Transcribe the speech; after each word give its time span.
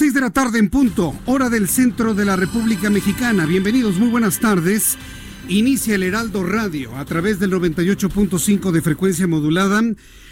6 0.00 0.14
de 0.14 0.20
la 0.22 0.30
tarde 0.30 0.58
en 0.58 0.70
punto, 0.70 1.14
hora 1.26 1.50
del 1.50 1.68
centro 1.68 2.14
de 2.14 2.24
la 2.24 2.34
República 2.34 2.88
Mexicana. 2.88 3.44
Bienvenidos, 3.44 3.98
muy 3.98 4.08
buenas 4.08 4.40
tardes. 4.40 4.96
Inicia 5.46 5.94
el 5.94 6.02
Heraldo 6.02 6.42
Radio 6.42 6.96
a 6.96 7.04
través 7.04 7.38
del 7.38 7.52
98.5 7.52 8.70
de 8.70 8.80
frecuencia 8.80 9.26
modulada, 9.26 9.82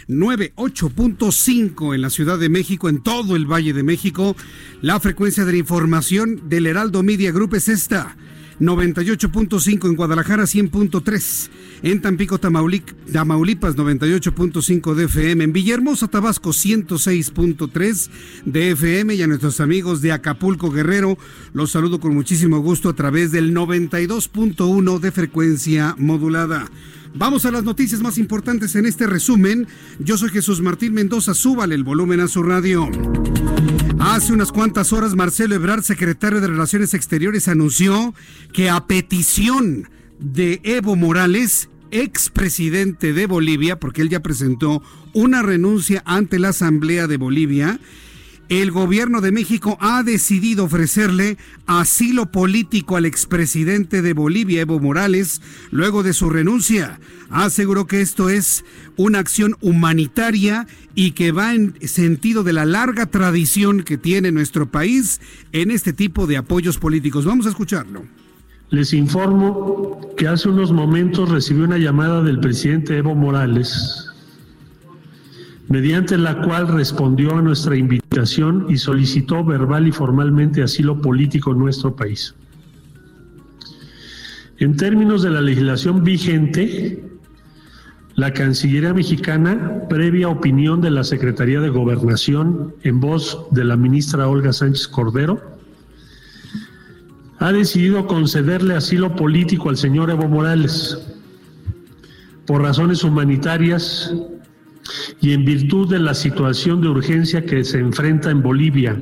98.5 0.07 1.93
en 1.93 2.01
la 2.01 2.09
Ciudad 2.09 2.39
de 2.39 2.49
México, 2.49 2.89
en 2.89 3.03
todo 3.03 3.35
el 3.35 3.45
Valle 3.45 3.73
de 3.73 3.83
México. 3.83 4.35
La 4.81 4.99
frecuencia 4.99 5.45
de 5.45 5.51
la 5.51 5.59
información 5.59 6.49
del 6.49 6.65
Heraldo 6.65 7.03
Media 7.03 7.31
Group 7.31 7.53
es 7.53 7.69
esta. 7.69 8.17
98.5 8.59 9.87
en 9.87 9.95
Guadalajara, 9.95 10.43
100.3 10.43 11.49
en 11.81 12.01
Tampico, 12.01 12.39
Tamaulipas, 12.39 13.75
98.5 13.75 14.93
de 14.95 15.05
FM, 15.05 15.43
en 15.45 15.53
Villahermosa, 15.53 16.07
Tabasco, 16.07 16.49
106.3 16.49 18.09
de 18.45 18.71
FM 18.71 19.15
y 19.15 19.21
a 19.21 19.27
nuestros 19.27 19.61
amigos 19.61 20.01
de 20.01 20.11
Acapulco, 20.11 20.71
Guerrero, 20.71 21.17
los 21.53 21.71
saludo 21.71 21.99
con 21.99 22.13
muchísimo 22.13 22.59
gusto 22.59 22.89
a 22.89 22.93
través 22.93 23.31
del 23.31 23.53
92.1 23.53 24.99
de 24.99 25.11
frecuencia 25.11 25.95
modulada. 25.97 26.69
Vamos 27.15 27.45
a 27.45 27.51
las 27.51 27.63
noticias 27.63 28.01
más 28.01 28.17
importantes 28.17 28.75
en 28.75 28.85
este 28.85 29.07
resumen. 29.07 29.67
Yo 29.99 30.17
soy 30.17 30.29
Jesús 30.29 30.61
Martín 30.61 30.93
Mendoza, 30.93 31.33
súbale 31.33 31.75
el 31.75 31.83
volumen 31.83 32.19
a 32.19 32.27
su 32.27 32.43
radio. 32.43 32.89
Hace 33.99 34.31
unas 34.31 34.53
cuantas 34.53 34.93
horas, 34.93 35.15
Marcelo 35.15 35.55
Ebrard, 35.55 35.83
secretario 35.83 36.39
de 36.39 36.47
Relaciones 36.47 36.93
Exteriores, 36.93 37.49
anunció 37.49 38.13
que 38.53 38.69
a 38.69 38.87
petición 38.87 39.89
de 40.19 40.61
Evo 40.63 40.95
Morales, 40.95 41.69
expresidente 41.91 43.11
de 43.11 43.25
Bolivia, 43.27 43.77
porque 43.77 44.01
él 44.01 44.09
ya 44.09 44.21
presentó 44.21 44.81
una 45.13 45.41
renuncia 45.41 46.01
ante 46.05 46.39
la 46.39 46.49
Asamblea 46.49 47.07
de 47.07 47.17
Bolivia, 47.17 47.81
el 48.49 48.71
gobierno 48.71 49.21
de 49.21 49.31
México 49.31 49.77
ha 49.79 50.01
decidido 50.01 50.65
ofrecerle 50.65 51.37
asilo 51.67 52.31
político 52.31 52.97
al 52.97 53.05
expresidente 53.05 54.01
de 54.01 54.13
Bolivia, 54.13 54.61
Evo 54.61 54.79
Morales, 54.79 55.41
luego 55.69 56.01
de 56.01 56.13
su 56.13 56.31
renuncia. 56.31 56.99
Aseguró 57.29 57.85
que 57.85 58.01
esto 58.01 58.29
es 58.29 58.65
una 58.97 59.19
acción 59.19 59.55
humanitaria 59.61 60.67
y 60.95 61.11
que 61.11 61.31
va 61.31 61.53
en 61.53 61.75
sentido 61.87 62.43
de 62.43 62.53
la 62.53 62.65
larga 62.65 63.05
tradición 63.05 63.83
que 63.83 63.99
tiene 63.99 64.31
nuestro 64.31 64.65
país 64.65 65.21
en 65.51 65.69
este 65.69 65.93
tipo 65.93 66.25
de 66.25 66.37
apoyos 66.37 66.79
políticos. 66.79 67.25
Vamos 67.25 67.45
a 67.45 67.49
escucharlo. 67.49 68.03
Les 68.71 68.93
informo 68.93 70.01
que 70.17 70.27
hace 70.27 70.49
unos 70.49 70.71
momentos 70.71 71.29
recibí 71.29 71.61
una 71.61 71.77
llamada 71.77 72.23
del 72.23 72.39
presidente 72.39 72.97
Evo 72.97 73.13
Morales 73.13 74.09
mediante 75.69 76.17
la 76.17 76.41
cual 76.41 76.67
respondió 76.67 77.37
a 77.37 77.41
nuestra 77.41 77.77
invitación 77.77 78.65
y 78.69 78.77
solicitó 78.77 79.45
verbal 79.45 79.87
y 79.87 79.91
formalmente 79.91 80.63
asilo 80.63 80.99
político 80.99 81.51
en 81.51 81.59
nuestro 81.59 81.95
país. 81.95 82.33
En 84.57 84.75
términos 84.75 85.21
de 85.21 85.29
la 85.29 85.41
legislación 85.41 86.03
vigente, 86.03 87.03
la 88.15 88.33
Cancillería 88.33 88.93
mexicana, 88.93 89.83
previa 89.87 90.27
opinión 90.27 90.81
de 90.81 90.89
la 90.89 91.03
Secretaría 91.03 91.61
de 91.61 91.69
Gobernación 91.69 92.73
en 92.83 92.99
voz 92.99 93.45
de 93.51 93.63
la 93.63 93.77
ministra 93.77 94.27
Olga 94.27 94.51
Sánchez 94.51 94.87
Cordero, 94.87 95.39
ha 97.37 97.53
decidido 97.53 98.07
concederle 98.07 98.73
asilo 98.75 99.15
político 99.15 99.69
al 99.69 99.77
señor 99.77 100.09
Evo 100.09 100.27
Morales 100.27 100.97
por 102.45 102.63
razones 102.63 103.03
humanitarias 103.03 104.13
y 105.21 105.33
en 105.33 105.45
virtud 105.45 105.89
de 105.89 105.99
la 105.99 106.13
situación 106.13 106.81
de 106.81 106.89
urgencia 106.89 107.45
que 107.45 107.63
se 107.63 107.79
enfrenta 107.79 108.31
en 108.31 108.41
Bolivia. 108.41 109.01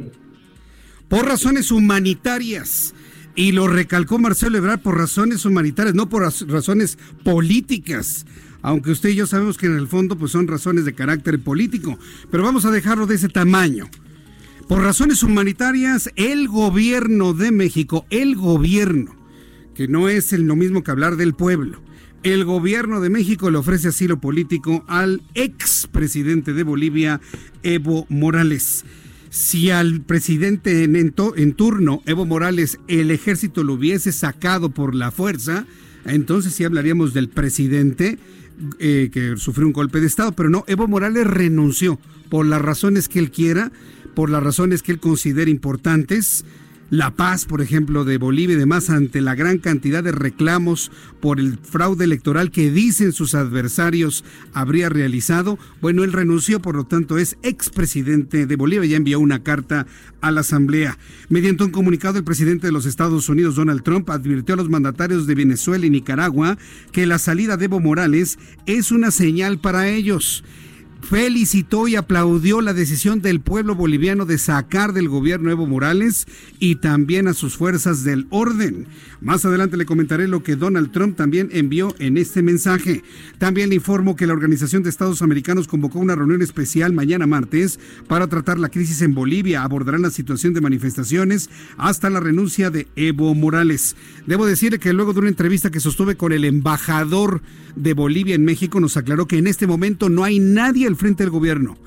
Por 1.08 1.26
razones 1.26 1.72
humanitarias. 1.72 2.94
Y 3.36 3.52
lo 3.52 3.68
recalcó 3.68 4.18
Marcelo 4.18 4.58
Ebrard 4.58 4.80
por 4.80 4.98
razones 4.98 5.46
humanitarias, 5.46 5.94
no 5.94 6.10
por 6.10 6.24
razones 6.24 6.98
políticas. 7.24 8.26
Aunque 8.64 8.92
usted 8.92 9.10
y 9.10 9.16
yo 9.16 9.28
sabemos 9.28 9.58
que 9.58 9.68
en 9.68 9.78
el 9.78 9.88
fondo 9.88 10.18
pues 10.18 10.32
son 10.32 10.48
razones 10.48 10.86
de 10.86 10.96
carácter 10.96 11.40
político. 11.40 12.00
Pero 12.32 12.44
vamos 12.44 12.66
a 12.66 12.72
dejarlo 12.72 13.06
de 13.06 13.16
ese 13.16 13.30
tamaño. 13.30 13.90
Por 14.68 14.82
razones 14.82 15.24
humanitarias, 15.24 16.10
el 16.16 16.48
gobierno 16.50 17.34
de 17.34 17.52
México, 17.52 18.06
el 18.10 18.36
gobierno, 18.36 19.16
que 19.74 19.88
no 19.88 20.10
es 20.10 20.34
lo 20.34 20.56
mismo 20.58 20.84
que 20.84 20.92
hablar 20.92 21.16
del 21.16 21.34
pueblo, 21.36 21.82
el 22.24 22.46
gobierno 22.46 23.00
de 23.02 23.10
México 23.10 23.50
le 23.52 23.58
ofrece 23.58 23.90
asilo 23.90 24.20
político 24.20 24.84
al 24.88 25.22
expresidente 25.34 26.54
de 26.54 26.64
Bolivia, 26.64 27.22
Evo 27.64 28.06
Morales. 28.10 28.86
Si 29.30 29.70
al 29.70 30.02
presidente 30.02 30.84
en, 30.84 31.54
turno, 31.54 32.02
Evo 32.06 32.26
Morales, 32.26 32.80
el 32.88 33.12
ejército 33.12 33.64
lo 33.64 33.74
hubiese 33.74 34.12
sacado 34.12 34.70
por 34.70 34.96
la 34.96 35.12
fuerza, 35.12 35.66
entonces 36.06 36.54
sí 36.54 36.64
hablaríamos 36.64 37.14
del 37.14 37.30
presidente 37.30 38.18
eh, 38.80 39.10
que 39.12 39.36
sufrió 39.38 39.68
un 39.68 39.74
golpe 39.74 40.00
de 40.00 40.08
Estado, 40.08 40.32
pero 40.32 40.50
no, 40.50 40.64
Evo 40.68 40.88
Morales 40.88 41.28
renunció 41.28 42.00
por 42.30 42.46
las 42.46 42.62
razones 42.62 43.08
que 43.08 43.20
él 43.20 43.32
quiera, 43.32 43.72
por 44.16 44.30
las 44.30 44.42
razones 44.42 44.82
que 44.82 44.94
él 44.94 45.00
considera 45.00 45.52
importantes 45.52 46.46
la 46.90 47.12
paz, 47.12 47.46
por 47.46 47.62
ejemplo, 47.62 48.06
de 48.06 48.18
Bolivia 48.18 48.56
y 48.56 48.60
demás, 48.60 48.90
ante 48.90 49.20
la 49.22 49.36
gran 49.36 49.58
cantidad 49.58 50.04
de 50.04 50.12
reclamos 50.12 50.92
por 51.20 51.40
el 51.40 51.58
fraude 51.58 52.06
electoral 52.06 52.50
que 52.50 52.72
dicen 52.72 53.12
sus 53.12 53.36
adversarios 53.36 54.24
habría 54.54 54.88
realizado, 54.88 55.60
bueno, 55.82 56.04
él 56.04 56.14
renunció, 56.14 56.62
por 56.62 56.76
lo 56.76 56.86
tanto 56.86 57.18
es 57.18 57.38
expresidente 57.44 58.46
de 58.46 58.56
Bolivia, 58.56 58.90
ya 58.90 58.98
envió 58.98 59.20
una 59.20 59.44
carta 59.44 59.86
a 60.22 60.32
la 60.32 60.42
Asamblea. 60.42 60.98
Mediante 61.30 61.64
un 61.64 61.72
comunicado, 61.72 62.18
el 62.18 62.24
presidente 62.24 62.68
de 62.68 62.74
los 62.74 62.86
Estados 62.86 63.28
Unidos, 63.28 63.56
Donald 63.56 63.84
Trump, 63.84 64.10
advirtió 64.10 64.54
a 64.54 64.58
los 64.58 64.70
mandatarios 64.70 65.28
de 65.28 65.36
Venezuela 65.36 65.86
y 65.86 65.90
Nicaragua 65.90 66.58
que 66.92 67.06
la 67.06 67.20
salida 67.20 67.58
de 67.58 67.66
Evo 67.66 67.80
Morales 67.80 68.40
es 68.66 68.92
una 68.92 69.12
señal 69.12 69.60
para 69.60 69.90
ellos 69.90 70.44
felicitó 71.02 71.88
y 71.88 71.96
aplaudió 71.96 72.62
la 72.62 72.74
decisión 72.74 73.22
del 73.22 73.40
pueblo 73.40 73.76
boliviano 73.76 74.26
de 74.26 74.38
sacar 74.38 74.94
del 74.94 75.10
gobierno 75.10 75.52
Evo 75.52 75.66
Morales 75.66 76.28
y 76.60 76.76
también 76.76 77.28
a 77.28 77.34
sus 77.34 77.58
fuerzas 77.58 78.04
del 78.04 78.28
orden. 78.30 78.88
Más 79.20 79.44
adelante 79.46 79.78
le 79.78 79.86
comentaré 79.86 80.28
lo 80.28 80.44
que 80.44 80.56
Donald 80.56 80.92
Trump 80.92 81.16
también 81.16 81.50
envió 81.52 81.96
en 81.98 82.18
este 82.18 82.44
mensaje. 82.44 83.04
También 83.40 83.70
le 83.70 83.76
informo 83.76 84.16
que 84.16 84.28
la 84.28 84.34
Organización 84.34 84.84
de 84.84 84.90
Estados 84.90 85.24
Americanos 85.24 85.68
convocó 85.68 85.98
una 85.98 86.16
reunión 86.16 86.44
especial 86.44 86.94
mañana 86.94 87.26
martes 87.26 87.80
para 88.08 88.28
tratar 88.28 88.60
la 88.60 88.70
crisis 88.70 89.02
en 89.02 89.16
Bolivia. 89.16 89.64
Abordarán 89.64 90.04
la 90.04 90.12
situación 90.12 90.54
de 90.54 90.62
manifestaciones 90.62 91.50
hasta 91.78 92.12
la 92.12 92.20
renuncia 92.20 92.70
de 92.70 92.88
Evo 92.96 93.34
Morales. 93.34 93.96
Debo 94.28 94.46
decir 94.46 94.78
que 94.80 94.94
luego 94.94 95.14
de 95.14 95.20
una 95.20 95.30
entrevista 95.30 95.72
que 95.72 95.80
sostuve 95.80 96.16
con 96.16 96.32
el 96.32 96.46
embajador 96.46 97.42
de 97.76 97.94
Bolivia 97.94 98.36
en 98.36 98.46
México, 98.46 98.80
nos 98.80 98.98
aclaró 98.98 99.28
que 99.28 99.38
en 99.38 99.48
este 99.48 99.66
momento 99.66 100.10
no 100.10 100.24
hay 100.24 100.40
nadie 100.40 100.88
al 100.88 100.96
frente 100.96 101.24
del 101.24 101.32
gobierno 101.32 101.78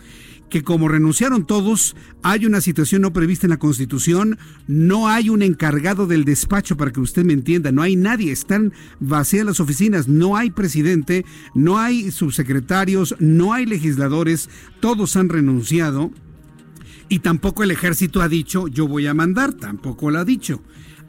que 0.50 0.62
como 0.62 0.88
renunciaron 0.88 1.46
todos, 1.46 1.96
hay 2.22 2.44
una 2.44 2.60
situación 2.60 3.02
no 3.02 3.12
prevista 3.12 3.46
en 3.46 3.50
la 3.50 3.58
Constitución, 3.58 4.38
no 4.66 5.08
hay 5.08 5.30
un 5.30 5.42
encargado 5.42 6.06
del 6.06 6.24
despacho 6.24 6.76
para 6.76 6.90
que 6.90 7.00
usted 7.00 7.24
me 7.24 7.32
entienda, 7.32 7.72
no 7.72 7.82
hay 7.82 7.96
nadie, 7.96 8.32
están 8.32 8.72
vacías 8.98 9.46
las 9.46 9.60
oficinas, 9.60 10.08
no 10.08 10.36
hay 10.36 10.50
presidente, 10.50 11.24
no 11.54 11.78
hay 11.78 12.10
subsecretarios, 12.10 13.14
no 13.20 13.52
hay 13.52 13.64
legisladores, 13.64 14.50
todos 14.80 15.16
han 15.16 15.28
renunciado 15.28 16.10
y 17.08 17.20
tampoco 17.20 17.62
el 17.62 17.70
ejército 17.70 18.20
ha 18.20 18.28
dicho 18.28 18.68
yo 18.68 18.88
voy 18.88 19.06
a 19.06 19.14
mandar, 19.14 19.52
tampoco 19.54 20.10
lo 20.10 20.18
ha 20.18 20.24
dicho. 20.24 20.62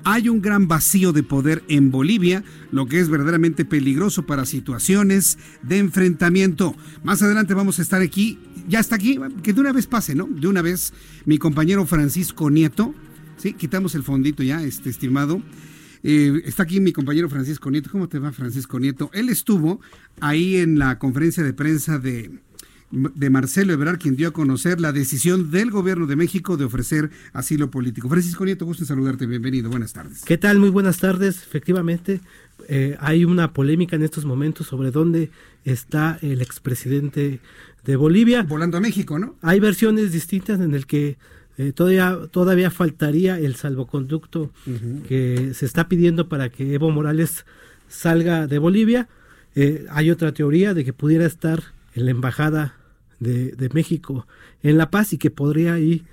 Hay 0.03 0.29
un 0.29 0.41
gran 0.41 0.67
vacío 0.67 1.13
de 1.13 1.23
poder 1.23 1.63
en 1.67 1.91
Bolivia, 1.91 2.43
lo 2.71 2.87
que 2.87 2.99
es 2.99 3.09
verdaderamente 3.09 3.65
peligroso 3.65 4.25
para 4.25 4.45
situaciones 4.45 5.37
de 5.61 5.77
enfrentamiento. 5.77 6.75
Más 7.03 7.21
adelante 7.21 7.53
vamos 7.53 7.77
a 7.77 7.83
estar 7.83 8.01
aquí, 8.01 8.39
ya 8.67 8.79
está 8.79 8.95
aquí, 8.95 9.19
que 9.43 9.53
de 9.53 9.61
una 9.61 9.73
vez 9.73 9.85
pase, 9.85 10.15
¿no? 10.15 10.27
De 10.27 10.47
una 10.47 10.61
vez 10.61 10.93
mi 11.25 11.37
compañero 11.37 11.85
Francisco 11.85 12.49
Nieto, 12.49 12.95
sí, 13.37 13.53
quitamos 13.53 13.93
el 13.93 14.03
fondito 14.03 14.41
ya, 14.41 14.63
este 14.63 14.89
estimado. 14.89 15.41
Eh, 16.03 16.41
está 16.45 16.63
aquí 16.63 16.79
mi 16.79 16.93
compañero 16.93 17.29
Francisco 17.29 17.69
Nieto. 17.69 17.91
¿Cómo 17.91 18.09
te 18.09 18.17
va, 18.17 18.31
Francisco 18.31 18.79
Nieto? 18.79 19.11
Él 19.13 19.29
estuvo 19.29 19.81
ahí 20.19 20.57
en 20.57 20.79
la 20.79 20.97
conferencia 20.97 21.43
de 21.43 21.53
prensa 21.53 21.99
de, 21.99 22.31
de 22.91 23.29
Marcelo 23.29 23.73
Ebrard, 23.73 23.99
quien 23.99 24.15
dio 24.15 24.29
a 24.29 24.31
conocer 24.31 24.81
la 24.81 24.91
decisión 24.91 25.49
del 25.51 25.71
gobierno 25.71 26.07
de 26.07 26.15
México 26.15 26.57
de 26.57 26.65
ofrecer 26.65 27.09
asilo 27.33 27.71
político. 27.71 28.09
Francisco 28.09 28.45
Nieto, 28.45 28.65
gusto 28.65 28.83
en 28.83 28.87
saludarte, 28.87 29.25
bienvenido, 29.25 29.69
buenas 29.69 29.93
tardes. 29.93 30.23
¿Qué 30.25 30.37
tal? 30.37 30.59
Muy 30.59 30.69
buenas 30.69 30.97
tardes. 30.97 31.37
Efectivamente, 31.37 32.19
eh, 32.67 32.97
hay 32.99 33.25
una 33.25 33.53
polémica 33.53 33.95
en 33.95 34.03
estos 34.03 34.25
momentos 34.25 34.67
sobre 34.67 34.91
dónde 34.91 35.31
está 35.63 36.19
el 36.21 36.41
expresidente 36.41 37.39
de 37.85 37.95
Bolivia. 37.95 38.43
Volando 38.43 38.77
a 38.77 38.81
México, 38.81 39.19
¿no? 39.19 39.35
Hay 39.41 39.59
versiones 39.59 40.11
distintas 40.11 40.59
en 40.59 40.73
el 40.73 40.85
que 40.85 41.17
eh, 41.57 41.71
todavía, 41.73 42.17
todavía 42.31 42.71
faltaría 42.71 43.39
el 43.39 43.55
salvoconducto 43.55 44.51
que 45.07 45.51
se 45.53 45.65
está 45.65 45.87
pidiendo 45.87 46.27
para 46.27 46.49
que 46.49 46.73
Evo 46.73 46.91
Morales 46.91 47.45
salga 47.87 48.47
de 48.47 48.57
Bolivia. 48.59 49.07
Eh, 49.55 49.85
hay 49.89 50.11
otra 50.11 50.33
teoría 50.33 50.73
de 50.73 50.85
que 50.85 50.93
pudiera 50.93 51.25
estar 51.25 51.61
en 51.93 52.05
la 52.05 52.11
embajada 52.11 52.75
de, 53.21 53.69
México 53.73 54.27
en 54.63 54.77
La 54.77 54.89
Paz 54.89 55.13
y 55.13 55.17
que 55.17 55.29
podría 55.29 55.75
ahí 55.75 56.03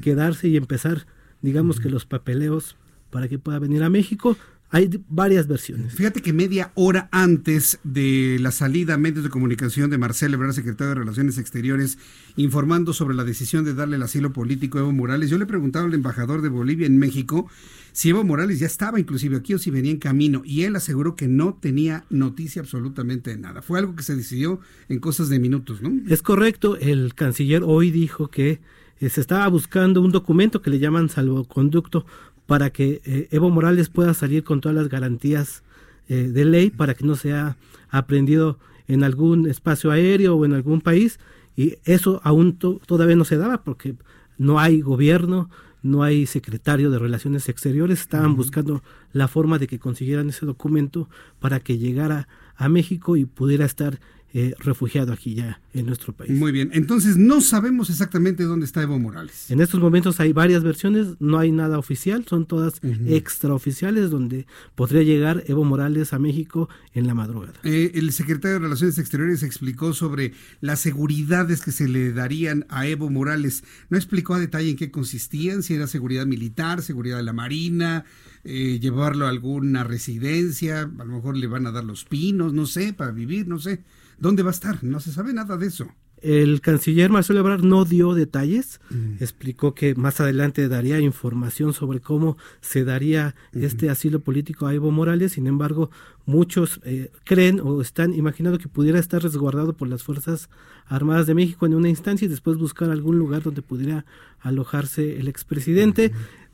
quedarse 0.00 0.48
y 0.48 0.56
empezar, 0.56 1.06
digamos 1.42 1.78
que 1.78 1.90
los 1.90 2.06
papeleos 2.06 2.76
para 3.10 3.28
que 3.28 3.38
pueda 3.38 3.58
venir 3.58 3.82
a 3.82 3.90
México. 3.90 4.36
Hay 4.74 4.90
varias 5.08 5.46
versiones. 5.46 5.94
Fíjate 5.94 6.20
que 6.20 6.32
media 6.32 6.72
hora 6.74 7.08
antes 7.12 7.78
de 7.84 8.38
la 8.40 8.50
salida 8.50 8.94
a 8.94 8.98
medios 8.98 9.22
de 9.22 9.30
comunicación 9.30 9.88
de 9.88 9.98
Marcelo 9.98 10.34
Ebrard, 10.34 10.52
secretario 10.52 10.88
de 10.88 10.94
Relaciones 10.96 11.38
Exteriores, 11.38 11.96
informando 12.34 12.92
sobre 12.92 13.14
la 13.14 13.22
decisión 13.22 13.64
de 13.64 13.72
darle 13.72 13.94
el 13.94 14.02
asilo 14.02 14.32
político 14.32 14.78
a 14.78 14.80
Evo 14.80 14.90
Morales, 14.90 15.30
yo 15.30 15.38
le 15.38 15.46
preguntaba 15.46 15.86
al 15.86 15.94
embajador 15.94 16.42
de 16.42 16.48
Bolivia 16.48 16.88
en 16.88 16.98
México 16.98 17.48
si 17.92 18.08
Evo 18.08 18.24
Morales 18.24 18.58
ya 18.58 18.66
estaba 18.66 18.98
inclusive 18.98 19.36
aquí 19.36 19.54
o 19.54 19.60
si 19.60 19.70
venía 19.70 19.92
en 19.92 19.98
camino, 19.98 20.42
y 20.44 20.64
él 20.64 20.74
aseguró 20.74 21.14
que 21.14 21.28
no 21.28 21.54
tenía 21.54 22.04
noticia 22.10 22.60
absolutamente 22.60 23.30
de 23.30 23.36
nada. 23.36 23.62
Fue 23.62 23.78
algo 23.78 23.94
que 23.94 24.02
se 24.02 24.16
decidió 24.16 24.58
en 24.88 24.98
cosas 24.98 25.28
de 25.28 25.38
minutos, 25.38 25.82
¿no? 25.82 25.92
Es 26.12 26.20
correcto, 26.20 26.76
el 26.78 27.14
canciller 27.14 27.62
hoy 27.64 27.92
dijo 27.92 28.26
que 28.26 28.58
eh, 28.98 29.08
se 29.08 29.20
estaba 29.20 29.46
buscando 29.46 30.00
un 30.00 30.10
documento 30.10 30.62
que 30.62 30.70
le 30.70 30.80
llaman 30.80 31.08
salvoconducto 31.08 32.06
para 32.46 32.70
que 32.70 33.00
eh, 33.04 33.28
Evo 33.30 33.50
Morales 33.50 33.88
pueda 33.88 34.14
salir 34.14 34.44
con 34.44 34.60
todas 34.60 34.76
las 34.76 34.88
garantías 34.88 35.62
eh, 36.08 36.28
de 36.32 36.44
ley 36.44 36.70
para 36.70 36.94
que 36.94 37.04
no 37.04 37.16
sea 37.16 37.56
aprendido 37.90 38.58
en 38.88 39.04
algún 39.04 39.48
espacio 39.48 39.90
aéreo 39.90 40.36
o 40.36 40.44
en 40.44 40.52
algún 40.52 40.80
país. 40.80 41.18
Y 41.56 41.78
eso 41.84 42.20
aún 42.24 42.58
todavía 42.58 43.16
no 43.16 43.24
se 43.24 43.36
daba 43.36 43.62
porque 43.62 43.94
no 44.36 44.58
hay 44.58 44.80
gobierno, 44.80 45.48
no 45.82 46.02
hay 46.02 46.26
secretario 46.26 46.90
de 46.90 46.98
Relaciones 46.98 47.48
Exteriores, 47.48 48.00
estaban 48.00 48.36
buscando 48.36 48.82
la 49.12 49.28
forma 49.28 49.58
de 49.58 49.66
que 49.66 49.78
consiguieran 49.78 50.28
ese 50.28 50.46
documento 50.46 51.08
para 51.38 51.60
que 51.60 51.78
llegara 51.78 52.26
a 52.56 52.68
México 52.68 53.16
y 53.16 53.24
pudiera 53.24 53.64
estar 53.64 54.00
eh, 54.36 54.52
refugiado 54.58 55.12
aquí 55.12 55.36
ya 55.36 55.60
en 55.72 55.86
nuestro 55.86 56.12
país. 56.12 56.32
Muy 56.32 56.50
bien, 56.50 56.70
entonces 56.72 57.16
no 57.16 57.40
sabemos 57.40 57.88
exactamente 57.88 58.42
dónde 58.42 58.66
está 58.66 58.82
Evo 58.82 58.98
Morales. 58.98 59.48
En 59.48 59.60
estos 59.60 59.80
momentos 59.80 60.18
hay 60.18 60.32
varias 60.32 60.64
versiones, 60.64 61.06
no 61.20 61.38
hay 61.38 61.52
nada 61.52 61.78
oficial, 61.78 62.26
son 62.28 62.44
todas 62.44 62.80
extraoficiales 63.06 64.10
donde 64.10 64.48
podría 64.74 65.04
llegar 65.04 65.44
Evo 65.46 65.62
Morales 65.62 66.12
a 66.12 66.18
México 66.18 66.68
en 66.94 67.06
la 67.06 67.14
madrugada. 67.14 67.54
Eh, 67.62 67.92
el 67.94 68.10
secretario 68.10 68.54
de 68.54 68.64
Relaciones 68.64 68.98
Exteriores 68.98 69.44
explicó 69.44 69.92
sobre 69.92 70.32
las 70.60 70.80
seguridades 70.80 71.62
que 71.62 71.70
se 71.70 71.86
le 71.86 72.12
darían 72.12 72.66
a 72.70 72.88
Evo 72.88 73.10
Morales. 73.10 73.62
No 73.88 73.96
explicó 73.96 74.34
a 74.34 74.40
detalle 74.40 74.70
en 74.70 74.76
qué 74.76 74.90
consistían, 74.90 75.62
si 75.62 75.74
era 75.74 75.86
seguridad 75.86 76.26
militar, 76.26 76.82
seguridad 76.82 77.18
de 77.18 77.22
la 77.22 77.32
Marina, 77.32 78.04
eh, 78.42 78.80
llevarlo 78.80 79.26
a 79.26 79.28
alguna 79.28 79.84
residencia, 79.84 80.80
a 80.80 81.04
lo 81.04 81.14
mejor 81.14 81.36
le 81.36 81.46
van 81.46 81.68
a 81.68 81.70
dar 81.70 81.84
los 81.84 82.04
pinos, 82.04 82.52
no 82.52 82.66
sé, 82.66 82.92
para 82.92 83.12
vivir, 83.12 83.46
no 83.46 83.60
sé. 83.60 83.84
¿Dónde 84.18 84.42
va 84.42 84.50
a 84.50 84.52
estar? 84.52 84.82
No 84.82 85.00
se 85.00 85.12
sabe 85.12 85.32
nada 85.32 85.56
de 85.56 85.66
eso. 85.66 85.88
El 86.24 86.62
canciller 86.62 87.10
Marcelo 87.10 87.40
Ebrard 87.40 87.64
no 87.64 87.84
dio 87.84 88.14
detalles, 88.14 88.80
mm. 88.88 89.16
explicó 89.20 89.74
que 89.74 89.94
más 89.94 90.20
adelante 90.20 90.68
daría 90.68 90.98
información 90.98 91.74
sobre 91.74 92.00
cómo 92.00 92.38
se 92.62 92.82
daría 92.84 93.34
este 93.52 93.90
asilo 93.90 94.20
político 94.20 94.66
a 94.66 94.72
Evo 94.72 94.90
Morales, 94.90 95.32
sin 95.32 95.46
embargo, 95.46 95.90
muchos 96.24 96.80
eh, 96.84 97.10
creen 97.24 97.60
o 97.60 97.82
están 97.82 98.14
imaginando 98.14 98.58
que 98.58 98.68
pudiera 98.68 98.98
estar 98.98 99.22
resguardado 99.22 99.74
por 99.74 99.86
las 99.86 100.02
Fuerzas 100.02 100.48
Armadas 100.86 101.26
de 101.26 101.34
México 101.34 101.66
en 101.66 101.74
una 101.74 101.90
instancia 101.90 102.24
y 102.24 102.28
después 102.28 102.56
buscar 102.56 102.90
algún 102.90 103.18
lugar 103.18 103.42
donde 103.42 103.60
pudiera 103.60 104.06
alojarse 104.40 105.18
el 105.18 105.28
expresidente 105.28 106.10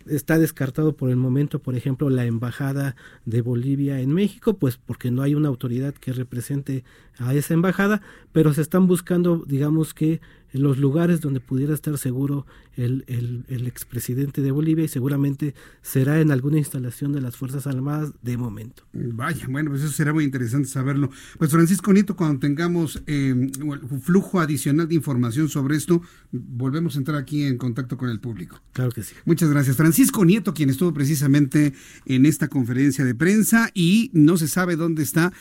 está 0.07 0.39
descartado 0.39 0.97
por 0.97 1.11
el 1.11 1.17
momento, 1.17 1.61
por 1.61 1.75
ejemplo, 1.75 2.11
la 2.11 2.25
embajada 2.25 2.97
de 3.25 3.43
Bolivia 3.43 4.01
en 4.01 4.13
México, 4.13 4.55
pues 4.55 4.77
porque 4.77 5.11
no 5.11 5.23
hay 5.23 5.35
una 5.35 5.49
autoridad 5.49 5.95
que 5.95 6.13
represente 6.13 6.85
a 7.19 7.35
esa 7.35 7.55
embajada, 7.55 8.03
pero 8.33 8.53
se 8.55 8.63
están 8.63 8.87
buscando, 8.87 9.45
digamos 9.47 9.95
que 9.95 10.21
en 10.53 10.63
los 10.63 10.79
lugares 10.79 11.21
donde 11.21 11.41
pudiera 11.41 11.75
estar 11.75 11.97
seguro 11.99 12.47
el, 12.77 13.05
el, 13.49 13.67
expresidente 13.67 14.41
de 14.43 14.51
Bolivia 14.51 14.85
y 14.85 14.89
seguramente 14.89 15.55
será 15.83 16.21
en 16.21 16.31
alguna 16.31 16.59
instalación 16.59 17.13
de 17.13 17.21
las 17.21 17.37
Fuerzas 17.37 17.67
Armadas 17.67 18.13
de 18.23 18.37
momento. 18.37 18.85
Vaya, 18.93 19.47
bueno, 19.49 19.71
pues 19.71 19.83
eso 19.83 19.93
será 19.93 20.13
muy 20.13 20.25
interesante 20.25 20.69
saberlo. 20.69 21.11
Pues 21.39 21.51
Francisco 21.51 21.93
Nieto, 21.93 22.17
cuando 22.17 22.41
tengamos 22.41 23.03
eh, 23.07 23.33
un 23.33 24.01
flujo 24.01 24.41
adicional 24.41 24.89
de 24.89 24.95
información 24.95 25.49
sobre 25.49 25.77
esto, 25.77 26.03
volvemos 26.33 26.97
a 26.97 26.99
entrar 26.99 27.19
aquí 27.19 27.43
en 27.43 27.59
contacto 27.59 27.97
con 27.97 28.09
el 28.09 28.21
público. 28.21 28.61
Claro 28.73 28.93
que 28.93 29.03
sí. 29.03 29.15
Muchas 29.25 29.51
gracias. 29.51 29.77
Francisco 29.77 30.25
Nieto, 30.25 30.55
quien 30.55 30.71
estuvo 30.71 30.95
precisamente 30.95 31.75
en 32.07 32.25
esta 32.25 32.49
conferencia 32.49 33.05
de 33.05 33.15
prensa 33.15 33.71
y 33.75 34.11
no 34.15 34.37
se 34.37 34.49
sabe 34.49 34.77
dónde 34.77 35.03
está. 35.03 35.33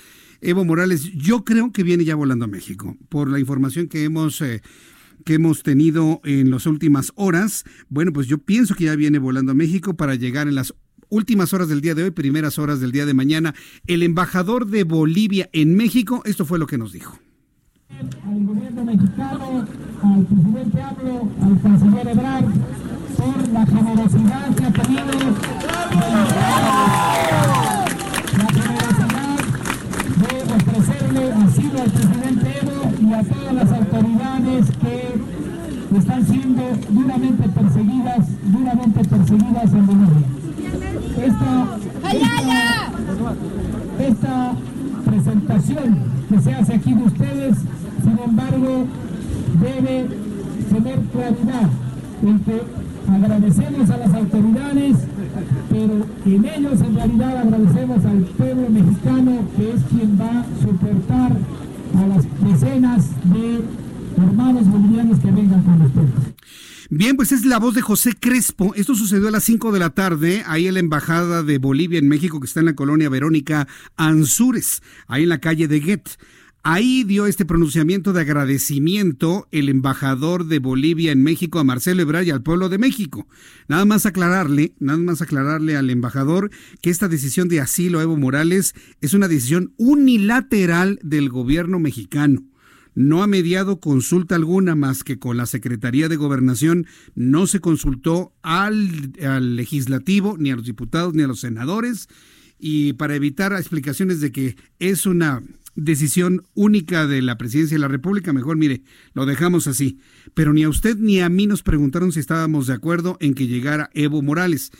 Evo 0.41 0.63
Morales, 0.63 1.11
yo 1.13 1.43
creo 1.43 1.71
que 1.71 1.83
viene 1.83 2.05
ya 2.05 2.15
volando 2.15 2.45
a 2.45 2.47
México, 2.47 2.97
por 3.09 3.29
la 3.29 3.39
información 3.39 3.87
que 3.87 4.05
hemos 4.05 4.39
eh, 4.41 4.61
que 5.25 5.35
hemos 5.35 5.63
tenido 5.63 6.21
en 6.23 6.51
las 6.51 6.65
últimas 6.65 7.11
horas. 7.15 7.65
Bueno, 7.89 8.11
pues 8.13 8.27
yo 8.27 8.37
pienso 8.37 8.75
que 8.75 8.85
ya 8.85 8.95
viene 8.95 9.19
volando 9.19 9.51
a 9.51 9.55
México 9.55 9.95
para 9.95 10.15
llegar 10.15 10.47
en 10.47 10.55
las 10.55 10.73
últimas 11.09 11.53
horas 11.53 11.67
del 11.69 11.81
día 11.81 11.95
de 11.95 12.03
hoy, 12.03 12.11
primeras 12.11 12.57
horas 12.59 12.79
del 12.79 12.91
día 12.91 13.05
de 13.05 13.13
mañana. 13.13 13.53
El 13.87 14.03
embajador 14.03 14.67
de 14.67 14.83
Bolivia 14.83 15.49
en 15.53 15.75
México, 15.75 16.21
esto 16.25 16.45
fue 16.45 16.59
lo 16.59 16.67
que 16.67 16.77
nos 16.77 16.91
dijo. 16.93 17.19
Al 17.89 18.45
gobierno 18.45 18.85
mexicano, 18.85 19.65
al 20.03 20.25
presidente 20.25 20.81
AMLO, 20.81 21.31
al 21.41 21.61
canciller 21.61 22.07
Ebrard, 22.07 22.45
por 23.17 23.49
la 23.49 23.65
generosidad 23.65 24.55
que 24.55 24.63
ha 24.63 24.71
tenido, 24.71 25.03
la 28.37 28.47
generosidad 28.53 29.39
de 30.19 30.33
ofrecerle 30.53 31.31
asilo 31.33 31.81
al 31.81 31.91
presidente 31.91 32.18
están 35.97 36.25
siendo 36.25 36.61
duramente 36.89 37.49
perseguidas, 37.49 38.27
duramente 38.43 38.99
perseguidas 39.03 39.73
en 39.73 39.85
Bolivia. 39.87 40.27
Esta, 41.17 41.77
esta, 43.99 44.53
presentación 45.05 45.97
que 46.29 46.39
se 46.39 46.53
hace 46.53 46.75
aquí 46.75 46.93
de 46.93 47.03
ustedes, 47.03 47.57
sin 48.03 48.19
embargo, 48.23 48.85
debe 49.59 50.07
tener 50.69 50.99
claridad 51.11 51.69
en 52.21 52.39
que 52.39 52.61
agradecemos 53.11 53.89
a 53.89 53.97
las 53.97 54.13
autoridades, 54.13 54.97
pero 55.69 56.05
en 56.25 56.45
ellos 56.45 56.81
en 56.81 56.95
realidad 56.95 57.37
agradecemos 57.37 58.05
al 58.05 58.19
pueblo 58.37 58.69
mexicano 58.69 59.31
que 59.57 59.71
es 59.73 59.83
quien 59.85 60.19
va 60.19 60.41
a 60.41 60.45
soportar 60.63 61.31
a 61.97 62.07
las 62.07 62.25
decenas 62.41 63.09
de 63.23 63.63
hermanos 64.21 64.67
bolivianos 64.67 65.19
que 65.19 65.31
vengan 65.31 65.63
con 65.63 65.81
ustedes. 65.81 66.33
Bien, 66.91 67.15
pues 67.15 67.31
es 67.31 67.45
la 67.45 67.59
voz 67.59 67.75
de 67.75 67.81
José 67.81 68.13
Crespo. 68.19 68.73
Esto 68.73 68.95
sucedió 68.95 69.27
a 69.27 69.31
las 69.31 69.43
5 69.43 69.71
de 69.71 69.79
la 69.79 69.91
tarde, 69.91 70.43
ahí 70.47 70.65
en 70.65 70.73
la 70.73 70.79
Embajada 70.79 71.43
de 71.43 71.59
Bolivia 71.59 71.99
en 71.99 72.07
México, 72.07 72.39
que 72.39 72.47
está 72.47 72.61
en 72.61 72.65
la 72.65 72.73
colonia 72.73 73.09
Verónica 73.09 73.67
Ansures, 73.95 74.81
ahí 75.07 75.23
en 75.23 75.29
la 75.29 75.39
calle 75.39 75.67
de 75.67 75.79
Guet. 75.79 76.17
Ahí 76.63 77.03
dio 77.03 77.25
este 77.25 77.45
pronunciamiento 77.45 78.11
de 78.11 78.21
agradecimiento 78.21 79.47
el 79.51 79.69
embajador 79.69 80.45
de 80.47 80.59
Bolivia 80.59 81.11
en 81.11 81.23
México 81.23 81.59
a 81.59 81.63
Marcelo 81.63 82.01
Ebrard 82.01 82.25
y 82.25 82.31
al 82.31 82.43
pueblo 82.43 82.67
de 82.67 82.77
México. 82.79 83.27
Nada 83.67 83.85
más 83.85 84.05
aclararle, 84.05 84.73
nada 84.79 84.97
más 84.97 85.21
aclararle 85.21 85.77
al 85.77 85.89
embajador 85.89 86.49
que 86.81 86.89
esta 86.89 87.07
decisión 87.07 87.47
de 87.47 87.61
asilo 87.61 87.99
a 87.99 88.03
Evo 88.03 88.17
Morales 88.17 88.73
es 88.99 89.13
una 89.13 89.27
decisión 89.27 89.73
unilateral 89.77 90.99
del 91.01 91.29
gobierno 91.29 91.79
mexicano. 91.79 92.48
No 92.99 93.23
ha 93.23 93.27
mediado 93.27 93.79
consulta 93.79 94.35
alguna 94.35 94.75
más 94.75 95.05
que 95.05 95.19
con 95.19 95.37
la 95.37 95.45
Secretaría 95.45 96.09
de 96.09 96.17
Gobernación. 96.17 96.85
No 97.15 97.47
se 97.47 97.61
consultó 97.61 98.33
al, 98.41 99.13
al 99.25 99.55
legislativo, 99.55 100.35
ni 100.37 100.51
a 100.51 100.57
los 100.57 100.65
diputados, 100.65 101.13
ni 101.13 101.23
a 101.23 101.27
los 101.27 101.39
senadores. 101.39 102.09
Y 102.59 102.91
para 102.91 103.15
evitar 103.15 103.53
explicaciones 103.53 104.19
de 104.19 104.33
que 104.33 104.57
es 104.79 105.05
una 105.05 105.41
decisión 105.75 106.43
única 106.55 107.07
de 107.07 107.21
la 107.21 107.37
presidencia 107.37 107.75
de 107.75 107.79
la 107.79 107.87
República, 107.87 108.33
mejor 108.33 108.57
mire, 108.57 108.81
lo 109.13 109.25
dejamos 109.25 109.67
así. 109.67 109.99
Pero 110.33 110.51
ni 110.51 110.63
a 110.63 110.69
usted 110.69 110.97
ni 110.97 111.21
a 111.21 111.29
mí 111.29 111.47
nos 111.47 111.63
preguntaron 111.63 112.11
si 112.11 112.19
estábamos 112.19 112.67
de 112.67 112.73
acuerdo 112.73 113.15
en 113.21 113.33
que 113.33 113.47
llegara 113.47 113.89
Evo 113.93 114.21
Morales. 114.21 114.71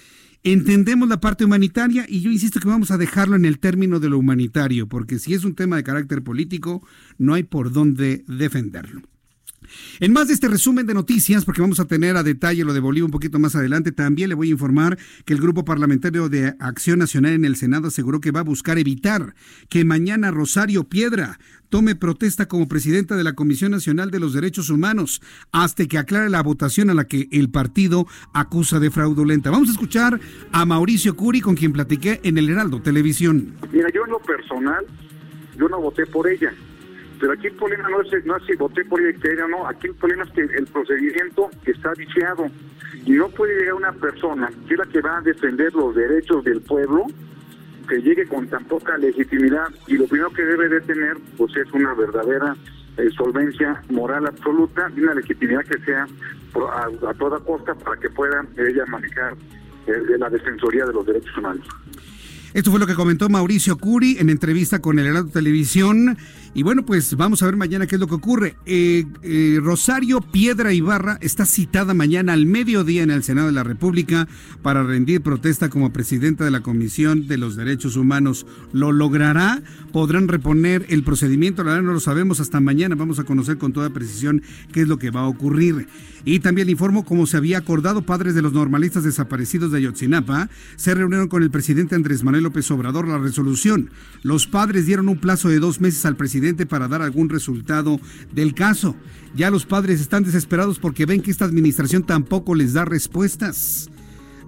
Entendemos 0.44 1.10
la 1.10 1.20
parte 1.20 1.44
humanitaria 1.44 2.06
y 2.08 2.22
yo 2.22 2.32
insisto 2.32 2.62
que 2.62 2.68
vamos 2.68 2.92
a 2.92 2.98
dejarlo 2.98 3.36
en 3.36 3.44
el 3.44 3.60
término 3.60 4.00
de 4.00 4.10
lo 4.10 4.18
humanitario, 4.18 4.88
porque 4.88 5.20
si 5.20 5.34
es 5.34 5.44
un 5.44 5.54
tema 5.54 5.76
de 5.76 5.84
carácter 5.84 6.24
político, 6.24 6.82
no 7.18 7.34
hay 7.34 7.44
por 7.44 7.74
dónde 7.74 8.24
defenderlo. 8.28 9.02
En 10.00 10.14
más 10.14 10.28
de 10.28 10.34
este 10.34 10.48
resumen 10.48 10.86
de 10.86 10.94
noticias, 10.94 11.46
porque 11.46 11.62
vamos 11.62 11.80
a 11.80 11.86
tener 11.86 12.18
a 12.18 12.24
detalle 12.24 12.64
lo 12.64 12.74
de 12.74 12.80
Bolivia 12.80 13.06
un 13.06 13.12
poquito 13.12 13.40
más 13.40 13.56
adelante, 13.56 13.92
también 13.92 14.30
le 14.30 14.36
voy 14.36 14.50
a 14.50 14.52
informar 14.52 14.98
que 15.26 15.34
el 15.34 15.42
Grupo 15.42 15.66
Parlamentario 15.66 16.30
de 16.30 16.56
Acción 16.60 17.00
Nacional 17.00 17.34
en 17.34 17.46
el 17.46 17.56
Senado 17.56 17.88
aseguró 17.88 18.20
que 18.20 18.32
va 18.32 18.42
a 18.42 18.44
buscar 18.44 18.78
evitar 18.78 19.36
que 19.70 19.86
mañana 19.86 20.32
Rosario 20.32 20.86
Piedra 20.86 21.40
tome 21.70 21.96
protesta 21.96 22.48
como 22.48 22.68
presidenta 22.68 23.16
de 23.16 23.24
la 23.24 23.34
Comisión 23.34 23.72
Nacional 23.72 24.12
de 24.12 24.20
los 24.20 24.34
Derechos 24.34 24.70
Humanos 24.70 25.22
hasta 25.52 25.86
que 25.86 25.98
aclare 25.98 26.30
la 26.30 26.42
votación 26.42 26.90
a 26.90 26.94
la 26.94 27.06
que 27.06 27.28
el 27.32 27.50
partido 27.50 28.08
acusa 28.34 28.80
de 28.80 28.92
fraudulenta. 28.92 29.52
Vamos 29.52 29.70
a 29.70 29.74
escuchar 29.74 30.20
a 30.52 30.66
Mauricio 30.66 31.16
Curi, 31.16 31.42
con 31.42 31.56
quien 31.56 31.72
platiqué 31.72 32.20
en 32.24 32.38
el 32.38 32.50
Heraldo 32.50 32.82
Televisión. 32.82 33.56
Mira, 33.72 33.90
yo 33.94 34.04
en 34.06 34.12
lo 34.12 34.20
personal, 34.20 34.86
yo 35.58 35.70
no 35.70 35.80
voté 35.80 36.06
por 36.08 36.28
ella 36.28 36.54
pero 37.20 37.34
aquí 37.34 37.48
el 37.48 37.54
problema 37.54 37.90
no 37.90 38.02
es, 38.02 38.26
no 38.26 38.38
es 38.38 38.44
si 38.46 38.56
voté 38.56 38.86
por 38.86 39.02
ella 39.02 39.46
o 39.46 39.48
no, 39.48 39.68
aquí 39.68 39.88
el 39.88 39.96
problema 39.96 40.24
es 40.24 40.32
que 40.32 40.42
el 40.42 40.66
procedimiento 40.68 41.50
está 41.66 41.94
viciado 41.94 42.48
y 43.06 43.12
no 43.12 43.30
puede 43.30 43.60
llegar 43.60 43.74
una 43.74 43.92
persona 43.92 44.50
que 44.68 44.74
es 44.74 44.80
la 44.80 44.86
que 44.86 45.02
va 45.02 45.18
a 45.18 45.22
defender 45.22 45.74
los 45.74 45.96
derechos 45.96 46.44
del 46.44 46.62
pueblo 46.62 47.06
que 47.88 48.02
llegue 48.02 48.28
con 48.28 48.48
tan 48.48 48.64
poca 48.66 48.98
legitimidad 48.98 49.68
y 49.88 49.98
lo 49.98 50.06
primero 50.08 50.30
que 50.32 50.44
debe 50.44 50.70
de 50.70 50.82
tener 50.82 51.18
pues 51.38 51.56
es 51.58 51.72
una 51.74 51.94
verdadera 51.94 52.56
eh, 52.98 53.10
solvencia 53.18 53.82
moral 53.90 54.28
absoluta 54.28 54.92
y 54.96 55.02
una 55.02 55.16
legitimidad 55.16 55.64
que 55.66 55.80
sea 55.80 56.08
a, 57.08 57.14
toda 57.16 57.40
costa 57.40 57.74
para 57.76 58.00
que 58.00 58.10
pueda 58.10 58.46
ella 58.58 58.86
manejar 58.88 59.34
eh, 59.88 60.18
la 60.18 60.30
defensoría 60.30 60.86
de 60.86 60.94
los 60.94 61.06
derechos 61.06 61.36
humanos. 61.38 61.68
Esto 62.60 62.72
fue 62.72 62.80
lo 62.82 62.88
que 62.88 62.96
comentó 62.96 63.30
Mauricio 63.30 63.78
Curi 63.78 64.18
en 64.20 64.30
entrevista 64.30 64.80
con 64.80 65.00
el 65.00 65.06
Heraldo 65.06 65.32
Televisión. 65.32 66.18
Y 66.54 66.64
bueno, 66.64 66.86
pues 66.86 67.16
vamos 67.16 67.42
a 67.42 67.46
ver 67.46 67.56
mañana 67.56 67.88
qué 67.88 67.96
es 67.96 68.02
lo 68.02 68.08
que 68.08 68.16
ocurre. 68.16 68.58
Eh, 68.66 69.06
eh, 69.24 69.60
Rosario 69.62 70.20
Piedra 70.20 70.74
Ibarra 70.74 71.18
está 71.22 71.46
citada 71.46 71.94
mañana 71.94 72.34
al 72.34 72.46
mediodía 72.46 73.02
en 73.02 73.12
el 73.12 73.24
Senado 73.24 73.48
de 73.48 73.54
la 73.54 73.64
República 73.64 74.28
para 74.62 74.84
rendir 74.84 75.22
protesta 75.22 75.70
como 75.70 75.94
presidenta 75.94 76.44
de 76.44 76.52
la 76.52 76.60
Comisión 76.60 77.30
de 77.30 77.38
los 77.38 77.56
Derechos 77.56 77.96
Humanos. 77.96 78.46
¿Lo 78.74 78.92
logrará? 78.92 79.62
¿Podrán 79.94 80.28
reponer 80.28 80.86
el 80.90 81.04
procedimiento? 81.04 81.64
La 81.64 81.72
verdad 81.72 81.86
no 81.86 81.94
lo 81.94 82.02
sabemos 82.02 82.42
hasta 82.42 82.60
mañana. 82.60 82.96
Vamos 82.96 83.20
a 83.20 83.24
conocer 83.24 83.58
con 83.58 83.72
toda 83.72 83.92
precisión 83.92 84.42
qué 84.74 84.82
es 84.82 84.90
lo 84.90 84.98
que 84.98 85.12
va 85.12 85.22
a 85.22 85.28
ocurrir. 85.28 85.88
Y 86.26 86.40
también 86.40 86.70
informo, 86.70 87.06
como 87.06 87.26
se 87.26 87.38
había 87.38 87.58
acordado, 87.58 88.02
padres 88.02 88.36
de 88.36 88.42
los 88.42 88.52
normalistas 88.52 89.06
desaparecidos 89.06 89.72
de 89.72 89.78
Ayotzinapa 89.78 90.50
se 90.76 90.94
reunieron 90.94 91.30
con 91.30 91.44
el 91.44 91.52
presidente 91.52 91.96
Andrés 91.96 92.24
Manuel 92.24 92.46
La 92.54 93.18
resolución. 93.18 93.92
Los 94.24 94.48
padres 94.48 94.86
dieron 94.86 95.10
un 95.10 95.20
plazo 95.20 95.50
de 95.50 95.60
dos 95.60 95.80
meses 95.82 96.06
al 96.06 96.16
presidente 96.16 96.66
para 96.66 96.88
dar 96.88 97.02
algún 97.02 97.30
resultado 97.30 98.00
del 98.34 98.54
caso. 98.54 98.96
Ya 99.36 99.52
los 99.52 99.66
padres 99.66 100.02
están 100.02 100.24
desesperados 100.24 100.80
porque 100.80 101.06
ven 101.06 101.22
que 101.22 101.32
esta 101.32 101.46
administración 101.46 102.04
tampoco 102.04 102.56
les 102.56 102.74
da 102.74 102.86
respuestas. 102.86 103.90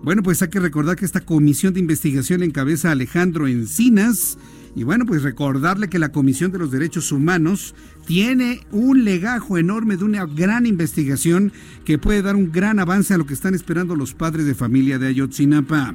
Bueno, 0.04 0.24
pues 0.24 0.42
hay 0.42 0.50
que 0.50 0.60
recordar 0.60 0.96
que 0.96 1.06
esta 1.06 1.22
comisión 1.22 1.74
de 1.74 1.80
investigación 1.80 2.42
encabeza 2.42 2.92
Alejandro 2.92 3.48
Encinas 3.48 4.38
y 4.76 4.84
bueno, 4.84 5.06
pues 5.06 5.24
recordarle 5.24 5.90
que 5.90 6.00
la 6.00 6.12
Comisión 6.14 6.52
de 6.52 6.60
los 6.60 6.72
Derechos 6.72 7.12
Humanos 7.12 7.76
tiene 8.06 8.62
un 8.72 9.04
legajo 9.04 9.58
enorme 9.58 9.98
de 9.98 10.06
una 10.06 10.26
gran 10.26 10.66
investigación 10.66 11.52
que 11.84 11.98
puede 11.98 12.22
dar 12.22 12.36
un 12.36 12.52
gran 12.52 12.80
avance 12.80 13.14
a 13.14 13.18
lo 13.18 13.26
que 13.26 13.34
están 13.34 13.54
esperando 13.54 13.96
los 13.96 14.14
padres 14.14 14.46
de 14.46 14.56
familia 14.56 14.98
de 14.98 15.08
Ayotzinapa. 15.08 15.94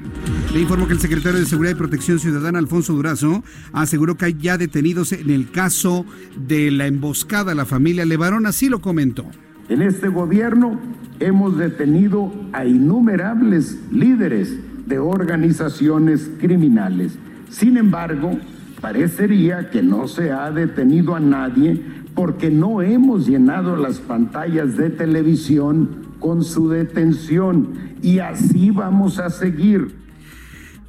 Le 0.53 0.61
informo 0.61 0.87
que 0.87 0.93
el 0.93 0.99
secretario 0.99 1.39
de 1.39 1.45
Seguridad 1.45 1.73
y 1.73 1.79
Protección 1.79 2.19
Ciudadana, 2.19 2.59
Alfonso 2.59 2.93
Durazo, 2.93 3.43
aseguró 3.73 4.15
que 4.15 4.25
hay 4.25 4.37
ya 4.39 4.57
detenidos 4.57 5.11
en 5.11 5.31
el 5.31 5.49
caso 5.49 6.05
de 6.47 6.69
la 6.69 6.85
emboscada 6.85 7.53
a 7.53 7.55
la 7.55 7.65
familia 7.65 8.05
Levarón, 8.05 8.45
así 8.45 8.69
lo 8.69 8.79
comentó. 8.79 9.25
En 9.69 9.81
este 9.81 10.07
gobierno 10.07 10.79
hemos 11.19 11.57
detenido 11.57 12.31
a 12.53 12.65
innumerables 12.65 13.79
líderes 13.91 14.55
de 14.85 14.99
organizaciones 14.99 16.29
criminales. 16.39 17.17
Sin 17.49 17.75
embargo, 17.75 18.39
Parecería 18.87 19.69
que 19.69 19.83
no 19.83 20.07
se 20.07 20.31
ha 20.31 20.49
detenido 20.49 21.13
a 21.13 21.19
nadie 21.19 21.77
porque 22.15 22.49
no 22.49 22.81
hemos 22.81 23.27
llenado 23.27 23.75
las 23.75 23.97
pantallas 23.99 24.77
de 24.77 24.89
televisión 24.89 26.13
con 26.19 26.41
su 26.41 26.69
detención 26.69 27.73
y 28.01 28.19
así 28.19 28.71
vamos 28.71 29.19
a 29.19 29.29
seguir. 29.29 29.93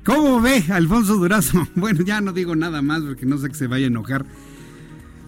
¿Cómo 0.05 0.40
ve 0.40 0.62
Alfonso 0.71 1.17
Durazo? 1.17 1.67
Bueno, 1.75 2.05
ya 2.05 2.21
no 2.21 2.33
digo 2.33 2.55
nada 2.55 2.83
más 2.83 3.02
porque 3.02 3.26
no 3.26 3.37
sé 3.37 3.49
que 3.49 3.57
se 3.57 3.67
vaya 3.67 3.87
a 3.87 3.88
enojar. 3.88 4.25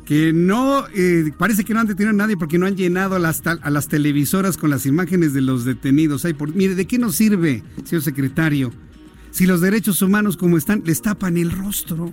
Que 0.04 0.32
no, 0.32 0.84
eh, 0.94 1.32
parece 1.36 1.64
que 1.64 1.74
no 1.74 1.80
han 1.80 1.88
detenido 1.88 2.10
a 2.10 2.12
nadie 2.12 2.36
porque 2.36 2.56
no 2.56 2.66
han 2.66 2.76
llenado 2.76 3.16
a 3.16 3.18
las, 3.18 3.42
a 3.44 3.68
las 3.68 3.88
televisoras 3.88 4.56
con 4.56 4.70
las 4.70 4.86
imágenes 4.86 5.34
de 5.34 5.40
los 5.40 5.64
detenidos. 5.64 6.24
Ay, 6.24 6.34
por, 6.34 6.54
mire, 6.54 6.76
¿de 6.76 6.86
qué 6.86 7.00
nos 7.00 7.16
sirve, 7.16 7.64
señor 7.82 8.04
secretario? 8.04 8.70
Si 9.30 9.46
los 9.46 9.60
derechos 9.60 10.02
humanos 10.02 10.36
como 10.36 10.58
están, 10.58 10.82
les 10.84 11.02
tapan 11.02 11.36
el 11.36 11.50
rostro. 11.50 12.12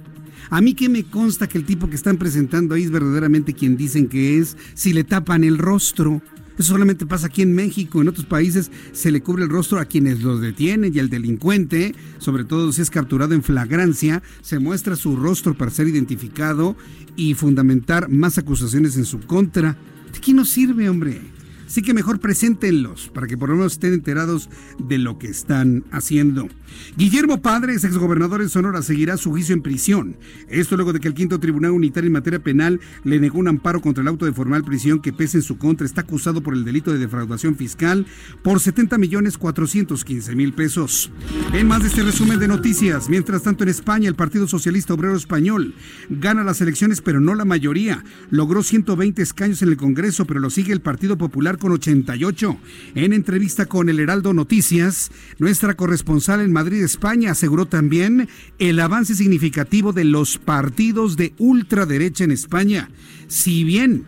A 0.50 0.62
mí 0.62 0.74
que 0.76 0.88
me 0.88 1.04
consta 1.04 1.48
que 1.48 1.58
el 1.58 1.66
tipo 1.66 1.90
que 1.90 1.96
están 1.96 2.18
presentando 2.18 2.76
ahí 2.76 2.84
es 2.84 2.92
verdaderamente 2.92 3.54
quien 3.54 3.76
dicen 3.76 4.08
que 4.08 4.38
es, 4.38 4.56
si 4.76 4.94
le 4.94 5.04
tapan 5.04 5.44
el 5.44 5.58
rostro. 5.58 6.22
Eso 6.58 6.74
solamente 6.74 7.06
pasa 7.06 7.28
aquí 7.28 7.44
en 7.44 7.54
México, 7.54 8.02
en 8.02 8.08
otros 8.08 8.26
países 8.26 8.72
se 8.92 9.12
le 9.12 9.22
cubre 9.22 9.44
el 9.44 9.50
rostro 9.50 9.80
a 9.80 9.86
quienes 9.86 10.24
los 10.24 10.42
detienen 10.42 10.94
y 10.94 11.00
al 11.00 11.10
delincuente, 11.10 11.94
sobre 12.18 12.46
todo 12.46 12.72
si 12.72 12.82
es 12.82 12.90
capturado 12.90 13.36
en 13.36 13.44
flagrancia, 13.44 14.24
se 14.42 14.58
muestra 14.58 14.96
su 14.96 15.16
rostro 15.16 15.56
para 15.56 15.70
ser 15.70 15.88
identificado 15.88 16.76
y 17.16 17.36
fundamentar 17.36 18.10
más 18.10 18.40
acusaciones 18.40 18.98
en 18.98 19.06
su 19.06 19.20
contra. 19.20 19.78
¿De 20.12 20.20
qué 20.20 20.34
nos 20.34 20.50
sirve, 20.50 20.90
hombre? 20.90 21.22
Así 21.68 21.82
que 21.82 21.94
mejor 21.94 22.20
preséntenlos 22.20 23.12
para 23.14 23.28
que 23.28 23.38
por 23.38 23.50
lo 23.50 23.56
menos 23.56 23.74
estén 23.74 23.94
enterados 23.94 24.50
de 24.80 24.98
lo 24.98 25.20
que 25.20 25.28
están 25.28 25.84
haciendo. 25.92 26.48
Guillermo 26.96 27.42
Padres, 27.42 27.84
exgobernador 27.84 28.42
de 28.42 28.50
Sonora, 28.50 28.82
seguirá 28.82 29.18
su 29.18 29.32
juicio 29.32 29.54
en 29.54 29.62
prisión. 29.62 30.18
Esto 30.48 30.76
luego 30.76 30.94
de 30.94 31.00
que 31.00 31.08
el 31.08 31.14
quinto 31.14 31.40
tribunal 31.40 31.72
unitario 31.72 32.08
en 32.08 32.14
materia 32.14 32.40
penal 32.40 32.80
le 33.04 33.20
negó 33.20 33.40
un 33.40 33.48
amparo 33.48 33.82
contra 33.82 34.02
el 34.02 34.08
auto 34.08 34.26
de 34.26 34.34
formal 34.34 34.64
prisión 34.64 35.02
que 35.02 35.14
pese 35.14 35.38
en 35.38 35.44
su 35.44 35.58
contra. 35.58 35.86
Está 35.86 36.02
acusado 36.02 36.42
por 36.42 36.54
el 36.54 36.64
delito 36.64 36.92
de 36.92 37.00
defraudación 37.00 37.56
fiscal 37.56 38.06
por 38.44 38.60
70 38.60 38.98
millones 38.98 39.38
415 39.38 40.36
mil 40.36 40.54
pesos. 40.54 41.12
En 41.54 41.68
más 41.68 41.82
de 41.82 41.90
este 41.90 42.04
resumen 42.04 42.40
de 42.40 42.48
noticias, 42.48 43.10
mientras 43.10 43.44
tanto 43.44 43.64
en 43.64 43.70
España 43.70 44.08
el 44.08 44.16
Partido 44.16 44.48
Socialista 44.48 44.94
Obrero 44.94 45.16
Español 45.16 45.76
gana 46.10 46.44
las 46.44 46.62
elecciones 46.62 47.02
pero 47.02 47.20
no 47.20 47.36
la 47.36 47.46
mayoría. 47.46 48.04
Logró 48.30 48.64
120 48.64 49.22
escaños 49.22 49.62
en 49.62 49.70
el 49.70 49.78
Congreso 49.78 50.26
pero 50.26 50.40
lo 50.40 50.50
sigue 50.50 50.72
el 50.74 50.82
Partido 50.82 51.18
Popular 51.18 51.57
con 51.58 51.72
88. 51.72 52.58
En 52.96 53.14
entrevista 53.14 53.66
con 53.66 53.90
el 53.90 54.00
Heraldo 54.00 54.34
Noticias, 54.34 55.12
nuestra 55.40 55.76
corresponsal 55.76 56.42
en 56.42 56.52
Madrid, 56.52 56.84
España, 56.84 57.32
aseguró 57.32 57.66
también 57.66 58.30
el 58.60 58.80
avance 58.80 59.16
significativo 59.16 59.94
de 59.94 60.06
los 60.06 60.38
partidos 60.38 61.18
de 61.18 61.34
ultraderecha 61.38 62.24
en 62.24 62.32
España. 62.32 62.90
Si 63.28 63.64
bien 63.64 64.06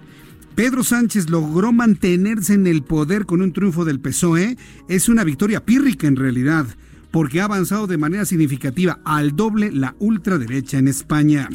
Pedro 0.55 0.83
Sánchez 0.83 1.29
logró 1.29 1.71
mantenerse 1.71 2.53
en 2.53 2.67
el 2.67 2.83
poder 2.83 3.25
con 3.25 3.41
un 3.41 3.53
triunfo 3.53 3.85
del 3.85 3.99
PSOE, 3.99 4.57
es 4.87 5.07
una 5.07 5.23
victoria 5.23 5.65
pírrica 5.65 6.07
en 6.07 6.15
realidad 6.15 6.67
porque 7.11 7.41
ha 7.41 7.45
avanzado 7.45 7.87
de 7.87 7.97
manera 7.97 8.25
significativa 8.25 8.99
al 9.03 9.35
doble 9.35 9.71
la 9.71 9.95
ultraderecha 9.99 10.77
en 10.77 10.87
España. 10.87 11.49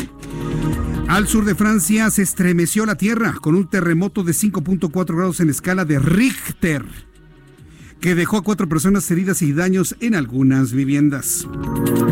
Al 1.08 1.28
sur 1.28 1.44
de 1.44 1.54
Francia 1.54 2.10
se 2.10 2.22
estremeció 2.22 2.86
la 2.86 2.96
tierra 2.96 3.34
con 3.40 3.54
un 3.54 3.68
terremoto 3.68 4.24
de 4.24 4.32
5.4 4.32 5.16
grados 5.16 5.40
en 5.40 5.50
escala 5.50 5.84
de 5.84 5.98
Richter 5.98 6.84
que 8.04 8.14
dejó 8.14 8.36
a 8.36 8.42
cuatro 8.42 8.68
personas 8.68 9.10
heridas 9.10 9.40
y 9.40 9.54
daños 9.54 9.96
en 9.98 10.14
algunas 10.14 10.74
viviendas. 10.74 11.48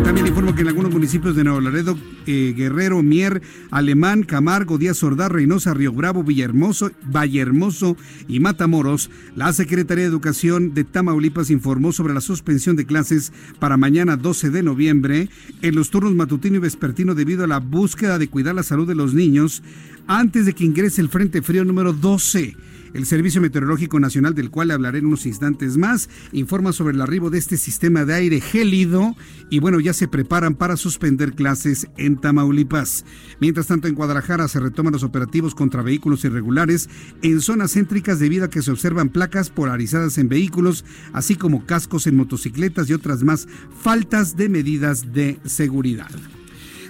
También 0.03 0.27
informo 0.27 0.55
que 0.55 0.63
en 0.63 0.69
algunos 0.69 0.91
municipios 0.91 1.37
de 1.37 1.45
Nuevo 1.45 1.61
Laredo, 1.61 1.99
eh, 2.25 2.55
Guerrero, 2.57 3.03
Mier, 3.03 3.43
Alemán, 3.71 4.23
Camargo, 4.23 4.79
Díaz 4.79 5.03
Ordaz, 5.03 5.31
Reynosa, 5.31 5.75
Río 5.75 5.93
Bravo, 5.93 6.25
Villahermoso, 6.25 6.93
Vallehermoso 7.05 7.99
y 8.27 8.41
Matamoros, 8.41 9.11
la 9.37 9.53
Secretaría 9.53 10.05
de 10.05 10.09
Educación 10.09 10.73
de 10.73 10.85
Tamaulipas 10.85 11.51
informó 11.51 11.93
sobre 11.93 12.15
la 12.15 12.23
suspensión 12.23 12.75
de 12.75 12.87
clases 12.87 13.31
para 13.59 13.77
mañana 13.77 14.17
12 14.17 14.49
de 14.49 14.63
noviembre 14.63 15.29
en 15.61 15.75
los 15.75 15.91
turnos 15.91 16.15
matutino 16.15 16.57
y 16.57 16.61
vespertino 16.61 17.15
debido 17.15 17.45
a 17.45 17.49
la 17.49 17.61
búsqueda 17.61 18.17
de 18.17 18.29
cuidar 18.29 18.55
la 18.55 18.63
salud 18.63 18.89
de 18.89 18.95
los 18.95 19.13
niños 19.13 19.63
antes 20.07 20.47
de 20.47 20.55
que 20.55 20.65
ingrese 20.65 21.03
el 21.03 21.11
Frente 21.11 21.43
Frío 21.43 21.67
número 21.67 21.93
12. 21.93 22.57
El 22.95 23.07
Servicio 23.07 23.41
Meteorológico 23.41 23.99
Nacional, 24.01 24.35
del 24.35 24.51
cual 24.51 24.71
hablaré 24.71 24.99
en 24.99 25.07
unos 25.07 25.27
instantes 25.27 25.77
más, 25.77 26.11
informa 26.33 26.73
sobre 26.73 26.95
el 26.95 27.01
arribo 27.01 27.31
de 27.31 27.39
este 27.39 27.57
sistema 27.57 28.05
de 28.05 28.15
aire 28.15 28.41
gélido 28.41 29.17
y 29.51 29.61
bueno, 29.61 29.81
ya 29.81 29.93
se 29.93 30.09
preparan 30.09 30.55
para 30.55 30.77
suspender 30.77 31.33
clases 31.35 31.89
en 31.97 32.21
Tamaulipas. 32.21 33.05
Mientras 33.41 33.67
tanto, 33.67 33.89
en 33.89 33.95
Guadalajara 33.95 34.49
se 34.49 34.61
retoman 34.61 34.93
los 34.93 35.05
operativos 35.05 35.55
contra 35.55 35.83
vehículos 35.83 36.25
irregulares 36.25 36.91
en 37.23 37.41
zonas 37.41 37.73
céntricas 37.73 38.19
debido 38.19 38.45
a 38.45 38.51
que 38.51 38.63
se 38.63 38.71
observan 38.71 39.09
placas 39.09 39.51
polarizadas 39.51 40.19
en 40.19 40.29
vehículos, 40.29 40.85
así 41.13 41.37
como 41.37 41.67
cascos 41.67 42.07
en 42.07 42.17
motocicletas 42.17 42.91
y 42.91 42.95
otras 42.95 43.23
más 43.23 43.49
faltas 43.81 44.37
de 44.37 44.49
medidas 44.49 45.13
de 45.13 45.39
seguridad. 45.45 46.11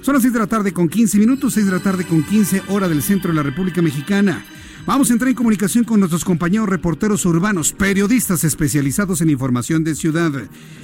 Son 0.03 0.15
las 0.15 0.23
6 0.23 0.35
de 0.35 0.41
la 0.41 0.49
tarde 0.49 0.73
con 0.73 0.89
15 0.89 1.17
minutos, 1.19 1.55
6 1.55 1.67
de 1.67 1.73
la 1.73 1.79
tarde 1.79 2.05
con 2.05 2.25
15 2.25 2.63
hora 2.69 2.89
del 2.89 3.03
centro 3.03 3.31
de 3.31 3.37
la 3.37 3.45
República 3.45 3.83
Mexicana. 3.83 4.45
Vamos 4.85 5.11
a 5.11 5.13
entrar 5.13 5.29
en 5.29 5.37
comunicación 5.37 5.85
con 5.85 6.01
nuestros 6.01 6.25
compañeros 6.25 6.69
reporteros 6.69 7.25
urbanos, 7.25 7.73
periodistas 7.73 8.43
especializados 8.43 9.21
en 9.21 9.31
información 9.31 9.85
de 9.85 9.95
ciudad. 9.95 10.33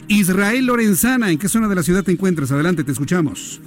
Israel 0.07 0.67
Lorenzana, 0.67 1.33
¿en 1.33 1.39
qué 1.39 1.49
zona 1.49 1.67
de 1.67 1.75
la 1.75 1.83
ciudad 1.83 2.05
te 2.05 2.13
encuentras? 2.13 2.53
Adelante, 2.53 2.85
te 2.85 2.93
escuchamos. 2.93 3.61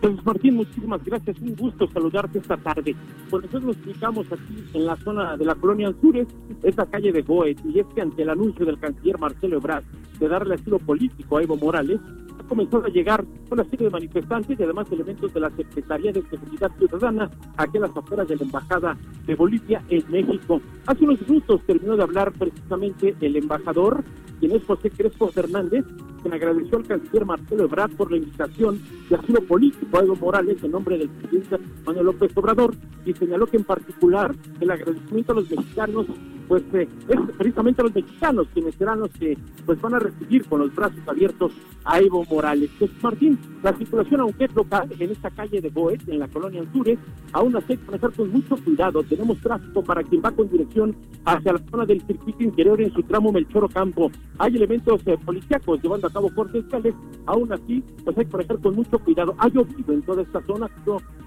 Pues 0.00 0.12
Martín, 0.24 0.56
muchísimas 0.56 1.04
gracias. 1.04 1.36
Un 1.40 1.54
gusto 1.54 1.88
saludarte 1.92 2.40
esta 2.40 2.56
tarde. 2.56 2.96
Pues 3.30 3.44
nosotros 3.44 3.62
nos 3.62 3.76
explicamos 3.76 4.26
aquí 4.32 4.64
en 4.74 4.86
la 4.86 4.96
zona 4.96 5.36
de 5.36 5.44
la 5.44 5.54
colonia 5.54 5.86
Anzures, 5.86 6.26
esta 6.64 6.84
calle 6.86 7.12
de 7.12 7.22
Goethe, 7.22 7.62
y 7.72 7.78
es 7.78 7.86
que 7.94 8.02
ante 8.02 8.22
el 8.22 8.30
anuncio 8.30 8.66
del 8.66 8.80
canciller 8.80 9.20
Marcelo 9.20 9.58
Ebrard 9.58 9.84
de 10.18 10.28
darle 10.28 10.56
asilo 10.56 10.80
político 10.80 11.38
a 11.38 11.42
Evo 11.44 11.56
Morales, 11.56 12.00
comenzó 12.46 12.84
a 12.84 12.88
llegar 12.88 13.24
una 13.50 13.64
serie 13.64 13.86
de 13.86 13.90
manifestantes 13.90 14.58
y 14.58 14.62
además 14.62 14.90
elementos 14.90 15.32
de 15.32 15.40
la 15.40 15.50
Secretaría 15.50 16.12
de 16.12 16.22
Seguridad 16.22 16.70
Ciudadana 16.78 17.30
aquí 17.56 17.78
a 17.78 17.80
las 17.80 17.96
afueras 17.96 18.28
de 18.28 18.36
la 18.36 18.42
Embajada 18.42 18.96
de 19.26 19.34
Bolivia 19.34 19.82
en 19.88 20.04
México. 20.10 20.60
Hace 20.86 21.04
unos 21.04 21.20
minutos 21.28 21.60
terminó 21.66 21.96
de 21.96 22.02
hablar 22.02 22.32
precisamente 22.32 23.14
el 23.20 23.36
embajador, 23.36 24.04
quien 24.40 24.52
es 24.52 24.64
José 24.64 24.90
Crespo 24.90 25.28
Fernández, 25.28 25.84
quien 26.22 26.34
agradeció 26.34 26.78
al 26.78 26.86
canciller 26.86 27.24
Marcelo 27.24 27.64
Ebrard 27.64 27.92
por 27.92 28.10
la 28.10 28.18
invitación 28.18 28.80
de 29.08 29.16
asilo 29.16 29.40
político 29.42 29.98
a 29.98 30.02
Evo 30.02 30.16
Morales 30.16 30.62
en 30.62 30.70
nombre 30.70 30.98
del 30.98 31.08
presidente 31.08 31.58
Manuel 31.84 32.06
López 32.06 32.36
Obrador 32.36 32.74
y 33.04 33.12
señaló 33.14 33.46
que 33.46 33.56
en 33.56 33.64
particular 33.64 34.34
el 34.60 34.70
agradecimiento 34.70 35.32
a 35.32 35.36
los 35.36 35.50
mexicanos 35.50 36.06
pues 36.48 36.62
eh, 36.74 36.88
es 37.08 37.36
precisamente 37.36 37.80
a 37.80 37.84
los 37.84 37.94
mexicanos 37.94 38.46
quienes 38.52 38.74
serán 38.76 39.00
los 39.00 39.10
que 39.10 39.36
pues 39.64 39.80
van 39.80 39.94
a 39.94 39.98
recibir 39.98 40.44
con 40.46 40.60
los 40.60 40.74
brazos 40.74 41.00
abiertos 41.06 41.52
a 41.84 42.00
Evo 42.00 42.24
Morales. 42.24 42.35
Pues 42.36 42.90
Martín, 43.02 43.38
la 43.62 43.72
circulación 43.72 44.20
aunque 44.20 44.44
es 44.44 44.54
local 44.54 44.86
en 44.98 45.10
esta 45.10 45.30
calle 45.30 45.58
de 45.58 45.70
Boet, 45.70 46.06
en 46.06 46.18
la 46.18 46.28
colonia 46.28 46.60
Anzures, 46.60 46.98
aún 47.32 47.56
así 47.56 47.72
hay 47.72 47.78
que 47.78 47.86
manejar 47.86 48.12
con 48.12 48.30
mucho 48.30 48.56
cuidado. 48.62 49.02
Tenemos 49.04 49.40
tráfico 49.40 49.82
para 49.82 50.02
quien 50.02 50.20
va 50.22 50.30
con 50.30 50.50
dirección 50.50 50.94
hacia 51.24 51.54
la 51.54 51.62
zona 51.70 51.86
del 51.86 52.02
circuito 52.02 52.44
interior 52.44 52.78
en 52.82 52.92
su 52.92 53.02
tramo 53.04 53.32
Melchoro 53.32 53.70
Campo. 53.70 54.10
Hay 54.36 54.54
elementos 54.54 55.00
eh, 55.06 55.16
policíacos 55.24 55.82
llevando 55.82 56.08
a 56.08 56.12
cabo 56.12 56.28
cortes 56.34 56.60
fiscales, 56.60 56.94
aún 57.24 57.50
así 57.50 57.82
pues 58.04 58.18
hay 58.18 58.26
que 58.26 58.32
manejar 58.32 58.58
con 58.58 58.76
mucho 58.76 58.98
cuidado. 58.98 59.34
Ha 59.38 59.48
llovido 59.48 59.94
en 59.94 60.02
toda 60.02 60.20
esta 60.20 60.42
zona, 60.42 60.68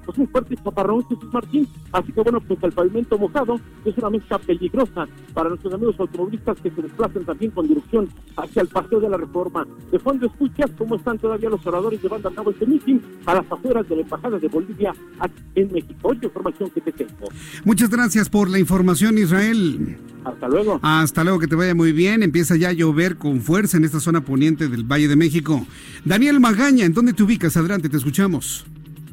pues 0.09 0.17
un 0.17 0.27
fuerte 0.29 0.55
chaparrón, 0.55 1.03
Jesús 1.07 1.31
Martín, 1.31 1.67
así 1.91 2.11
que 2.11 2.21
bueno, 2.21 2.41
pues 2.41 2.57
el 2.63 2.71
pavimento 2.71 3.17
mojado 3.19 3.59
es 3.85 3.95
una 3.97 4.09
mezcla 4.09 4.39
peligrosa 4.39 5.07
para 5.35 5.49
nuestros 5.49 5.71
amigos 5.71 5.95
automovilistas 5.99 6.57
que 6.61 6.71
se 6.71 6.81
desplazan 6.81 7.25
también 7.25 7.51
con 7.51 7.67
dirección 7.67 8.09
hacia 8.35 8.63
el 8.63 8.69
paseo 8.69 8.99
de 8.99 9.07
la 9.07 9.17
reforma. 9.17 9.67
De 9.91 9.99
fondo 9.99 10.25
escuchas 10.25 10.71
cómo 10.79 10.95
están 10.95 11.19
todavía 11.19 11.49
los 11.49 11.63
oradores 11.67 12.01
llevando 12.01 12.27
a 12.27 12.33
cabo 12.33 12.49
este 12.49 12.65
meeting 12.65 12.99
a 13.27 13.35
las 13.35 13.51
afueras 13.51 13.87
de 13.87 13.97
la 13.97 14.01
Embajada 14.01 14.39
de 14.39 14.47
Bolivia 14.47 14.95
en 15.53 15.71
México. 15.71 15.99
Oye, 16.01 16.21
información 16.23 16.71
que 16.71 16.81
te 16.81 16.91
tengo. 16.91 17.29
Muchas 17.63 17.91
gracias 17.91 18.29
por 18.29 18.49
la 18.49 18.57
información, 18.57 19.19
Israel. 19.19 19.95
Hasta 20.25 20.47
luego. 20.47 20.79
Hasta 20.81 21.23
luego, 21.23 21.37
que 21.37 21.47
te 21.47 21.55
vaya 21.55 21.75
muy 21.75 21.91
bien. 21.91 22.23
Empieza 22.23 22.55
ya 22.55 22.69
a 22.69 22.73
llover 22.73 23.17
con 23.17 23.41
fuerza 23.41 23.77
en 23.77 23.83
esta 23.83 23.99
zona 23.99 24.21
poniente 24.21 24.69
del 24.69 24.83
Valle 24.83 25.07
de 25.07 25.15
México. 25.15 25.67
Daniel 26.03 26.39
Magaña, 26.39 26.85
¿en 26.85 26.93
dónde 26.93 27.13
te 27.13 27.21
ubicas? 27.21 27.55
Adelante, 27.57 27.89
te 27.89 27.97
escuchamos. 27.97 28.65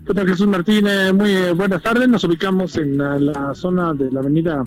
¿Qué 0.06 0.14
tal, 0.14 0.28
Jesús 0.28 0.46
Martínez? 0.46 1.12
Muy 1.12 1.32
eh, 1.32 1.50
buenas 1.50 1.82
tardes. 1.82 2.08
Nos 2.08 2.22
ubicamos 2.22 2.76
en 2.76 2.96
la, 2.96 3.18
la 3.18 3.52
zona 3.56 3.92
de 3.92 4.08
la 4.12 4.20
avenida 4.20 4.62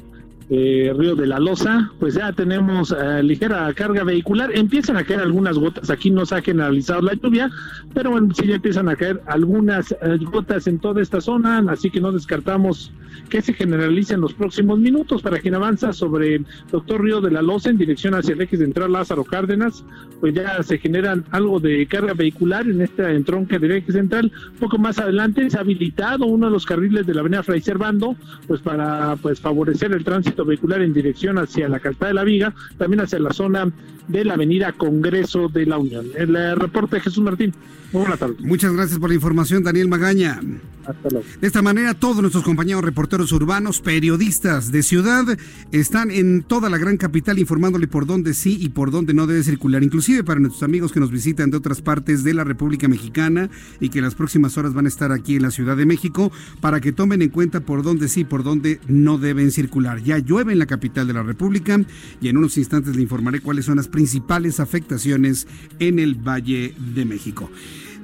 eh, 0.49 0.91
Río 0.97 1.15
de 1.15 1.27
la 1.27 1.39
Loza, 1.39 1.91
pues 1.99 2.15
ya 2.15 2.33
tenemos 2.33 2.91
eh, 2.91 3.21
ligera 3.21 3.71
carga 3.73 4.03
vehicular. 4.03 4.49
Empiezan 4.53 4.97
a 4.97 5.03
caer 5.03 5.19
algunas 5.19 5.57
gotas. 5.57 5.89
Aquí 5.89 6.09
no 6.09 6.25
se 6.25 6.35
ha 6.35 6.41
generalizado 6.41 7.01
la 7.01 7.13
lluvia, 7.13 7.51
pero 7.93 8.11
bueno, 8.11 8.33
sí 8.33 8.47
ya 8.47 8.55
empiezan 8.55 8.89
a 8.89 8.95
caer 8.95 9.21
algunas 9.27 9.91
eh, 9.91 10.17
gotas 10.21 10.65
en 10.67 10.79
toda 10.79 11.01
esta 11.01 11.21
zona, 11.21 11.63
así 11.69 11.91
que 11.91 12.01
no 12.01 12.11
descartamos 12.11 12.91
que 13.29 13.41
se 13.41 13.53
generalice 13.53 14.15
en 14.15 14.21
los 14.21 14.33
próximos 14.33 14.79
minutos. 14.79 15.21
Para 15.21 15.39
quien 15.39 15.53
avanza 15.53 15.93
sobre 15.93 16.35
el 16.35 16.45
doctor 16.71 17.01
Río 17.01 17.21
de 17.21 17.31
la 17.31 17.41
Loza 17.41 17.69
en 17.69 17.77
dirección 17.77 18.15
hacia 18.15 18.33
el 18.33 18.41
eje 18.41 18.57
central 18.57 18.91
Lázaro 18.91 19.23
Cárdenas, 19.23 19.83
pues 20.19 20.33
ya 20.33 20.63
se 20.63 20.79
generan 20.79 21.25
algo 21.29 21.59
de 21.59 21.85
carga 21.85 22.13
vehicular 22.13 22.67
en 22.67 22.81
esta 22.81 23.11
entronque 23.11 23.59
del 23.59 23.71
eje 23.73 23.91
central. 23.91 24.31
poco 24.59 24.77
más 24.79 24.97
adelante 24.97 25.47
se 25.49 25.57
ha 25.57 25.61
habilitado 25.61 26.25
uno 26.25 26.47
de 26.47 26.51
los 26.51 26.65
carriles 26.65 27.05
de 27.05 27.13
la 27.13 27.21
avenida 27.21 27.43
Fray 27.43 27.61
Servando, 27.61 28.15
pues 28.47 28.61
para 28.61 29.15
pues 29.17 29.39
favorecer 29.39 29.91
el 29.91 30.03
tránsito 30.03 30.38
vehicular 30.45 30.81
en 30.81 30.93
dirección 30.93 31.37
hacia 31.37 31.67
la 31.69 31.79
Calzada 31.79 32.07
de 32.07 32.13
la 32.13 32.23
Viga, 32.23 32.53
también 32.77 33.01
hacia 33.01 33.19
la 33.19 33.33
zona 33.33 33.71
de 34.07 34.25
la 34.25 34.33
avenida 34.33 34.73
Congreso 34.73 35.47
de 35.49 35.65
la 35.65 35.77
Unión. 35.77 36.07
El 36.15 36.35
eh, 36.35 36.55
reporte 36.55 36.97
de 36.97 37.01
Jesús 37.01 37.23
Martín. 37.23 37.53
Buenas 37.91 38.19
tardes. 38.19 38.39
Muchas 38.41 38.73
gracias 38.73 38.99
por 38.99 39.09
la 39.09 39.15
información, 39.15 39.63
Daniel 39.63 39.87
Magaña. 39.87 40.39
Hasta 40.85 41.09
luego. 41.09 41.25
De 41.39 41.47
esta 41.47 41.61
manera, 41.61 41.93
todos 41.93 42.21
nuestros 42.21 42.43
compañeros 42.43 42.83
reporteros 42.83 43.31
urbanos, 43.31 43.81
periodistas 43.81 44.71
de 44.71 44.83
ciudad, 44.83 45.25
están 45.71 46.11
en 46.11 46.43
toda 46.43 46.69
la 46.69 46.77
gran 46.77 46.97
capital 46.97 47.39
informándole 47.39 47.87
por 47.87 48.05
dónde 48.05 48.33
sí 48.33 48.57
y 48.59 48.69
por 48.69 48.91
dónde 48.91 49.13
no 49.13 49.27
debe 49.27 49.43
circular. 49.43 49.83
Inclusive 49.83 50.23
para 50.23 50.39
nuestros 50.39 50.63
amigos 50.63 50.91
que 50.91 50.99
nos 50.99 51.11
visitan 51.11 51.51
de 51.51 51.57
otras 51.57 51.81
partes 51.81 52.23
de 52.23 52.33
la 52.33 52.43
República 52.43 52.87
Mexicana 52.87 53.49
y 53.79 53.89
que 53.89 53.99
en 53.99 54.05
las 54.05 54.15
próximas 54.15 54.57
horas 54.57 54.73
van 54.73 54.85
a 54.85 54.89
estar 54.89 55.11
aquí 55.11 55.35
en 55.35 55.43
la 55.43 55.51
Ciudad 55.51 55.75
de 55.75 55.85
México, 55.85 56.31
para 56.61 56.81
que 56.81 56.91
tomen 56.91 57.21
en 57.21 57.29
cuenta 57.29 57.59
por 57.59 57.83
dónde 57.83 58.07
sí 58.07 58.21
y 58.21 58.25
por 58.25 58.43
dónde 58.43 58.79
no 58.87 59.17
deben 59.17 59.51
circular. 59.51 60.01
Ya 60.03 60.19
llueve 60.29 60.53
en 60.53 60.59
la 60.59 60.67
capital 60.67 61.07
de 61.07 61.13
la 61.13 61.23
República 61.23 61.81
y 62.21 62.27
en 62.27 62.37
unos 62.37 62.57
instantes 62.57 62.95
le 62.95 63.01
informaré 63.01 63.39
cuáles 63.39 63.65
son 63.65 63.77
las 63.77 63.87
principales 63.87 64.59
afectaciones 64.59 65.47
en 65.79 65.97
el 65.97 66.15
Valle 66.15 66.75
de 66.93 67.05
México. 67.05 67.49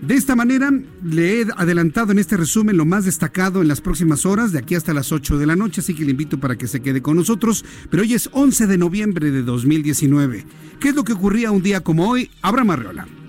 De 0.02 0.16
esta 0.16 0.36
manera, 0.36 0.72
le 1.04 1.42
he 1.42 1.46
adelantado 1.56 2.12
en 2.12 2.20
este 2.20 2.36
resumen 2.36 2.78
lo 2.78 2.86
más 2.86 3.06
destacado 3.06 3.62
en 3.62 3.68
las 3.68 3.80
próximas 3.80 4.26
horas, 4.26 4.52
de 4.52 4.60
aquí 4.60 4.76
hasta 4.76 4.94
las 4.94 5.12
8 5.12 5.38
de 5.38 5.46
la 5.46 5.56
noche, 5.56 5.82
así 5.82 5.94
que 5.94 6.04
le 6.04 6.12
invito 6.12 6.40
para 6.40 6.58
que 6.58 6.68
se 6.68 6.82
quede 6.82 7.02
con 7.02 7.16
nosotros. 7.16 7.64
Pero 7.90 8.04
hoy 8.04 8.14
es 8.14 8.30
11 8.34 8.68
de 8.68 8.78
noviembre 8.78 9.32
de 9.32 9.42
2019. 9.42 10.46
¿Qué 10.80 10.90
es 10.90 10.96
lo 10.96 11.04
que 11.04 11.14
ocurría 11.14 11.52
un 11.52 11.64
día 11.64 11.82
como 11.82 12.10
hoy? 12.10 12.30
Abraham 12.42 12.72
Arreola. 12.72 13.25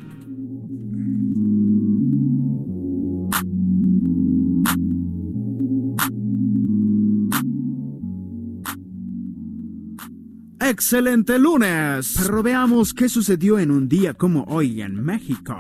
Excelente 10.69 11.39
lunes. 11.39 12.17
Pero 12.21 12.43
veamos 12.43 12.93
qué 12.93 13.09
sucedió 13.09 13.61
en 13.61 13.71
un 13.71 13.89
día 13.89 14.15
como 14.15 14.43
hoy 14.49 14.83
en 14.83 15.01
México. 15.01 15.57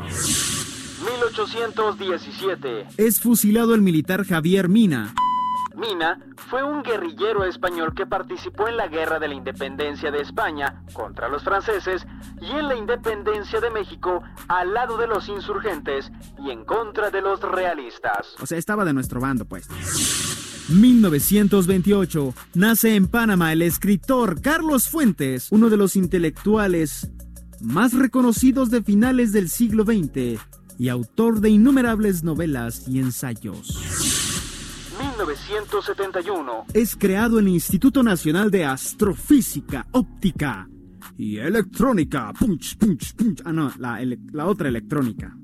1817. 1.20 2.86
Es 2.96 3.20
fusilado 3.20 3.76
el 3.76 3.82
militar 3.82 4.26
Javier 4.26 4.68
Mina. 4.68 5.14
Mina 5.76 6.18
fue 6.50 6.64
un 6.64 6.82
guerrillero 6.82 7.44
español 7.44 7.94
que 7.94 8.04
participó 8.06 8.66
en 8.66 8.76
la 8.76 8.88
Guerra 8.88 9.20
de 9.20 9.28
la 9.28 9.34
Independencia 9.34 10.10
de 10.10 10.22
España 10.22 10.82
contra 10.92 11.28
los 11.28 11.44
franceses 11.44 12.04
y 12.40 12.50
en 12.50 12.66
la 12.66 12.74
Independencia 12.74 13.60
de 13.60 13.70
México 13.70 14.24
al 14.48 14.74
lado 14.74 14.96
de 14.96 15.06
los 15.06 15.28
insurgentes 15.28 16.10
y 16.44 16.50
en 16.50 16.64
contra 16.64 17.10
de 17.10 17.20
los 17.20 17.40
realistas. 17.42 18.34
O 18.40 18.46
sea, 18.46 18.58
estaba 18.58 18.84
de 18.84 18.92
nuestro 18.92 19.20
bando, 19.20 19.44
pues. 19.44 19.68
1928. 20.68 22.34
Nace 22.54 22.94
en 22.94 23.06
Panamá 23.06 23.52
el 23.52 23.62
escritor 23.62 24.40
Carlos 24.40 24.88
Fuentes, 24.88 25.48
uno 25.50 25.70
de 25.70 25.76
los 25.76 25.96
intelectuales 25.96 27.10
más 27.60 27.92
reconocidos 27.92 28.70
de 28.70 28.82
finales 28.82 29.32
del 29.32 29.48
siglo 29.48 29.84
XX 29.84 30.40
y 30.78 30.88
autor 30.88 31.40
de 31.40 31.50
innumerables 31.50 32.22
novelas 32.22 32.86
y 32.88 32.98
ensayos. 32.98 33.78
1971. 34.98 36.66
Es 36.74 36.96
creado 36.96 37.38
el 37.38 37.48
Instituto 37.48 38.02
Nacional 38.02 38.50
de 38.50 38.64
Astrofísica 38.64 39.86
Óptica, 39.92 40.68
y 41.16 41.38
electrónica. 41.38 42.32
Punch, 42.38 42.76
punch, 42.76 43.14
punch. 43.14 43.42
Ah, 43.44 43.52
no, 43.52 43.72
la, 43.78 44.00
la 44.32 44.46
otra 44.46 44.68
electrónica. 44.68 45.36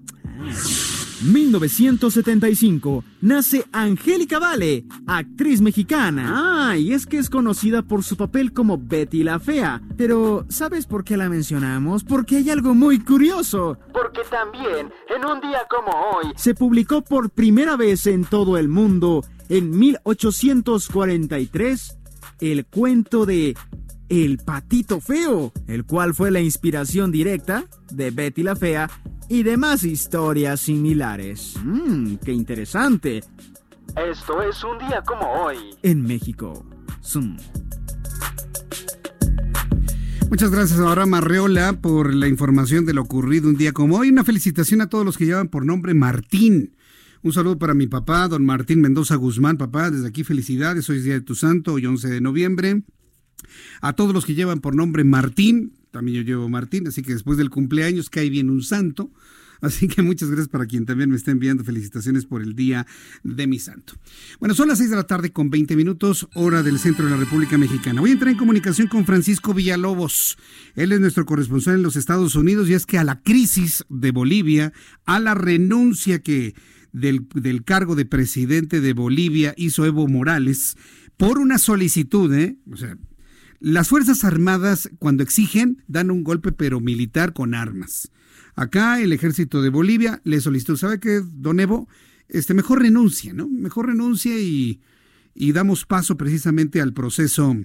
1975 1.25 3.05
nace 3.21 3.65
Angélica 3.73 4.41
Vale, 4.41 4.85
actriz 5.07 5.61
mexicana. 5.61 6.71
Ah, 6.71 6.77
y 6.77 6.93
es 6.93 7.07
que 7.07 7.19
es 7.19 7.31
conocida 7.31 7.83
por 7.83 8.03
su 8.03 8.17
papel 8.17 8.53
como 8.53 8.79
Betty 8.79 9.23
la 9.23 9.39
Fea. 9.39 9.81
Pero, 9.97 10.45
¿sabes 10.49 10.87
por 10.87 11.05
qué 11.05 11.17
la 11.17 11.29
mencionamos? 11.29 12.03
Porque 12.03 12.39
hay 12.39 12.51
algo 12.51 12.75
muy 12.75 12.99
curioso. 12.99 13.79
Porque 13.93 14.23
también, 14.31 14.91
en 15.15 15.25
un 15.25 15.41
día 15.41 15.61
como 15.71 15.93
hoy, 15.93 16.33
se 16.37 16.55
publicó 16.55 17.03
por 17.03 17.31
primera 17.31 17.77
vez 17.77 18.07
en 18.07 18.25
todo 18.25 18.59
el 18.59 18.69
mundo, 18.69 19.25
en 19.49 19.79
1843, 19.79 21.99
el 22.41 22.67
cuento 22.67 23.27
de 23.27 23.55
El 24.13 24.37
Patito 24.37 25.01
Feo, 25.01 25.55
el 25.67 25.87
cual 25.87 26.13
fue 26.13 26.31
la 26.31 26.43
inspiración 26.43 27.11
directa 27.11 27.65
de 27.91 28.11
Betty 28.11 28.43
la 28.43 28.55
Fea 28.55 28.91
y 29.31 29.43
demás 29.43 29.85
historias 29.85 30.61
similares. 30.61 31.55
Mmm, 31.65 32.17
qué 32.17 32.31
interesante. 32.31 33.25
Esto 33.97 34.43
es 34.43 34.63
un 34.65 34.77
día 34.87 35.03
como 35.07 35.27
hoy. 35.33 35.57
En 35.83 36.03
México. 36.03 36.63
Zoom. 37.03 37.39
Muchas 40.29 40.51
gracias 40.51 40.79
ahora 40.79 41.07
Marreola 41.07 41.81
por 41.81 42.13
la 42.13 42.29
información 42.29 42.85
de 42.85 42.93
lo 42.93 43.01
ocurrido 43.01 43.49
un 43.49 43.57
día 43.57 43.73
como 43.73 43.97
hoy. 43.97 44.11
Una 44.11 44.25
felicitación 44.25 44.83
a 44.83 44.91
todos 44.91 45.07
los 45.07 45.17
que 45.17 45.25
llevan 45.25 45.49
por 45.49 45.65
nombre 45.65 45.95
Martín. 45.95 46.77
Un 47.23 47.33
saludo 47.33 47.59
para 47.59 47.73
mi 47.73 47.87
papá, 47.87 48.29
don 48.29 48.45
Martín 48.45 48.83
Mendoza 48.83 49.15
Guzmán. 49.15 49.57
Papá, 49.57 49.91
desde 49.91 50.09
aquí 50.09 50.23
felicidades. 50.23 50.91
Hoy 50.91 50.99
es 50.99 51.05
Día 51.05 51.15
de 51.15 51.23
tu 51.23 51.35
Santo, 51.35 51.73
hoy 51.73 51.87
11 51.87 52.11
de 52.11 52.21
noviembre. 52.21 52.83
A 53.81 53.93
todos 53.95 54.15
los 54.15 54.27
que 54.27 54.35
llevan 54.35 54.61
por 54.61 54.75
nombre 54.75 55.05
Martín, 55.05 55.73
también 55.91 56.19
yo 56.19 56.23
llevo 56.23 56.49
Martín, 56.49 56.89
así 56.89 57.03
que 57.03 57.13
después 57.13 57.39
del 57.39 57.51
cumpleaños 57.51 58.11
cae 58.11 58.31
bien 58.31 58.51
un 58.51 58.63
santo. 58.63 59.11
Así 59.63 59.87
que 59.87 60.03
muchas 60.03 60.29
gracias 60.29 60.49
para 60.49 60.67
quien 60.67 60.85
también 60.85 61.09
me 61.09 61.17
está 61.17 61.31
enviando 61.31 61.63
felicitaciones 61.63 62.27
por 62.27 62.43
el 62.43 62.57
día 62.57 62.85
de 63.23 63.47
mi 63.47 63.61
santo. 63.61 63.95
Bueno, 64.41 64.57
son 64.57 64.67
las 64.67 64.79
6 64.79 64.91
de 64.91 64.97
la 64.97 65.05
tarde 65.05 65.31
con 65.31 65.51
20 65.51 65.77
minutos, 65.77 66.29
hora 66.35 66.65
del 66.65 66.81
centro 66.81 67.05
de 67.05 67.13
la 67.13 67.17
República 67.17 67.57
Mexicana. 67.57 68.01
Voy 68.01 68.11
a 68.11 68.15
entrar 68.15 68.33
en 68.33 68.39
comunicación 68.39 68.89
con 68.89 69.07
Francisco 69.07 69.55
Villalobos. 69.55 70.37
Él 70.75 70.91
es 70.91 70.99
nuestro 70.99 71.25
corresponsal 71.25 71.77
en 71.77 71.83
los 71.83 71.95
Estados 71.95 72.35
Unidos 72.35 72.69
y 72.69 72.75
es 72.75 72.87
que 72.87 72.99
a 72.99 73.05
la 73.05 73.23
crisis 73.23 73.85
de 73.89 74.11
Bolivia, 74.11 74.73
a 75.05 75.21
la 75.21 75.35
renuncia 75.35 76.19
que 76.19 76.57
del, 76.91 77.29
del 77.33 77.63
cargo 77.63 77.95
de 77.95 78.05
presidente 78.05 78.81
de 78.81 78.93
Bolivia 78.95 79.55
hizo 79.57 79.87
Evo 79.87 80.09
Morales 80.09 80.77
por 81.17 81.39
una 81.39 81.59
solicitud, 81.59 82.35
¿eh? 82.35 82.57
O 82.69 82.77
sea, 82.77 82.97
las 83.65 83.89
Fuerzas 83.89 84.25
Armadas, 84.25 84.91
cuando 84.99 85.23
exigen, 85.23 85.85
dan 85.87 86.11
un 86.11 86.25
golpe, 86.25 86.51
pero 86.51 86.81
militar 86.81 87.33
con 87.33 87.55
armas. 87.55 88.11
Acá 88.57 89.01
el 89.01 89.13
ejército 89.13 89.63
de 89.63 89.69
Bolivia 89.71 90.21
le 90.25 90.41
solicitó, 90.41 90.77
¿sabe 90.77 90.99
qué, 90.99 91.23
don 91.25 91.61
Evo? 91.61 91.89
Este, 92.29 92.55
mejor 92.55 92.83
renuncia, 92.83 93.33
¿no? 93.33 93.49
Mejor 93.49 93.87
renuncia 93.87 94.37
y, 94.37 94.81
y 95.33 95.53
damos 95.53 95.87
paso 95.87 96.17
precisamente 96.17 96.81
al 96.81 96.93
proceso 96.93 97.57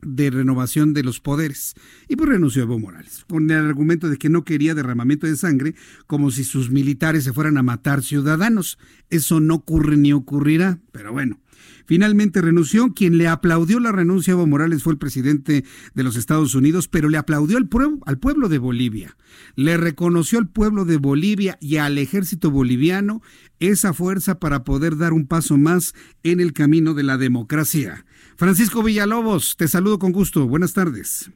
de 0.00 0.30
renovación 0.30 0.94
de 0.94 1.02
los 1.02 1.20
poderes. 1.20 1.74
Y 2.08 2.16
pues 2.16 2.30
renunció 2.30 2.62
Evo 2.62 2.78
Morales, 2.78 3.26
con 3.28 3.50
el 3.50 3.58
argumento 3.58 4.08
de 4.08 4.16
que 4.16 4.30
no 4.30 4.44
quería 4.44 4.74
derramamiento 4.74 5.26
de 5.26 5.36
sangre, 5.36 5.74
como 6.06 6.30
si 6.30 6.42
sus 6.42 6.70
militares 6.70 7.24
se 7.24 7.34
fueran 7.34 7.58
a 7.58 7.62
matar 7.62 8.02
ciudadanos. 8.02 8.78
Eso 9.10 9.40
no 9.40 9.56
ocurre 9.56 9.98
ni 9.98 10.14
ocurrirá, 10.14 10.78
pero 10.90 11.12
bueno. 11.12 11.38
Finalmente 11.88 12.42
renunció. 12.42 12.92
Quien 12.94 13.16
le 13.16 13.28
aplaudió 13.28 13.80
la 13.80 13.92
renuncia 13.92 14.34
a 14.34 14.36
Evo 14.36 14.46
Morales 14.46 14.82
fue 14.82 14.92
el 14.92 14.98
presidente 14.98 15.64
de 15.94 16.04
los 16.04 16.16
Estados 16.16 16.54
Unidos, 16.54 16.86
pero 16.86 17.08
le 17.08 17.16
aplaudió 17.16 17.56
al, 17.56 17.66
pueblo, 17.66 18.00
al 18.04 18.18
pueblo 18.18 18.50
de 18.50 18.58
Bolivia. 18.58 19.16
Le 19.56 19.78
reconoció 19.78 20.38
al 20.38 20.50
pueblo 20.50 20.84
de 20.84 20.98
Bolivia 20.98 21.56
y 21.62 21.78
al 21.78 21.96
ejército 21.96 22.50
boliviano 22.50 23.22
esa 23.58 23.94
fuerza 23.94 24.38
para 24.38 24.64
poder 24.64 24.98
dar 24.98 25.14
un 25.14 25.26
paso 25.26 25.56
más 25.56 25.94
en 26.22 26.40
el 26.40 26.52
camino 26.52 26.92
de 26.92 27.04
la 27.04 27.16
democracia. 27.16 28.04
Francisco 28.36 28.82
Villalobos, 28.82 29.56
te 29.56 29.66
saludo 29.66 29.98
con 29.98 30.12
gusto. 30.12 30.46
Buenas 30.46 30.74
tardes. 30.74 31.32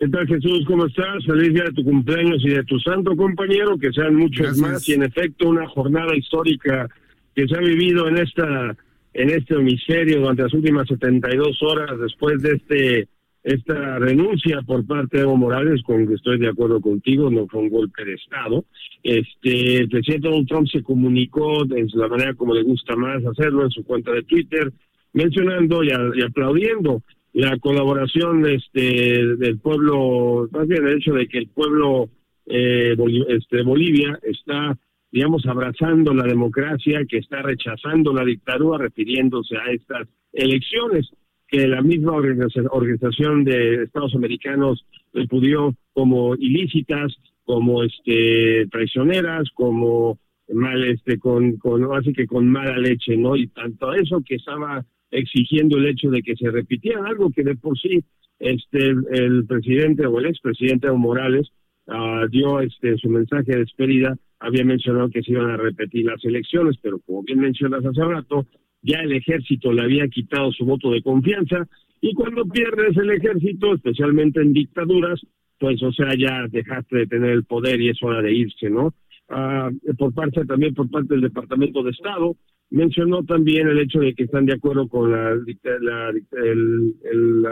¿Qué 0.00 0.08
tal 0.08 0.26
Jesús? 0.26 0.64
¿Cómo 0.66 0.86
estás? 0.86 1.24
Feliz 1.24 1.54
día 1.54 1.62
de 1.62 1.72
tu 1.74 1.84
cumpleaños 1.84 2.44
y 2.44 2.48
de 2.50 2.64
tu 2.64 2.80
santo 2.80 3.14
compañero, 3.14 3.78
que 3.78 3.92
sean 3.92 4.16
muchos 4.16 4.58
más 4.58 4.88
y 4.88 4.94
en 4.94 5.04
efecto 5.04 5.48
una 5.48 5.68
jornada 5.68 6.16
histórica 6.16 6.88
que 7.36 7.46
se 7.46 7.54
ha 7.54 7.60
vivido 7.60 8.08
en 8.08 8.18
esta 8.18 8.76
en 9.18 9.30
este 9.30 9.58
misterio 9.58 10.20
durante 10.20 10.44
las 10.44 10.54
últimas 10.54 10.86
72 10.86 11.60
horas 11.64 11.98
después 11.98 12.40
de 12.40 12.52
este 12.52 13.08
esta 13.42 13.98
renuncia 13.98 14.60
por 14.62 14.86
parte 14.86 15.16
de 15.16 15.22
Evo 15.22 15.36
Morales, 15.36 15.82
con 15.82 16.06
que 16.06 16.14
estoy 16.14 16.38
de 16.38 16.48
acuerdo 16.48 16.80
contigo, 16.80 17.30
no 17.30 17.46
fue 17.46 17.62
un 17.62 17.70
golpe 17.70 18.04
de 18.04 18.14
Estado. 18.14 18.64
Este, 19.02 19.76
el 19.76 19.88
presidente 19.88 20.28
Donald 20.28 20.48
Trump 20.48 20.68
se 20.68 20.82
comunicó 20.82 21.64
de 21.64 21.86
la 21.94 22.08
manera 22.08 22.34
como 22.34 22.52
le 22.52 22.62
gusta 22.62 22.94
más 22.94 23.24
hacerlo 23.24 23.64
en 23.64 23.70
su 23.70 23.84
cuenta 23.84 24.12
de 24.12 24.24
Twitter, 24.24 24.70
mencionando 25.14 25.82
y, 25.82 25.90
aplaudiendo 26.22 27.02
la 27.32 27.56
colaboración 27.58 28.44
este, 28.46 29.24
del 29.36 29.58
pueblo, 29.58 30.48
más 30.50 30.68
bien 30.68 30.86
el 30.86 30.98
hecho 30.98 31.14
de 31.14 31.26
que 31.26 31.38
el 31.38 31.48
pueblo 31.48 32.10
eh, 32.46 32.96
este, 33.28 33.62
Bolivia 33.62 34.18
está 34.22 34.76
digamos, 35.10 35.46
abrazando 35.46 36.12
la 36.12 36.24
democracia, 36.24 37.04
que 37.08 37.18
está 37.18 37.42
rechazando 37.42 38.12
la 38.12 38.24
dictadura, 38.24 38.78
refiriéndose 38.78 39.56
a 39.56 39.70
estas 39.70 40.08
elecciones 40.32 41.10
que 41.48 41.66
la 41.66 41.80
misma 41.80 42.12
organización 42.12 43.44
de 43.44 43.84
Estados 43.84 44.14
Americanos 44.14 44.84
repudió 45.14 45.74
como 45.94 46.34
ilícitas, 46.36 47.16
como 47.44 47.82
este 47.82 48.66
traicioneras, 48.70 49.48
como 49.54 50.18
mal 50.52 50.84
este 50.84 51.18
con 51.18 51.56
con 51.56 51.84
así 51.96 52.12
que 52.12 52.26
con 52.26 52.50
mala 52.50 52.76
leche, 52.76 53.16
¿no? 53.16 53.34
Y 53.34 53.46
tanto 53.48 53.94
eso 53.94 54.22
que 54.24 54.34
estaba 54.34 54.84
exigiendo 55.10 55.78
el 55.78 55.86
hecho 55.86 56.10
de 56.10 56.22
que 56.22 56.36
se 56.36 56.50
repitiera 56.50 57.06
algo 57.06 57.30
que 57.30 57.42
de 57.42 57.56
por 57.56 57.78
sí 57.78 58.04
este 58.38 58.90
el, 59.10 59.46
presidente 59.46 60.06
o 60.06 60.18
el 60.18 60.26
expresidente 60.26 60.86
Evo 60.88 60.98
Morales 60.98 61.48
uh, 61.88 62.28
dio 62.28 62.60
este 62.60 62.96
su 62.98 63.08
mensaje 63.08 63.52
de 63.52 63.58
despedida 63.58 64.16
había 64.40 64.64
mencionado 64.64 65.10
que 65.10 65.22
se 65.22 65.32
iban 65.32 65.50
a 65.50 65.56
repetir 65.56 66.06
las 66.06 66.24
elecciones, 66.24 66.76
pero 66.80 67.00
como 67.00 67.22
bien 67.22 67.40
mencionas 67.40 67.84
hace 67.84 68.04
rato, 68.04 68.46
ya 68.82 69.00
el 69.00 69.12
ejército 69.12 69.72
le 69.72 69.82
había 69.82 70.06
quitado 70.08 70.52
su 70.52 70.64
voto 70.64 70.90
de 70.90 71.02
confianza 71.02 71.66
y 72.00 72.14
cuando 72.14 72.44
pierdes 72.44 72.96
el 72.96 73.10
ejército, 73.10 73.74
especialmente 73.74 74.40
en 74.40 74.52
dictaduras, 74.52 75.20
pues 75.58 75.82
o 75.82 75.92
sea, 75.92 76.14
ya 76.16 76.46
dejaste 76.48 76.98
de 76.98 77.06
tener 77.06 77.30
el 77.30 77.44
poder 77.44 77.80
y 77.80 77.88
es 77.88 78.00
hora 78.02 78.22
de 78.22 78.32
irse, 78.32 78.70
¿no? 78.70 78.94
Ah, 79.28 79.70
por 79.98 80.14
parte 80.14 80.44
también 80.46 80.74
por 80.74 80.88
parte 80.88 81.14
del 81.14 81.22
Departamento 81.22 81.82
de 81.82 81.90
Estado, 81.90 82.36
mencionó 82.70 83.24
también 83.24 83.68
el 83.68 83.78
hecho 83.80 83.98
de 83.98 84.14
que 84.14 84.24
están 84.24 84.46
de 84.46 84.54
acuerdo 84.54 84.88
con 84.88 85.10
la, 85.10 85.32
el, 85.32 86.26
el, 86.32 87.44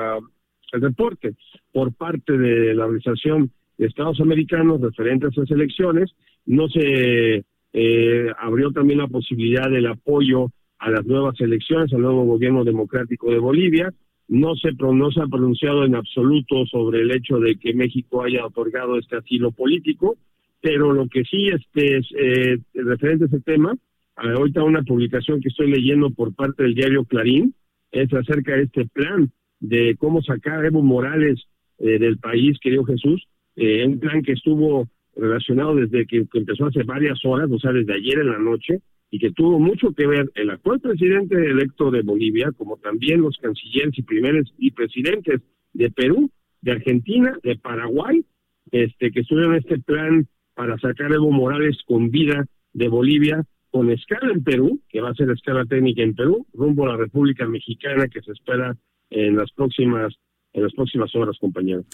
el 0.72 0.81
reporte 0.81 1.35
por 1.72 1.92
parte 1.94 2.38
de 2.38 2.75
la 2.75 2.85
Organización 2.85 3.51
Estados 3.78 4.20
Americanos 4.20 4.80
referentes 4.80 5.28
a 5.28 5.42
esas 5.42 5.50
elecciones 5.50 6.10
no 6.46 6.68
se 6.68 7.44
eh, 7.72 8.26
abrió 8.38 8.70
también 8.72 9.00
la 9.00 9.08
posibilidad 9.08 9.70
del 9.70 9.86
apoyo 9.86 10.50
a 10.78 10.90
las 10.90 11.04
nuevas 11.04 11.40
elecciones, 11.40 11.92
al 11.92 12.02
nuevo 12.02 12.24
gobierno 12.24 12.64
democrático 12.64 13.30
de 13.30 13.38
Bolivia. 13.38 13.92
No 14.28 14.56
se, 14.56 14.72
no 14.72 15.10
se 15.10 15.20
ha 15.20 15.26
pronunciado 15.26 15.84
en 15.84 15.94
absoluto 15.94 16.66
sobre 16.66 17.00
el 17.02 17.12
hecho 17.12 17.38
de 17.38 17.56
que 17.56 17.74
México 17.74 18.24
haya 18.24 18.44
otorgado 18.44 18.98
este 18.98 19.16
asilo 19.16 19.52
político, 19.52 20.16
pero 20.60 20.92
lo 20.92 21.06
que 21.08 21.22
sí 21.24 21.48
este, 21.48 21.98
es 21.98 22.06
eh, 22.18 22.58
referente 22.74 23.24
a 23.24 23.28
ese 23.28 23.40
tema, 23.40 23.76
ahorita 24.16 24.64
una 24.64 24.82
publicación 24.82 25.40
que 25.40 25.48
estoy 25.48 25.70
leyendo 25.70 26.10
por 26.10 26.34
parte 26.34 26.64
del 26.64 26.74
diario 26.74 27.04
Clarín 27.04 27.54
es 27.92 28.12
acerca 28.12 28.56
de 28.56 28.64
este 28.64 28.86
plan 28.86 29.30
de 29.60 29.96
cómo 29.98 30.22
sacar 30.22 30.64
a 30.64 30.66
Evo 30.66 30.82
Morales 30.82 31.44
eh, 31.78 31.98
del 31.98 32.18
país, 32.18 32.58
querido 32.60 32.84
Jesús, 32.84 33.26
un 33.56 33.98
plan 33.98 34.22
que 34.22 34.32
estuvo 34.32 34.88
relacionado 35.16 35.74
desde 35.74 36.06
que, 36.06 36.26
empezó 36.34 36.66
hace 36.66 36.82
varias 36.82 37.18
horas, 37.24 37.50
o 37.50 37.58
sea, 37.58 37.72
desde 37.72 37.94
ayer 37.94 38.18
en 38.18 38.30
la 38.30 38.38
noche, 38.38 38.80
y 39.10 39.18
que 39.18 39.30
tuvo 39.30 39.58
mucho 39.58 39.92
que 39.92 40.06
ver 40.06 40.30
el 40.34 40.50
actual 40.50 40.80
presidente 40.80 41.36
electo 41.36 41.90
de 41.90 42.02
Bolivia, 42.02 42.52
como 42.56 42.76
también 42.76 43.22
los 43.22 43.36
cancilleres 43.38 43.96
y 43.96 44.02
primeros 44.02 44.52
y 44.58 44.72
presidentes 44.72 45.40
de 45.72 45.90
Perú, 45.90 46.30
de 46.60 46.72
Argentina, 46.72 47.38
de 47.42 47.56
Paraguay, 47.56 48.24
este, 48.72 49.10
que 49.10 49.20
estuvieron 49.20 49.54
en 49.54 49.60
este 49.60 49.78
plan 49.78 50.26
para 50.54 50.76
sacar 50.78 51.12
a 51.12 51.14
Evo 51.14 51.30
Morales 51.30 51.78
con 51.86 52.10
vida 52.10 52.46
de 52.72 52.88
Bolivia, 52.88 53.44
con 53.70 53.90
escala 53.90 54.32
en 54.32 54.42
Perú, 54.42 54.80
que 54.88 55.00
va 55.00 55.10
a 55.10 55.14
ser 55.14 55.30
escala 55.30 55.64
técnica 55.64 56.02
en 56.02 56.14
Perú, 56.14 56.46
rumbo 56.52 56.84
a 56.84 56.92
la 56.92 56.96
República 56.96 57.46
Mexicana 57.46 58.08
que 58.08 58.22
se 58.22 58.32
espera 58.32 58.76
en 59.10 59.36
las 59.36 59.50
próximas 59.52 60.14
en 60.52 60.62
las 60.62 60.72
próximas 60.72 61.14
horas, 61.14 61.36
compañeros. 61.38 61.84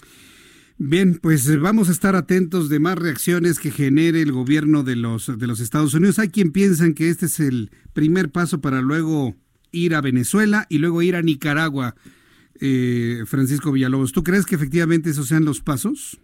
Bien, 0.85 1.17
pues 1.21 1.49
eh, 1.49 1.55
vamos 1.55 1.87
a 1.87 1.93
estar 1.93 2.13
atentos 2.13 2.67
de 2.67 2.77
más 2.77 2.97
reacciones 2.97 3.57
que 3.57 3.71
genere 3.71 4.21
el 4.21 4.33
gobierno 4.33 4.83
de 4.83 4.97
los, 4.97 5.39
de 5.39 5.47
los 5.47 5.61
Estados 5.61 5.93
Unidos. 5.93 6.19
Hay 6.19 6.27
quien 6.27 6.51
piensan 6.51 6.93
que 6.93 7.07
este 7.07 7.27
es 7.27 7.39
el 7.39 7.69
primer 7.93 8.31
paso 8.33 8.59
para 8.59 8.81
luego 8.81 9.33
ir 9.71 9.95
a 9.95 10.01
Venezuela 10.01 10.65
y 10.69 10.79
luego 10.79 11.01
ir 11.01 11.15
a 11.15 11.21
Nicaragua. 11.21 11.95
eh, 12.59 13.23
Francisco 13.27 13.71
Villalobos. 13.71 14.11
¿Tú 14.11 14.23
crees 14.23 14.45
que 14.45 14.55
efectivamente 14.55 15.09
esos 15.09 15.29
sean 15.29 15.45
los 15.45 15.61
pasos? 15.61 16.19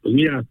Pues 0.00 0.14
mira, 0.14 0.42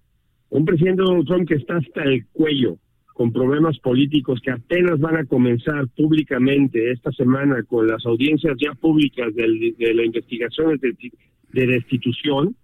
un 0.49 0.63
presidente 0.63 1.01
Donald 1.01 1.25
Trump 1.25 1.47
que 1.47 1.55
está 1.55 1.77
hasta 1.77 2.03
el 2.03 2.27
cuello 2.27 2.77
con 3.15 3.33
problemas 3.33 3.79
políticos 3.79 4.39
que 4.43 4.51
apenas 4.51 4.99
van 4.99 5.17
a 5.17 5.25
comenzar 5.25 5.87
públicamente 5.97 6.91
esta 6.91 7.11
semana 7.13 7.63
con 7.63 7.87
las 7.87 8.05
audiencias 8.05 8.55
ya 8.63 8.75
públicas 8.75 9.33
de 9.33 9.93
la 9.95 10.05
investigación 10.05 10.77
de, 10.77 10.95
de 11.53 11.67
destitución, 11.67 12.55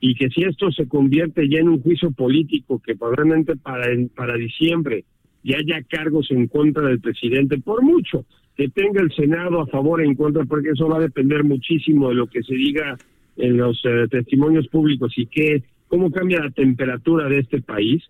y 0.00 0.14
que 0.14 0.28
si 0.28 0.42
esto 0.42 0.70
se 0.70 0.86
convierte 0.86 1.48
ya 1.48 1.58
en 1.58 1.68
un 1.68 1.82
juicio 1.82 2.10
político 2.10 2.80
que 2.84 2.96
probablemente 2.96 3.56
para, 3.56 3.86
para 4.14 4.34
diciembre 4.34 5.04
ya 5.42 5.58
haya 5.58 5.82
cargos 5.88 6.30
en 6.30 6.48
contra 6.48 6.88
del 6.88 7.00
presidente, 7.00 7.58
por 7.58 7.82
mucho 7.82 8.24
que 8.56 8.68
tenga 8.68 9.02
el 9.02 9.12
Senado 9.12 9.60
a 9.60 9.66
favor 9.66 10.00
e 10.00 10.06
en 10.06 10.14
contra, 10.14 10.44
porque 10.44 10.70
eso 10.70 10.88
va 10.88 10.96
a 10.96 11.00
depender 11.00 11.44
muchísimo 11.44 12.08
de 12.08 12.14
lo 12.14 12.26
que 12.26 12.42
se 12.42 12.54
diga 12.54 12.96
en 13.36 13.56
los 13.56 13.80
eh, 13.84 14.06
testimonios 14.10 14.66
públicos 14.68 15.12
y 15.16 15.26
que 15.26 15.62
cómo 15.88 16.10
cambia 16.10 16.40
la 16.40 16.50
temperatura 16.50 17.28
de 17.28 17.40
este 17.40 17.60
país. 17.60 18.02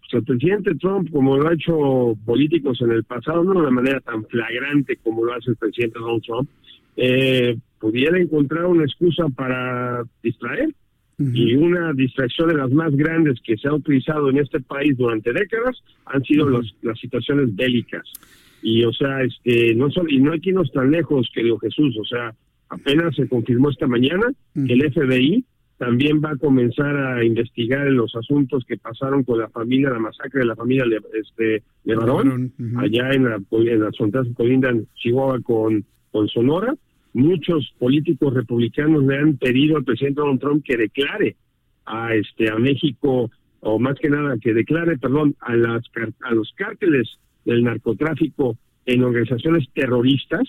Pues 0.00 0.14
el 0.14 0.24
presidente 0.24 0.74
Trump, 0.76 1.10
como 1.12 1.36
lo 1.36 1.48
ha 1.48 1.54
hecho 1.54 2.16
políticos 2.24 2.80
en 2.80 2.92
el 2.92 3.04
pasado, 3.04 3.44
no 3.44 3.52
de 3.52 3.58
una 3.58 3.70
manera 3.70 4.00
tan 4.00 4.24
flagrante 4.24 4.96
como 4.96 5.24
lo 5.24 5.34
hace 5.34 5.50
el 5.50 5.56
presidente 5.56 5.98
Donald 5.98 6.22
Trump, 6.22 6.48
eh, 6.96 7.56
pudiera 7.80 8.18
encontrar 8.18 8.66
una 8.66 8.84
excusa 8.84 9.26
para 9.34 10.04
distraer. 10.22 10.68
Y 11.22 11.54
una 11.54 11.92
distracción 11.92 12.48
de 12.48 12.54
las 12.54 12.70
más 12.70 12.96
grandes 12.96 13.38
que 13.44 13.54
se 13.58 13.68
ha 13.68 13.74
utilizado 13.74 14.30
en 14.30 14.38
este 14.38 14.58
país 14.58 14.96
durante 14.96 15.34
décadas 15.34 15.76
han 16.06 16.24
sido 16.24 16.48
los, 16.48 16.74
las 16.80 16.98
situaciones 16.98 17.54
bélicas. 17.54 18.10
Y 18.62 18.84
o 18.84 18.92
sea, 18.94 19.22
este 19.22 19.74
no 19.74 19.90
son, 19.90 20.10
y 20.10 20.18
no 20.18 20.32
hay 20.32 20.40
que 20.40 20.48
irnos 20.48 20.72
tan 20.72 20.90
lejos, 20.90 21.30
querido 21.34 21.58
Jesús, 21.58 21.94
o 22.00 22.06
sea, 22.06 22.34
apenas 22.70 23.14
se 23.16 23.28
confirmó 23.28 23.68
esta 23.68 23.86
mañana 23.86 24.32
que 24.54 24.72
el 24.72 24.90
FBI 24.90 25.44
también 25.76 26.22
va 26.22 26.30
a 26.30 26.36
comenzar 26.36 26.96
a 26.96 27.22
investigar 27.22 27.86
los 27.88 28.16
asuntos 28.16 28.64
que 28.64 28.78
pasaron 28.78 29.22
con 29.22 29.40
la 29.40 29.50
familia, 29.50 29.90
la 29.90 29.98
masacre 29.98 30.40
de 30.40 30.46
la 30.46 30.56
familia 30.56 30.84
de, 30.86 31.00
este, 31.20 31.62
de 31.84 31.94
Barón, 31.96 32.50
allá 32.78 33.12
en, 33.12 33.24
la, 33.24 33.38
en 33.50 33.80
las 33.80 33.94
fronteras 33.94 34.26
colindan 34.34 34.86
Chihuahua 34.94 35.38
con, 35.42 35.84
con 36.10 36.28
Sonora 36.28 36.74
muchos 37.12 37.74
políticos 37.78 38.34
republicanos 38.34 39.04
le 39.04 39.18
han 39.18 39.36
pedido 39.36 39.76
al 39.76 39.84
presidente 39.84 40.20
Donald 40.20 40.40
Trump 40.40 40.64
que 40.64 40.76
declare 40.76 41.36
a 41.86 42.14
este 42.14 42.50
a 42.50 42.56
México 42.56 43.30
o 43.60 43.78
más 43.78 43.98
que 43.98 44.08
nada 44.08 44.36
que 44.40 44.54
declare, 44.54 44.98
perdón, 44.98 45.34
a 45.40 45.54
las 45.54 45.82
a 46.22 46.34
los 46.34 46.52
cárteles 46.56 47.18
del 47.44 47.64
narcotráfico 47.64 48.56
en 48.86 49.04
organizaciones 49.04 49.68
terroristas, 49.74 50.42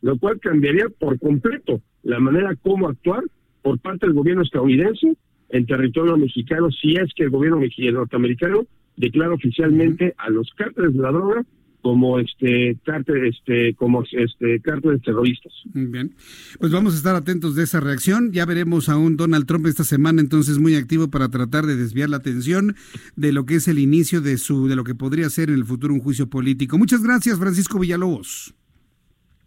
lo 0.00 0.18
cual 0.18 0.38
cambiaría 0.40 0.86
por 0.98 1.18
completo 1.18 1.80
la 2.02 2.18
manera 2.18 2.54
como 2.56 2.88
actuar 2.88 3.22
por 3.62 3.78
parte 3.78 4.06
del 4.06 4.14
gobierno 4.14 4.42
estadounidense 4.42 5.16
en 5.50 5.66
territorio 5.66 6.16
mexicano 6.16 6.70
si 6.70 6.96
es 6.96 7.12
que 7.14 7.24
el 7.24 7.30
gobierno 7.30 7.60
norteamericano 7.92 8.66
declara 8.96 9.34
oficialmente 9.34 10.14
a 10.18 10.30
los 10.30 10.50
cárteles 10.54 10.94
de 10.94 11.02
la 11.02 11.12
droga 11.12 11.44
como 11.82 12.18
este 12.18 12.70
este 12.70 13.74
como 13.74 14.04
este 14.04 14.60
cárteles 14.60 15.02
terroristas. 15.02 15.52
Bien, 15.74 16.14
pues 16.58 16.72
vamos 16.72 16.94
a 16.94 16.96
estar 16.96 17.14
atentos 17.16 17.54
de 17.54 17.64
esa 17.64 17.80
reacción. 17.80 18.32
Ya 18.32 18.46
veremos 18.46 18.88
a 18.88 18.96
un 18.96 19.16
Donald 19.16 19.46
Trump 19.46 19.66
esta 19.66 19.84
semana 19.84 20.20
entonces 20.20 20.58
muy 20.58 20.76
activo 20.76 21.08
para 21.08 21.28
tratar 21.28 21.66
de 21.66 21.76
desviar 21.76 22.08
la 22.08 22.18
atención 22.18 22.76
de 23.16 23.32
lo 23.32 23.44
que 23.44 23.56
es 23.56 23.68
el 23.68 23.78
inicio 23.78 24.20
de 24.20 24.38
su 24.38 24.68
de 24.68 24.76
lo 24.76 24.84
que 24.84 24.94
podría 24.94 25.28
ser 25.28 25.50
en 25.50 25.56
el 25.56 25.64
futuro 25.64 25.92
un 25.92 26.00
juicio 26.00 26.28
político. 26.28 26.78
Muchas 26.78 27.02
gracias, 27.02 27.38
Francisco 27.38 27.78
Villalobos. 27.78 28.54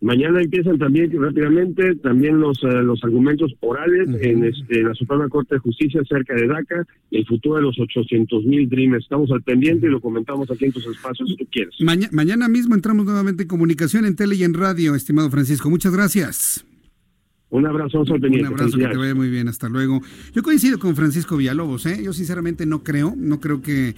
Mañana 0.01 0.41
empiezan 0.41 0.77
también 0.77 1.12
rápidamente 1.19 1.95
también 1.95 2.39
los 2.39 2.62
eh, 2.63 2.67
los 2.84 3.03
argumentos 3.03 3.53
orales 3.62 4.10
en, 4.21 4.43
este, 4.43 4.84
la 4.84 4.93
Suprema 4.93 5.29
Corte 5.29 5.55
de 5.55 5.60
Justicia 5.60 6.01
acerca 6.01 6.36
de 6.36 6.47
DACA 6.47 6.86
y 7.10 7.17
el 7.19 7.25
futuro 7.25 7.55
de 7.55 7.62
los 7.63 7.79
800 7.79 8.45
mil 8.45 8.69
Dreamers. 8.69 9.03
Estamos 9.03 9.31
al 9.31 9.41
pendiente 9.41 9.88
y 9.88 9.89
lo 9.89 10.01
comentamos 10.01 10.51
aquí 10.51 10.65
en 10.65 10.73
tus 10.73 10.86
espacios 10.86 11.29
si 11.29 11.38
tú 11.38 11.47
quieres. 11.49 11.73
mañana 12.12 12.47
mismo 12.49 12.75
entramos 12.75 13.05
nuevamente 13.05 13.43
en 13.43 13.49
comunicación 13.49 14.05
en 14.05 14.15
tele 14.15 14.36
y 14.36 14.43
en 14.43 14.53
radio, 14.53 14.95
estimado 14.95 15.29
Francisco. 15.29 15.69
Muchas 15.69 15.93
gracias. 15.93 16.65
Un 17.49 17.65
abrazo, 17.65 18.01
un. 18.01 18.10
Un 18.10 18.45
abrazo, 18.45 18.77
que 18.77 18.88
te 18.88 18.97
vaya 18.97 19.15
muy 19.15 19.29
bien, 19.29 19.47
hasta 19.47 19.69
luego. 19.69 20.01
Yo 20.34 20.43
coincido 20.43 20.77
con 20.77 20.95
Francisco 20.95 21.38
Villalobos, 21.38 21.86
¿eh? 21.86 22.01
yo 22.03 22.12
sinceramente 22.12 22.65
no 22.65 22.84
creo, 22.84 23.13
no 23.15 23.39
creo 23.39 23.62
que 23.62 23.95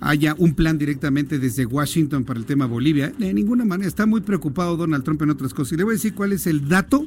haya 0.00 0.34
un 0.38 0.54
plan 0.54 0.78
directamente 0.78 1.38
desde 1.38 1.66
Washington 1.66 2.24
para 2.24 2.38
el 2.38 2.46
tema 2.46 2.66
Bolivia. 2.66 3.12
De 3.18 3.32
ninguna 3.32 3.64
manera. 3.64 3.88
Está 3.88 4.06
muy 4.06 4.20
preocupado 4.20 4.76
Donald 4.76 5.04
Trump 5.04 5.22
en 5.22 5.30
otras 5.30 5.54
cosas. 5.54 5.72
Y 5.72 5.76
le 5.76 5.84
voy 5.84 5.92
a 5.92 5.96
decir 5.96 6.14
cuál 6.14 6.32
es 6.32 6.46
el 6.46 6.68
dato. 6.68 7.06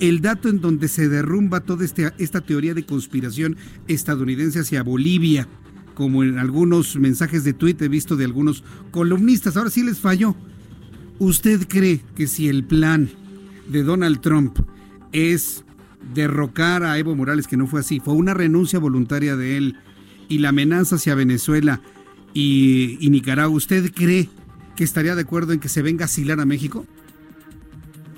El 0.00 0.20
dato 0.20 0.48
en 0.48 0.60
donde 0.60 0.88
se 0.88 1.08
derrumba 1.08 1.60
toda 1.60 1.84
este, 1.84 2.12
esta 2.18 2.40
teoría 2.40 2.74
de 2.74 2.84
conspiración 2.84 3.56
estadounidense 3.86 4.58
hacia 4.58 4.82
Bolivia, 4.82 5.46
como 5.94 6.24
en 6.24 6.38
algunos 6.38 6.96
mensajes 6.96 7.44
de 7.44 7.52
tweet 7.52 7.76
he 7.80 7.88
visto 7.88 8.16
de 8.16 8.24
algunos 8.24 8.64
columnistas. 8.90 9.56
Ahora 9.56 9.70
sí 9.70 9.84
les 9.84 10.00
falló. 10.00 10.34
¿Usted 11.20 11.68
cree 11.68 12.00
que 12.16 12.26
si 12.26 12.48
el 12.48 12.64
plan 12.64 13.08
de 13.68 13.84
Donald 13.84 14.20
Trump 14.20 14.58
es 15.12 15.64
derrocar 16.12 16.82
a 16.82 16.98
Evo 16.98 17.14
Morales, 17.14 17.46
que 17.46 17.56
no 17.56 17.68
fue 17.68 17.80
así, 17.80 18.00
fue 18.00 18.14
una 18.14 18.34
renuncia 18.34 18.80
voluntaria 18.80 19.36
de 19.36 19.56
él, 19.56 19.76
y 20.28 20.38
la 20.38 20.48
amenaza 20.48 20.96
hacia 20.96 21.14
Venezuela 21.14 21.80
y, 22.34 23.08
Nicaragua, 23.10 23.56
¿usted 23.56 23.92
cree 23.94 24.28
que 24.76 24.82
estaría 24.82 25.14
de 25.14 25.22
acuerdo 25.22 25.52
en 25.52 25.60
que 25.60 25.68
se 25.68 25.82
venga 25.82 26.04
a 26.04 26.06
asilar 26.06 26.40
a 26.40 26.44
México? 26.44 26.84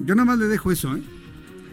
Yo 0.00 0.14
nada 0.14 0.24
más 0.24 0.38
le 0.38 0.46
dejo 0.46 0.72
eso, 0.72 0.96
¿eh? 0.96 1.02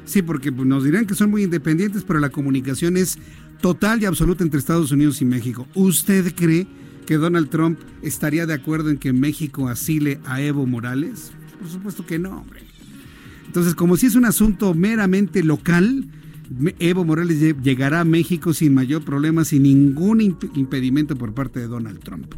Sí, 0.06 0.22
porque 0.22 0.52
pues, 0.52 0.68
nos 0.68 0.84
dirán 0.84 1.06
que 1.06 1.16
son 1.16 1.32
muy 1.32 1.44
independientes, 1.44 2.04
pero 2.04 2.20
la 2.20 2.30
comunicación 2.30 2.98
es 2.98 3.18
total 3.62 4.02
y 4.02 4.06
absoluta 4.06 4.44
entre 4.44 4.60
Estados 4.60 4.92
Unidos 4.92 5.22
y 5.22 5.26
México. 5.26 5.66
¿Usted 5.74 6.36
cree 6.36 6.68
que 7.06 7.16
Donald 7.16 7.50
Trump 7.50 7.80
estaría 8.02 8.46
de 8.46 8.54
acuerdo 8.54 8.90
en 8.90 8.98
que 8.98 9.14
México 9.14 9.70
asile 9.70 10.20
a 10.26 10.42
Evo 10.42 10.66
Morales? 10.66 11.32
Por 11.60 11.70
supuesto 11.70 12.06
que 12.06 12.20
no, 12.20 12.42
hombre. 12.42 12.62
Entonces, 13.46 13.76
como 13.76 13.96
si 13.96 14.08
es 14.08 14.16
un 14.16 14.26
asunto 14.26 14.74
meramente 14.74 15.44
local, 15.44 16.06
Evo 16.80 17.06
Morales 17.06 17.40
llegará 17.62 18.02
a 18.02 18.06
México 18.06 18.54
sin 18.54 18.74
mayor 18.74 19.04
problema, 19.04 19.46
sin 19.46 19.64
ningún 19.64 20.22
impedimento 20.22 21.16
por 21.16 21.34
parte 21.34 21.60
de 21.60 21.68
Donald 21.68 22.00
Trump. 22.00 22.34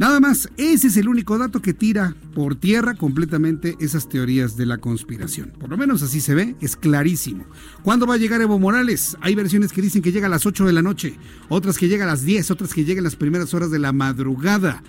Nada 0.00 0.18
más, 0.18 0.48
ese 0.56 0.86
es 0.86 0.96
el 0.96 1.08
único 1.08 1.36
dato 1.36 1.60
que 1.60 1.74
tira 1.74 2.14
por 2.34 2.54
tierra 2.54 2.94
completamente 2.94 3.76
esas 3.80 4.08
teorías 4.08 4.56
de 4.56 4.64
la 4.64 4.78
conspiración. 4.78 5.52
Por 5.60 5.68
lo 5.68 5.76
menos 5.76 6.02
así 6.02 6.22
se 6.22 6.34
ve, 6.34 6.56
es 6.62 6.74
clarísimo. 6.74 7.44
¿Cuándo 7.82 8.06
va 8.06 8.14
a 8.14 8.16
llegar 8.16 8.40
Evo 8.40 8.58
Morales? 8.58 9.18
Hay 9.20 9.34
versiones 9.34 9.72
que 9.72 9.82
dicen 9.82 10.00
que 10.00 10.10
llega 10.10 10.26
a 10.26 10.30
las 10.30 10.46
8 10.46 10.64
de 10.64 10.72
la 10.72 10.80
noche, 10.80 11.16
otras 11.50 11.76
que 11.76 11.88
llega 11.88 12.04
a 12.04 12.06
las 12.06 12.22
10, 12.22 12.50
otras 12.50 12.72
que 12.72 12.86
llega 12.86 13.00
en 13.00 13.04
las 13.04 13.16
primeras 13.16 13.52
horas 13.52 13.70
de 13.70 13.78
la 13.78 13.92
madrugada. 13.92 14.82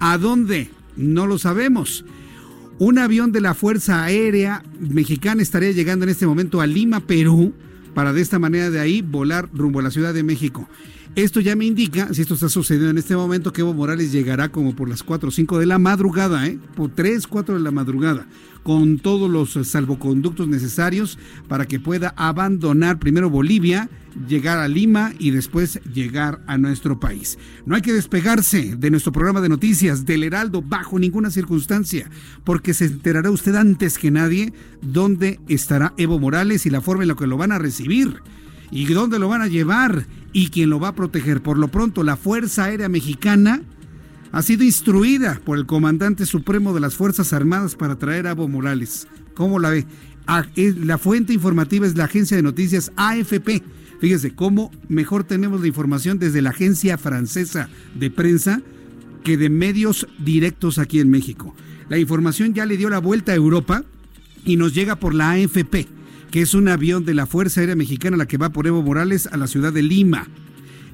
¿A 0.00 0.18
dónde? 0.18 0.70
No 0.96 1.28
lo 1.28 1.38
sabemos. 1.38 2.04
Un 2.78 2.98
avión 2.98 3.32
de 3.32 3.40
la 3.40 3.54
Fuerza 3.54 4.04
Aérea 4.04 4.62
Mexicana 4.78 5.40
estaría 5.40 5.70
llegando 5.70 6.04
en 6.04 6.10
este 6.10 6.26
momento 6.26 6.60
a 6.60 6.66
Lima, 6.66 7.00
Perú, 7.00 7.54
para 7.94 8.12
de 8.12 8.20
esta 8.20 8.38
manera 8.38 8.68
de 8.68 8.78
ahí 8.78 9.00
volar 9.00 9.48
rumbo 9.54 9.80
a 9.80 9.82
la 9.82 9.90
Ciudad 9.90 10.12
de 10.12 10.22
México. 10.22 10.68
Esto 11.16 11.40
ya 11.40 11.56
me 11.56 11.64
indica, 11.64 12.12
si 12.12 12.20
esto 12.20 12.34
está 12.34 12.50
sucediendo 12.50 12.90
en 12.90 12.98
este 12.98 13.16
momento, 13.16 13.50
que 13.50 13.62
Evo 13.62 13.72
Morales 13.72 14.12
llegará 14.12 14.50
como 14.50 14.76
por 14.76 14.86
las 14.86 15.02
4 15.02 15.30
o 15.30 15.32
5 15.32 15.58
de 15.58 15.64
la 15.64 15.78
madrugada, 15.78 16.46
¿eh? 16.46 16.58
por 16.74 16.90
3, 16.90 17.26
4 17.26 17.54
de 17.54 17.60
la 17.62 17.70
madrugada, 17.70 18.26
con 18.62 18.98
todos 18.98 19.30
los 19.30 19.66
salvoconductos 19.66 20.46
necesarios 20.46 21.18
para 21.48 21.64
que 21.64 21.80
pueda 21.80 22.12
abandonar 22.18 22.98
primero 22.98 23.30
Bolivia, 23.30 23.88
llegar 24.28 24.58
a 24.58 24.68
Lima 24.68 25.14
y 25.18 25.30
después 25.30 25.80
llegar 25.90 26.42
a 26.46 26.58
nuestro 26.58 27.00
país. 27.00 27.38
No 27.64 27.76
hay 27.76 27.80
que 27.80 27.94
despegarse 27.94 28.76
de 28.76 28.90
nuestro 28.90 29.10
programa 29.10 29.40
de 29.40 29.48
noticias 29.48 30.04
del 30.04 30.22
Heraldo 30.22 30.60
bajo 30.60 30.98
ninguna 30.98 31.30
circunstancia, 31.30 32.10
porque 32.44 32.74
se 32.74 32.84
enterará 32.84 33.30
usted 33.30 33.54
antes 33.54 33.96
que 33.96 34.10
nadie 34.10 34.52
dónde 34.82 35.40
estará 35.48 35.94
Evo 35.96 36.18
Morales 36.18 36.66
y 36.66 36.70
la 36.70 36.82
forma 36.82 37.04
en 37.04 37.08
la 37.08 37.16
que 37.16 37.26
lo 37.26 37.38
van 37.38 37.52
a 37.52 37.58
recibir 37.58 38.20
y 38.70 38.86
dónde 38.86 39.18
lo 39.18 39.28
van 39.28 39.42
a 39.42 39.48
llevar 39.48 40.06
y 40.32 40.48
quién 40.48 40.70
lo 40.70 40.80
va 40.80 40.88
a 40.88 40.94
proteger. 40.94 41.42
Por 41.42 41.58
lo 41.58 41.68
pronto, 41.68 42.02
la 42.02 42.16
Fuerza 42.16 42.64
Aérea 42.64 42.88
Mexicana 42.88 43.62
ha 44.32 44.42
sido 44.42 44.64
instruida 44.64 45.40
por 45.44 45.58
el 45.58 45.66
comandante 45.66 46.26
supremo 46.26 46.74
de 46.74 46.80
las 46.80 46.94
Fuerzas 46.94 47.32
Armadas 47.32 47.74
para 47.74 47.96
traer 47.96 48.26
a 48.26 48.32
Evo 48.32 48.48
Morales. 48.48 49.08
¿Cómo 49.34 49.58
la 49.58 49.70
ve? 49.70 49.86
Ah, 50.26 50.44
la 50.56 50.98
fuente 50.98 51.32
informativa 51.32 51.86
es 51.86 51.96
la 51.96 52.04
agencia 52.04 52.36
de 52.36 52.42
noticias 52.42 52.92
AFP. 52.96 53.62
Fíjese 54.00 54.34
cómo 54.34 54.70
mejor 54.88 55.24
tenemos 55.24 55.60
la 55.60 55.68
información 55.68 56.18
desde 56.18 56.42
la 56.42 56.50
agencia 56.50 56.98
francesa 56.98 57.68
de 57.94 58.10
prensa 58.10 58.60
que 59.24 59.36
de 59.36 59.48
medios 59.48 60.06
directos 60.18 60.78
aquí 60.78 61.00
en 61.00 61.10
México. 61.10 61.54
La 61.88 61.98
información 61.98 62.52
ya 62.52 62.66
le 62.66 62.76
dio 62.76 62.90
la 62.90 62.98
vuelta 62.98 63.32
a 63.32 63.36
Europa 63.36 63.84
y 64.44 64.56
nos 64.56 64.74
llega 64.74 64.96
por 64.96 65.14
la 65.14 65.30
AFP 65.30 65.95
que 66.30 66.42
es 66.42 66.54
un 66.54 66.68
avión 66.68 67.04
de 67.04 67.14
la 67.14 67.26
Fuerza 67.26 67.60
Aérea 67.60 67.76
Mexicana 67.76 68.16
la 68.16 68.26
que 68.26 68.38
va 68.38 68.50
por 68.50 68.66
Evo 68.66 68.82
Morales 68.82 69.26
a 69.26 69.36
la 69.36 69.46
ciudad 69.46 69.72
de 69.72 69.82
Lima. 69.82 70.28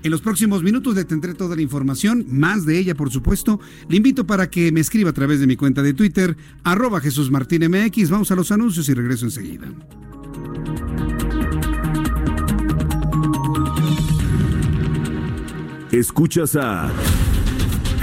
En 0.03 0.11
los 0.11 0.21
próximos 0.21 0.65
minutos 0.65 0.97
le 0.97 1.05
tendré 1.05 1.33
toda 1.35 1.55
la 1.55 1.63
información, 1.63 2.27
más 2.29 2.67
de 2.67 2.79
ella 2.79 2.95
por 2.95 3.11
supuesto. 3.11 3.61
Le 3.89 3.97
invito 3.97 4.27
para 4.27 4.51
que 4.51 4.73
me 4.73 4.81
escriba 4.81 5.11
a 5.11 5.13
través 5.13 5.39
de 5.39 5.47
mi 5.47 5.57
cuenta 5.57 5.83
de 5.83 5.95
Twitter, 5.95 6.37
arroba 6.65 7.01
Jesús 7.01 7.31
Martín. 7.31 7.71
Vamos 8.11 8.31
a 8.31 8.35
los 8.35 8.51
anuncios 8.51 8.89
y 8.89 8.95
regreso 8.95 9.27
enseguida. 9.27 9.69
Escuchas 15.93 16.57
a 16.57 16.91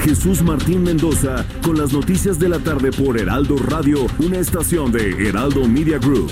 Jesús 0.03 0.41
Martín 0.41 0.83
Mendoza 0.83 1.45
con 1.63 1.77
las 1.77 1.91
noticias 1.91 2.39
de 2.39 2.47
la 2.47 2.59
tarde 2.59 2.91
por 2.91 3.19
Heraldo 3.19 3.57
Radio, 3.57 4.05
una 4.19 4.37
estación 4.37 4.91
de 4.91 5.27
Heraldo 5.27 5.67
Media 5.67 5.97
Group. 5.97 6.31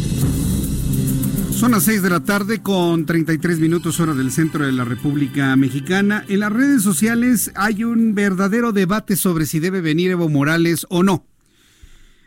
Son 1.61 1.73
las 1.73 1.83
6 1.83 2.01
de 2.01 2.09
la 2.09 2.23
tarde 2.23 2.63
con 2.63 3.05
33 3.05 3.59
minutos 3.59 3.99
hora 3.99 4.15
del 4.15 4.31
centro 4.31 4.65
de 4.65 4.71
la 4.71 4.83
República 4.83 5.55
Mexicana. 5.55 6.25
En 6.27 6.39
las 6.39 6.51
redes 6.51 6.81
sociales 6.81 7.51
hay 7.53 7.83
un 7.83 8.15
verdadero 8.15 8.71
debate 8.71 9.15
sobre 9.15 9.45
si 9.45 9.59
debe 9.59 9.79
venir 9.79 10.09
Evo 10.09 10.27
Morales 10.27 10.87
o 10.89 11.03
no. 11.03 11.27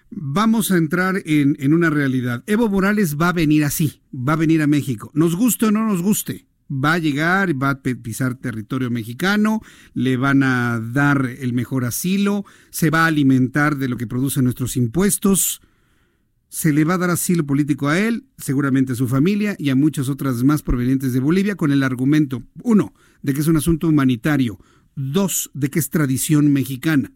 Vamos 0.08 0.70
a 0.70 0.76
entrar 0.76 1.20
en, 1.24 1.56
en 1.58 1.74
una 1.74 1.90
realidad. 1.90 2.44
Evo 2.46 2.68
Morales 2.68 3.16
va 3.20 3.30
a 3.30 3.32
venir 3.32 3.64
así, 3.64 4.02
va 4.14 4.34
a 4.34 4.36
venir 4.36 4.62
a 4.62 4.68
México. 4.68 5.10
Nos 5.14 5.34
guste 5.34 5.66
o 5.66 5.72
no 5.72 5.84
nos 5.84 6.00
guste 6.00 6.46
va 6.70 6.92
a 6.92 6.98
llegar, 6.98 7.60
va 7.60 7.70
a 7.70 7.82
pisar 7.82 8.36
territorio 8.36 8.88
mexicano, 8.88 9.60
le 9.94 10.16
van 10.16 10.44
a 10.44 10.80
dar 10.80 11.26
el 11.26 11.52
mejor 11.52 11.84
asilo, 11.84 12.44
se 12.70 12.88
va 12.88 13.02
a 13.02 13.08
alimentar 13.08 13.76
de 13.78 13.88
lo 13.88 13.96
que 13.96 14.06
producen 14.06 14.44
nuestros 14.44 14.76
impuestos, 14.76 15.60
se 16.54 16.72
le 16.72 16.84
va 16.84 16.94
a 16.94 16.98
dar 16.98 17.10
asilo 17.10 17.44
político 17.44 17.88
a 17.88 17.98
él, 17.98 18.26
seguramente 18.38 18.92
a 18.92 18.94
su 18.94 19.08
familia 19.08 19.56
y 19.58 19.70
a 19.70 19.74
muchas 19.74 20.08
otras 20.08 20.44
más 20.44 20.62
provenientes 20.62 21.12
de 21.12 21.18
Bolivia 21.18 21.56
con 21.56 21.72
el 21.72 21.82
argumento, 21.82 22.44
uno, 22.62 22.94
de 23.22 23.34
que 23.34 23.40
es 23.40 23.48
un 23.48 23.56
asunto 23.56 23.88
humanitario, 23.88 24.60
dos, 24.94 25.50
de 25.52 25.68
que 25.68 25.80
es 25.80 25.90
tradición 25.90 26.52
mexicana. 26.52 27.10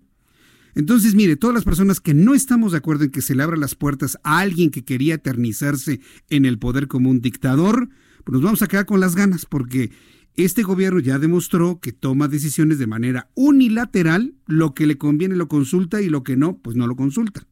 Entonces, 0.74 1.14
mire, 1.14 1.36
todas 1.36 1.54
las 1.54 1.62
personas 1.62 2.00
que 2.00 2.14
no 2.14 2.34
estamos 2.34 2.72
de 2.72 2.78
acuerdo 2.78 3.04
en 3.04 3.12
que 3.12 3.22
se 3.22 3.36
le 3.36 3.44
abran 3.44 3.60
las 3.60 3.76
puertas 3.76 4.18
a 4.24 4.40
alguien 4.40 4.72
que 4.72 4.84
quería 4.84 5.14
eternizarse 5.14 6.00
en 6.30 6.44
el 6.44 6.58
poder 6.58 6.88
como 6.88 7.08
un 7.08 7.20
dictador, 7.20 7.90
pues 8.24 8.32
nos 8.32 8.42
vamos 8.42 8.62
a 8.62 8.66
quedar 8.66 8.86
con 8.86 8.98
las 8.98 9.14
ganas 9.14 9.46
porque 9.46 9.92
este 10.34 10.64
gobierno 10.64 10.98
ya 10.98 11.20
demostró 11.20 11.78
que 11.78 11.92
toma 11.92 12.26
decisiones 12.26 12.80
de 12.80 12.88
manera 12.88 13.30
unilateral, 13.36 14.34
lo 14.48 14.74
que 14.74 14.88
le 14.88 14.98
conviene 14.98 15.36
lo 15.36 15.46
consulta 15.46 16.02
y 16.02 16.08
lo 16.08 16.24
que 16.24 16.36
no, 16.36 16.58
pues 16.58 16.74
no 16.74 16.88
lo 16.88 16.96
consulta. 16.96 17.46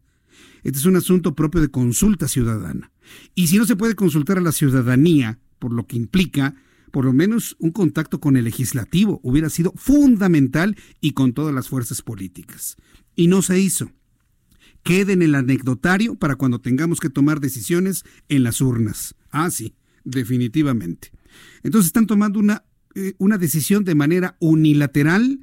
Este 0.66 0.78
es 0.80 0.84
un 0.84 0.96
asunto 0.96 1.34
propio 1.34 1.60
de 1.60 1.70
consulta 1.70 2.28
ciudadana. 2.28 2.90
Y 3.34 3.46
si 3.46 3.56
no 3.56 3.66
se 3.66 3.76
puede 3.76 3.94
consultar 3.94 4.38
a 4.38 4.40
la 4.40 4.52
ciudadanía, 4.52 5.38
por 5.58 5.72
lo 5.72 5.86
que 5.86 5.96
implica, 5.96 6.54
por 6.90 7.04
lo 7.04 7.12
menos 7.12 7.56
un 7.58 7.70
contacto 7.70 8.20
con 8.20 8.36
el 8.36 8.44
legislativo 8.44 9.20
hubiera 9.22 9.48
sido 9.48 9.72
fundamental 9.76 10.76
y 11.00 11.12
con 11.12 11.32
todas 11.34 11.54
las 11.54 11.68
fuerzas 11.68 12.02
políticas. 12.02 12.76
Y 13.14 13.28
no 13.28 13.42
se 13.42 13.60
hizo. 13.60 13.92
Quede 14.82 15.12
en 15.12 15.22
el 15.22 15.34
anecdotario 15.34 16.16
para 16.16 16.36
cuando 16.36 16.60
tengamos 16.60 17.00
que 17.00 17.10
tomar 17.10 17.40
decisiones 17.40 18.04
en 18.28 18.42
las 18.42 18.60
urnas. 18.60 19.14
Ah, 19.30 19.50
sí 19.50 19.74
definitivamente. 20.06 21.10
Entonces 21.62 21.88
están 21.88 22.06
tomando 22.06 22.38
una, 22.38 22.64
eh, 22.94 23.14
una 23.18 23.36
decisión 23.36 23.84
de 23.84 23.94
manera 23.94 24.36
unilateral 24.40 25.40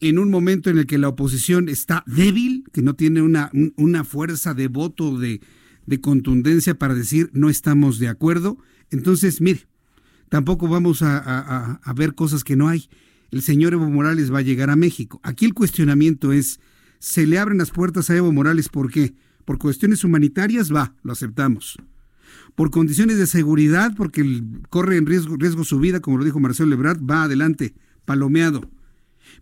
en 0.00 0.18
un 0.18 0.30
momento 0.30 0.70
en 0.70 0.78
el 0.78 0.86
que 0.86 0.98
la 0.98 1.08
oposición 1.08 1.68
está 1.68 2.04
débil, 2.06 2.64
que 2.72 2.82
no 2.82 2.94
tiene 2.94 3.22
una, 3.22 3.50
una 3.76 4.04
fuerza 4.04 4.54
de 4.54 4.68
voto, 4.68 5.18
de, 5.18 5.40
de 5.86 6.00
contundencia 6.00 6.78
para 6.78 6.94
decir 6.94 7.30
no 7.32 7.48
estamos 7.48 7.98
de 7.98 8.08
acuerdo. 8.08 8.58
Entonces, 8.90 9.40
mire, 9.40 9.66
tampoco 10.28 10.68
vamos 10.68 11.02
a, 11.02 11.78
a, 11.82 11.92
ver 11.94 12.14
cosas 12.14 12.44
que 12.44 12.56
no 12.56 12.68
hay. 12.68 12.88
El 13.30 13.42
señor 13.42 13.74
Evo 13.74 13.88
Morales 13.88 14.32
va 14.32 14.38
a 14.38 14.42
llegar 14.42 14.70
a 14.70 14.76
México. 14.76 15.20
Aquí 15.22 15.44
el 15.44 15.54
cuestionamiento 15.54 16.32
es, 16.32 16.60
¿se 16.98 17.26
le 17.26 17.38
abren 17.38 17.58
las 17.58 17.70
puertas 17.70 18.08
a 18.10 18.16
Evo 18.16 18.32
Morales 18.32 18.68
por 18.68 18.90
qué? 18.90 19.14
Por 19.44 19.58
cuestiones 19.58 20.04
humanitarias, 20.04 20.72
va, 20.72 20.94
lo 21.02 21.12
aceptamos 21.12 21.78
por 22.54 22.70
condiciones 22.70 23.18
de 23.18 23.28
seguridad, 23.28 23.94
porque 23.96 24.42
corre 24.68 24.96
en 24.96 25.06
riesgo, 25.06 25.36
riesgo 25.36 25.62
su 25.62 25.78
vida, 25.78 26.00
como 26.00 26.18
lo 26.18 26.24
dijo 26.24 26.40
Marcelo 26.40 26.70
Lebrard, 26.70 27.00
va 27.00 27.22
adelante, 27.22 27.74
palomeado. 28.04 28.68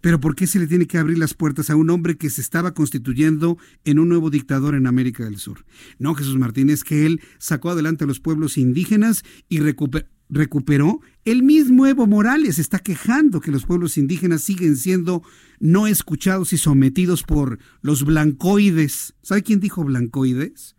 Pero 0.00 0.20
¿por 0.20 0.34
qué 0.34 0.46
se 0.46 0.58
le 0.58 0.66
tiene 0.66 0.86
que 0.86 0.98
abrir 0.98 1.18
las 1.18 1.34
puertas 1.34 1.70
a 1.70 1.76
un 1.76 1.90
hombre 1.90 2.16
que 2.16 2.30
se 2.30 2.40
estaba 2.40 2.74
constituyendo 2.74 3.58
en 3.84 3.98
un 3.98 4.08
nuevo 4.08 4.30
dictador 4.30 4.74
en 4.74 4.86
América 4.86 5.24
del 5.24 5.38
Sur? 5.38 5.64
No, 5.98 6.14
Jesús 6.14 6.36
Martínez, 6.36 6.84
que 6.84 7.06
él 7.06 7.20
sacó 7.38 7.70
adelante 7.70 8.04
a 8.04 8.06
los 8.06 8.20
pueblos 8.20 8.58
indígenas 8.58 9.24
y 9.48 9.60
recuperó. 9.60 11.00
El 11.24 11.42
mismo 11.42 11.86
Evo 11.86 12.06
Morales 12.06 12.58
está 12.58 12.78
quejando 12.78 13.40
que 13.40 13.50
los 13.50 13.64
pueblos 13.66 13.98
indígenas 13.98 14.42
siguen 14.42 14.76
siendo 14.76 15.22
no 15.58 15.86
escuchados 15.86 16.52
y 16.52 16.58
sometidos 16.58 17.22
por 17.22 17.58
los 17.80 18.04
blancoides. 18.04 19.14
¿Sabe 19.22 19.42
quién 19.42 19.60
dijo 19.60 19.84
blancoides? 19.84 20.76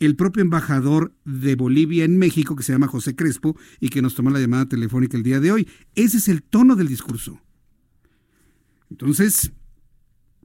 el 0.00 0.16
propio 0.16 0.42
embajador 0.42 1.14
de 1.24 1.54
Bolivia 1.54 2.04
en 2.04 2.18
México, 2.18 2.56
que 2.56 2.62
se 2.62 2.72
llama 2.72 2.88
José 2.88 3.14
Crespo, 3.14 3.56
y 3.80 3.88
que 3.88 4.02
nos 4.02 4.14
tomó 4.14 4.30
la 4.30 4.40
llamada 4.40 4.68
telefónica 4.68 5.16
el 5.16 5.22
día 5.22 5.40
de 5.40 5.52
hoy. 5.52 5.68
Ese 5.94 6.18
es 6.18 6.28
el 6.28 6.42
tono 6.42 6.76
del 6.76 6.88
discurso. 6.88 7.40
Entonces, 8.90 9.52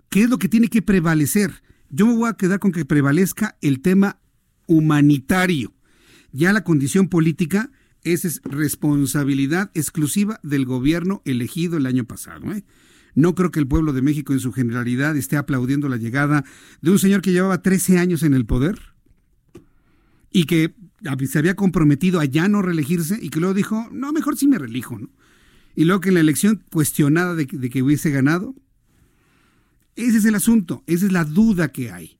¿qué 0.09 0.23
es 0.23 0.29
lo 0.29 0.39
que 0.39 0.49
tiene 0.49 0.69
que 0.69 0.81
prevalecer? 0.81 1.61
Yo 1.89 2.05
me 2.05 2.15
voy 2.15 2.29
a 2.29 2.33
quedar 2.33 2.59
con 2.59 2.71
que 2.71 2.85
prevalezca 2.85 3.57
el 3.61 3.81
tema 3.81 4.19
humanitario. 4.67 5.73
Ya 6.31 6.53
la 6.53 6.63
condición 6.63 7.09
política 7.09 7.71
es 8.03 8.41
responsabilidad 8.43 9.71
exclusiva 9.73 10.39
del 10.43 10.65
gobierno 10.65 11.21
elegido 11.25 11.77
el 11.77 11.85
año 11.85 12.05
pasado. 12.05 12.51
¿eh? 12.53 12.63
No 13.15 13.35
creo 13.35 13.51
que 13.51 13.59
el 13.59 13.67
pueblo 13.67 13.93
de 13.93 14.01
México 14.01 14.33
en 14.33 14.39
su 14.39 14.51
generalidad 14.51 15.17
esté 15.17 15.37
aplaudiendo 15.37 15.89
la 15.89 15.97
llegada 15.97 16.45
de 16.81 16.91
un 16.91 16.99
señor 16.99 17.21
que 17.21 17.31
llevaba 17.31 17.61
13 17.61 17.97
años 17.97 18.23
en 18.23 18.33
el 18.33 18.45
poder 18.45 18.79
y 20.31 20.45
que 20.45 20.75
se 21.27 21.39
había 21.39 21.55
comprometido 21.55 22.19
a 22.19 22.25
ya 22.25 22.47
no 22.47 22.61
reelegirse 22.61 23.17
y 23.21 23.29
que 23.29 23.39
luego 23.39 23.53
dijo, 23.53 23.87
no, 23.91 24.11
mejor 24.13 24.37
sí 24.37 24.47
me 24.47 24.59
reelijo, 24.59 24.99
¿no? 24.99 25.09
Y 25.79 25.85
luego 25.85 26.01
que 26.01 26.09
en 26.09 26.15
la 26.15 26.19
elección 26.19 26.61
cuestionada 26.73 27.35
de, 27.35 27.47
que 27.47 27.81
hubiese 27.81 28.11
ganado, 28.11 28.53
ese 29.95 30.17
es 30.17 30.25
el 30.25 30.35
asunto, 30.35 30.83
esa 30.87 31.05
es 31.05 31.13
la 31.13 31.23
duda 31.23 31.71
que 31.71 31.89
hay. 31.89 32.19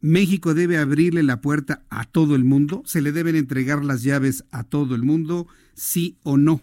México 0.00 0.54
debe 0.54 0.76
abrirle 0.76 1.22
la 1.22 1.40
puerta 1.40 1.84
a 1.88 2.02
todo 2.02 2.34
el 2.34 2.42
mundo, 2.42 2.82
se 2.84 3.00
le 3.00 3.12
deben 3.12 3.36
entregar 3.36 3.84
las 3.84 4.02
llaves 4.02 4.42
a 4.50 4.64
todo 4.64 4.96
el 4.96 5.04
mundo, 5.04 5.46
sí 5.72 6.16
o 6.24 6.36
no. 6.36 6.62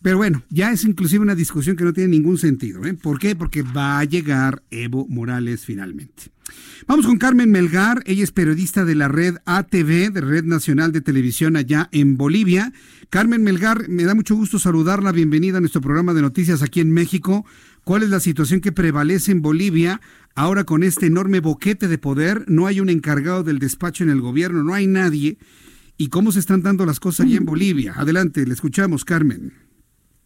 Pero 0.00 0.16
bueno, 0.16 0.42
ya 0.48 0.72
es 0.72 0.84
inclusive 0.84 1.20
una 1.20 1.34
discusión 1.34 1.76
que 1.76 1.84
no 1.84 1.92
tiene 1.92 2.08
ningún 2.08 2.38
sentido. 2.38 2.86
¿eh? 2.86 2.94
¿Por 2.94 3.18
qué? 3.18 3.36
Porque 3.36 3.60
va 3.60 3.98
a 3.98 4.04
llegar 4.04 4.62
Evo 4.70 5.06
Morales 5.06 5.66
finalmente. 5.66 6.32
Vamos 6.86 7.06
con 7.06 7.18
Carmen 7.18 7.50
Melgar, 7.50 8.02
ella 8.06 8.24
es 8.24 8.32
periodista 8.32 8.84
de 8.84 8.94
la 8.94 9.08
red 9.08 9.36
ATV, 9.44 10.12
de 10.12 10.20
Red 10.20 10.44
Nacional 10.44 10.92
de 10.92 11.00
Televisión 11.00 11.56
allá 11.56 11.88
en 11.92 12.16
Bolivia. 12.16 12.72
Carmen 13.10 13.42
Melgar, 13.42 13.88
me 13.88 14.04
da 14.04 14.14
mucho 14.14 14.34
gusto 14.34 14.58
saludarla, 14.58 15.12
bienvenida 15.12 15.58
a 15.58 15.60
nuestro 15.60 15.80
programa 15.80 16.14
de 16.14 16.22
noticias 16.22 16.62
aquí 16.62 16.80
en 16.80 16.92
México. 16.92 17.44
¿Cuál 17.84 18.02
es 18.02 18.10
la 18.10 18.20
situación 18.20 18.60
que 18.60 18.72
prevalece 18.72 19.32
en 19.32 19.42
Bolivia 19.42 20.00
ahora 20.34 20.64
con 20.64 20.82
este 20.82 21.06
enorme 21.06 21.40
boquete 21.40 21.88
de 21.88 21.98
poder? 21.98 22.44
No 22.48 22.66
hay 22.66 22.80
un 22.80 22.88
encargado 22.88 23.42
del 23.42 23.58
despacho 23.58 24.04
en 24.04 24.10
el 24.10 24.20
gobierno, 24.20 24.64
no 24.64 24.74
hay 24.74 24.86
nadie. 24.86 25.38
¿Y 25.96 26.08
cómo 26.08 26.32
se 26.32 26.38
están 26.38 26.62
dando 26.62 26.86
las 26.86 27.00
cosas 27.00 27.26
allí 27.26 27.36
en 27.36 27.44
Bolivia? 27.46 27.94
Adelante, 27.96 28.46
le 28.46 28.54
escuchamos, 28.54 29.04
Carmen. 29.04 29.67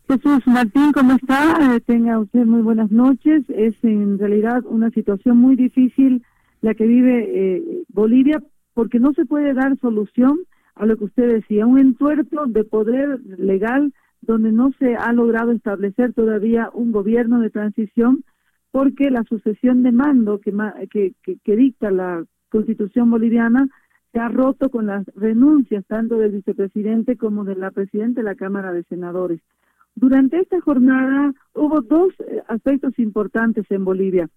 Jesús 0.08 0.46
Martín, 0.46 0.92
¿cómo 0.92 1.14
está? 1.14 1.74
Eh, 1.74 1.80
tenga 1.80 2.18
usted 2.18 2.44
muy 2.44 2.62
buenas 2.62 2.90
noches. 2.90 3.44
Es 3.48 3.74
en 3.82 4.18
realidad 4.18 4.62
una 4.66 4.90
situación 4.90 5.38
muy 5.38 5.56
difícil 5.56 6.22
la 6.60 6.74
que 6.74 6.86
vive 6.86 7.56
eh, 7.56 7.84
Bolivia 7.88 8.42
porque 8.74 8.98
no 8.98 9.12
se 9.12 9.26
puede 9.26 9.54
dar 9.54 9.78
solución 9.78 10.38
a 10.74 10.86
lo 10.86 10.96
que 10.96 11.04
usted 11.04 11.28
decía, 11.28 11.66
un 11.66 11.78
entuerto 11.78 12.46
de 12.46 12.64
poder 12.64 13.20
legal 13.38 13.92
donde 14.22 14.52
no 14.52 14.72
se 14.78 14.96
ha 14.96 15.12
logrado 15.12 15.52
establecer 15.52 16.14
todavía 16.14 16.70
un 16.72 16.92
gobierno 16.92 17.40
de 17.40 17.50
transición 17.50 18.24
porque 18.70 19.10
la 19.10 19.24
sucesión 19.24 19.82
de 19.82 19.92
mando 19.92 20.40
que, 20.40 20.52
que, 20.90 21.12
que 21.44 21.56
dicta 21.56 21.90
la 21.90 22.24
constitución 22.48 23.10
boliviana 23.10 23.68
se 24.12 24.20
ha 24.20 24.28
roto 24.28 24.70
con 24.70 24.86
las 24.86 25.04
renuncias 25.14 25.84
tanto 25.86 26.16
del 26.18 26.32
vicepresidente 26.32 27.16
como 27.16 27.44
de 27.44 27.56
la 27.56 27.70
presidenta 27.70 28.20
de 28.20 28.24
la 28.24 28.34
Cámara 28.34 28.72
de 28.72 28.84
Senadores. 28.84 29.40
Durante 29.94 30.40
esta 30.40 30.60
jornada 30.60 31.32
hubo 31.54 31.80
dos 31.80 32.12
eh, 32.20 32.42
aspectos 32.48 32.98
importantes 32.98 33.66
en 33.70 33.84
Bolivia. 33.84 34.28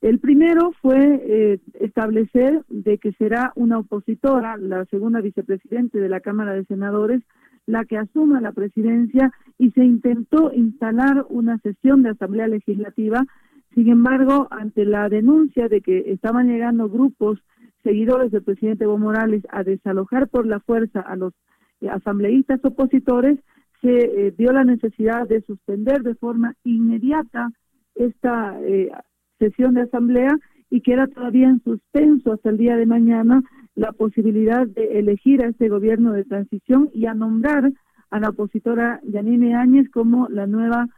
El 0.00 0.18
primero 0.18 0.72
fue 0.80 0.96
eh, 0.98 1.58
establecer 1.74 2.64
de 2.68 2.96
que 2.96 3.12
será 3.12 3.52
una 3.54 3.78
opositora, 3.78 4.56
la 4.56 4.86
segunda 4.86 5.20
vicepresidente 5.20 5.98
de 5.98 6.08
la 6.08 6.20
Cámara 6.20 6.54
de 6.54 6.64
Senadores, 6.64 7.22
la 7.66 7.84
que 7.84 7.98
asuma 7.98 8.40
la 8.40 8.52
presidencia 8.52 9.30
y 9.58 9.72
se 9.72 9.84
intentó 9.84 10.52
instalar 10.54 11.26
una 11.28 11.58
sesión 11.58 12.02
de 12.02 12.10
Asamblea 12.10 12.48
Legislativa. 12.48 13.26
Sin 13.74 13.88
embargo, 13.88 14.48
ante 14.50 14.86
la 14.86 15.08
denuncia 15.10 15.68
de 15.68 15.82
que 15.82 16.12
estaban 16.12 16.48
llegando 16.48 16.88
grupos 16.88 17.38
seguidores 17.82 18.32
del 18.32 18.42
presidente 18.42 18.84
Evo 18.84 18.96
Morales 18.96 19.42
a 19.50 19.64
desalojar 19.64 20.28
por 20.28 20.46
la 20.46 20.60
fuerza 20.60 21.00
a 21.00 21.14
los 21.16 21.34
eh, 21.82 21.90
asambleístas 21.90 22.64
opositores, 22.64 23.38
se 23.80 24.26
eh, 24.26 24.34
dio 24.36 24.52
la 24.52 24.64
necesidad 24.64 25.26
de 25.28 25.42
suspender 25.42 26.02
de 26.02 26.14
forma 26.14 26.54
inmediata 26.64 27.50
esta 27.94 28.58
eh, 28.62 28.90
sesión 29.38 29.74
de 29.74 29.82
asamblea 29.82 30.38
y 30.70 30.82
queda 30.82 31.06
todavía 31.06 31.48
en 31.48 31.62
suspenso 31.62 32.32
hasta 32.32 32.50
el 32.50 32.58
día 32.58 32.76
de 32.76 32.86
mañana 32.86 33.42
la 33.74 33.92
posibilidad 33.92 34.66
de 34.66 34.98
elegir 34.98 35.42
a 35.42 35.48
este 35.48 35.68
gobierno 35.68 36.12
de 36.12 36.24
transición 36.24 36.90
y 36.92 37.06
a 37.06 37.14
nombrar 37.14 37.72
a 38.10 38.20
la 38.20 38.30
opositora 38.30 39.00
Yanine 39.04 39.54
Áñez 39.54 39.88
como 39.90 40.28
la 40.28 40.46
nueva 40.46 40.88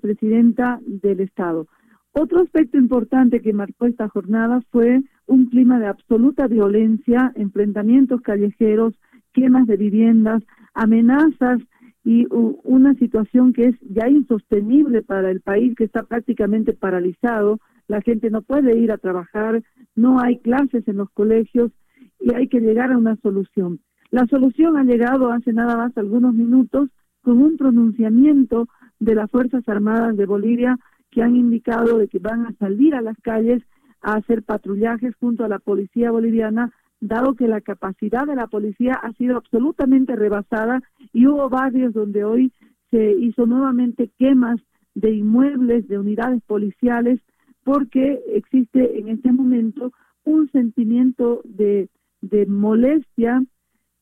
presidenta 0.00 0.80
del 0.86 1.20
Estado. 1.20 1.66
Otro 2.12 2.40
aspecto 2.40 2.76
importante 2.76 3.40
que 3.40 3.52
marcó 3.52 3.86
esta 3.86 4.08
jornada 4.08 4.60
fue 4.70 5.00
un 5.26 5.46
clima 5.46 5.78
de 5.78 5.86
absoluta 5.86 6.48
violencia, 6.48 7.32
enfrentamientos 7.36 8.20
callejeros, 8.20 8.94
quemas 9.32 9.66
de 9.66 9.76
viviendas, 9.76 10.42
amenazas 10.74 11.60
y 12.04 12.26
una 12.30 12.94
situación 12.94 13.52
que 13.52 13.66
es 13.66 13.76
ya 13.80 14.08
insostenible 14.08 15.02
para 15.02 15.30
el 15.30 15.40
país 15.40 15.74
que 15.76 15.84
está 15.84 16.02
prácticamente 16.02 16.72
paralizado. 16.72 17.60
La 17.88 18.00
gente 18.00 18.30
no 18.30 18.42
puede 18.42 18.78
ir 18.78 18.90
a 18.90 18.98
trabajar, 18.98 19.62
no 19.94 20.20
hay 20.20 20.38
clases 20.38 20.86
en 20.88 20.96
los 20.96 21.10
colegios 21.10 21.72
y 22.20 22.34
hay 22.34 22.48
que 22.48 22.60
llegar 22.60 22.92
a 22.92 22.98
una 22.98 23.16
solución. 23.16 23.80
La 24.10 24.26
solución 24.26 24.76
ha 24.76 24.84
llegado 24.84 25.30
hace 25.30 25.52
nada 25.52 25.76
más 25.76 25.96
algunos 25.96 26.34
minutos 26.34 26.88
con 27.22 27.38
un 27.38 27.56
pronunciamiento 27.56 28.66
de 28.98 29.14
las 29.14 29.30
Fuerzas 29.30 29.68
Armadas 29.68 30.16
de 30.16 30.26
Bolivia 30.26 30.78
que 31.10 31.22
han 31.22 31.36
indicado 31.36 31.98
de 31.98 32.08
que 32.08 32.18
van 32.18 32.46
a 32.46 32.52
salir 32.54 32.94
a 32.94 33.02
las 33.02 33.18
calles 33.20 33.62
a 34.00 34.14
hacer 34.14 34.42
patrullajes 34.42 35.14
junto 35.16 35.44
a 35.44 35.48
la 35.48 35.58
policía 35.58 36.10
boliviana, 36.10 36.72
dado 37.00 37.34
que 37.34 37.48
la 37.48 37.60
capacidad 37.60 38.26
de 38.26 38.36
la 38.36 38.46
policía 38.46 38.92
ha 38.94 39.12
sido 39.14 39.36
absolutamente 39.38 40.14
rebasada 40.16 40.82
y 41.12 41.26
hubo 41.26 41.48
barrios 41.48 41.94
donde 41.94 42.24
hoy 42.24 42.52
se 42.90 43.12
hizo 43.12 43.46
nuevamente 43.46 44.10
quemas 44.18 44.60
de 44.94 45.12
inmuebles, 45.12 45.88
de 45.88 45.98
unidades 45.98 46.42
policiales, 46.42 47.20
porque 47.64 48.20
existe 48.34 48.98
en 48.98 49.08
este 49.08 49.32
momento 49.32 49.92
un 50.24 50.50
sentimiento 50.50 51.40
de, 51.44 51.88
de 52.20 52.46
molestia 52.46 53.42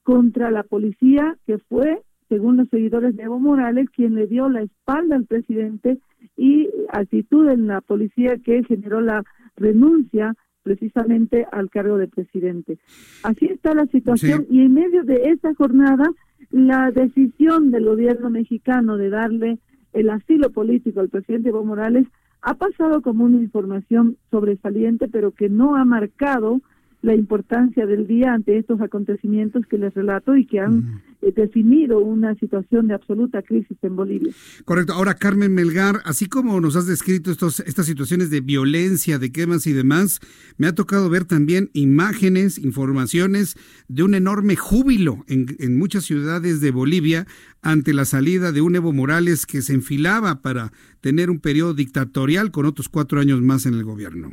contra 0.02 0.50
la 0.50 0.62
policía 0.62 1.36
que 1.46 1.58
fue, 1.58 2.02
según 2.28 2.56
los 2.56 2.68
seguidores 2.68 3.16
de 3.16 3.24
Evo 3.24 3.38
Morales, 3.38 3.88
quien 3.90 4.14
le 4.14 4.26
dio 4.26 4.48
la 4.48 4.62
espalda 4.62 5.16
al 5.16 5.26
presidente 5.26 5.98
y 6.36 6.68
actitud 6.90 7.48
en 7.48 7.66
la 7.66 7.80
policía 7.80 8.36
que 8.42 8.64
generó 8.64 9.00
la 9.00 9.22
renuncia 9.56 10.34
precisamente 10.68 11.46
al 11.50 11.70
cargo 11.70 11.96
de 11.96 12.08
presidente. 12.08 12.78
Así 13.22 13.46
está 13.46 13.74
la 13.74 13.86
situación 13.86 14.46
y 14.50 14.60
en 14.60 14.74
medio 14.74 15.02
de 15.02 15.30
esta 15.30 15.54
jornada 15.54 16.10
la 16.50 16.90
decisión 16.90 17.70
del 17.70 17.86
gobierno 17.86 18.28
mexicano 18.28 18.98
de 18.98 19.08
darle 19.08 19.58
el 19.94 20.10
asilo 20.10 20.50
político 20.50 21.00
al 21.00 21.08
presidente 21.08 21.48
Evo 21.48 21.64
Morales 21.64 22.06
ha 22.42 22.54
pasado 22.54 23.00
como 23.00 23.24
una 23.24 23.38
información 23.38 24.18
sobresaliente, 24.30 25.08
pero 25.08 25.32
que 25.32 25.48
no 25.48 25.76
ha 25.76 25.86
marcado 25.86 26.60
la 27.00 27.14
importancia 27.14 27.86
del 27.86 28.06
día 28.06 28.32
ante 28.32 28.58
estos 28.58 28.80
acontecimientos 28.80 29.64
que 29.66 29.78
les 29.78 29.94
relato 29.94 30.36
y 30.36 30.46
que 30.46 30.58
han 30.58 31.00
eh, 31.22 31.32
definido 31.34 32.00
una 32.00 32.34
situación 32.34 32.88
de 32.88 32.94
absoluta 32.94 33.42
crisis 33.42 33.78
en 33.82 33.94
Bolivia. 33.94 34.32
Correcto. 34.64 34.94
Ahora, 34.94 35.14
Carmen 35.14 35.54
Melgar, 35.54 36.00
así 36.04 36.26
como 36.26 36.60
nos 36.60 36.74
has 36.74 36.86
descrito 36.86 37.30
estos, 37.30 37.60
estas 37.60 37.86
situaciones 37.86 38.30
de 38.30 38.40
violencia, 38.40 39.18
de 39.18 39.30
quemas 39.30 39.66
y 39.68 39.72
demás, 39.72 40.18
me 40.56 40.66
ha 40.66 40.74
tocado 40.74 41.08
ver 41.08 41.24
también 41.24 41.70
imágenes, 41.72 42.58
informaciones 42.58 43.56
de 43.86 44.02
un 44.02 44.14
enorme 44.14 44.56
júbilo 44.56 45.24
en, 45.28 45.46
en 45.60 45.78
muchas 45.78 46.04
ciudades 46.04 46.60
de 46.60 46.70
Bolivia 46.72 47.26
ante 47.62 47.92
la 47.92 48.06
salida 48.06 48.50
de 48.50 48.60
un 48.60 48.74
Evo 48.74 48.92
Morales 48.92 49.46
que 49.46 49.62
se 49.62 49.74
enfilaba 49.74 50.42
para 50.42 50.72
tener 51.00 51.30
un 51.30 51.38
periodo 51.38 51.74
dictatorial 51.74 52.50
con 52.50 52.66
otros 52.66 52.88
cuatro 52.88 53.20
años 53.20 53.40
más 53.40 53.66
en 53.66 53.74
el 53.74 53.84
gobierno. 53.84 54.32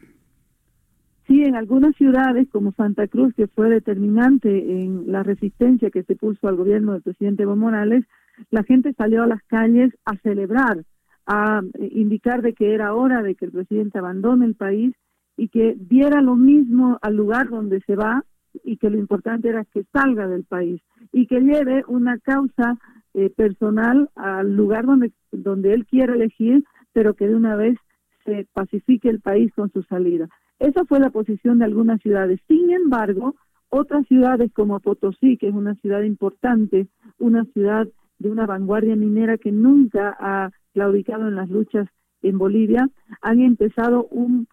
Sí, 1.28 1.42
en 1.42 1.56
algunas 1.56 1.96
ciudades 1.96 2.48
como 2.52 2.72
Santa 2.74 3.08
Cruz, 3.08 3.34
que 3.36 3.48
fue 3.48 3.70
determinante 3.70 4.80
en 4.80 5.12
la 5.12 5.24
resistencia 5.24 5.90
que 5.90 6.04
se 6.04 6.16
puso 6.16 6.48
al 6.48 6.56
gobierno 6.56 6.94
del 6.94 7.02
presidente 7.02 7.44
Evo 7.44 7.56
Morales, 7.56 8.06
la 8.52 8.64
gente 8.64 8.94
salió 8.94 9.24
a 9.24 9.28
las 9.28 9.42
calles 9.44 9.92
a 10.06 10.16
celebrar, 10.18 10.84
a 11.26 11.62
eh, 11.80 11.90
indicar 11.94 12.44
de 12.44 12.54
que 12.54 12.76
era 12.76 12.94
hora 12.94 13.24
de 13.24 13.34
que 13.34 13.46
el 13.46 13.52
presidente 13.52 13.98
abandone 13.98 14.46
el 14.46 14.56
país 14.56 14.94
y 15.36 15.48
que 15.48 15.76
diera 15.80 16.22
lo 16.22 16.36
mismo 16.36 17.00
al 17.02 17.16
lugar 17.16 17.50
donde 17.50 17.82
se 17.82 17.96
va 17.96 18.24
y 18.64 18.78
que 18.78 18.92
lo 18.92 19.00
importante 19.00 19.50
era 19.50 19.66
que 19.66 19.84
salga 19.92 20.28
del 20.28 20.44
país 20.44 20.82
y 21.12 21.26
que 21.26 21.40
lleve 21.40 21.84
una 21.88 22.20
causa 22.20 22.78
eh, 23.16 23.32
personal 23.32 24.10
al 24.16 24.56
lugar 24.56 24.86
donde, 24.86 25.12
donde 25.32 25.74
él 25.74 25.88
quiere 25.88 26.14
elegir, 26.14 26.64
pero 26.94 27.16
que 27.16 27.28
de 27.28 27.36
una 27.36 27.56
vez 27.56 27.78
se 28.26 28.48
pacifique 28.54 29.10
el 29.10 29.22
país 29.22 29.52
con 29.56 29.72
su 29.72 29.82
salida. 29.84 30.30
Esa 30.60 30.86
fue 30.86 31.00
la 31.00 31.10
posición 31.10 31.60
de 31.60 31.66
algunas 31.66 32.02
ciudades. 32.02 32.40
Sin 32.48 32.72
embargo, 32.72 33.36
otras 33.70 34.08
ciudades 34.08 34.52
como 34.54 34.80
Potosí, 34.80 35.38
que 35.38 35.50
es 35.50 35.54
una 35.54 35.76
ciudad 35.76 36.04
importante, 36.04 36.88
una 37.20 37.44
ciudad 37.46 37.88
de 38.20 38.32
una 38.32 38.46
vanguardia 38.46 38.96
minera 38.96 39.38
que 39.38 39.52
nunca 39.52 40.16
ha 40.20 40.52
claudicado 40.74 41.28
en 41.28 41.36
las 41.36 41.50
luchas 41.50 41.88
en 42.22 42.38
Bolivia, 42.38 42.90
han 43.22 43.42
empezado 43.42 44.08
un, 44.08 44.48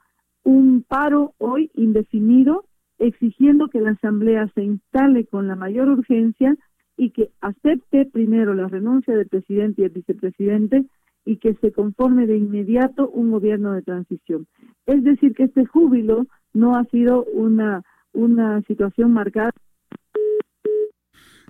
paro 0.88 1.34
hoy 1.38 1.70
indefinido 1.74 2.64
exigiendo 2.98 3.68
que 3.68 3.80
la 3.80 3.92
Asamblea 3.92 4.50
se 4.54 4.62
instale 4.62 5.24
con 5.26 5.46
la 5.48 5.56
mayor 5.56 5.88
urgencia 5.88 6.54
y 6.96 7.10
que 7.10 7.30
acepte 7.40 8.04
primero 8.04 8.52
la 8.54 8.68
renuncia 8.68 9.16
del 9.16 9.28
presidente 9.28 9.82
y 9.82 9.84
el 9.84 9.90
vicepresidente 9.90 10.84
y 11.24 11.36
que 11.36 11.54
se 11.54 11.72
conforme 11.72 12.26
de 12.26 12.36
inmediato 12.36 13.08
un 13.08 13.30
gobierno 13.30 13.72
de 13.72 13.82
transición. 13.82 14.46
Es 14.86 15.02
decir, 15.04 15.34
que 15.34 15.44
este 15.44 15.64
júbilo 15.66 16.26
no 16.52 16.76
ha 16.76 16.84
sido 16.86 17.24
una, 17.24 17.82
una 18.12 18.62
situación 18.62 19.12
marcada. 19.12 19.52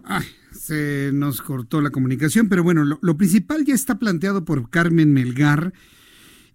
Ay, 0.04 0.24
se 0.50 1.10
nos 1.12 1.42
cortó 1.42 1.80
la 1.80 1.90
comunicación, 1.90 2.48
pero 2.48 2.62
bueno, 2.62 2.84
lo, 2.84 2.98
lo 3.00 3.16
principal 3.16 3.64
ya 3.64 3.74
está 3.74 3.98
planteado 3.98 4.44
por 4.44 4.68
Carmen 4.68 5.12
Melgar. 5.12 5.72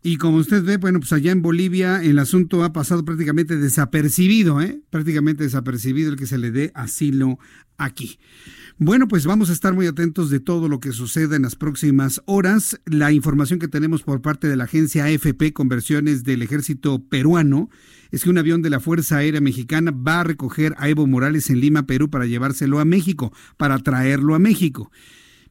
Y 0.08 0.16
como 0.16 0.38
usted 0.38 0.64
ve, 0.64 0.78
bueno, 0.78 1.02
pues 1.02 1.12
allá 1.12 1.34
en 1.34 1.42
Bolivia 1.42 2.02
el 2.02 2.18
asunto 2.20 2.64
ha 2.64 2.72
pasado 2.72 3.04
prácticamente 3.04 3.58
desapercibido, 3.58 4.62
¿eh? 4.62 4.80
Prácticamente 4.90 5.44
desapercibido 5.44 6.10
el 6.10 6.16
que 6.16 6.28
se 6.28 6.38
le 6.38 6.50
dé 6.50 6.72
asilo 6.76 7.40
aquí. 7.78 8.18
Bueno, 8.78 9.10
pues 9.10 9.26
vamos 9.26 9.50
a 9.50 9.54
estar 9.54 9.74
muy 9.74 9.86
atentos 9.86 10.30
de 10.30 10.40
todo 10.40 10.70
lo 10.70 10.80
que 10.80 10.94
suceda 10.94 11.36
en 11.36 11.42
las 11.42 11.58
próximas 11.58 12.22
horas. 12.26 12.80
La 12.86 13.12
información 13.12 13.60
que 13.60 13.68
tenemos 13.68 14.04
por 14.04 14.22
parte 14.22 14.48
de 14.48 14.56
la 14.56 14.64
agencia 14.64 15.04
AFP 15.04 15.52
Conversiones 15.52 16.24
del 16.24 16.42
Ejército 16.42 17.04
Peruano 17.04 17.70
es 18.10 18.24
que 18.24 18.30
un 18.30 18.38
avión 18.38 18.62
de 18.62 18.70
la 18.70 18.80
Fuerza 18.80 19.18
Aérea 19.18 19.42
Mexicana 19.42 19.92
va 19.92 20.22
a 20.22 20.24
recoger 20.24 20.74
a 20.78 20.88
Evo 20.88 21.06
Morales 21.06 21.50
en 21.50 21.60
Lima, 21.60 21.86
Perú, 21.86 22.10
para 22.10 22.28
llevárselo 22.28 22.80
a 22.80 22.86
México, 22.86 23.34
para 23.58 23.78
traerlo 23.80 24.36
a 24.36 24.40
México. 24.40 24.90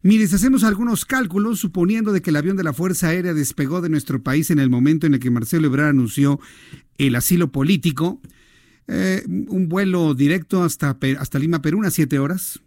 Mire, 0.06 0.28
si 0.28 0.36
hacemos 0.36 0.62
algunos 0.62 1.04
cálculos, 1.04 1.58
suponiendo 1.58 2.12
de 2.12 2.22
que 2.22 2.30
el 2.30 2.36
avión 2.36 2.56
de 2.56 2.62
la 2.62 2.72
Fuerza 2.72 3.08
Aérea 3.08 3.34
despegó 3.34 3.80
de 3.80 3.88
nuestro 3.88 4.22
país 4.22 4.52
en 4.52 4.60
el 4.60 4.70
momento 4.70 5.08
en 5.08 5.14
el 5.14 5.18
que 5.18 5.32
Marcelo 5.32 5.66
Ebrard 5.66 5.88
anunció 5.88 6.38
el 6.96 7.16
asilo 7.16 7.50
político, 7.50 8.20
eh, 8.86 9.24
un 9.26 9.68
vuelo 9.68 10.14
directo 10.14 10.62
hasta, 10.62 10.96
hasta 11.18 11.40
Lima, 11.40 11.60
Perú, 11.60 11.78
unas 11.78 11.92
siete 11.92 12.20
horas, 12.20 12.60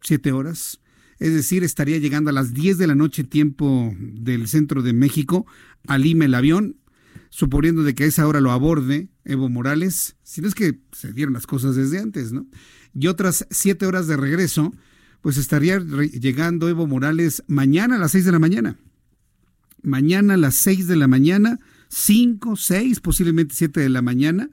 siete 0.00 0.32
horas. 0.32 0.80
Es 1.18 1.34
decir, 1.34 1.64
estaría 1.64 1.98
llegando 1.98 2.30
a 2.30 2.32
las 2.32 2.54
10 2.54 2.78
de 2.78 2.86
la 2.86 2.94
noche 2.94 3.24
tiempo 3.24 3.94
del 3.98 4.48
centro 4.48 4.80
de 4.80 4.94
México 4.94 5.44
a 5.88 5.98
Lima 5.98 6.24
el 6.24 6.34
avión, 6.34 6.76
suponiendo 7.28 7.82
de 7.82 7.94
que 7.94 8.04
a 8.04 8.06
esa 8.06 8.26
hora 8.26 8.40
lo 8.40 8.52
aborde 8.52 9.10
Evo 9.26 9.50
Morales, 9.50 10.16
si 10.22 10.40
no 10.40 10.48
es 10.48 10.54
que 10.54 10.80
se 10.92 11.12
dieron 11.12 11.34
las 11.34 11.46
cosas 11.46 11.76
desde 11.76 11.98
antes, 11.98 12.32
¿no? 12.32 12.46
Y 12.94 13.08
otras 13.08 13.46
siete 13.50 13.84
horas 13.84 14.06
de 14.06 14.16
regreso, 14.16 14.72
pues 15.26 15.38
estaría 15.38 15.80
llegando 15.80 16.68
Evo 16.68 16.86
Morales 16.86 17.42
mañana 17.48 17.96
a 17.96 17.98
las 17.98 18.12
6 18.12 18.26
de 18.26 18.30
la 18.30 18.38
mañana. 18.38 18.76
Mañana 19.82 20.34
a 20.34 20.36
las 20.36 20.54
6 20.54 20.86
de 20.86 20.94
la 20.94 21.08
mañana, 21.08 21.58
5, 21.88 22.54
6, 22.54 23.00
posiblemente 23.00 23.52
7 23.56 23.80
de 23.80 23.88
la 23.88 24.02
mañana, 24.02 24.50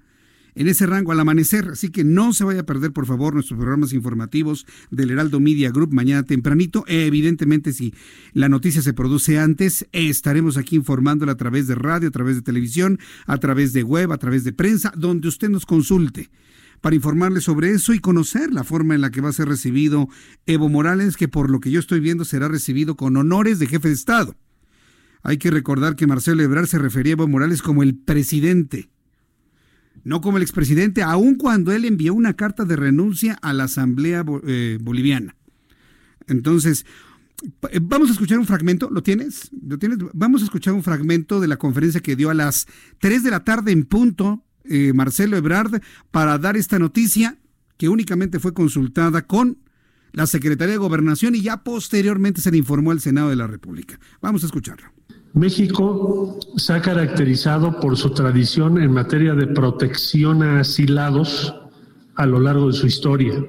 en 0.55 0.67
ese 0.67 0.87
rango 0.87 1.11
al 1.11 1.19
amanecer. 1.19 1.69
Así 1.73 1.89
que 1.89 2.03
no 2.03 2.33
se 2.33 2.43
vaya 2.43 2.61
a 2.61 2.65
perder, 2.65 2.91
por 2.91 3.05
favor, 3.05 3.35
nuestros 3.35 3.59
programas 3.59 3.93
informativos 3.93 4.65
del 4.89 5.11
Heraldo 5.11 5.39
Media 5.39 5.69
Group 5.69 5.93
mañana 5.93 6.23
tempranito. 6.23 6.85
evidentemente, 6.87 7.71
si 7.71 7.93
la 8.31 8.49
noticia 8.49 8.81
se 8.81 8.93
produce 8.93 9.37
antes, 9.37 9.85
estaremos 9.91 10.57
aquí 10.57 10.75
informándola 10.75 11.33
a 11.33 11.37
través 11.37 11.67
de 11.67 11.75
radio, 11.75 12.07
a 12.07 12.11
través 12.11 12.35
de 12.35 12.41
televisión, 12.41 12.97
a 13.27 13.37
través 13.37 13.73
de 13.73 13.83
web, 13.83 14.11
a 14.11 14.17
través 14.17 14.43
de 14.43 14.53
prensa, 14.53 14.91
donde 14.97 15.27
usted 15.27 15.49
nos 15.49 15.67
consulte 15.67 16.31
para 16.83 16.97
informarle 16.97 17.39
sobre 17.39 17.71
eso 17.71 17.93
y 17.93 17.99
conocer 17.99 18.51
la 18.51 18.65
forma 18.65 18.93
en 18.93 18.99
la 18.99 19.09
que 19.09 19.21
va 19.21 19.29
a 19.29 19.33
ser 19.33 19.47
recibido 19.47 20.09
Evo 20.45 20.67
Morales, 20.67 21.15
que 21.15 21.29
por 21.29 21.49
lo 21.49 21.61
que 21.61 21.71
yo 21.71 21.79
estoy 21.79 22.01
viendo 22.01 22.25
será 22.25 22.49
recibido 22.49 22.97
con 22.97 23.15
honores 23.15 23.57
de 23.57 23.67
jefe 23.67 23.87
de 23.87 23.93
Estado. 23.93 24.35
Hay 25.21 25.37
que 25.37 25.49
recordar 25.49 25.95
que 25.95 26.07
Marcelo 26.07 26.43
Ebrard 26.43 26.67
se 26.67 26.79
refería 26.79 27.13
a 27.13 27.15
Evo 27.15 27.29
Morales 27.29 27.61
como 27.61 27.83
el 27.83 27.95
presidente 27.95 28.89
no 30.03 30.19
como 30.19 30.35
el 30.35 30.43
expresidente, 30.43 31.01
aun 31.01 31.35
cuando 31.35 31.71
él 31.71 31.85
envió 31.85 32.13
una 32.13 32.33
carta 32.33 32.65
de 32.65 32.75
renuncia 32.75 33.39
a 33.41 33.53
la 33.53 33.63
Asamblea 33.65 34.25
eh, 34.45 34.77
Boliviana. 34.81 35.37
Entonces, 36.27 36.85
eh, 37.71 37.79
vamos 37.81 38.09
a 38.09 38.11
escuchar 38.11 38.37
un 38.37 38.45
fragmento, 38.45 38.89
¿lo 38.91 39.01
tienes? 39.01 39.49
¿Lo 39.65 39.79
tienes? 39.79 39.99
Vamos 40.13 40.41
a 40.41 40.43
escuchar 40.43 40.73
un 40.73 40.83
fragmento 40.83 41.39
de 41.39 41.47
la 41.47 41.55
conferencia 41.55 42.01
que 42.01 42.17
dio 42.17 42.29
a 42.29 42.33
las 42.33 42.67
3 42.99 43.23
de 43.23 43.31
la 43.31 43.45
tarde 43.45 43.71
en 43.71 43.85
punto 43.85 44.43
eh, 44.65 44.93
Marcelo 44.93 45.37
Ebrard 45.37 45.81
para 46.11 46.37
dar 46.37 46.57
esta 46.57 46.79
noticia 46.79 47.37
que 47.77 47.89
únicamente 47.89 48.39
fue 48.39 48.53
consultada 48.53 49.23
con 49.23 49.57
la 50.13 50.27
Secretaría 50.27 50.73
de 50.73 50.77
Gobernación 50.77 51.35
y 51.35 51.41
ya 51.41 51.63
posteriormente 51.63 52.39
se 52.39 52.51
le 52.51 52.57
informó 52.57 52.91
al 52.91 53.01
Senado 53.01 53.29
de 53.29 53.35
la 53.35 53.47
República. 53.47 53.99
Vamos 54.21 54.43
a 54.43 54.45
escucharlo. 54.45 54.87
México 55.33 56.39
se 56.57 56.73
ha 56.73 56.81
caracterizado 56.81 57.79
por 57.79 57.97
su 57.97 58.11
tradición 58.11 58.79
en 58.79 58.91
materia 58.91 59.33
de 59.33 59.47
protección 59.47 60.43
a 60.43 60.59
asilados 60.59 61.55
a 62.15 62.27
lo 62.27 62.39
largo 62.39 62.67
de 62.67 62.73
su 62.73 62.85
historia. 62.85 63.43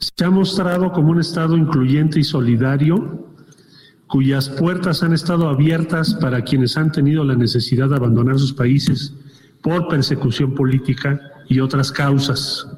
Se 0.00 0.24
ha 0.24 0.30
mostrado 0.30 0.90
como 0.90 1.12
un 1.12 1.20
Estado 1.20 1.56
incluyente 1.56 2.18
y 2.18 2.24
solidario, 2.24 3.28
cuyas 4.08 4.48
puertas 4.48 5.04
han 5.04 5.12
estado 5.12 5.48
abiertas 5.48 6.14
para 6.14 6.42
quienes 6.42 6.76
han 6.76 6.90
tenido 6.90 7.24
la 7.24 7.36
necesidad 7.36 7.88
de 7.88 7.96
abandonar 7.96 8.38
sus 8.38 8.52
países 8.52 9.14
por 9.64 9.88
persecución 9.88 10.54
política 10.54 11.18
y 11.48 11.58
otras 11.60 11.90
causas. 11.90 12.68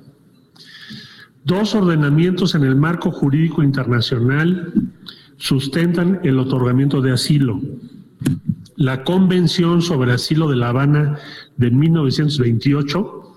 Dos 1.45 1.75
ordenamientos 1.75 2.55
en 2.55 2.63
el 2.63 2.77
marco 2.77 3.11
jurídico 3.11 3.65
internacional 3.65 4.73
sustentan 5.37 6.21
el 6.23 6.39
otorgamiento 6.39 7.03
de 7.03 7.13
asilo. 7.13 7.61
La 8.77 9.03
Convención 9.03 9.83
sobre 9.83 10.13
Asilo 10.13 10.49
de 10.49 10.57
La 10.57 10.69
Habana 10.69 11.19
de 11.57 11.73
1928 11.73 13.35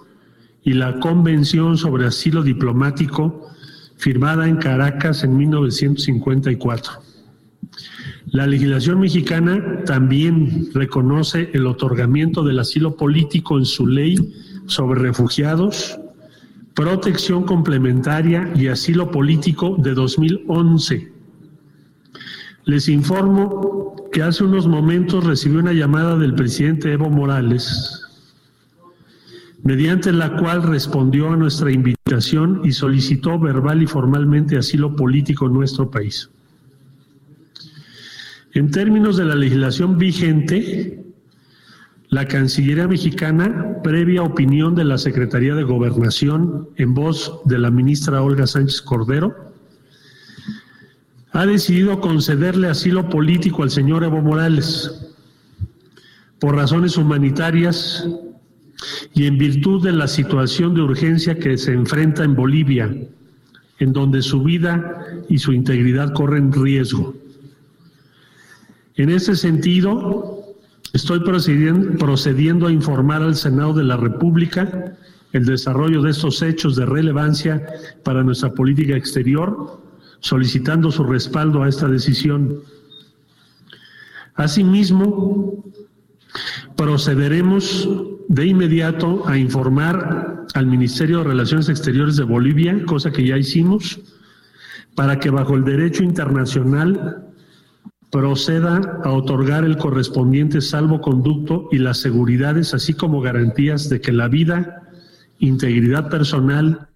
y 0.63 0.73
la 0.73 0.99
Convención 0.99 1.75
sobre 1.75 2.05
Asilo 2.05 2.43
Diplomático 2.43 3.49
firmada 3.97 4.47
en 4.47 4.57
Caracas 4.57 5.23
en 5.23 5.35
1954. 5.35 6.91
La 8.31 8.47
legislación 8.47 8.99
mexicana 8.99 9.83
también 9.85 10.69
reconoce 10.73 11.49
el 11.53 11.65
otorgamiento 11.65 12.43
del 12.43 12.59
asilo 12.59 12.95
político 12.95 13.57
en 13.57 13.65
su 13.65 13.87
ley 13.87 14.15
sobre 14.67 15.01
refugiados, 15.01 15.99
protección 16.75 17.43
complementaria 17.43 18.51
y 18.55 18.67
asilo 18.67 19.11
político 19.11 19.75
de 19.79 19.93
2011 19.93 21.19
les 22.69 22.87
informo 22.87 23.95
que 24.11 24.21
hace 24.21 24.43
unos 24.43 24.67
momentos 24.67 25.23
recibí 25.23 25.55
una 25.55 25.73
llamada 25.73 26.15
del 26.15 26.35
presidente 26.35 26.91
Evo 26.91 27.09
Morales, 27.09 28.03
mediante 29.63 30.11
la 30.11 30.37
cual 30.37 30.61
respondió 30.61 31.31
a 31.31 31.35
nuestra 31.35 31.71
invitación 31.71 32.61
y 32.63 32.71
solicitó 32.71 33.39
verbal 33.39 33.81
y 33.81 33.87
formalmente 33.87 34.55
asilo 34.55 34.95
político 34.95 35.47
en 35.47 35.53
nuestro 35.53 35.89
país. 35.89 36.29
En 38.53 38.71
términos 38.71 39.17
de 39.17 39.25
la 39.25 39.35
legislación 39.35 39.97
vigente, 39.97 41.05
la 42.09 42.27
Cancillería 42.27 42.87
mexicana, 42.87 43.77
previa 43.83 44.23
opinión 44.23 44.73
de 44.73 44.83
la 44.83 44.97
Secretaría 44.97 45.53
de 45.53 45.63
Gobernación 45.63 46.69
en 46.77 46.95
voz 46.95 47.41
de 47.45 47.59
la 47.59 47.69
ministra 47.69 48.23
Olga 48.23 48.47
Sánchez 48.47 48.81
Cordero, 48.81 49.35
ha 51.31 51.45
decidido 51.45 52.01
concederle 52.01 52.67
asilo 52.67 53.07
político 53.09 53.61
al 53.61 53.69
señor 53.69 54.03
Evo 54.03 54.21
Morales 54.21 55.13
por 56.39 56.55
razones 56.55 56.97
humanitarias 56.97 58.07
y 59.13 59.27
en 59.27 59.37
virtud 59.37 59.83
de 59.83 59.91
la 59.91 60.07
situación 60.07 60.73
de 60.73 60.81
urgencia 60.81 61.37
que 61.37 61.55
se 61.59 61.73
enfrenta 61.73 62.23
en 62.23 62.35
Bolivia, 62.35 62.91
en 63.77 63.93
donde 63.93 64.23
su 64.23 64.41
vida 64.41 65.05
y 65.29 65.37
su 65.37 65.53
integridad 65.53 66.13
corren 66.13 66.51
riesgo. 66.51 67.18
En 68.99 69.09
ese 69.09 69.33
sentido, 69.37 70.43
estoy 70.91 71.21
procediendo, 71.21 72.67
a 72.67 72.71
informar 72.71 73.21
al 73.21 73.35
Senado 73.35 73.71
de 73.71 73.85
la 73.85 73.95
República 73.95 74.97
el 75.31 75.45
desarrollo 75.45 76.01
de 76.01 76.11
estos 76.11 76.41
hechos 76.41 76.75
de 76.75 76.85
relevancia 76.85 77.65
para 78.03 78.23
nuestra 78.23 78.51
política 78.53 78.97
exterior 78.97 79.81
solicitando 80.19 80.91
su 80.91 81.05
respaldo 81.05 81.63
a 81.63 81.69
esta 81.69 81.87
decisión. 81.87 82.59
Asimismo, 84.35 85.63
procederemos 86.75 87.87
de 88.27 88.47
inmediato 88.47 89.25
a 89.29 89.37
informar 89.37 90.45
al 90.55 90.65
Ministerio 90.65 91.19
de 91.19 91.23
Relaciones 91.23 91.69
Exteriores 91.69 92.17
de 92.17 92.25
Bolivia, 92.25 92.83
cosa 92.85 93.11
que 93.11 93.25
ya 93.25 93.37
hicimos, 93.37 94.01
para 94.93 95.21
que 95.21 95.29
bajo 95.29 95.55
el 95.55 95.63
derecho 95.63 96.03
internacional 96.03 97.28
proceda 98.11 98.99
a 99.03 99.11
otorgar 99.11 99.63
el 99.63 99.77
correspondiente 99.77 100.61
salvoconducto 100.61 101.69
y 101.71 101.77
las 101.77 101.99
seguridades, 101.99 102.73
así 102.73 102.93
como 102.93 103.21
garantías 103.21 103.89
de 103.89 104.01
que 104.01 104.11
la 104.11 104.27
vida, 104.27 104.83
integridad 105.39 106.09
personal 106.09 106.89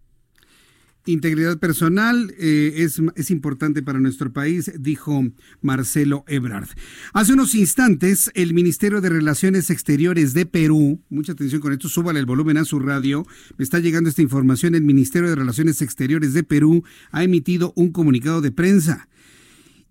Integridad 1.05 1.57
personal 1.57 2.33
eh, 2.39 2.75
es, 2.77 3.01
es, 3.15 3.29
importante 3.29 3.83
para 3.83 3.99
nuestro 3.99 4.31
país, 4.31 4.71
dijo 4.79 5.21
Marcelo 5.59 6.23
Ebrard. 6.27 6.69
Hace 7.11 7.33
unos 7.33 7.55
instantes, 7.55 8.31
el 8.35 8.53
Ministerio 8.53 9.01
de 9.01 9.09
Relaciones 9.09 9.69
Exteriores 9.69 10.33
de 10.33 10.45
Perú, 10.45 11.01
mucha 11.09 11.33
atención 11.33 11.59
con 11.59 11.73
esto, 11.73 11.89
súbale 11.89 12.21
el 12.21 12.25
volumen 12.25 12.55
a 12.55 12.63
su 12.63 12.79
radio, 12.79 13.27
me 13.57 13.63
está 13.63 13.79
llegando 13.79 14.09
esta 14.09 14.21
información, 14.21 14.75
el 14.75 14.83
Ministerio 14.83 15.27
de 15.27 15.35
Relaciones 15.35 15.81
Exteriores 15.81 16.33
de 16.33 16.43
Perú 16.43 16.85
ha 17.11 17.21
emitido 17.21 17.73
un 17.75 17.91
comunicado 17.91 18.39
de 18.39 18.53
prensa 18.53 19.09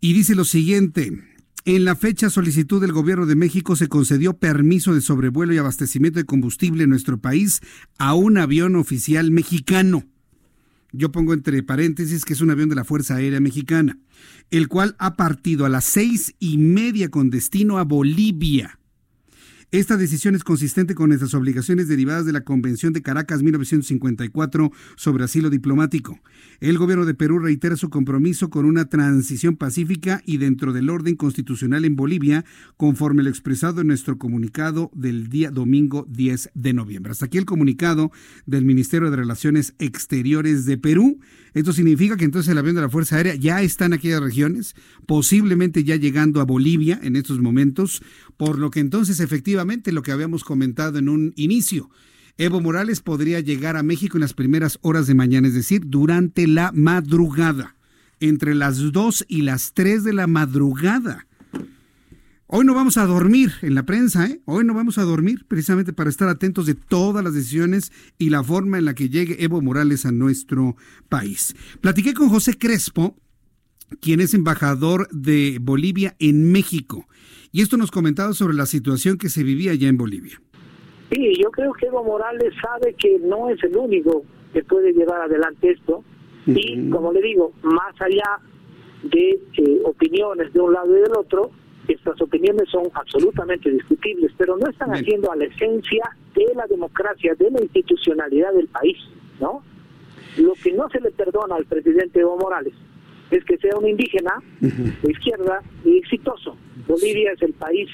y 0.02 0.12
dice 0.12 0.34
lo 0.34 0.44
siguiente. 0.44 1.18
En 1.64 1.86
la 1.86 1.96
fecha 1.96 2.28
solicitud 2.28 2.82
del 2.82 2.92
Gobierno 2.92 3.24
de 3.24 3.36
México 3.36 3.74
se 3.74 3.88
concedió 3.88 4.34
permiso 4.34 4.94
de 4.94 5.00
sobrevuelo 5.00 5.54
y 5.54 5.58
abastecimiento 5.58 6.18
de 6.18 6.26
combustible 6.26 6.84
en 6.84 6.90
nuestro 6.90 7.18
país 7.18 7.62
a 7.96 8.12
un 8.12 8.36
avión 8.36 8.76
oficial 8.76 9.30
mexicano 9.30 10.04
yo 10.92 11.10
pongo 11.10 11.32
entre 11.32 11.62
paréntesis 11.62 12.24
que 12.24 12.34
es 12.34 12.40
un 12.40 12.50
avión 12.50 12.68
de 12.68 12.74
la 12.74 12.84
Fuerza 12.84 13.16
Aérea 13.16 13.40
Mexicana, 13.40 13.98
el 14.50 14.68
cual 14.68 14.94
ha 14.98 15.16
partido 15.16 15.64
a 15.64 15.70
las 15.70 15.84
seis 15.84 16.34
y 16.38 16.58
media 16.58 17.10
con 17.10 17.30
destino 17.30 17.78
a 17.78 17.84
Bolivia. 17.84 18.78
Esta 19.72 19.96
decisión 19.96 20.34
es 20.34 20.44
consistente 20.44 20.94
con 20.94 21.08
nuestras 21.08 21.32
obligaciones 21.32 21.88
derivadas 21.88 22.26
de 22.26 22.32
la 22.32 22.42
Convención 22.42 22.92
de 22.92 23.00
Caracas 23.00 23.42
1954 23.42 24.70
sobre 24.96 25.24
asilo 25.24 25.48
diplomático. 25.48 26.20
El 26.60 26.76
gobierno 26.76 27.06
de 27.06 27.14
Perú 27.14 27.38
reitera 27.38 27.76
su 27.76 27.88
compromiso 27.88 28.50
con 28.50 28.66
una 28.66 28.90
transición 28.90 29.56
pacífica 29.56 30.20
y 30.26 30.36
dentro 30.36 30.74
del 30.74 30.90
orden 30.90 31.16
constitucional 31.16 31.86
en 31.86 31.96
Bolivia, 31.96 32.44
conforme 32.76 33.22
lo 33.22 33.30
expresado 33.30 33.80
en 33.80 33.86
nuestro 33.86 34.18
comunicado 34.18 34.90
del 34.94 35.30
día 35.30 35.50
domingo 35.50 36.06
10 36.06 36.50
de 36.52 36.74
noviembre. 36.74 37.12
Hasta 37.12 37.24
aquí 37.24 37.38
el 37.38 37.46
comunicado 37.46 38.12
del 38.44 38.66
Ministerio 38.66 39.10
de 39.10 39.16
Relaciones 39.16 39.74
Exteriores 39.78 40.66
de 40.66 40.76
Perú. 40.76 41.18
Esto 41.54 41.72
significa 41.72 42.16
que 42.16 42.24
entonces 42.24 42.50
el 42.50 42.58
avión 42.58 42.76
de 42.76 42.82
la 42.82 42.88
Fuerza 42.88 43.16
Aérea 43.16 43.34
ya 43.34 43.62
está 43.62 43.84
en 43.84 43.92
aquellas 43.92 44.22
regiones, 44.22 44.74
posiblemente 45.06 45.84
ya 45.84 45.96
llegando 45.96 46.40
a 46.40 46.44
Bolivia 46.44 46.98
en 47.02 47.16
estos 47.16 47.40
momentos, 47.40 48.02
por 48.36 48.58
lo 48.58 48.70
que 48.70 48.80
entonces 48.80 49.20
efectivamente 49.20 49.92
lo 49.92 50.02
que 50.02 50.12
habíamos 50.12 50.44
comentado 50.44 50.98
en 50.98 51.08
un 51.08 51.32
inicio, 51.36 51.90
Evo 52.38 52.60
Morales 52.60 53.00
podría 53.00 53.40
llegar 53.40 53.76
a 53.76 53.82
México 53.82 54.16
en 54.16 54.22
las 54.22 54.32
primeras 54.32 54.78
horas 54.80 55.06
de 55.06 55.14
mañana, 55.14 55.48
es 55.48 55.54
decir, 55.54 55.82
durante 55.86 56.46
la 56.46 56.72
madrugada, 56.72 57.76
entre 58.20 58.54
las 58.54 58.92
2 58.92 59.26
y 59.28 59.42
las 59.42 59.72
3 59.74 60.02
de 60.04 60.12
la 60.14 60.26
madrugada. 60.26 61.26
Hoy 62.54 62.66
no 62.66 62.74
vamos 62.74 62.98
a 62.98 63.06
dormir 63.06 63.48
en 63.62 63.74
la 63.74 63.84
prensa, 63.84 64.26
¿eh? 64.26 64.42
Hoy 64.44 64.62
no 64.62 64.74
vamos 64.74 64.98
a 64.98 65.04
dormir 65.04 65.46
precisamente 65.48 65.94
para 65.94 66.10
estar 66.10 66.28
atentos 66.28 66.66
de 66.66 66.74
todas 66.74 67.24
las 67.24 67.32
decisiones 67.32 67.90
y 68.18 68.28
la 68.28 68.44
forma 68.44 68.76
en 68.76 68.84
la 68.84 68.92
que 68.92 69.08
llegue 69.08 69.42
Evo 69.42 69.62
Morales 69.62 70.04
a 70.04 70.12
nuestro 70.12 70.76
país. 71.08 71.54
Platiqué 71.80 72.12
con 72.12 72.28
José 72.28 72.58
Crespo, 72.58 73.16
quien 74.02 74.20
es 74.20 74.34
embajador 74.34 75.08
de 75.12 75.56
Bolivia 75.62 76.14
en 76.18 76.52
México, 76.52 77.06
y 77.52 77.62
esto 77.62 77.78
nos 77.78 77.90
comentaba 77.90 78.34
sobre 78.34 78.52
la 78.52 78.66
situación 78.66 79.16
que 79.16 79.30
se 79.30 79.44
vivía 79.44 79.70
allá 79.70 79.88
en 79.88 79.96
Bolivia. 79.96 80.38
Sí, 81.10 81.32
yo 81.42 81.50
creo 81.52 81.72
que 81.72 81.86
Evo 81.86 82.04
Morales 82.04 82.52
sabe 82.60 82.94
que 82.98 83.18
no 83.20 83.48
es 83.48 83.64
el 83.64 83.74
único 83.78 84.26
que 84.52 84.62
puede 84.62 84.92
llevar 84.92 85.22
adelante 85.22 85.70
esto 85.70 86.04
y, 86.44 86.90
como 86.90 87.14
le 87.14 87.22
digo, 87.22 87.54
más 87.62 87.98
allá 87.98 88.40
de 89.04 89.40
eh, 89.56 89.80
opiniones 89.84 90.52
de 90.52 90.60
un 90.60 90.74
lado 90.74 90.94
y 90.94 91.00
del 91.00 91.16
otro, 91.16 91.50
estas 91.92 92.20
opiniones 92.20 92.68
son 92.68 92.88
absolutamente 92.94 93.70
discutibles, 93.70 94.32
pero 94.36 94.56
no 94.56 94.68
están 94.68 94.90
haciendo 94.90 95.30
a 95.30 95.36
la 95.36 95.44
esencia 95.44 96.04
de 96.34 96.54
la 96.54 96.66
democracia, 96.66 97.34
de 97.34 97.50
la 97.50 97.60
institucionalidad 97.60 98.52
del 98.52 98.68
país, 98.68 98.98
¿no? 99.40 99.62
Lo 100.38 100.54
que 100.54 100.72
no 100.72 100.88
se 100.88 101.00
le 101.00 101.10
perdona 101.10 101.56
al 101.56 101.66
presidente 101.66 102.20
Evo 102.20 102.38
Morales 102.38 102.74
es 103.30 103.44
que 103.44 103.56
sea 103.58 103.76
un 103.78 103.88
indígena 103.88 104.34
de 104.60 105.10
izquierda 105.10 105.62
y 105.84 105.98
exitoso. 105.98 106.56
Bolivia 106.86 107.32
es 107.32 107.42
el 107.42 107.54
país 107.54 107.88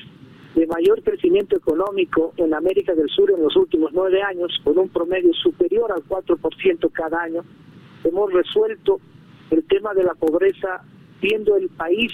de 0.55 0.67
mayor 0.67 1.03
crecimiento 1.03 1.57
económico 1.57 2.33
en 2.37 2.53
América 2.55 2.95
del 2.95 3.09
Sur 3.09 3.31
en 3.31 3.43
los 3.43 3.55
últimos 3.55 3.93
nueve 3.93 4.21
años, 4.23 4.61
con 4.65 4.79
un 4.79 4.89
promedio 4.89 5.33
superior 5.35 5.93
al 5.93 6.03
4% 6.03 6.91
cada 6.93 7.23
año. 7.23 7.45
Hemos 8.03 8.33
resuelto 8.33 9.01
el 9.51 9.63
tema 9.65 9.95
de 9.95 10.05
la 10.05 10.15
pobreza 10.15 10.83
siendo 11.21 11.57
el 11.57 11.69
país, 11.69 12.13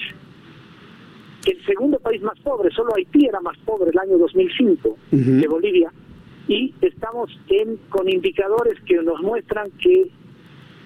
el 1.52 1.64
segundo 1.64 1.98
país 1.98 2.22
más 2.22 2.38
pobre, 2.40 2.70
solo 2.70 2.94
Haití 2.96 3.26
era 3.26 3.40
más 3.40 3.56
pobre 3.58 3.90
el 3.90 3.98
año 3.98 4.18
2005 4.18 4.96
de 5.10 5.48
Bolivia, 5.48 5.92
y 6.48 6.74
estamos 6.80 7.30
en, 7.48 7.76
con 7.88 8.08
indicadores 8.08 8.80
que 8.86 9.02
nos 9.02 9.20
muestran 9.22 9.70
que 9.80 10.10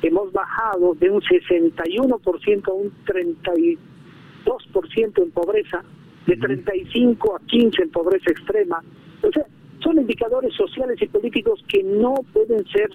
hemos 0.02 0.32
bajado 0.32 0.94
de 0.94 1.11
un 1.11 1.20
61% 1.20 2.68
a 2.68 2.72
un 2.72 2.92
32% 3.04 5.22
en 5.22 5.30
pobreza, 5.32 5.84
de 6.26 6.36
35 6.36 7.36
a 7.36 7.40
15 7.46 7.82
en 7.82 7.90
pobreza 7.90 8.30
extrema. 8.30 8.82
O 9.22 9.32
sea, 9.32 9.44
son 9.82 9.98
indicadores 9.98 10.54
sociales 10.54 11.00
y 11.00 11.06
políticos 11.06 11.64
que 11.68 11.82
no 11.82 12.14
pueden 12.32 12.64
ser 12.68 12.90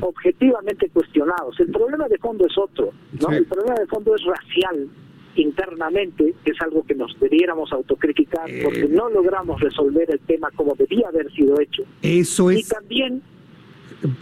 objetivamente 0.00 0.90
cuestionados. 0.90 1.58
El 1.60 1.70
problema 1.70 2.08
de 2.08 2.18
fondo 2.18 2.44
es 2.44 2.58
otro, 2.58 2.92
¿no? 3.20 3.30
El 3.30 3.46
problema 3.46 3.76
de 3.78 3.86
fondo 3.86 4.14
es 4.14 4.22
racial 4.24 4.88
internamente, 5.36 6.34
que 6.44 6.50
es 6.50 6.60
algo 6.60 6.84
que 6.84 6.94
nos 6.94 7.18
debiéramos 7.20 7.72
autocriticar 7.72 8.48
Eh. 8.50 8.60
porque 8.64 8.88
no 8.88 9.08
logramos 9.10 9.60
resolver 9.60 10.10
el 10.10 10.20
tema 10.20 10.50
como 10.54 10.74
debía 10.74 11.08
haber 11.08 11.30
sido 11.32 11.60
hecho. 11.60 11.82
Eso 12.02 12.50
Y 12.52 12.60
es. 12.60 12.68
también 12.68 13.22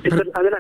Per- 0.03 0.11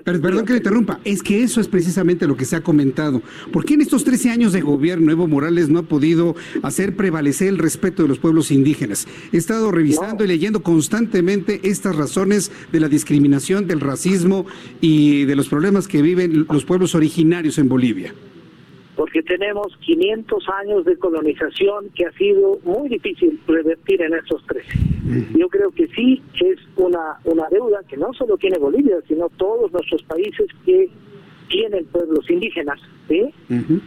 per- 0.04 0.20
perdón 0.20 0.44
que 0.46 0.52
le 0.52 0.58
interrumpa, 0.58 1.00
es 1.04 1.24
que 1.24 1.42
eso 1.42 1.60
es 1.60 1.66
precisamente 1.66 2.24
lo 2.28 2.36
que 2.36 2.44
se 2.44 2.54
ha 2.54 2.60
comentado. 2.60 3.20
¿Por 3.52 3.64
qué 3.64 3.74
en 3.74 3.80
estos 3.80 4.04
13 4.04 4.30
años 4.30 4.52
de 4.52 4.60
gobierno 4.60 5.10
Evo 5.10 5.26
Morales 5.26 5.68
no 5.68 5.80
ha 5.80 5.82
podido 5.82 6.36
hacer 6.62 6.94
prevalecer 6.94 7.48
el 7.48 7.58
respeto 7.58 8.02
de 8.04 8.08
los 8.08 8.20
pueblos 8.20 8.52
indígenas? 8.52 9.08
He 9.32 9.36
estado 9.36 9.72
revisando 9.72 10.24
y 10.24 10.28
leyendo 10.28 10.62
constantemente 10.62 11.58
estas 11.64 11.96
razones 11.96 12.52
de 12.70 12.78
la 12.78 12.88
discriminación, 12.88 13.66
del 13.66 13.80
racismo 13.80 14.46
y 14.80 15.24
de 15.24 15.34
los 15.34 15.48
problemas 15.48 15.88
que 15.88 16.00
viven 16.00 16.46
los 16.48 16.64
pueblos 16.64 16.94
originarios 16.94 17.58
en 17.58 17.68
Bolivia. 17.68 18.14
Porque 18.98 19.22
tenemos 19.22 19.68
500 19.78 20.44
años 20.60 20.84
de 20.84 20.96
colonización 20.98 21.88
que 21.94 22.04
ha 22.04 22.12
sido 22.12 22.58
muy 22.64 22.88
difícil 22.88 23.40
revertir 23.46 24.02
en 24.02 24.12
estos 24.14 24.44
tres. 24.48 24.66
Yo 25.38 25.48
creo 25.48 25.70
que 25.70 25.86
sí 25.94 26.20
es 26.44 26.58
una, 26.76 27.18
una 27.24 27.48
deuda 27.48 27.80
que 27.88 27.96
no 27.96 28.12
solo 28.12 28.36
tiene 28.36 28.58
Bolivia, 28.58 28.96
sino 29.06 29.28
todos 29.30 29.70
nuestros 29.72 30.02
países 30.02 30.48
que 30.66 30.90
tienen 31.48 31.84
pueblos 31.86 32.28
indígenas, 32.28 32.78
¿sí? 33.08 33.22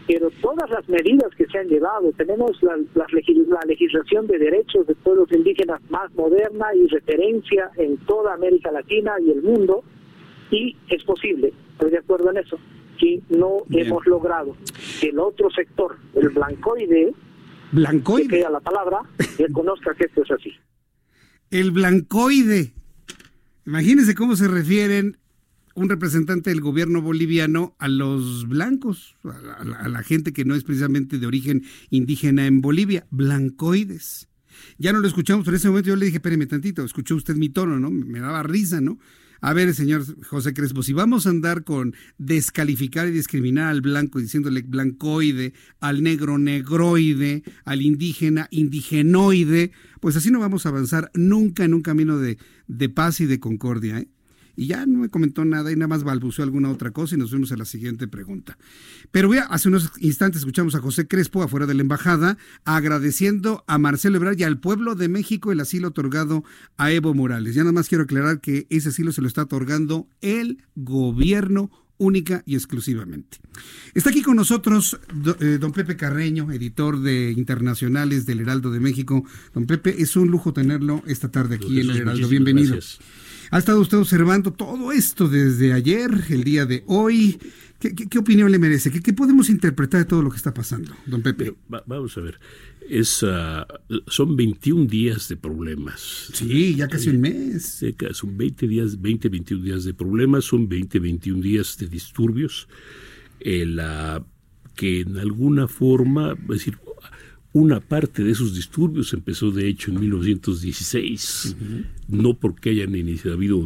Pero 0.08 0.32
todas 0.42 0.70
las 0.72 0.88
medidas 0.88 1.30
que 1.36 1.46
se 1.46 1.58
han 1.60 1.68
llevado, 1.68 2.12
tenemos 2.14 2.52
la, 2.64 2.78
la 2.96 3.06
legis- 3.08 3.46
la 3.48 3.60
legislación 3.68 4.26
de 4.28 4.40
derechos 4.40 4.88
de 4.88 4.96
pueblos 4.96 5.30
indígenas 5.34 5.82
más 5.90 6.12
moderna 6.16 6.68
y 6.74 6.88
referencia 6.88 7.70
en 7.78 7.98
toda 8.08 8.34
América 8.34 8.72
Latina 8.72 9.12
y 9.24 9.30
el 9.32 9.44
mundo, 9.44 9.84
y 10.50 10.76
es 10.90 11.04
posible, 11.04 11.52
estoy 11.74 11.92
de 11.92 11.98
acuerdo 12.00 12.32
en 12.32 12.38
eso, 12.38 12.58
que 13.02 13.22
no 13.30 13.64
hemos 13.72 14.06
logrado 14.06 14.56
que 15.00 15.08
el 15.10 15.18
otro 15.20 15.50
sector, 15.50 15.98
el 16.14 16.30
blancoide, 16.30 17.14
Blancoide. 17.72 18.28
que 18.28 18.38
queda 18.38 18.50
la 18.52 18.60
palabra, 18.60 19.00
reconozca 19.40 19.96
que 19.96 20.06
esto 20.06 20.22
es 20.24 20.32
así. 20.32 20.52
El 21.50 21.72
blancoide. 21.72 22.74
Imagínense 23.66 24.14
cómo 24.16 24.36
se 24.36 24.48
refieren 24.48 25.18
un 25.74 25.90
representante 25.90 26.50
del 26.50 26.62
gobierno 26.62 27.02
boliviano 27.02 27.76
a 27.80 27.88
los 27.88 28.48
blancos, 28.48 29.16
a 29.24 29.40
la, 29.42 29.54
a 29.54 29.64
la- 29.64 29.78
a 29.78 29.88
la 29.90 30.04
gente 30.04 30.34
que 30.34 30.44
no 30.46 30.54
es 30.54 30.64
precisamente 30.64 31.18
de 31.18 31.26
origen 31.26 31.64
indígena 31.90 32.46
en 32.46 32.62
Bolivia, 32.62 33.06
blancoides. 33.10 34.28
Ya 34.78 34.92
no 34.94 35.00
lo 35.00 35.08
escuchamos, 35.08 35.46
pero 35.46 35.56
en 35.56 35.60
ese 35.60 35.70
momento 35.70 35.90
yo 35.90 35.96
le 35.96 36.06
dije, 36.06 36.18
espéreme 36.18 36.46
tantito, 36.46 36.84
escuchó 36.84 37.16
usted 37.16 37.36
mi 37.36 37.50
tono, 37.50 37.80
¿no? 37.80 37.90
Me 37.90 38.20
daba 38.20 38.44
risa, 38.44 38.82
¿no? 38.82 39.00
A 39.44 39.54
ver, 39.54 39.74
señor 39.74 40.06
José 40.24 40.54
Crespo, 40.54 40.84
si 40.84 40.94
vamos 40.94 41.26
a 41.26 41.32
andar 41.32 41.64
con 41.64 41.96
descalificar 42.20 43.08
y 43.08 43.12
discriminar 43.12 43.70
al 43.70 43.82
blanco 43.82 44.20
diciéndole 44.20 44.62
blancoide, 44.62 45.54
al 45.80 46.04
negro 46.04 46.38
negroide, 46.38 47.44
al 47.66 47.82
indígena 47.82 48.48
indigenoide, 48.52 49.72
pues 50.00 50.16
así 50.16 50.30
no 50.30 50.40
vamos 50.40 50.68
a 50.68 50.70
avanzar 50.70 51.10
nunca 51.16 51.64
en 51.64 51.74
un 51.74 51.82
camino 51.82 52.20
de, 52.20 52.38
de 52.68 52.90
paz 52.90 53.20
y 53.20 53.26
de 53.26 53.40
concordia, 53.40 53.98
¿eh? 53.98 54.08
Y 54.56 54.68
ya 54.68 54.86
no 54.86 55.00
me 55.00 55.10
comentó 55.10 55.46
nada 55.46 55.72
y 55.72 55.76
nada 55.76 55.88
más 55.88 56.04
balbuceó 56.04 56.44
alguna 56.44 56.70
otra 56.70 56.92
cosa 56.92 57.16
y 57.16 57.18
nos 57.18 57.30
fuimos 57.30 57.52
a 57.52 57.58
la 57.58 57.66
siguiente 57.66 58.08
pregunta. 58.08 58.58
Pero 59.12 59.28
voy 59.28 59.38
a- 59.38 59.44
hace 59.46 59.70
unos 59.70 59.92
instantes 60.00 60.40
escuchamos 60.42 60.76
a 60.76 60.80
José 60.80 61.08
Crespo 61.08 61.42
afuera 61.44 61.66
de 61.66 61.74
la 61.74 61.82
embajada 61.82 62.38
agradeciendo 62.66 63.64
a 63.68 63.78
Marcelo 63.78 64.18
Ebrard 64.18 64.40
y 64.40 64.44
al 64.44 64.60
pueblo 64.60 64.96
de 64.96 65.08
México 65.08 65.52
el 65.52 65.60
asilo 65.60 65.90
otorgado 65.90 66.44
a 66.78 66.92
Evo 66.92 67.14
Morales. 67.14 67.56
Ya 67.56 67.62
nada 67.62 67.72
más 67.74 67.88
quiero 67.88 68.04
aclarar 68.04 68.42
que 68.42 68.68
ese 68.70 68.90
asilo 68.90 69.12
se 69.12 69.22
lo 69.22 69.28
está 69.28 69.44
otorgando 69.44 70.08
el 70.22 70.64
gobierno 70.76 71.70
única 71.98 72.42
y 72.48 72.56
exclusivamente. 72.56 73.38
Está 73.94 74.10
aquí 74.10 74.24
con 74.24 74.36
nosotros 74.36 75.00
do- 75.14 75.38
eh, 75.40 75.60
don 75.60 75.72
Pepe 75.72 75.96
Carreño, 75.96 76.52
editor 76.52 77.00
de 77.00 77.32
internacionales 77.32 78.26
del 78.26 78.40
Heraldo 78.40 78.72
de 78.72 78.80
México. 78.80 79.24
Don 79.54 79.68
Pepe, 79.68 80.02
es 80.02 80.16
un 80.16 80.30
lujo 80.32 80.52
tenerlo 80.52 81.04
esta 81.06 81.30
tarde 81.30 81.56
aquí 81.56 81.80
en 81.80 81.92
el 81.92 81.98
Heraldo. 81.98 82.28
Bienvenido. 82.28 82.72
gracias. 82.74 83.00
Ha 83.52 83.60
estado 83.60 83.82
usted 83.82 83.98
observando 83.98 84.52
todo 84.54 84.92
esto 84.92 85.28
desde 85.28 85.74
ayer, 85.74 86.10
el 86.30 86.44
día 86.44 86.66
de 86.66 86.84
hoy. 86.88 87.38
¿Qué, 87.80 87.94
qué- 87.96 88.08
qué 88.08 88.20
opinión 88.20 88.52
le 88.52 88.60
merece? 88.60 88.92
¿Qué, 88.92 89.02
qué 89.02 89.12
podemos 89.12 89.50
interpretar 89.50 90.00
de 90.02 90.06
todo 90.06 90.22
lo 90.22 90.30
que 90.30 90.38
está 90.38 90.54
pasando, 90.54 90.94
don 91.06 91.22
Pepe? 91.22 91.54
Va- 91.74 91.84
vamos 91.86 92.18
a 92.18 92.22
ver. 92.22 92.40
Es, 92.90 93.24
ah, 93.28 93.68
son 94.08 94.36
21 94.38 94.86
días 94.86 95.28
de 95.28 95.36
problemas. 95.36 96.30
Sí, 96.34 96.76
ya 96.76 96.88
casi 96.88 97.10
un 97.10 97.22
mes. 97.22 97.84
Son 98.14 98.38
20 98.38 98.68
días, 98.68 99.02
20, 99.02 99.30
21 99.30 99.64
días 99.64 99.84
de 99.84 99.94
problemas, 99.94 100.46
son 100.46 100.70
20, 100.70 101.00
21 101.00 101.42
días 101.42 101.78
de 101.78 101.88
disturbios. 101.88 102.68
El, 103.40 103.80
ah, 103.80 104.24
que 104.76 105.02
en 105.02 105.18
alguna 105.18 105.68
forma, 105.68 106.34
es 106.44 106.48
decir, 106.48 106.78
una 107.54 107.82
parte 107.82 108.24
de 108.24 108.32
esos 108.32 108.56
disturbios 108.56 109.14
empezó 109.14 109.52
de 109.52 109.68
hecho 109.68 109.92
en 109.92 110.00
1916, 110.00 111.58
no 112.08 112.34
porque 112.36 112.70
hayan 112.70 112.96
iniciado, 112.96 113.36
habido 113.36 113.62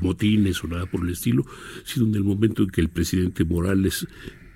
motines 0.00 0.64
o 0.64 0.68
nada 0.68 0.86
por 0.86 1.04
el 1.04 1.12
estilo, 1.12 1.44
sino 1.84 2.06
en 2.06 2.14
el 2.14 2.24
momento 2.24 2.62
en 2.62 2.70
que 2.70 2.80
el 2.80 2.88
presidente 2.88 3.44
Morales 3.44 4.06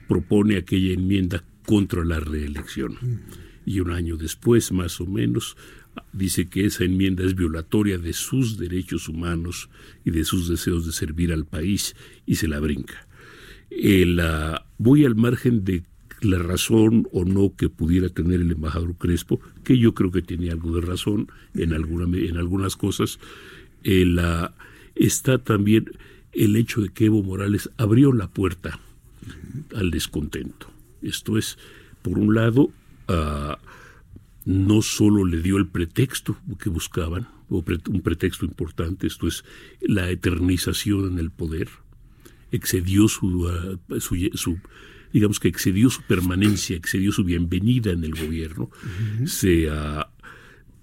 propone 0.08 0.56
aquella 0.56 0.94
enmienda 0.94 1.44
contra 1.66 2.04
la 2.04 2.18
reelección. 2.20 2.96
Y 3.66 3.80
un 3.80 3.90
año 3.90 4.16
después, 4.16 4.72
más 4.72 5.00
o 5.00 5.06
menos, 5.06 5.56
dice 6.12 6.48
que 6.48 6.64
esa 6.64 6.84
enmienda 6.84 7.24
es 7.24 7.34
violatoria 7.34 7.98
de 7.98 8.14
sus 8.14 8.58
derechos 8.58 9.08
humanos 9.08 9.68
y 10.04 10.10
de 10.10 10.24
sus 10.24 10.48
deseos 10.48 10.86
de 10.86 10.92
servir 10.92 11.32
al 11.32 11.44
país 11.44 11.94
y 12.26 12.36
se 12.36 12.48
la 12.48 12.58
brinca. 12.58 13.06
El, 13.70 14.18
ah, 14.20 14.66
voy 14.78 15.04
al 15.04 15.14
margen 15.14 15.64
de 15.64 15.84
la 16.22 16.38
razón 16.38 17.08
o 17.12 17.24
no 17.24 17.54
que 17.56 17.68
pudiera 17.68 18.08
tener 18.08 18.40
el 18.40 18.52
embajador 18.52 18.94
Crespo, 18.96 19.40
que 19.64 19.76
yo 19.78 19.92
creo 19.92 20.10
que 20.10 20.22
tenía 20.22 20.52
algo 20.52 20.74
de 20.74 20.80
razón 20.80 21.28
en, 21.54 21.72
alguna, 21.72 22.04
en 22.16 22.36
algunas 22.36 22.76
cosas, 22.76 23.18
el, 23.82 24.18
ah, 24.18 24.54
está 24.94 25.38
también 25.38 25.90
el 26.32 26.56
hecho 26.56 26.80
de 26.80 26.88
que 26.90 27.06
Evo 27.06 27.22
Morales 27.22 27.70
abrió 27.76 28.12
la 28.12 28.28
puerta 28.28 28.78
al 29.74 29.90
descontento. 29.90 30.68
Esto 31.02 31.36
es, 31.36 31.58
por 32.02 32.18
un 32.18 32.34
lado, 32.34 32.70
ah, 33.08 33.58
no 34.44 34.82
solo 34.82 35.24
le 35.24 35.40
dio 35.42 35.56
el 35.56 35.66
pretexto 35.66 36.36
que 36.58 36.70
buscaban, 36.70 37.28
o 37.50 37.64
un 37.90 38.00
pretexto 38.00 38.46
importante, 38.46 39.06
esto 39.06 39.28
es 39.28 39.44
la 39.80 40.08
eternización 40.10 41.12
en 41.12 41.18
el 41.18 41.30
poder, 41.30 41.68
excedió 42.50 43.08
su, 43.08 43.48
ah, 43.48 43.98
su- 44.00 44.58
digamos 45.12 45.40
que 45.40 45.48
excedió 45.48 45.90
su 45.90 46.02
permanencia, 46.02 46.76
excedió 46.76 47.12
su 47.12 47.24
bienvenida 47.24 47.90
en 47.90 48.04
el 48.04 48.14
gobierno, 48.14 48.70
se 49.26 49.68
ah, 49.70 50.08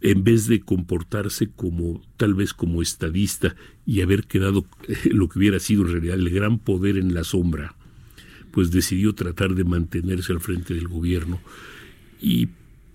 en 0.01 0.23
vez 0.23 0.47
de 0.47 0.61
comportarse 0.61 1.49
como 1.49 2.01
tal 2.17 2.33
vez 2.33 2.53
como 2.53 2.81
estadista 2.81 3.55
y 3.85 4.01
haber 4.01 4.25
quedado 4.25 4.65
eh, 4.87 5.09
lo 5.11 5.27
que 5.27 5.39
hubiera 5.39 5.59
sido 5.59 5.81
en 5.83 5.91
realidad 5.91 6.15
el 6.15 6.29
gran 6.29 6.59
poder 6.59 6.97
en 6.97 7.13
la 7.13 7.23
sombra, 7.23 7.75
pues 8.51 8.71
decidió 8.71 9.13
tratar 9.13 9.55
de 9.55 9.63
mantenerse 9.63 10.31
al 10.31 10.39
frente 10.39 10.73
del 10.73 10.87
gobierno 10.87 11.41
y 12.21 12.49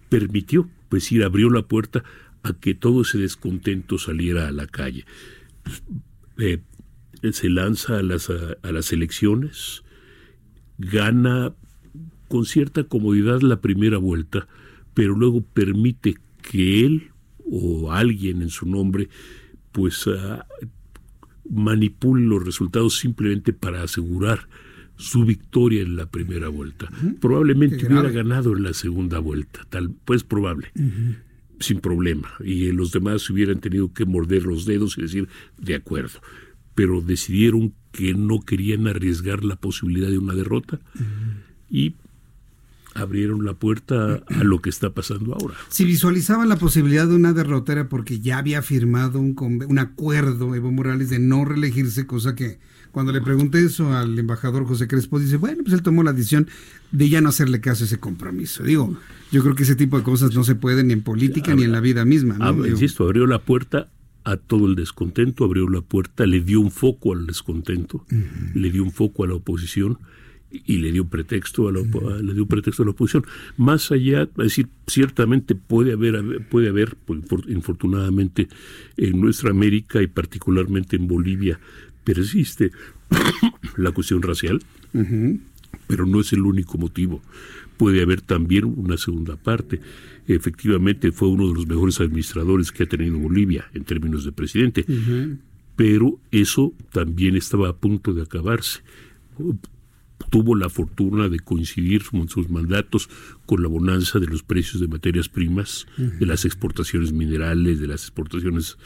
permitió, 0.08 0.68
pues 0.88 1.10
ir, 1.12 1.24
abrió 1.24 1.50
la 1.50 1.62
puerta 1.62 2.04
a 2.42 2.52
que 2.52 2.74
todo 2.74 3.02
ese 3.02 3.18
descontento 3.18 3.98
saliera 3.98 4.48
a 4.48 4.52
la 4.52 4.66
calle. 4.66 5.04
Eh, 6.38 6.60
se 7.32 7.48
lanza 7.48 7.98
a 7.98 8.02
las, 8.02 8.28
a 8.30 8.72
las 8.72 8.92
elecciones, 8.92 9.83
gana 10.78 11.54
con 12.28 12.44
cierta 12.44 12.84
comodidad 12.84 13.40
la 13.42 13.60
primera 13.60 13.98
vuelta, 13.98 14.48
pero 14.94 15.14
luego 15.14 15.42
permite 15.42 16.16
que 16.42 16.84
él 16.84 17.10
o 17.50 17.92
alguien 17.92 18.42
en 18.42 18.50
su 18.50 18.66
nombre 18.66 19.08
pues 19.72 20.06
uh, 20.06 20.38
manipule 21.50 22.24
los 22.24 22.44
resultados 22.44 22.98
simplemente 22.98 23.52
para 23.52 23.82
asegurar 23.82 24.48
su 24.96 25.24
victoria 25.24 25.82
en 25.82 25.96
la 25.96 26.06
primera 26.06 26.48
vuelta. 26.48 26.88
Probablemente 27.20 27.86
hubiera 27.86 28.10
ganado 28.10 28.56
en 28.56 28.62
la 28.62 28.72
segunda 28.72 29.18
vuelta, 29.18 29.66
tal 29.68 29.90
pues 30.04 30.22
probable. 30.22 30.70
Sin 31.58 31.80
problema. 31.80 32.32
Y 32.44 32.70
los 32.72 32.92
demás 32.92 33.28
hubieran 33.30 33.60
tenido 33.60 33.92
que 33.92 34.04
morder 34.04 34.44
los 34.44 34.66
dedos 34.66 34.96
y 34.98 35.02
decir, 35.02 35.28
de 35.58 35.74
acuerdo. 35.74 36.20
Pero 36.74 37.00
decidieron 37.00 37.74
que 37.94 38.12
no 38.12 38.40
querían 38.40 38.88
arriesgar 38.88 39.44
la 39.44 39.54
posibilidad 39.54 40.08
de 40.08 40.18
una 40.18 40.34
derrota 40.34 40.80
y 41.70 41.94
abrieron 42.94 43.44
la 43.44 43.54
puerta 43.54 44.22
a 44.26 44.44
lo 44.44 44.60
que 44.60 44.68
está 44.68 44.90
pasando 44.90 45.34
ahora. 45.34 45.54
Si 45.68 45.84
visualizaban 45.84 46.48
la 46.48 46.56
posibilidad 46.56 47.06
de 47.06 47.14
una 47.14 47.32
derrota 47.32 47.72
era 47.72 47.88
porque 47.88 48.18
ya 48.18 48.38
había 48.38 48.62
firmado 48.62 49.20
un, 49.20 49.36
un 49.40 49.78
acuerdo 49.78 50.54
Evo 50.54 50.72
Morales 50.72 51.08
de 51.10 51.20
no 51.20 51.44
reelegirse, 51.44 52.04
cosa 52.06 52.34
que 52.34 52.58
cuando 52.90 53.12
le 53.12 53.20
pregunté 53.20 53.64
eso 53.64 53.92
al 53.92 54.18
embajador 54.18 54.66
José 54.66 54.88
Crespo, 54.88 55.20
dice, 55.20 55.36
bueno, 55.36 55.62
pues 55.62 55.74
él 55.74 55.82
tomó 55.82 56.02
la 56.02 56.12
decisión 56.12 56.48
de 56.90 57.08
ya 57.08 57.20
no 57.20 57.28
hacerle 57.28 57.60
caso 57.60 57.84
a 57.84 57.86
ese 57.86 57.98
compromiso. 57.98 58.62
Digo, 58.64 58.96
yo 59.30 59.42
creo 59.42 59.54
que 59.54 59.64
ese 59.64 59.76
tipo 59.76 59.96
de 59.98 60.04
cosas 60.04 60.34
no 60.34 60.42
se 60.42 60.56
pueden 60.56 60.88
ni 60.88 60.92
en 60.92 61.02
política 61.02 61.54
ni 61.54 61.62
en 61.64 61.72
la 61.72 61.80
vida 61.80 62.04
misma. 62.04 62.38
¿no? 62.38 62.66
insisto, 62.66 63.04
abrió 63.04 63.26
la 63.26 63.40
puerta 63.40 63.88
a 64.24 64.36
todo 64.36 64.66
el 64.66 64.74
descontento, 64.74 65.44
abrió 65.44 65.68
la 65.68 65.82
puerta, 65.82 66.26
le 66.26 66.40
dio 66.40 66.60
un 66.60 66.70
foco 66.70 67.12
al 67.12 67.26
descontento, 67.26 68.04
le 68.54 68.70
dio 68.70 68.82
un 68.82 68.90
foco 68.90 69.24
a 69.24 69.28
la 69.28 69.34
oposición 69.34 69.98
y 70.50 70.78
le 70.78 70.92
dio 70.92 71.06
pretexto 71.06 71.68
a 71.68 71.72
la, 71.72 71.80
le 72.22 72.32
dio 72.32 72.46
pretexto 72.46 72.82
a 72.82 72.86
la 72.86 72.92
oposición. 72.92 73.24
Más 73.56 73.90
allá 73.92 74.22
es 74.22 74.34
decir 74.36 74.68
ciertamente 74.86 75.54
puede 75.54 75.92
haber 75.92 76.46
puede 76.48 76.68
haber 76.68 76.96
pues, 76.96 77.20
infortunadamente 77.48 78.48
en 78.96 79.20
nuestra 79.20 79.50
América 79.50 80.02
y 80.02 80.06
particularmente 80.06 80.96
en 80.96 81.06
Bolivia 81.06 81.58
persiste 82.04 82.70
la 83.76 83.90
cuestión 83.92 84.22
racial 84.22 84.60
pero 85.86 86.06
no 86.06 86.20
es 86.20 86.32
el 86.32 86.42
único 86.42 86.78
motivo 86.78 87.20
puede 87.76 88.02
haber 88.02 88.20
también 88.20 88.64
una 88.64 88.96
segunda 88.96 89.36
parte. 89.36 89.80
Efectivamente 90.26 91.12
fue 91.12 91.28
uno 91.28 91.48
de 91.48 91.54
los 91.54 91.66
mejores 91.66 92.00
administradores 92.00 92.72
que 92.72 92.84
ha 92.84 92.86
tenido 92.86 93.18
Bolivia 93.18 93.70
en 93.74 93.84
términos 93.84 94.24
de 94.24 94.32
presidente 94.32 94.86
pero 95.76 96.20
eso 96.30 96.72
también 96.92 97.36
estaba 97.36 97.68
a 97.68 97.76
punto 97.76 98.14
de 98.14 98.22
acabarse. 98.22 98.80
Tuvo 100.30 100.54
la 100.54 100.68
fortuna 100.68 101.28
de 101.28 101.40
coincidir 101.40 102.04
con 102.04 102.28
sus 102.28 102.48
mandatos 102.48 103.08
con 103.46 103.62
la 103.62 103.68
bonanza 103.68 104.18
de 104.18 104.26
los 104.26 104.42
precios 104.42 104.80
de 104.80 104.88
materias 104.88 105.28
primas, 105.28 105.86
de 105.96 106.26
las 106.26 106.44
exportaciones 106.44 107.12
minerales, 107.12 107.80
de 107.80 107.88
las 107.88 108.02
exportaciones, 108.02 108.78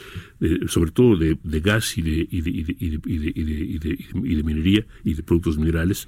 sobre 0.67 0.91
todo 0.91 1.15
de, 1.15 1.37
gas 1.61 1.97
y 1.97 2.01
de, 2.01 2.27
de, 2.29 2.49
y, 3.05 4.35
de, 4.35 4.43
minería 4.43 4.85
y 5.03 5.13
de 5.13 5.23
productos 5.23 5.57
minerales. 5.57 6.07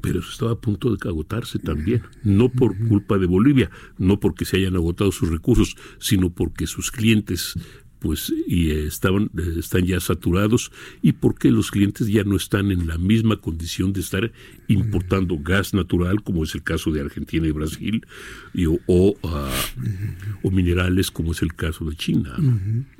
Pero 0.00 0.20
eso 0.20 0.30
estaba 0.30 0.52
a 0.52 0.60
punto 0.60 0.94
de 0.94 1.08
agotarse 1.08 1.58
también, 1.58 2.02
no 2.24 2.48
por 2.48 2.76
culpa 2.88 3.18
de 3.18 3.26
Bolivia, 3.26 3.70
no 3.98 4.18
porque 4.20 4.44
se 4.44 4.56
hayan 4.56 4.74
agotado 4.74 5.12
sus 5.12 5.28
recursos, 5.28 5.76
sino 5.98 6.30
porque 6.30 6.66
sus 6.66 6.90
clientes 6.90 7.54
pues 8.02 8.34
y 8.48 8.72
estaban 8.72 9.30
están 9.56 9.84
ya 9.86 10.00
saturados 10.00 10.72
y 11.02 11.12
porque 11.12 11.52
los 11.52 11.70
clientes 11.70 12.08
ya 12.08 12.24
no 12.24 12.34
están 12.34 12.72
en 12.72 12.88
la 12.88 12.98
misma 12.98 13.36
condición 13.36 13.92
de 13.92 14.00
estar 14.00 14.32
importando 14.72 15.38
gas 15.38 15.74
natural 15.74 16.22
como 16.22 16.44
es 16.44 16.54
el 16.54 16.62
caso 16.62 16.90
de 16.90 17.00
Argentina 17.00 17.46
y 17.46 17.52
Brasil 17.52 18.06
y, 18.54 18.66
o, 18.66 18.78
ah, 19.24 19.50
o, 20.42 20.50
minerales 20.50 21.10
como 21.10 21.32
es 21.32 21.42
el 21.42 21.54
caso 21.54 21.84
de 21.84 21.96
China. 21.96 22.34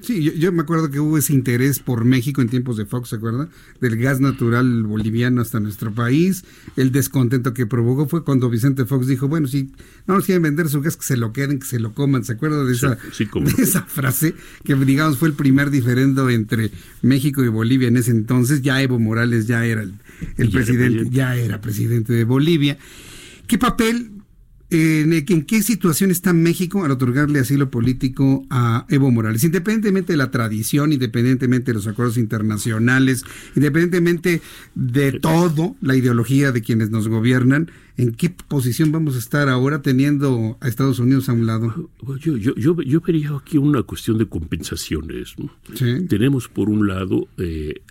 Sí, 0.00 0.32
yo, 0.38 0.52
me 0.52 0.62
acuerdo 0.62 0.90
que 0.90 1.00
hubo 1.00 1.18
ese 1.18 1.32
interés 1.32 1.78
por 1.78 2.04
México 2.04 2.42
en 2.42 2.48
tiempos 2.48 2.76
de 2.76 2.86
Fox, 2.86 3.10
¿se 3.10 3.16
acuerda? 3.16 3.48
Del 3.80 3.96
gas 3.96 4.20
natural 4.20 4.82
boliviano 4.84 5.40
hasta 5.40 5.60
nuestro 5.60 5.92
país. 5.92 6.44
El 6.76 6.92
descontento 6.92 7.54
que 7.54 7.66
provocó 7.66 8.06
fue 8.08 8.24
cuando 8.24 8.50
Vicente 8.50 8.84
Fox 8.84 9.06
dijo, 9.06 9.28
bueno, 9.28 9.46
si 9.46 9.72
no 10.06 10.14
nos 10.14 10.24
quieren 10.24 10.42
vender 10.42 10.68
su 10.68 10.80
gas, 10.80 10.96
que 10.96 11.04
se 11.04 11.16
lo 11.16 11.32
queden, 11.32 11.58
que 11.58 11.66
se 11.66 11.80
lo 11.80 11.92
coman. 11.92 12.24
¿Se 12.24 12.32
acuerda 12.32 12.64
de 12.64 12.72
esa, 12.72 12.96
de 12.96 13.62
esa 13.62 13.82
frase 13.82 14.34
que 14.64 14.74
digamos, 14.84 15.18
fue 15.18 15.28
el 15.28 15.34
primer 15.34 15.70
diferendo 15.70 16.28
entre 16.30 16.70
México 17.02 17.42
y 17.42 17.48
Bolivia 17.48 17.88
en 17.88 17.96
ese 17.96 18.10
entonces. 18.10 18.62
Ya 18.62 18.82
Evo 18.82 18.98
Morales 18.98 19.46
ya 19.46 19.64
era 19.64 19.82
el, 19.82 20.50
presidente, 20.50 21.08
ya 21.10 21.36
era 21.36 21.60
presidente 21.62 22.12
de 22.12 22.24
Bolivia. 22.24 22.76
¿Qué 23.46 23.56
papel, 23.56 24.10
en, 24.68 25.44
qué 25.46 25.62
situación 25.62 26.10
está 26.10 26.34
México 26.34 26.84
al 26.84 26.90
otorgarle 26.90 27.38
asilo 27.38 27.70
político 27.70 28.44
a 28.50 28.84
Evo 28.90 29.10
Morales? 29.10 29.44
Independientemente 29.44 30.12
de 30.12 30.18
la 30.18 30.30
tradición, 30.30 30.92
independientemente 30.92 31.70
de 31.70 31.76
los 31.76 31.86
acuerdos 31.86 32.18
internacionales, 32.18 33.24
independientemente 33.56 34.42
de 34.74 35.12
todo, 35.12 35.76
la 35.80 35.96
ideología 35.96 36.52
de 36.52 36.60
quienes 36.60 36.90
nos 36.90 37.08
gobiernan, 37.08 37.70
¿En 37.96 38.12
qué 38.12 38.30
posición 38.30 38.90
vamos 38.90 39.16
a 39.16 39.18
estar 39.18 39.48
ahora 39.48 39.82
teniendo 39.82 40.56
a 40.60 40.68
Estados 40.68 40.98
Unidos 40.98 41.28
a 41.28 41.34
un 41.34 41.46
lado? 41.46 41.90
Yo, 42.20 42.36
yo, 42.36 42.54
yo, 42.54 42.80
yo 42.80 43.00
vería 43.00 43.36
aquí 43.36 43.58
una 43.58 43.82
cuestión 43.82 44.16
de 44.16 44.26
compensaciones. 44.26 45.34
Tenemos 46.08 46.48
por 46.48 46.70
un 46.70 46.88
lado 46.88 47.28
eh, 47.36 47.82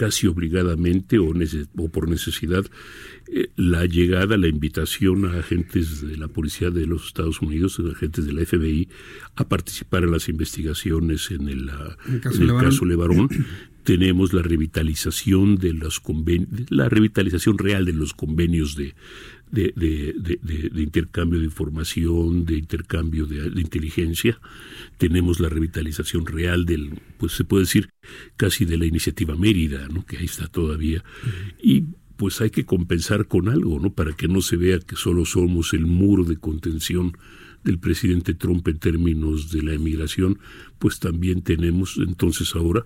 casi 0.00 0.26
obligadamente 0.26 1.18
o, 1.18 1.34
o 1.76 1.88
por 1.90 2.08
necesidad 2.08 2.64
eh, 3.30 3.50
la 3.56 3.84
llegada, 3.84 4.38
la 4.38 4.48
invitación 4.48 5.26
a 5.26 5.40
agentes 5.40 6.00
de 6.00 6.16
la 6.16 6.26
policía 6.26 6.70
de 6.70 6.86
los 6.86 7.08
Estados 7.08 7.42
Unidos, 7.42 7.78
a 7.78 7.92
agentes 7.92 8.24
de 8.24 8.32
la 8.32 8.46
FBI, 8.46 8.88
a 9.36 9.46
participar 9.46 10.04
en 10.04 10.12
las 10.12 10.30
investigaciones 10.30 11.30
en 11.30 11.48
el, 11.50 11.70
caso, 12.22 12.86
Levarón. 12.86 13.28
Tenemos 13.84 14.32
la 14.32 14.40
revitalización 14.40 15.56
de 15.56 15.74
los 15.74 16.00
la 16.70 16.88
revitalización 16.88 17.58
real 17.58 17.84
de 17.84 17.92
los 17.92 18.14
convenios 18.14 18.76
de, 18.76 18.94
de, 19.50 19.72
de, 19.74 20.82
intercambio 20.82 21.38
de 21.38 21.46
información, 21.46 22.44
de 22.44 22.56
intercambio 22.56 23.26
de, 23.26 23.60
inteligencia. 23.60 24.40
Tenemos 24.98 25.40
la 25.40 25.48
revitalización 25.48 26.26
real 26.26 26.66
del, 26.66 27.00
pues 27.18 27.32
se 27.32 27.44
puede 27.44 27.64
decir, 27.64 27.90
casi 28.36 28.64
de 28.64 28.78
la 28.78 28.86
iniciativa 28.86 29.36
Mérida, 29.36 29.88
¿no? 29.88 30.04
que 30.04 30.18
ahí 30.18 30.26
está 30.26 30.46
todavía. 30.46 31.04
Y 31.62 31.84
pues 32.16 32.40
hay 32.40 32.50
que 32.50 32.66
compensar 32.66 33.26
con 33.28 33.48
algo, 33.48 33.80
¿no? 33.80 33.94
Para 33.94 34.12
que 34.12 34.28
no 34.28 34.42
se 34.42 34.56
vea 34.56 34.78
que 34.78 34.94
solo 34.94 35.24
somos 35.24 35.72
el 35.72 35.86
muro 35.86 36.24
de 36.24 36.36
contención 36.36 37.16
del 37.64 37.78
presidente 37.78 38.34
Trump 38.34 38.68
en 38.68 38.78
términos 38.78 39.50
de 39.50 39.62
la 39.62 39.72
emigración, 39.72 40.38
pues 40.78 40.98
también 40.98 41.40
tenemos 41.40 41.96
entonces 41.96 42.54
ahora 42.54 42.84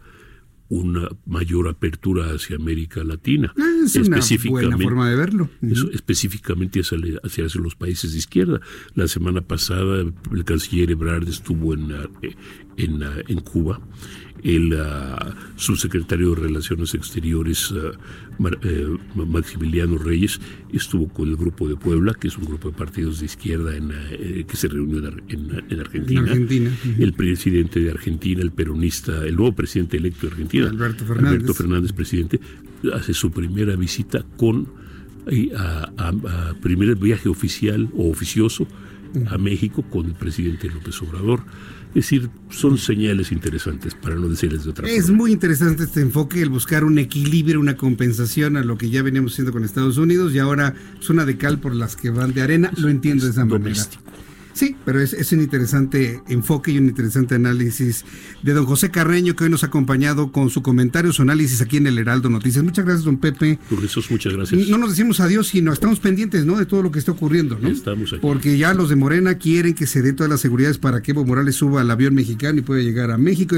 una 0.69 1.09
mayor 1.27 1.69
apertura 1.69 2.33
hacia 2.33 2.57
América 2.57 3.05
Latina. 3.05 3.53
Ah, 3.59 3.83
es 3.85 3.97
una 3.97 4.19
buena 4.49 4.79
forma 4.79 5.11
de 5.11 5.17
verlo. 5.17 5.51
específicamente 5.93 6.81
hacia, 6.81 6.99
hacia, 7.23 7.61
los 7.61 7.75
países 7.75 8.12
de 8.12 8.19
izquierda. 8.19 8.61
La 8.95 9.09
semana 9.09 9.41
pasada 9.41 10.05
el 10.33 10.45
canciller 10.45 10.91
Ebrard 10.91 11.29
estuvo 11.29 11.75
en, 11.75 11.91
eh, 11.91 12.37
en, 12.77 13.03
eh, 13.03 13.25
en 13.29 13.41
Cuba 13.41 13.81
el 14.45 14.74
uh, 14.74 15.32
subsecretario 15.57 16.34
de 16.34 16.42
Relaciones 16.42 16.95
Exteriores, 16.95 17.70
uh, 17.72 17.92
eh, 18.62 18.97
Maximiliano 19.14 19.97
Reyes, 19.97 20.38
estuvo 20.70 21.09
con 21.09 21.30
el 21.30 21.36
Grupo 21.36 21.66
de 21.66 21.76
Puebla, 21.76 22.12
que 22.12 22.28
es 22.28 22.36
un 22.36 22.45
grupo 22.45 22.70
de 22.70 22.76
partidos 22.76 23.20
de 23.20 23.26
izquierda 23.26 23.74
en, 23.74 23.90
eh, 24.11 24.45
que 24.47 24.57
se 24.57 24.68
reunió 24.68 24.99
en, 24.99 25.80
Argentina. 25.80 26.30
El 26.99 27.14
presidente 27.14 27.80
de 27.80 27.90
Argentina, 27.90 28.42
el 28.42 28.53
peronista, 28.53 29.24
el 29.24 29.34
nuevo 29.34 29.57
presidente 29.57 29.97
electo 29.97 30.26
de 30.26 30.32
Argentina, 30.32 30.68
Alberto 30.68 31.07
Fernández, 31.07 31.32
Alberto 31.32 31.55
Fernández 31.55 31.92
presidente, 31.92 32.40
hace 32.92 33.14
su 33.14 33.30
primera 33.30 33.76
visita 33.76 34.26
con 34.36 34.68
a, 35.57 35.90
a 35.97 36.55
primer 36.61 36.97
viaje 36.97 37.30
oficial 37.30 37.88
o 37.95 38.11
oficioso 38.11 38.68
a 39.30 39.38
México 39.38 39.82
con 39.82 40.07
el 40.07 40.14
presidente 40.14 40.68
López 40.68 41.01
Obrador. 41.01 41.45
Es 41.95 42.11
decir, 42.11 42.28
son 42.51 42.76
señales 42.76 43.30
interesantes, 43.30 43.95
para 43.95 44.16
no 44.16 44.28
decirles 44.28 44.64
de 44.64 44.70
otra 44.70 44.88
es 44.88 45.11
muy 45.11 45.32
interesante 45.32 45.84
este 45.84 46.01
enfoque, 46.01 46.42
el 46.42 46.49
buscar 46.49 46.84
un 46.84 46.99
equilibrio, 46.99 47.61
una 47.61 47.76
compensación 47.76 48.57
a 48.57 48.64
lo 48.64 48.76
que 48.76 48.90
ya 48.90 49.03
veníamos 49.03 49.32
haciendo 49.32 49.53
con 49.53 49.64
Estados 49.64 49.97
Unidos 49.97 50.34
y 50.34 50.40
ahora 50.40 50.74
zona 51.01 51.24
de 51.24 51.36
cal 51.36 51.59
por 51.59 51.74
las 51.74 51.95
que 51.95 52.11
van 52.11 52.34
de 52.34 52.42
arena, 52.42 52.72
lo 52.76 52.88
entiendo 52.88 53.24
de 53.24 53.30
esa 53.30 53.45
manera. 53.45 53.82
Sí, 54.55 54.76
pero 54.84 55.00
es, 55.00 55.12
es, 55.12 55.32
un 55.32 55.40
interesante 55.40 56.22
enfoque 56.28 56.70
y 56.70 56.78
un 56.78 56.86
interesante 56.86 57.34
análisis 57.34 58.05
de 58.42 58.52
don 58.52 58.66
José 58.66 58.90
Carreño, 58.90 59.34
que 59.34 59.44
hoy 59.44 59.50
nos 59.50 59.64
ha 59.64 59.66
acompañado 59.66 60.30
con 60.30 60.48
su 60.48 60.62
comentario, 60.62 61.12
su 61.12 61.22
análisis 61.22 61.61
aquí 61.61 61.76
en 61.76 61.88
el 61.88 61.98
Heraldo 61.98 62.30
Noticias. 62.30 62.62
Muchas 62.62 62.84
gracias, 62.84 63.05
don 63.05 63.18
Pepe. 63.18 63.59
Jesús, 63.80 64.11
muchas 64.12 64.32
gracias. 64.32 64.68
No 64.68 64.78
nos 64.78 64.90
decimos 64.90 65.18
adiós, 65.18 65.48
sino 65.48 65.72
estamos 65.72 65.98
pendientes 65.98 66.44
¿no? 66.44 66.57
de 66.57 66.66
todo 66.66 66.82
lo 66.82 66.92
que 66.92 67.00
está 67.00 67.11
ocurriendo. 67.11 67.59
¿no? 67.61 67.68
Estamos 67.68 68.12
aquí. 68.12 68.20
Porque 68.22 68.57
ya 68.57 68.74
los 68.74 68.88
de 68.88 68.96
Morena 68.96 69.34
quieren 69.38 69.74
que 69.74 69.88
se 69.88 70.02
dé 70.02 70.12
todas 70.12 70.30
las 70.30 70.40
seguridades 70.40 70.78
para 70.78 71.02
que 71.02 71.11
Evo 71.11 71.24
Morales 71.24 71.57
suba 71.57 71.80
al 71.80 71.90
avión 71.90 72.14
mexicano 72.14 72.61
y 72.61 72.62
pueda 72.62 72.80
llegar 72.80 73.11
a 73.11 73.18
México. 73.18 73.57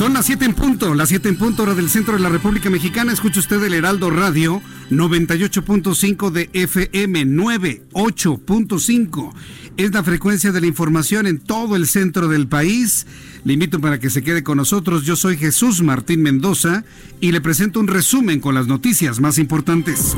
Son 0.00 0.14
las 0.14 0.24
7 0.24 0.46
en 0.46 0.54
punto, 0.54 0.94
las 0.94 1.10
7 1.10 1.28
en 1.28 1.36
punto 1.36 1.64
hora 1.64 1.74
del 1.74 1.90
centro 1.90 2.14
de 2.14 2.20
la 2.20 2.30
República 2.30 2.70
Mexicana. 2.70 3.12
Escucha 3.12 3.38
usted 3.38 3.62
el 3.62 3.74
Heraldo 3.74 4.08
Radio 4.08 4.62
98.5 4.90 6.30
de 6.30 6.48
FM 6.54 7.26
98.5. 7.26 9.34
Es 9.76 9.92
la 9.92 10.02
frecuencia 10.02 10.52
de 10.52 10.62
la 10.62 10.68
información 10.68 11.26
en 11.26 11.38
todo 11.38 11.76
el 11.76 11.86
centro 11.86 12.28
del 12.28 12.48
país. 12.48 13.06
Le 13.44 13.52
invito 13.52 13.78
para 13.78 14.00
que 14.00 14.08
se 14.08 14.22
quede 14.22 14.42
con 14.42 14.56
nosotros. 14.56 15.04
Yo 15.04 15.16
soy 15.16 15.36
Jesús 15.36 15.82
Martín 15.82 16.22
Mendoza 16.22 16.82
y 17.20 17.32
le 17.32 17.42
presento 17.42 17.78
un 17.78 17.86
resumen 17.86 18.40
con 18.40 18.54
las 18.54 18.68
noticias 18.68 19.20
más 19.20 19.36
importantes. 19.36 20.16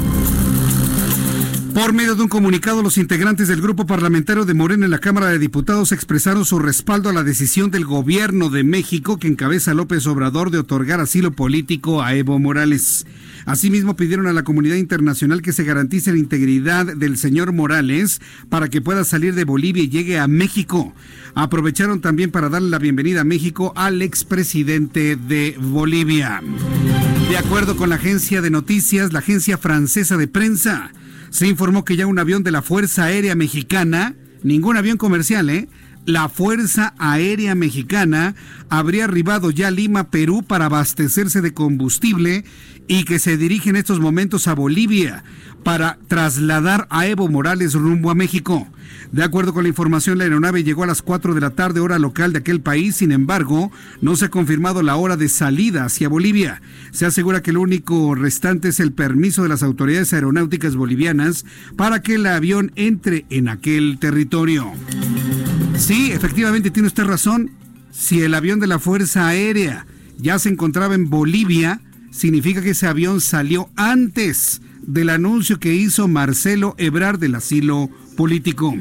Por 1.74 1.94
medio 1.94 2.14
de 2.14 2.22
un 2.22 2.28
comunicado, 2.28 2.82
los 2.82 2.98
integrantes 2.98 3.48
del 3.48 3.62
grupo 3.62 3.86
parlamentario 3.86 4.44
de 4.44 4.52
Morena 4.52 4.84
en 4.84 4.90
la 4.90 4.98
Cámara 4.98 5.28
de 5.28 5.38
Diputados 5.38 5.90
expresaron 5.90 6.44
su 6.44 6.58
respaldo 6.58 7.08
a 7.08 7.14
la 7.14 7.24
decisión 7.24 7.70
del 7.70 7.86
gobierno 7.86 8.50
de 8.50 8.62
México 8.62 9.18
que 9.18 9.26
encabeza 9.26 9.72
López 9.72 10.06
Obrador 10.06 10.50
de 10.50 10.58
otorgar 10.58 11.00
asilo 11.00 11.32
político 11.32 12.02
a 12.02 12.14
Evo 12.14 12.38
Morales. 12.38 13.06
Asimismo, 13.46 13.96
pidieron 13.96 14.26
a 14.26 14.34
la 14.34 14.44
comunidad 14.44 14.76
internacional 14.76 15.40
que 15.40 15.54
se 15.54 15.64
garantice 15.64 16.12
la 16.12 16.18
integridad 16.18 16.94
del 16.94 17.16
señor 17.16 17.52
Morales 17.54 18.20
para 18.50 18.68
que 18.68 18.82
pueda 18.82 19.04
salir 19.04 19.34
de 19.34 19.44
Bolivia 19.44 19.82
y 19.82 19.88
llegue 19.88 20.18
a 20.18 20.28
México. 20.28 20.94
Aprovecharon 21.34 22.02
también 22.02 22.30
para 22.30 22.50
darle 22.50 22.68
la 22.68 22.78
bienvenida 22.78 23.22
a 23.22 23.24
México 23.24 23.72
al 23.76 24.02
expresidente 24.02 25.16
de 25.16 25.56
Bolivia. 25.58 26.42
De 27.30 27.38
acuerdo 27.38 27.76
con 27.76 27.88
la 27.88 27.94
agencia 27.94 28.42
de 28.42 28.50
noticias, 28.50 29.14
la 29.14 29.20
agencia 29.20 29.56
francesa 29.56 30.18
de 30.18 30.28
prensa, 30.28 30.92
se 31.32 31.48
informó 31.48 31.84
que 31.84 31.96
ya 31.96 32.06
un 32.06 32.18
avión 32.18 32.42
de 32.42 32.50
la 32.50 32.60
Fuerza 32.60 33.04
Aérea 33.04 33.34
Mexicana, 33.34 34.14
ningún 34.42 34.76
avión 34.76 34.98
comercial, 34.98 35.48
¿eh? 35.48 35.66
la 36.04 36.28
Fuerza 36.28 36.92
Aérea 36.98 37.54
Mexicana 37.54 38.34
habría 38.68 39.04
arribado 39.04 39.50
ya 39.50 39.68
a 39.68 39.70
Lima, 39.70 40.10
Perú, 40.10 40.44
para 40.46 40.66
abastecerse 40.66 41.40
de 41.40 41.54
combustible 41.54 42.44
y 42.86 43.04
que 43.04 43.18
se 43.18 43.38
dirige 43.38 43.70
en 43.70 43.76
estos 43.76 43.98
momentos 43.98 44.46
a 44.46 44.54
Bolivia 44.54 45.24
para 45.64 45.98
trasladar 46.06 46.86
a 46.90 47.06
Evo 47.06 47.28
Morales 47.28 47.72
rumbo 47.72 48.10
a 48.10 48.14
México. 48.14 48.68
De 49.12 49.22
acuerdo 49.22 49.52
con 49.52 49.64
la 49.64 49.68
información, 49.68 50.16
la 50.16 50.24
aeronave 50.24 50.64
llegó 50.64 50.84
a 50.84 50.86
las 50.86 51.02
4 51.02 51.34
de 51.34 51.40
la 51.42 51.50
tarde 51.50 51.80
hora 51.80 51.98
local 51.98 52.32
de 52.32 52.38
aquel 52.38 52.62
país, 52.62 52.96
sin 52.96 53.12
embargo, 53.12 53.70
no 54.00 54.16
se 54.16 54.24
ha 54.24 54.30
confirmado 54.30 54.82
la 54.82 54.96
hora 54.96 55.18
de 55.18 55.28
salida 55.28 55.84
hacia 55.84 56.08
Bolivia. 56.08 56.62
Se 56.92 57.04
asegura 57.04 57.42
que 57.42 57.52
lo 57.52 57.60
único 57.60 58.14
restante 58.14 58.68
es 58.68 58.80
el 58.80 58.92
permiso 58.92 59.42
de 59.42 59.50
las 59.50 59.62
autoridades 59.62 60.14
aeronáuticas 60.14 60.76
bolivianas 60.76 61.44
para 61.76 62.00
que 62.00 62.14
el 62.14 62.24
avión 62.24 62.72
entre 62.74 63.26
en 63.28 63.50
aquel 63.50 63.98
territorio. 63.98 64.72
Sí, 65.76 66.10
efectivamente 66.10 66.70
tiene 66.70 66.86
usted 66.86 67.04
razón. 67.04 67.50
Si 67.90 68.22
el 68.22 68.32
avión 68.32 68.60
de 68.60 68.66
la 68.66 68.78
Fuerza 68.78 69.28
Aérea 69.28 69.84
ya 70.16 70.38
se 70.38 70.48
encontraba 70.48 70.94
en 70.94 71.10
Bolivia, 71.10 71.82
significa 72.10 72.62
que 72.62 72.70
ese 72.70 72.86
avión 72.86 73.20
salió 73.20 73.68
antes 73.76 74.62
del 74.82 75.10
anuncio 75.10 75.58
que 75.58 75.74
hizo 75.74 76.08
Marcelo 76.08 76.74
Ebrard 76.78 77.18
del 77.18 77.34
asilo 77.34 77.88
político. 78.16 78.74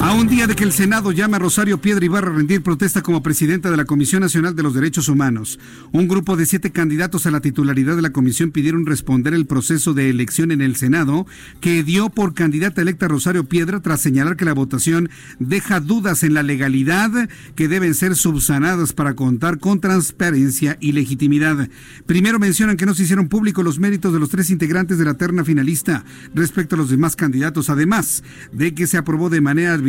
A 0.00 0.14
un 0.14 0.28
día 0.28 0.46
de 0.46 0.54
que 0.54 0.62
el 0.62 0.72
Senado 0.72 1.10
llame 1.10 1.36
a 1.36 1.40
Rosario 1.40 1.80
Piedra 1.80 2.04
Ibarra 2.04 2.30
a 2.30 2.34
rendir 2.36 2.62
protesta 2.62 3.02
como 3.02 3.20
presidenta 3.20 3.68
de 3.68 3.76
la 3.76 3.84
Comisión 3.84 4.22
Nacional 4.22 4.54
de 4.54 4.62
los 4.62 4.72
Derechos 4.72 5.08
Humanos, 5.08 5.58
un 5.90 6.06
grupo 6.06 6.36
de 6.36 6.46
siete 6.46 6.70
candidatos 6.70 7.26
a 7.26 7.32
la 7.32 7.40
titularidad 7.40 7.96
de 7.96 8.02
la 8.02 8.12
comisión 8.12 8.52
pidieron 8.52 8.86
responder 8.86 9.34
el 9.34 9.46
proceso 9.46 9.94
de 9.94 10.08
elección 10.08 10.52
en 10.52 10.60
el 10.60 10.76
Senado 10.76 11.26
que 11.60 11.82
dio 11.82 12.10
por 12.10 12.32
candidata 12.32 12.80
electa 12.80 13.08
Rosario 13.08 13.48
Piedra 13.48 13.80
tras 13.80 14.00
señalar 14.00 14.36
que 14.36 14.44
la 14.44 14.54
votación 14.54 15.10
deja 15.40 15.80
dudas 15.80 16.22
en 16.22 16.32
la 16.32 16.44
legalidad 16.44 17.28
que 17.56 17.66
deben 17.66 17.94
ser 17.94 18.14
subsanadas 18.14 18.92
para 18.92 19.14
contar 19.14 19.58
con 19.58 19.80
transparencia 19.80 20.78
y 20.80 20.92
legitimidad. 20.92 21.68
Primero 22.06 22.38
mencionan 22.38 22.76
que 22.76 22.86
no 22.86 22.94
se 22.94 23.02
hicieron 23.02 23.28
públicos 23.28 23.64
los 23.64 23.80
méritos 23.80 24.12
de 24.12 24.20
los 24.20 24.30
tres 24.30 24.50
integrantes 24.50 24.96
de 24.96 25.04
la 25.04 25.14
terna 25.14 25.44
finalista 25.44 26.04
respecto 26.34 26.76
a 26.76 26.78
los 26.78 26.88
demás 26.88 27.16
candidatos, 27.16 27.68
además 27.68 28.22
de 28.52 28.74
que 28.74 28.86
se 28.86 28.96
aprobó 28.96 29.28
de 29.28 29.40
manera 29.40 29.74
arbitraria 29.74 29.87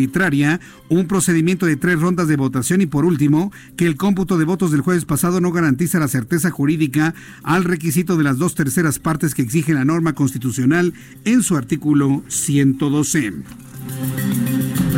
un 0.89 1.07
procedimiento 1.07 1.65
de 1.65 1.75
tres 1.75 1.99
rondas 1.99 2.27
de 2.27 2.35
votación 2.35 2.81
y 2.81 2.85
por 2.85 3.05
último 3.05 3.51
que 3.75 3.85
el 3.85 3.95
cómputo 3.95 4.37
de 4.37 4.45
votos 4.45 4.71
del 4.71 4.81
jueves 4.81 5.05
pasado 5.05 5.41
no 5.41 5.51
garantiza 5.51 5.99
la 5.99 6.07
certeza 6.07 6.51
jurídica 6.51 7.13
al 7.43 7.63
requisito 7.63 8.17
de 8.17 8.23
las 8.23 8.37
dos 8.37 8.55
terceras 8.55 8.99
partes 8.99 9.35
que 9.35 9.41
exige 9.41 9.73
la 9.73 9.85
norma 9.85 10.13
constitucional 10.13 10.93
en 11.25 11.43
su 11.43 11.57
artículo 11.57 12.23
112. 12.27 13.33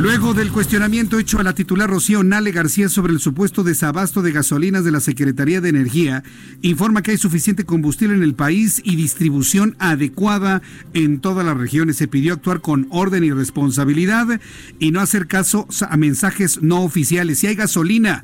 Luego 0.02 0.34
del 0.34 0.52
cuestionamiento 0.52 1.20
hecho 1.20 1.38
a 1.38 1.44
la 1.44 1.54
titular 1.54 1.88
Rocío 1.88 2.24
Nale 2.24 2.52
García 2.52 2.90
sobre 2.90 3.14
el 3.14 3.20
supuesto 3.20 3.62
desabasto 3.62 4.24
de 4.24 4.32
gasolinas 4.32 4.84
de 4.84 4.90
la 4.90 5.00
Secretaría 5.00 5.62
de 5.62 5.70
Energía, 5.70 6.24
informa 6.64 7.04
que 7.04 7.12
hay 7.12 7.20
suficiente 7.20 7.66
combustible 7.66 8.16
en 8.16 8.24
el 8.24 8.34
país 8.34 8.82
y 8.84 8.96
distribución 8.96 9.76
adecuada 9.78 10.64
en 10.96 11.20
todas 11.20 11.46
las 11.46 11.56
regiones. 11.56 11.98
Se 11.98 12.08
pidió 12.08 12.34
actuar 12.34 12.62
con 12.62 12.88
orden 12.90 13.24
y 13.24 13.32
responsabilidad 13.32 14.42
y 14.80 14.90
no 14.90 15.02
hacer 15.02 15.28
caso 15.28 15.68
a 15.88 15.98
mensajes 15.98 16.64
no 16.64 16.82
oficiales. 16.82 17.38
Si 17.38 17.46
hay 17.46 17.54
gasolina, 17.54 18.24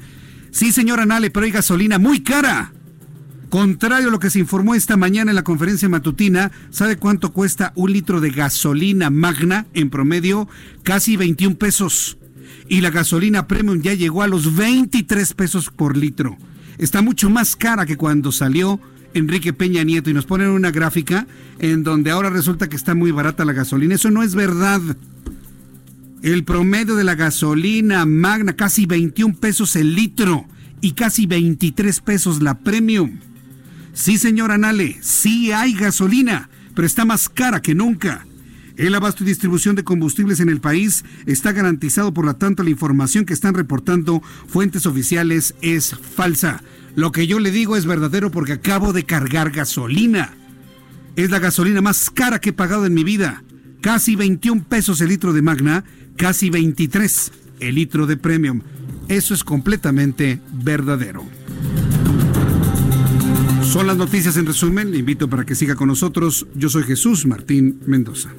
sí 0.49 0.71
señora 0.71 1.05
Nale, 1.05 1.29
pero 1.29 1.45
hay 1.45 1.51
gasolina 1.51 1.99
muy 1.99 2.21
cara. 2.21 2.71
Contrario 3.49 4.09
a 4.09 4.11
lo 4.11 4.19
que 4.19 4.29
se 4.29 4.39
informó 4.39 4.75
esta 4.75 4.97
mañana 4.97 5.31
en 5.31 5.35
la 5.35 5.43
conferencia 5.43 5.87
matutina, 5.87 6.51
¿sabe 6.69 6.97
cuánto 6.97 7.31
cuesta 7.31 7.71
un 7.75 7.93
litro 7.93 8.19
de 8.19 8.31
gasolina 8.31 9.09
magna 9.09 9.67
en 9.73 9.89
promedio? 9.89 10.49
Casi 10.83 11.15
21 11.15 11.55
pesos. 11.55 12.17
Y 12.67 12.81
la 12.81 12.89
gasolina 12.89 13.47
premium 13.47 13.81
ya 13.81 13.93
llegó 13.93 14.21
a 14.21 14.27
los 14.27 14.53
23 14.57 15.33
pesos 15.33 15.69
por 15.69 15.95
litro. 15.95 16.37
Está 16.77 17.01
mucho 17.01 17.29
más 17.29 17.55
cara 17.55 17.85
que 17.85 17.95
cuando 17.95 18.33
salió 18.33 18.81
Enrique 19.13 19.53
Peña 19.53 19.83
Nieto 19.83 20.09
y 20.09 20.13
nos 20.13 20.25
ponen 20.25 20.49
una 20.49 20.71
gráfica 20.71 21.25
en 21.59 21.83
donde 21.83 22.11
ahora 22.11 22.29
resulta 22.29 22.67
que 22.67 22.75
está 22.75 22.95
muy 22.95 23.11
barata 23.11 23.45
la 23.45 23.53
gasolina. 23.53 23.95
Eso 23.95 24.11
no 24.11 24.23
es 24.23 24.35
verdad. 24.35 24.81
El 26.21 26.43
promedio 26.43 26.95
de 26.95 27.05
la 27.05 27.15
gasolina 27.15 28.05
magna, 28.05 28.57
casi 28.57 28.85
21 28.85 29.35
pesos 29.35 29.77
el 29.77 29.95
litro 29.95 30.45
y 30.81 30.91
casi 30.91 31.25
23 31.27 32.01
pesos 32.01 32.41
la 32.41 32.59
premium. 32.59 33.19
Sí, 33.97 34.19
señor 34.19 34.51
Anale, 34.51 34.99
sí 35.01 35.51
hay 35.51 35.73
gasolina, 35.73 36.51
pero 36.75 36.85
está 36.85 37.03
más 37.03 37.29
cara 37.29 37.63
que 37.63 37.73
nunca. 37.73 38.27
El 38.77 38.93
abasto 38.93 39.23
y 39.23 39.25
distribución 39.25 39.75
de 39.75 39.83
combustibles 39.83 40.39
en 40.39 40.49
el 40.49 40.61
país 40.61 41.03
está 41.25 41.51
garantizado, 41.51 42.13
por 42.13 42.23
lo 42.23 42.35
tanto 42.35 42.61
la 42.61 42.69
información 42.69 43.25
que 43.25 43.33
están 43.33 43.55
reportando 43.55 44.21
fuentes 44.47 44.85
oficiales 44.85 45.55
es 45.63 45.95
falsa. 46.15 46.61
Lo 46.95 47.11
que 47.11 47.25
yo 47.25 47.39
le 47.39 47.49
digo 47.49 47.75
es 47.75 47.87
verdadero 47.87 48.29
porque 48.29 48.53
acabo 48.53 48.93
de 48.93 49.03
cargar 49.03 49.49
gasolina. 49.49 50.35
Es 51.15 51.31
la 51.31 51.39
gasolina 51.39 51.81
más 51.81 52.11
cara 52.11 52.39
que 52.39 52.51
he 52.51 52.53
pagado 52.53 52.85
en 52.85 52.93
mi 52.93 53.03
vida. 53.03 53.43
Casi 53.81 54.15
21 54.15 54.63
pesos 54.65 55.01
el 55.01 55.09
litro 55.09 55.33
de 55.33 55.41
Magna, 55.41 55.83
casi 56.17 56.51
23 56.51 57.31
el 57.61 57.73
litro 57.73 58.05
de 58.05 58.15
Premium. 58.15 58.61
Eso 59.07 59.33
es 59.33 59.43
completamente 59.43 60.39
verdadero. 60.53 61.25
Son 63.77 63.85
las 63.85 63.97
noticias 63.97 64.35
en 64.37 64.47
resumen. 64.47 64.89
Le 64.89 64.97
invito 64.97 65.29
para 65.29 65.45
que 65.45 65.53
siga 65.53 65.75
con 65.75 65.87
nosotros. 65.87 66.47
Yo 66.55 66.67
soy 66.67 66.81
Jesús 66.81 67.27
Martín 67.27 67.79
Mendoza. 67.85 68.31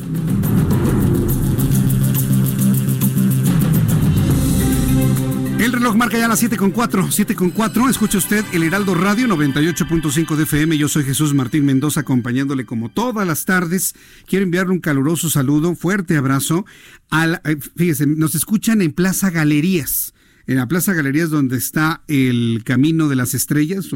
El 5.61 5.73
reloj 5.73 5.95
marca 5.95 6.19
ya 6.19 6.27
las 6.27 6.41
7 6.41 6.57
con 6.57 6.73
4, 6.73 7.13
7 7.13 7.37
con 7.37 7.51
4. 7.51 7.89
Escucha 7.89 8.19
usted 8.19 8.45
el 8.53 8.65
Heraldo 8.65 8.97
Radio 8.97 9.29
98.5 9.29 10.35
de 10.35 10.43
FM. 10.43 10.77
Yo 10.77 10.89
soy 10.89 11.05
Jesús 11.05 11.33
Martín 11.35 11.65
Mendoza 11.65 12.01
acompañándole 12.01 12.67
como 12.67 12.89
todas 12.89 13.25
las 13.25 13.45
tardes. 13.45 13.95
Quiero 14.27 14.43
enviarle 14.43 14.73
un 14.73 14.81
caluroso 14.81 15.31
saludo, 15.31 15.77
fuerte 15.77 16.17
abrazo. 16.17 16.67
Eh, 17.13 17.57
fíjese, 17.77 18.09
nos 18.09 18.35
escuchan 18.35 18.83
en 18.83 18.91
Plaza 18.91 19.31
Galerías. 19.31 20.15
En 20.49 20.57
la 20.57 20.67
Plaza 20.67 20.95
Galerías 20.95 21.31
donde 21.31 21.59
está 21.59 22.03
el 22.09 22.63
Camino 22.65 23.07
de 23.07 23.15
las 23.15 23.35
Estrellas, 23.35 23.93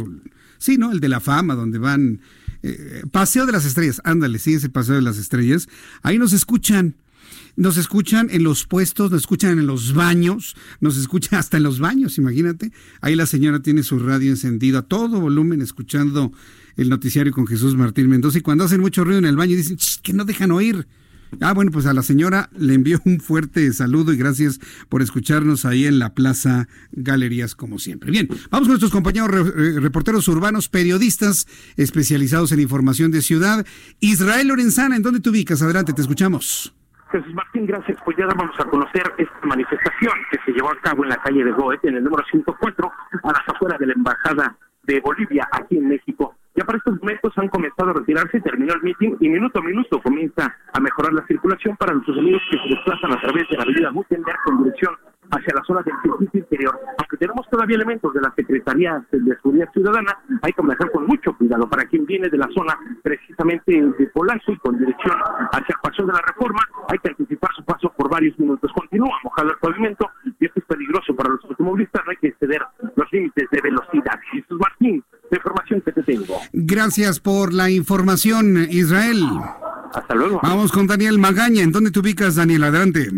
Sí, 0.62 0.76
¿no? 0.76 0.92
El 0.92 1.00
de 1.00 1.08
la 1.08 1.18
fama, 1.18 1.56
donde 1.56 1.78
van... 1.78 2.20
Eh, 2.62 3.02
Paseo 3.10 3.46
de 3.46 3.50
las 3.50 3.64
Estrellas, 3.64 4.00
ándale, 4.04 4.38
sí, 4.38 4.54
ese 4.54 4.68
Paseo 4.68 4.94
de 4.94 5.02
las 5.02 5.18
Estrellas. 5.18 5.68
Ahí 6.02 6.18
nos 6.18 6.32
escuchan. 6.32 6.94
Nos 7.56 7.76
escuchan 7.78 8.28
en 8.30 8.44
los 8.44 8.64
puestos, 8.64 9.10
nos 9.10 9.22
escuchan 9.22 9.58
en 9.58 9.66
los 9.66 9.92
baños, 9.92 10.54
nos 10.80 10.96
escuchan 10.96 11.40
hasta 11.40 11.56
en 11.56 11.64
los 11.64 11.80
baños, 11.80 12.16
imagínate. 12.16 12.70
Ahí 13.00 13.16
la 13.16 13.26
señora 13.26 13.60
tiene 13.60 13.82
su 13.82 13.98
radio 13.98 14.30
encendido 14.30 14.78
a 14.78 14.82
todo 14.82 15.20
volumen, 15.20 15.62
escuchando 15.62 16.32
el 16.76 16.88
noticiario 16.88 17.32
con 17.32 17.48
Jesús 17.48 17.74
Martín 17.74 18.08
Mendoza. 18.08 18.38
Y 18.38 18.42
cuando 18.42 18.62
hacen 18.62 18.80
mucho 18.80 19.02
ruido 19.02 19.18
en 19.18 19.26
el 19.26 19.36
baño, 19.36 19.56
dicen 19.56 19.76
que 20.00 20.12
no 20.12 20.24
dejan 20.24 20.52
oír. 20.52 20.86
Ah, 21.40 21.54
bueno, 21.54 21.70
pues 21.70 21.86
a 21.86 21.94
la 21.94 22.02
señora 22.02 22.48
le 22.56 22.74
envío 22.74 22.98
un 23.04 23.20
fuerte 23.20 23.72
saludo 23.72 24.12
y 24.12 24.16
gracias 24.16 24.60
por 24.88 25.02
escucharnos 25.02 25.64
ahí 25.64 25.86
en 25.86 25.98
la 25.98 26.14
Plaza 26.14 26.68
Galerías, 26.92 27.54
como 27.54 27.78
siempre. 27.78 28.10
Bien, 28.10 28.28
vamos 28.50 28.68
con 28.68 28.68
nuestros 28.68 28.92
compañeros 28.92 29.54
reporteros 29.82 30.28
urbanos, 30.28 30.68
periodistas 30.68 31.46
especializados 31.76 32.52
en 32.52 32.60
información 32.60 33.10
de 33.10 33.22
ciudad. 33.22 33.66
Israel 34.00 34.48
Lorenzana, 34.48 34.96
¿en 34.96 35.02
dónde 35.02 35.20
te 35.20 35.30
ubicas? 35.30 35.62
Adelante, 35.62 35.92
te 35.92 36.02
escuchamos. 36.02 36.74
Jesús 37.10 37.34
Martín, 37.34 37.66
gracias. 37.66 37.98
Pues 38.04 38.16
ya 38.16 38.26
vamos 38.26 38.58
a 38.58 38.64
conocer 38.64 39.02
esta 39.18 39.46
manifestación 39.46 40.14
que 40.30 40.38
se 40.46 40.52
llevó 40.52 40.70
a 40.70 40.80
cabo 40.80 41.04
en 41.04 41.10
la 41.10 41.16
calle 41.18 41.44
de 41.44 41.52
Goethe, 41.52 41.88
en 41.88 41.96
el 41.96 42.04
número 42.04 42.24
104, 42.30 42.92
a 43.22 43.28
las 43.28 43.48
afueras 43.48 43.78
de 43.78 43.86
la 43.86 43.92
Embajada 43.92 44.56
de 44.84 45.00
Bolivia, 45.00 45.46
aquí 45.52 45.76
en 45.76 45.88
México. 45.88 46.34
Ya 46.54 46.64
para 46.64 46.78
estos 46.78 47.00
momentos 47.00 47.32
han 47.36 47.48
comenzado 47.48 47.90
a 47.90 47.94
retirarse, 47.94 48.40
terminó 48.40 48.74
el 48.74 48.82
meeting 48.82 49.16
y 49.20 49.28
minuto 49.28 49.60
a 49.60 49.62
minuto 49.62 50.02
comienza 50.02 50.54
a 50.72 50.80
mejorar 50.80 51.14
la 51.14 51.26
circulación 51.26 51.76
para 51.78 51.94
nuestros 51.94 52.18
amigos 52.18 52.42
que 52.50 52.58
se 52.58 52.74
desplazan 52.74 53.12
a 53.12 53.20
través 53.20 53.48
de 53.48 53.56
la 53.56 53.62
avenida 53.62 53.90
Gutenberg 53.90 54.38
con 54.44 54.62
dirección 54.62 54.94
hacia 55.30 55.54
la 55.54 55.64
zona 55.64 55.80
del 55.82 55.94
circuito 56.02 56.36
interior. 56.36 56.78
Aunque 56.98 57.16
tenemos 57.16 57.48
todavía 57.48 57.76
elementos 57.76 58.12
de 58.12 58.20
la 58.20 58.32
Secretaría 58.36 59.02
de 59.10 59.34
Seguridad 59.36 59.72
Ciudadana, 59.72 60.18
hay 60.42 60.52
que 60.52 60.62
manejar 60.62 60.90
con 60.92 61.06
mucho 61.06 61.32
cuidado 61.38 61.68
para 61.70 61.84
quien 61.86 62.04
viene 62.04 62.28
de 62.28 62.36
la 62.36 62.48
zona 62.54 62.76
precisamente 63.02 63.72
de 63.72 64.06
Polanco 64.08 64.52
y 64.52 64.58
con 64.58 64.78
dirección 64.78 65.16
hacia 65.52 65.74
el 65.74 65.80
paso 65.82 66.04
de 66.04 66.12
la 66.12 66.20
reforma, 66.20 66.60
hay 66.88 66.98
que 66.98 67.08
anticipar 67.08 67.50
su 67.56 67.64
paso 67.64 67.90
por 67.96 68.10
varios 68.10 68.38
minutos. 68.38 68.70
Continúa 68.74 69.16
mojado 69.24 69.50
el 69.52 69.58
pavimento 69.58 70.10
y 70.38 70.44
esto 70.44 70.60
es 70.60 70.66
peligroso 70.66 71.16
para 71.16 71.30
los 71.30 71.44
automovilistas, 71.46 72.04
no 72.04 72.10
hay 72.10 72.16
que 72.18 72.28
exceder 72.28 72.60
los 72.94 73.10
límites 73.10 73.48
de 73.50 73.60
velocidad. 73.62 74.20
Jesús 74.32 74.58
Martín, 74.60 75.02
la 75.32 75.38
información 75.38 75.80
que 75.80 75.92
te 75.92 76.02
tengo. 76.02 76.40
Gracias 76.52 77.20
por 77.20 77.52
la 77.52 77.70
información, 77.70 78.66
Israel. 78.70 79.24
Hasta 79.94 80.14
luego. 80.14 80.40
Vamos 80.42 80.72
con 80.72 80.86
Daniel 80.86 81.18
Magaña. 81.18 81.62
¿En 81.62 81.72
dónde 81.72 81.90
te 81.90 81.98
ubicas, 81.98 82.36
Daniel? 82.36 82.64
Adelante. 82.64 83.08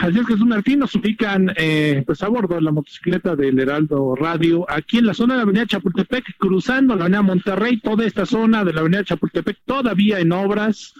Así 0.00 0.18
es, 0.18 0.26
Jesús 0.26 0.46
Martín, 0.46 0.80
nos 0.80 0.94
ubican 0.94 1.52
eh, 1.56 2.02
pues 2.04 2.22
a 2.22 2.28
bordo 2.28 2.54
de 2.54 2.60
la 2.60 2.70
motocicleta 2.70 3.34
del 3.34 3.58
Heraldo 3.58 4.14
Radio, 4.14 4.66
aquí 4.68 4.98
en 4.98 5.06
la 5.06 5.14
zona 5.14 5.34
de 5.34 5.38
la 5.38 5.42
avenida 5.44 5.66
Chapultepec, 5.66 6.36
cruzando 6.36 6.94
la 6.94 7.04
avenida 7.04 7.22
Monterrey, 7.22 7.80
toda 7.80 8.04
esta 8.04 8.26
zona 8.26 8.62
de 8.62 8.74
la 8.74 8.80
avenida 8.80 9.04
Chapultepec 9.04 9.56
todavía 9.64 10.20
en 10.20 10.32
obras, 10.32 10.92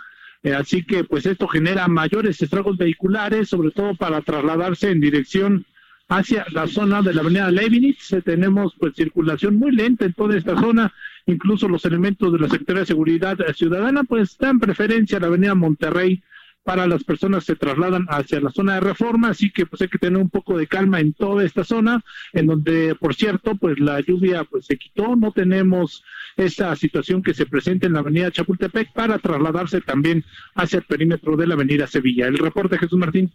eh, 0.43 0.55
así 0.55 0.83
que 0.83 1.05
pues 1.05 1.27
esto 1.27 1.47
genera 1.47 1.89
mayores 1.89 2.41
estragos 2.41 2.79
vehiculares, 2.79 3.51
sobre 3.51 3.71
todo 3.71 3.95
para 3.97 4.23
trasladarse 4.23 4.91
en 4.91 5.01
dirección 5.01 5.67
hacia 6.11 6.45
la 6.51 6.67
zona 6.67 7.03
de 7.03 7.15
la 7.15 7.23
avenida 7.23 7.51
Leibniz. 7.51 8.13
Eh, 8.13 8.21
tenemos 8.21 8.75
pues 8.79 8.95
circulación 8.95 9.57
muy 9.57 9.71
lenta 9.71 10.05
en 10.05 10.13
toda 10.13 10.37
esta 10.37 10.61
zona, 10.61 10.93
incluso 11.25 11.69
los 11.69 11.85
elementos 11.85 12.33
de 12.33 12.41
la 12.41 12.49
Secretaría 12.49 12.81
de 12.81 12.87
Seguridad 12.87 13.39
Ciudadana 13.55 14.03
pues 14.05 14.37
dan 14.37 14.59
preferencia 14.59 15.19
a 15.19 15.21
la 15.21 15.29
avenida 15.29 15.55
Monterrey 15.55 16.23
para 16.65 16.87
las 16.87 17.05
personas 17.05 17.45
que 17.45 17.53
se 17.53 17.57
trasladan 17.57 18.07
hacia 18.09 18.41
la 18.41 18.51
zona 18.51 18.75
de 18.75 18.81
reforma, 18.81 19.29
así 19.29 19.51
que 19.51 19.65
pues 19.65 19.81
hay 19.83 19.89
que 19.89 19.99
tener 19.99 20.21
un 20.21 20.29
poco 20.29 20.59
de 20.59 20.67
calma 20.67 21.01
en 21.01 21.15
toda 21.15 21.45
esta 21.45 21.65
zona, 21.65 22.05
en 22.33 22.47
donde 22.47 22.95
por 22.97 23.15
cierto 23.15 23.55
pues 23.55 23.79
la 23.79 24.01
lluvia 24.01 24.45
pues 24.45 24.67
se 24.67 24.77
quitó, 24.77 25.17
no 25.17 25.33
tenemos 25.33 26.05
esa 26.37 26.75
situación 26.77 27.23
que 27.23 27.35
se 27.35 27.47
presenta 27.47 27.87
en 27.87 27.95
la 27.95 28.01
avenida 28.01 28.31
Chapultepec 28.31 28.93
para 28.93 29.19
trasladarse 29.19 29.81
también 29.81 30.25
hacia 30.55 30.81
el 30.81 30.85
perímetro 30.85 31.37
de 31.37 31.47
la 31.47 31.55
avenida 31.55 31.87
Sevilla. 31.87 32.27
El 32.27 32.39
reporte 32.39 32.79
Jesús 32.79 32.99
Martín. 32.99 33.31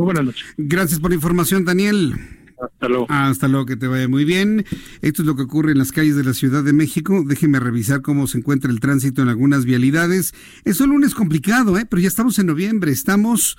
Muy 0.00 0.06
buenas 0.06 0.24
noches. 0.24 0.46
Gracias 0.56 0.98
por 0.98 1.10
la 1.10 1.16
información, 1.16 1.66
Daniel. 1.66 2.14
Hasta 2.58 2.88
luego. 2.88 3.06
Hasta 3.10 3.48
luego, 3.48 3.66
que 3.66 3.76
te 3.76 3.86
vaya 3.86 4.08
muy 4.08 4.24
bien. 4.24 4.64
Esto 5.02 5.20
es 5.20 5.26
lo 5.26 5.36
que 5.36 5.42
ocurre 5.42 5.72
en 5.72 5.78
las 5.78 5.92
calles 5.92 6.16
de 6.16 6.24
la 6.24 6.32
Ciudad 6.32 6.64
de 6.64 6.72
México. 6.72 7.22
Déjeme 7.26 7.60
revisar 7.60 8.00
cómo 8.00 8.26
se 8.26 8.38
encuentra 8.38 8.70
el 8.70 8.80
tránsito 8.80 9.20
en 9.20 9.28
algunas 9.28 9.66
vialidades. 9.66 10.32
Es 10.64 10.80
un 10.80 10.88
lunes 10.88 11.14
complicado, 11.14 11.76
¿eh? 11.76 11.84
pero 11.84 12.00
ya 12.00 12.08
estamos 12.08 12.38
en 12.38 12.46
noviembre. 12.46 12.90
Estamos, 12.92 13.58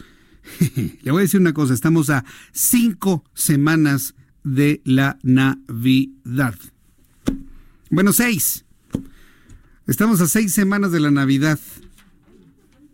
le 1.03 1.11
voy 1.11 1.19
a 1.19 1.21
decir 1.21 1.39
una 1.39 1.53
cosa, 1.53 1.75
estamos 1.75 2.09
a 2.09 2.25
cinco 2.53 3.23
semanas 3.35 4.15
de 4.43 4.81
la 4.83 5.19
Navidad. 5.21 6.55
Bueno, 7.91 8.13
seis. 8.13 8.65
Estamos 9.85 10.21
a 10.21 10.27
seis 10.27 10.53
semanas 10.55 10.91
de 10.91 11.01
la 11.01 11.11
Navidad. 11.11 11.59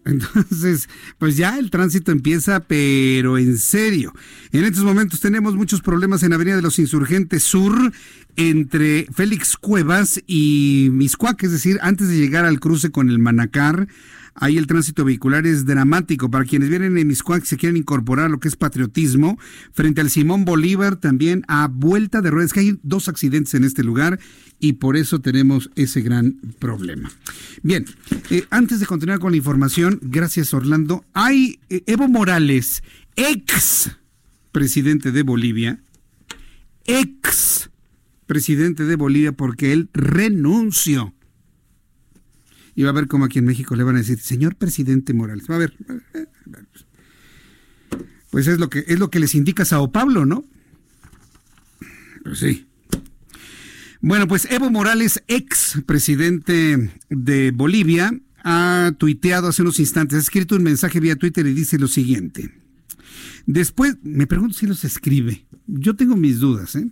Entonces, 0.08 0.90
pues 1.18 1.38
ya 1.38 1.58
el 1.58 1.70
tránsito 1.70 2.12
empieza, 2.12 2.62
pero 2.62 3.38
en 3.38 3.58
serio. 3.58 4.14
En 4.52 4.64
estos 4.64 4.84
momentos 4.84 5.20
tenemos 5.20 5.56
muchos 5.56 5.82
problemas 5.82 6.24
en 6.24 6.34
Avenida 6.34 6.56
de 6.56 6.62
los 6.62 6.80
Insurgentes 6.80 7.44
Sur, 7.44 7.92
entre 8.36 9.08
Félix 9.14 9.58
Cuevas 9.58 10.22
y 10.28 10.90
Miscuac, 10.92 11.44
es 11.44 11.52
decir, 11.52 11.80
antes 11.82 12.08
de 12.08 12.18
llegar 12.18 12.46
al 12.46 12.60
cruce 12.60 12.92
con 12.92 13.10
el 13.10 13.20
Manacar. 13.20 13.88
Ahí 14.40 14.58
el 14.58 14.68
tránsito 14.68 15.04
vehicular 15.04 15.48
es 15.48 15.66
dramático. 15.66 16.30
Para 16.30 16.46
quienes 16.46 16.70
vienen 16.70 16.98
en 16.98 17.08
Miscuac 17.08 17.44
se 17.44 17.58
quieren 17.58 17.76
incorporar 17.76 18.30
lo 18.30 18.40
que 18.40 18.48
es 18.48 18.56
patriotismo, 18.56 19.38
frente 19.74 20.02
al 20.02 20.12
Simón 20.12 20.46
Bolívar 20.46 20.96
también 20.98 21.44
a 21.48 21.68
vuelta 21.68 22.22
de 22.22 22.30
ruedas, 22.30 22.54
que 22.54 22.60
hay 22.60 22.80
dos 22.84 23.10
accidentes 23.10 23.56
en 23.56 23.64
este 23.64 23.84
lugar 23.84 24.20
y 24.60 24.74
por 24.74 24.96
eso 24.96 25.20
tenemos 25.20 25.72
ese 25.76 26.02
gran 26.02 26.34
problema. 26.60 27.12
Bien, 27.64 27.86
eh, 28.30 28.46
antes 28.50 28.80
de 28.80 28.86
continuar 28.86 29.20
con 29.20 29.32
la 29.32 29.38
información, 29.38 30.00
gracias 30.04 30.54
Orlando, 30.54 31.04
hay 31.14 31.60
eh, 31.70 31.84
Evo 31.88 32.08
Morales, 32.08 32.84
ex 33.16 33.92
presidente 34.52 35.12
de 35.12 35.24
Bolivia, 35.24 35.82
ex 36.86 37.70
presidente 38.28 38.84
de 38.86 38.96
Bolivia 38.96 39.32
porque 39.32 39.74
él 39.74 39.90
renunció 39.94 41.14
y 42.78 42.84
va 42.84 42.92
a 42.92 42.94
ver 42.94 43.08
cómo 43.08 43.26
aquí 43.26 43.40
en 43.40 43.46
México 43.46 43.76
le 43.76 43.84
van 43.84 43.96
a 43.96 44.00
decir, 44.00 44.20
señor 44.20 44.56
presidente 44.56 45.12
Morales, 45.12 45.50
va 45.50 45.56
a 45.56 45.58
ver, 45.58 45.74
pues 48.30 48.46
es 48.46 48.60
lo 48.60 48.70
que 48.70 48.86
es 48.88 49.00
lo 49.00 49.10
que 49.10 49.20
les 49.20 49.34
indica 49.34 49.66
Sao 49.66 49.92
Paulo, 49.92 50.28
¿no? 50.28 50.46
Pues 52.24 52.38
sí. 52.38 52.68
Bueno, 54.00 54.28
pues 54.28 54.46
Evo 54.52 54.70
Morales, 54.70 55.24
ex 55.28 55.82
presidente 55.88 56.92
de 57.10 57.50
Bolivia, 57.50 58.14
ha 58.44 58.94
tuiteado 59.00 59.48
hace 59.48 59.64
unos 59.64 59.80
instantes, 59.80 60.20
ha 60.20 60.22
escrito 60.22 60.56
un 60.56 60.62
mensaje 60.62 61.00
vía 61.00 61.16
Twitter 61.16 61.48
y 61.48 61.54
dice 61.54 61.80
lo 61.80 61.88
siguiente. 61.88 62.54
Después, 63.48 63.98
me 64.04 64.28
pregunto 64.28 64.54
si 64.54 64.68
los 64.68 64.84
escribe. 64.84 65.48
Yo 65.66 65.96
tengo 65.96 66.16
mis 66.16 66.38
dudas, 66.38 66.76
¿eh? 66.76 66.92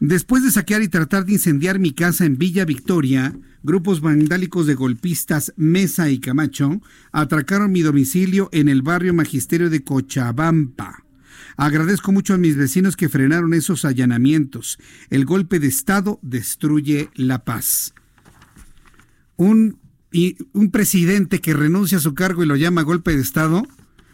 Después 0.00 0.42
de 0.42 0.50
saquear 0.50 0.82
y 0.82 0.88
tratar 0.88 1.24
de 1.24 1.32
incendiar 1.32 1.78
mi 1.78 1.92
casa 1.92 2.24
en 2.24 2.36
Villa 2.36 2.64
Victoria, 2.64 3.36
grupos 3.62 4.00
vandálicos 4.00 4.66
de 4.66 4.74
golpistas 4.74 5.52
Mesa 5.56 6.10
y 6.10 6.18
Camacho 6.18 6.80
atracaron 7.12 7.72
mi 7.72 7.82
domicilio 7.82 8.48
en 8.52 8.68
el 8.68 8.82
barrio 8.82 9.14
Magisterio 9.14 9.70
de 9.70 9.84
Cochabamba. 9.84 11.04
Agradezco 11.56 12.12
mucho 12.12 12.34
a 12.34 12.38
mis 12.38 12.56
vecinos 12.56 12.96
que 12.96 13.08
frenaron 13.08 13.54
esos 13.54 13.84
allanamientos. 13.84 14.78
El 15.10 15.24
golpe 15.24 15.60
de 15.60 15.68
Estado 15.68 16.18
destruye 16.22 17.10
la 17.14 17.44
paz. 17.44 17.94
Un, 19.36 19.78
un 20.52 20.70
presidente 20.70 21.40
que 21.40 21.54
renuncia 21.54 21.98
a 21.98 22.02
su 22.02 22.14
cargo 22.14 22.42
y 22.42 22.46
lo 22.46 22.56
llama 22.56 22.82
golpe 22.82 23.14
de 23.14 23.22
Estado. 23.22 23.66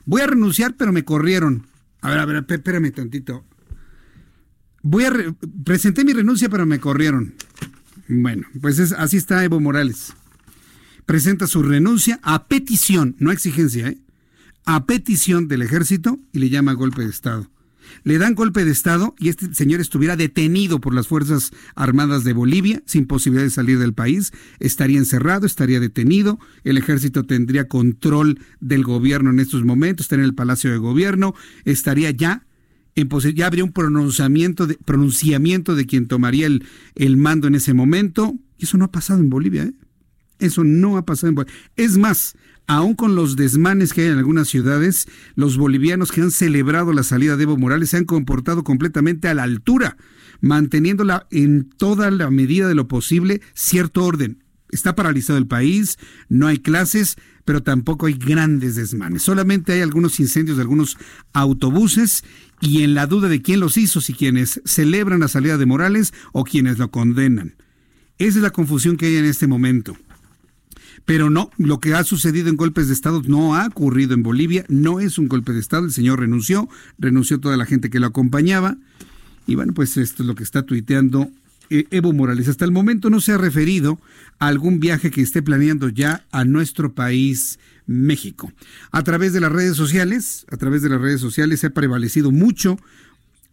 Voy 0.04 0.22
a 0.22 0.26
renunciar, 0.26 0.74
pero 0.76 0.92
me 0.92 1.04
corrieron. 1.04 1.66
A 2.00 2.10
ver, 2.10 2.18
a 2.18 2.26
ver, 2.26 2.44
espérame 2.48 2.92
tantito. 2.92 3.44
Voy 4.82 5.04
a 5.04 5.12
presenté 5.64 6.04
mi 6.04 6.12
renuncia, 6.12 6.48
pero 6.48 6.66
me 6.66 6.80
corrieron. 6.80 7.34
Bueno, 8.08 8.46
pues 8.60 8.78
es, 8.78 8.92
así 8.92 9.16
está 9.16 9.44
Evo 9.44 9.60
Morales. 9.60 10.14
Presenta 11.04 11.46
su 11.46 11.62
renuncia 11.62 12.20
a 12.22 12.46
petición, 12.46 13.16
no 13.18 13.30
a 13.30 13.32
exigencia, 13.32 13.88
¿eh? 13.88 13.98
a 14.64 14.86
petición 14.86 15.48
del 15.48 15.62
ejército 15.62 16.18
y 16.32 16.38
le 16.38 16.50
llama 16.50 16.74
golpe 16.74 17.02
de 17.02 17.10
Estado. 17.10 17.50
Le 18.04 18.18
dan 18.18 18.34
golpe 18.34 18.64
de 18.64 18.70
Estado 18.70 19.14
y 19.18 19.28
este 19.28 19.54
señor 19.54 19.80
estuviera 19.80 20.16
detenido 20.16 20.80
por 20.80 20.94
las 20.94 21.08
Fuerzas 21.08 21.52
Armadas 21.74 22.24
de 22.24 22.34
Bolivia, 22.34 22.82
sin 22.86 23.06
posibilidad 23.06 23.44
de 23.44 23.50
salir 23.50 23.78
del 23.78 23.94
país, 23.94 24.32
estaría 24.58 24.98
encerrado, 24.98 25.46
estaría 25.46 25.80
detenido, 25.80 26.38
el 26.64 26.76
ejército 26.76 27.24
tendría 27.24 27.68
control 27.68 28.40
del 28.60 28.84
gobierno 28.84 29.30
en 29.30 29.40
estos 29.40 29.64
momentos, 29.64 30.04
estaría 30.04 30.24
en 30.24 30.30
el 30.30 30.34
Palacio 30.34 30.70
de 30.70 30.76
Gobierno, 30.76 31.34
estaría 31.64 32.10
ya 32.10 32.44
ya 33.34 33.46
habría 33.46 33.64
un 33.64 33.72
pronunciamiento 33.72 34.66
de, 34.66 34.74
pronunciamiento 34.76 35.74
de 35.74 35.86
quien 35.86 36.08
tomaría 36.08 36.46
el, 36.46 36.64
el 36.94 37.16
mando 37.16 37.46
en 37.46 37.54
ese 37.54 37.74
momento. 37.74 38.34
Y 38.58 38.64
eso 38.64 38.78
no 38.78 38.86
ha 38.86 38.90
pasado 38.90 39.20
en 39.20 39.30
Bolivia. 39.30 39.64
¿eh? 39.64 39.72
Eso 40.38 40.64
no 40.64 40.96
ha 40.96 41.04
pasado 41.04 41.28
en 41.28 41.34
Bolivia. 41.34 41.54
Es 41.76 41.98
más, 41.98 42.36
aún 42.66 42.94
con 42.94 43.14
los 43.14 43.36
desmanes 43.36 43.92
que 43.92 44.02
hay 44.02 44.08
en 44.08 44.18
algunas 44.18 44.48
ciudades, 44.48 45.08
los 45.34 45.56
bolivianos 45.56 46.12
que 46.12 46.20
han 46.20 46.30
celebrado 46.30 46.92
la 46.92 47.02
salida 47.02 47.36
de 47.36 47.44
Evo 47.44 47.56
Morales 47.56 47.90
se 47.90 47.96
han 47.96 48.04
comportado 48.04 48.62
completamente 48.62 49.28
a 49.28 49.34
la 49.34 49.42
altura, 49.42 49.96
manteniéndola 50.40 51.26
en 51.30 51.68
toda 51.68 52.10
la 52.10 52.30
medida 52.30 52.68
de 52.68 52.74
lo 52.74 52.86
posible 52.86 53.40
cierto 53.54 54.04
orden. 54.04 54.44
Está 54.70 54.94
paralizado 54.94 55.38
el 55.38 55.46
país, 55.46 55.98
no 56.28 56.46
hay 56.46 56.58
clases, 56.58 57.16
pero 57.46 57.62
tampoco 57.62 58.04
hay 58.04 58.12
grandes 58.12 58.76
desmanes. 58.76 59.22
Solamente 59.22 59.72
hay 59.72 59.80
algunos 59.80 60.20
incendios 60.20 60.58
de 60.58 60.62
algunos 60.62 60.98
autobuses 61.32 62.22
y 62.60 62.82
en 62.82 62.94
la 62.94 63.06
duda 63.06 63.28
de 63.28 63.42
quién 63.42 63.60
los 63.60 63.76
hizo, 63.76 64.00
si 64.00 64.14
quienes 64.14 64.60
celebran 64.64 65.20
la 65.20 65.28
salida 65.28 65.58
de 65.58 65.66
Morales 65.66 66.12
o 66.32 66.44
quienes 66.44 66.78
lo 66.78 66.90
condenan. 66.90 67.54
Esa 68.18 68.38
es 68.38 68.42
la 68.42 68.50
confusión 68.50 68.96
que 68.96 69.06
hay 69.06 69.16
en 69.16 69.24
este 69.24 69.46
momento. 69.46 69.96
Pero 71.04 71.30
no, 71.30 71.50
lo 71.56 71.80
que 71.80 71.94
ha 71.94 72.04
sucedido 72.04 72.50
en 72.50 72.56
golpes 72.56 72.88
de 72.88 72.94
Estado 72.94 73.22
no 73.26 73.54
ha 73.54 73.66
ocurrido 73.66 74.12
en 74.12 74.22
Bolivia, 74.22 74.64
no 74.68 75.00
es 75.00 75.16
un 75.16 75.28
golpe 75.28 75.52
de 75.52 75.60
Estado, 75.60 75.86
el 75.86 75.92
señor 75.92 76.20
renunció, 76.20 76.68
renunció 76.98 77.40
toda 77.40 77.56
la 77.56 77.64
gente 77.64 77.88
que 77.88 78.00
lo 78.00 78.08
acompañaba. 78.08 78.76
Y 79.46 79.54
bueno, 79.54 79.72
pues 79.72 79.96
esto 79.96 80.22
es 80.22 80.26
lo 80.26 80.34
que 80.34 80.42
está 80.42 80.64
tuiteando 80.64 81.30
eh, 81.70 81.86
Evo 81.90 82.12
Morales. 82.12 82.48
Hasta 82.48 82.64
el 82.64 82.72
momento 82.72 83.08
no 83.08 83.20
se 83.20 83.32
ha 83.32 83.38
referido 83.38 83.98
a 84.38 84.48
algún 84.48 84.80
viaje 84.80 85.10
que 85.10 85.22
esté 85.22 85.40
planeando 85.40 85.88
ya 85.88 86.26
a 86.30 86.44
nuestro 86.44 86.92
país, 86.92 87.58
México. 87.88 88.52
A 88.92 89.02
través 89.02 89.32
de 89.32 89.40
las 89.40 89.50
redes 89.50 89.76
sociales, 89.76 90.46
a 90.52 90.56
través 90.56 90.82
de 90.82 90.90
las 90.90 91.00
redes 91.00 91.20
sociales 91.20 91.64
ha 91.64 91.70
prevalecido 91.70 92.30
mucho 92.30 92.78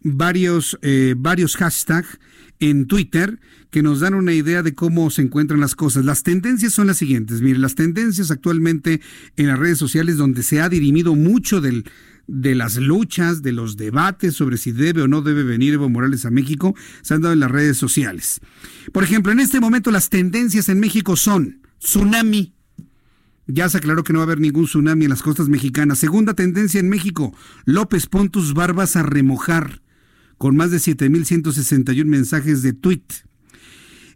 varios, 0.02 0.78
eh, 0.82 1.14
varios 1.16 1.56
hashtags 1.56 2.20
en 2.60 2.86
Twitter 2.86 3.40
que 3.70 3.82
nos 3.82 4.00
dan 4.00 4.14
una 4.14 4.32
idea 4.32 4.62
de 4.62 4.74
cómo 4.74 5.10
se 5.10 5.22
encuentran 5.22 5.60
las 5.60 5.74
cosas. 5.74 6.04
Las 6.04 6.22
tendencias 6.22 6.72
son 6.72 6.86
las 6.86 6.98
siguientes. 6.98 7.40
Mire, 7.40 7.58
las 7.58 7.74
tendencias 7.74 8.30
actualmente 8.30 9.00
en 9.36 9.48
las 9.48 9.58
redes 9.58 9.78
sociales 9.78 10.16
donde 10.16 10.42
se 10.42 10.60
ha 10.60 10.68
dirimido 10.68 11.14
mucho 11.14 11.60
del, 11.60 11.84
de 12.26 12.54
las 12.54 12.76
luchas, 12.76 13.42
de 13.42 13.52
los 13.52 13.76
debates 13.76 14.34
sobre 14.34 14.58
si 14.58 14.72
debe 14.72 15.02
o 15.02 15.08
no 15.08 15.22
debe 15.22 15.42
venir 15.42 15.74
Evo 15.74 15.88
Morales 15.88 16.24
a 16.24 16.30
México, 16.30 16.74
se 17.02 17.14
han 17.14 17.22
dado 17.22 17.34
en 17.34 17.40
las 17.40 17.50
redes 17.50 17.76
sociales. 17.76 18.40
Por 18.92 19.02
ejemplo, 19.02 19.32
en 19.32 19.40
este 19.40 19.60
momento 19.60 19.90
las 19.90 20.08
tendencias 20.08 20.68
en 20.68 20.80
México 20.80 21.16
son 21.16 21.62
tsunami. 21.78 22.55
Ya 23.46 23.68
se 23.68 23.78
aclaró 23.78 24.02
que 24.02 24.12
no 24.12 24.18
va 24.18 24.24
a 24.24 24.26
haber 24.26 24.40
ningún 24.40 24.66
tsunami 24.66 25.04
en 25.04 25.10
las 25.10 25.22
costas 25.22 25.48
mexicanas. 25.48 25.98
Segunda 25.98 26.34
tendencia 26.34 26.80
en 26.80 26.88
México, 26.88 27.32
López 27.64 28.06
pon 28.06 28.28
tus 28.28 28.54
barbas 28.54 28.96
a 28.96 29.02
remojar, 29.02 29.82
con 30.36 30.56
más 30.56 30.72
de 30.72 30.78
7.161 30.78 32.04
mensajes 32.04 32.62
de 32.62 32.72
tweet. 32.72 33.04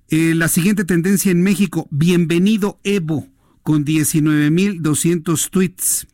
Eh, 0.09 0.35
la 0.35 0.49
siguiente 0.49 0.85
tendencia 0.85 1.31
en 1.31 1.43
México, 1.43 1.87
bienvenido 1.93 2.81
Evo, 2.83 3.29
con 3.63 3.85
19.200 3.85 5.51
tweets. 5.51 6.09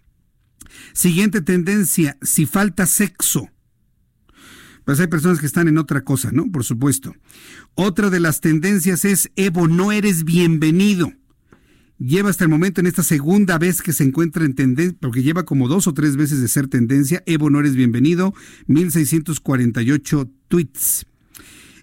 Siguiente 0.93 1.41
tendencia, 1.41 2.19
si 2.21 2.45
falta 2.45 2.85
sexo. 2.85 3.49
Pues 4.85 5.01
hay 5.01 5.07
personas 5.07 5.41
que 5.41 5.47
están 5.47 5.69
en 5.69 5.79
otra 5.79 6.03
cosa, 6.05 6.31
¿no? 6.33 6.51
Por 6.53 6.65
supuesto. 6.65 7.15
Otra 7.75 8.11
de 8.11 8.21
las 8.21 8.43
tendencias 8.43 9.07
es, 9.07 9.31
Evo, 9.37 9.67
no 9.69 9.91
eres 9.91 10.25
bienvenido. 10.25 11.13
Lleva 11.99 12.29
hasta 12.29 12.45
el 12.45 12.51
momento 12.51 12.81
en 12.81 12.87
esta 12.87 13.03
segunda 13.03 13.59
vez 13.59 13.81
que 13.81 13.93
se 13.93 14.05
encuentra 14.05 14.45
en 14.45 14.55
tendencia, 14.55 14.97
porque 15.01 15.23
lleva 15.23 15.45
como 15.45 15.67
dos 15.67 15.87
o 15.87 15.95
tres 15.95 16.17
veces 16.17 16.41
de 16.41 16.49
ser 16.49 16.69
tendencia, 16.69 17.23
Evo, 17.27 17.49
no 17.49 17.61
eres 17.61 17.75
bienvenido, 17.75 18.35
1648 18.67 20.31
tweets. 20.49 21.07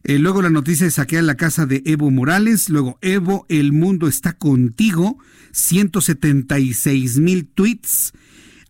Eh, 0.03 0.19
luego 0.19 0.41
la 0.41 0.49
noticia 0.49 0.85
de 0.85 0.91
saquear 0.91 1.23
la 1.23 1.35
casa 1.35 1.65
de 1.65 1.81
Evo 1.85 2.11
Morales. 2.11 2.69
Luego, 2.69 2.99
Evo, 3.01 3.45
el 3.49 3.71
mundo 3.71 4.07
está 4.07 4.33
contigo. 4.33 5.17
176 5.51 7.19
mil 7.19 7.47
tweets 7.47 8.13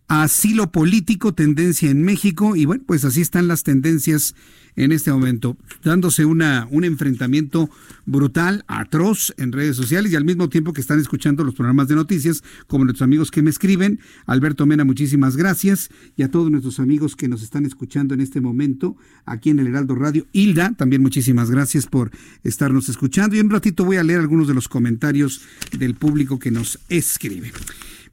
asilo 0.08 0.70
político, 0.70 1.34
tendencia 1.34 1.90
en 1.90 2.02
México, 2.02 2.56
y 2.56 2.66
bueno, 2.66 2.84
pues 2.86 3.04
así 3.04 3.20
están 3.20 3.48
las 3.48 3.62
tendencias 3.62 4.34
en 4.76 4.92
este 4.92 5.12
momento, 5.12 5.56
dándose 5.82 6.24
una, 6.24 6.66
un 6.70 6.84
enfrentamiento 6.84 7.70
brutal, 8.06 8.64
atroz 8.66 9.32
en 9.36 9.52
redes 9.52 9.76
sociales 9.76 10.12
y 10.12 10.16
al 10.16 10.24
mismo 10.24 10.48
tiempo 10.48 10.72
que 10.72 10.80
están 10.80 10.98
escuchando 10.98 11.44
los 11.44 11.54
programas 11.54 11.88
de 11.88 11.94
noticias, 11.94 12.42
como 12.66 12.84
nuestros 12.84 13.02
amigos 13.02 13.30
que 13.30 13.42
me 13.42 13.50
escriben. 13.50 14.00
Alberto 14.26 14.66
Mena, 14.66 14.84
muchísimas 14.84 15.36
gracias. 15.36 15.90
Y 16.16 16.22
a 16.22 16.30
todos 16.30 16.50
nuestros 16.50 16.80
amigos 16.80 17.16
que 17.16 17.28
nos 17.28 17.42
están 17.42 17.66
escuchando 17.66 18.14
en 18.14 18.20
este 18.20 18.40
momento 18.40 18.96
aquí 19.24 19.50
en 19.50 19.58
el 19.58 19.68
Heraldo 19.68 19.94
Radio. 19.94 20.26
Hilda, 20.32 20.74
también 20.76 21.02
muchísimas 21.02 21.50
gracias 21.50 21.86
por 21.86 22.10
estarnos 22.42 22.88
escuchando. 22.88 23.36
Y 23.36 23.40
un 23.40 23.50
ratito 23.50 23.84
voy 23.84 23.96
a 23.96 24.04
leer 24.04 24.20
algunos 24.20 24.48
de 24.48 24.54
los 24.54 24.68
comentarios 24.68 25.42
del 25.78 25.94
público 25.94 26.38
que 26.38 26.50
nos 26.50 26.78
escribe. 26.88 27.52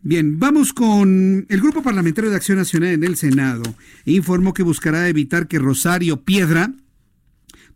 Bien, 0.03 0.39
vamos 0.39 0.73
con 0.73 1.45
el 1.47 1.61
Grupo 1.61 1.83
Parlamentario 1.83 2.31
de 2.31 2.35
Acción 2.35 2.57
Nacional 2.57 2.89
en 2.89 3.03
el 3.03 3.17
Senado. 3.17 3.61
Informó 4.05 4.51
que 4.51 4.63
buscará 4.63 5.07
evitar 5.07 5.47
que 5.47 5.59
Rosario 5.59 6.23
Piedra 6.23 6.73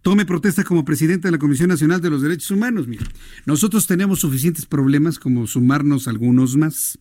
tome 0.01 0.25
protesta 0.25 0.63
como 0.63 0.83
presidente 0.83 1.27
de 1.27 1.33
la 1.33 1.37
Comisión 1.37 1.69
Nacional 1.69 2.01
de 2.01 2.09
los 2.09 2.23
Derechos 2.23 2.49
Humanos. 2.49 2.87
Mira, 2.87 3.03
nosotros 3.45 3.85
tenemos 3.85 4.21
suficientes 4.21 4.65
problemas 4.65 5.19
como 5.19 5.45
sumarnos 5.45 6.07
algunos 6.07 6.57
más. 6.57 6.97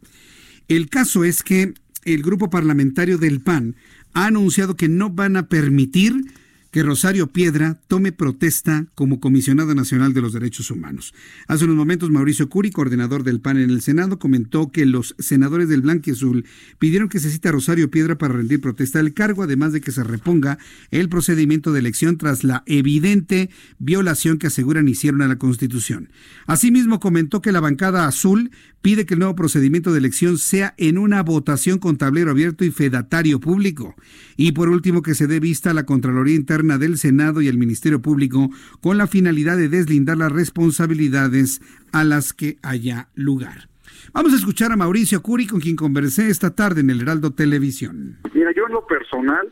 El 0.68 0.90
caso 0.90 1.24
es 1.24 1.42
que 1.42 1.72
el 2.04 2.22
Grupo 2.22 2.50
Parlamentario 2.50 3.16
del 3.16 3.40
PAN 3.40 3.76
ha 4.12 4.26
anunciado 4.26 4.76
que 4.76 4.90
no 4.90 5.08
van 5.08 5.38
a 5.38 5.48
permitir 5.48 6.34
que 6.74 6.82
Rosario 6.82 7.28
Piedra 7.28 7.78
tome 7.86 8.10
protesta 8.10 8.86
como 8.96 9.20
comisionada 9.20 9.76
nacional 9.76 10.12
de 10.12 10.20
los 10.20 10.32
derechos 10.32 10.72
humanos. 10.72 11.14
Hace 11.46 11.66
unos 11.66 11.76
momentos 11.76 12.10
Mauricio 12.10 12.48
Curi, 12.48 12.72
coordinador 12.72 13.22
del 13.22 13.40
PAN 13.40 13.58
en 13.58 13.70
el 13.70 13.80
Senado, 13.80 14.18
comentó 14.18 14.72
que 14.72 14.84
los 14.84 15.14
senadores 15.20 15.68
del 15.68 15.88
Azul 15.88 16.44
pidieron 16.80 17.08
que 17.08 17.20
se 17.20 17.30
cite 17.30 17.48
a 17.48 17.52
Rosario 17.52 17.92
Piedra 17.92 18.18
para 18.18 18.34
rendir 18.34 18.60
protesta 18.60 18.98
del 18.98 19.14
cargo, 19.14 19.44
además 19.44 19.72
de 19.72 19.80
que 19.80 19.92
se 19.92 20.02
reponga 20.02 20.58
el 20.90 21.08
procedimiento 21.08 21.72
de 21.72 21.78
elección 21.78 22.18
tras 22.18 22.42
la 22.42 22.64
evidente 22.66 23.50
violación 23.78 24.38
que 24.38 24.48
aseguran 24.48 24.88
hicieron 24.88 25.22
a 25.22 25.28
la 25.28 25.38
Constitución. 25.38 26.10
Asimismo 26.44 26.98
comentó 26.98 27.40
que 27.40 27.52
la 27.52 27.60
bancada 27.60 28.08
azul 28.08 28.50
pide 28.84 29.06
que 29.06 29.14
el 29.14 29.20
nuevo 29.20 29.34
procedimiento 29.34 29.92
de 29.92 29.98
elección 29.98 30.36
sea 30.36 30.74
en 30.76 30.98
una 30.98 31.22
votación 31.22 31.78
con 31.78 31.96
tablero 31.96 32.30
abierto 32.30 32.66
y 32.66 32.70
fedatario 32.70 33.40
público. 33.40 33.94
Y 34.36 34.52
por 34.52 34.68
último, 34.68 35.00
que 35.00 35.14
se 35.14 35.26
dé 35.26 35.40
vista 35.40 35.70
a 35.70 35.74
la 35.74 35.86
Contraloría 35.86 36.36
Interna 36.36 36.76
del 36.76 36.98
Senado 36.98 37.40
y 37.40 37.48
el 37.48 37.56
Ministerio 37.56 38.02
Público 38.02 38.50
con 38.82 38.98
la 38.98 39.06
finalidad 39.06 39.56
de 39.56 39.70
deslindar 39.70 40.18
las 40.18 40.30
responsabilidades 40.30 41.62
a 41.94 42.04
las 42.04 42.34
que 42.34 42.58
haya 42.62 43.08
lugar. 43.14 43.70
Vamos 44.12 44.34
a 44.34 44.36
escuchar 44.36 44.70
a 44.70 44.76
Mauricio 44.76 45.22
Curi, 45.22 45.46
con 45.46 45.60
quien 45.60 45.76
conversé 45.76 46.28
esta 46.28 46.54
tarde 46.54 46.82
en 46.82 46.90
el 46.90 47.00
Heraldo 47.00 47.30
Televisión. 47.30 48.18
Mira, 48.34 48.52
yo 48.54 48.66
en 48.66 48.74
lo 48.74 48.86
personal, 48.86 49.50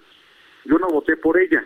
yo 0.66 0.78
no 0.78 0.88
voté 0.88 1.16
por 1.16 1.40
ella. 1.40 1.64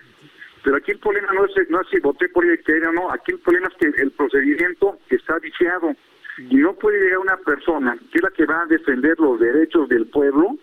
Pero 0.62 0.76
aquí 0.76 0.92
el 0.92 1.00
problema 1.00 1.32
no 1.34 1.44
es, 1.44 1.50
no 1.68 1.80
es 1.80 1.88
si 1.90 1.98
voté 1.98 2.28
por 2.28 2.44
ella 2.44 2.62
ella 2.68 2.92
no, 2.92 3.10
aquí 3.10 3.32
el 3.32 3.40
problema 3.40 3.66
es 3.66 3.74
que 3.80 4.02
el 4.02 4.12
procedimiento 4.12 5.00
está 5.10 5.36
viciado 5.40 5.96
y 6.38 6.56
no 6.56 6.74
puede 6.74 7.00
llegar 7.00 7.18
una 7.18 7.36
persona 7.38 7.96
que 8.10 8.18
es 8.18 8.22
la 8.22 8.30
que 8.30 8.46
va 8.46 8.62
a 8.62 8.66
defender 8.66 9.18
los 9.18 9.40
derechos 9.40 9.88
del 9.88 10.06
pueblo 10.06 10.56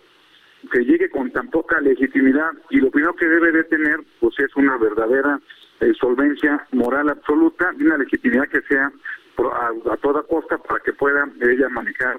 que 0.70 0.84
llegue 0.84 1.10
con 1.10 1.30
tan 1.30 1.50
poca 1.50 1.80
legitimidad 1.80 2.52
y 2.70 2.78
lo 2.78 2.90
primero 2.90 3.14
que 3.14 3.26
debe 3.26 3.52
de 3.52 3.64
tener 3.64 4.00
pues 4.20 4.38
es 4.38 4.54
una 4.56 4.76
verdadera 4.76 5.40
eh, 5.80 5.92
solvencia 5.98 6.66
moral 6.72 7.10
absoluta 7.10 7.72
y 7.78 7.82
una 7.82 7.98
legitimidad 7.98 8.48
que 8.48 8.62
sea 8.62 8.90
a, 9.36 9.96
toda 9.98 10.22
costa 10.22 10.58
para 10.58 10.80
que 10.80 10.92
pueda 10.92 11.28
ella 11.40 11.68
manejar 11.68 12.18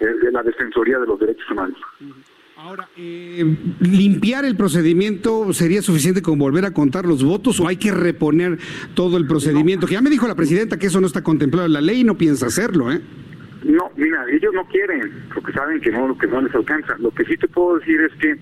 eh, 0.00 0.14
la 0.32 0.42
defensoría 0.42 0.98
de 0.98 1.06
los 1.06 1.20
derechos 1.20 1.48
humanos. 1.50 1.78
Ahora, 2.64 2.88
eh, 2.96 3.44
¿limpiar 3.80 4.46
el 4.46 4.56
procedimiento 4.56 5.52
sería 5.52 5.82
suficiente 5.82 6.22
con 6.22 6.38
volver 6.38 6.64
a 6.64 6.70
contar 6.70 7.04
los 7.04 7.22
votos 7.22 7.60
o 7.60 7.68
hay 7.68 7.76
que 7.76 7.92
reponer 7.92 8.56
todo 8.94 9.18
el 9.18 9.26
procedimiento? 9.26 9.86
Que 9.86 9.92
ya 9.92 10.00
me 10.00 10.08
dijo 10.08 10.26
la 10.26 10.34
presidenta 10.34 10.78
que 10.78 10.86
eso 10.86 10.98
no 10.98 11.06
está 11.06 11.22
contemplado 11.22 11.66
en 11.66 11.74
la 11.74 11.82
ley 11.82 12.00
y 12.00 12.04
no 12.04 12.16
piensa 12.16 12.46
hacerlo, 12.46 12.90
¿eh? 12.90 13.02
No, 13.64 13.90
mira, 13.96 14.24
ellos 14.32 14.54
no 14.54 14.66
quieren, 14.68 15.12
porque 15.34 15.52
saben 15.52 15.78
que 15.78 15.92
no, 15.92 16.16
que 16.16 16.26
no 16.26 16.40
les 16.40 16.54
alcanza. 16.54 16.96
Lo 17.00 17.10
que 17.10 17.26
sí 17.26 17.36
te 17.36 17.48
puedo 17.48 17.80
decir 17.80 18.00
es 18.00 18.14
que 18.14 18.34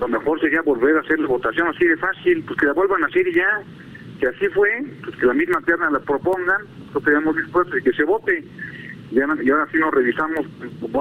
lo 0.00 0.08
mejor 0.08 0.40
sería 0.40 0.60
volver 0.62 0.96
a 0.96 1.00
hacer 1.02 1.20
la 1.20 1.28
votación 1.28 1.68
así 1.68 1.86
de 1.86 1.96
fácil, 1.98 2.42
pues 2.42 2.58
que 2.58 2.66
la 2.66 2.72
vuelvan 2.72 3.04
a 3.04 3.06
hacer 3.06 3.28
y 3.28 3.34
ya. 3.34 3.62
Que 4.18 4.26
así 4.26 4.48
fue, 4.48 4.70
pues 5.04 5.14
que 5.14 5.26
la 5.26 5.34
misma 5.34 5.60
terna 5.60 5.88
la 5.88 6.00
propongan, 6.00 6.62
lo 6.92 7.00
tenemos 7.00 7.36
dispuesto 7.36 7.78
y 7.78 7.82
que 7.84 7.92
se 7.92 8.02
vote. 8.02 8.44
Y 9.12 9.20
ahora 9.20 9.68
sí 9.70 9.78
nos 9.78 9.94
revisamos, 9.94 10.46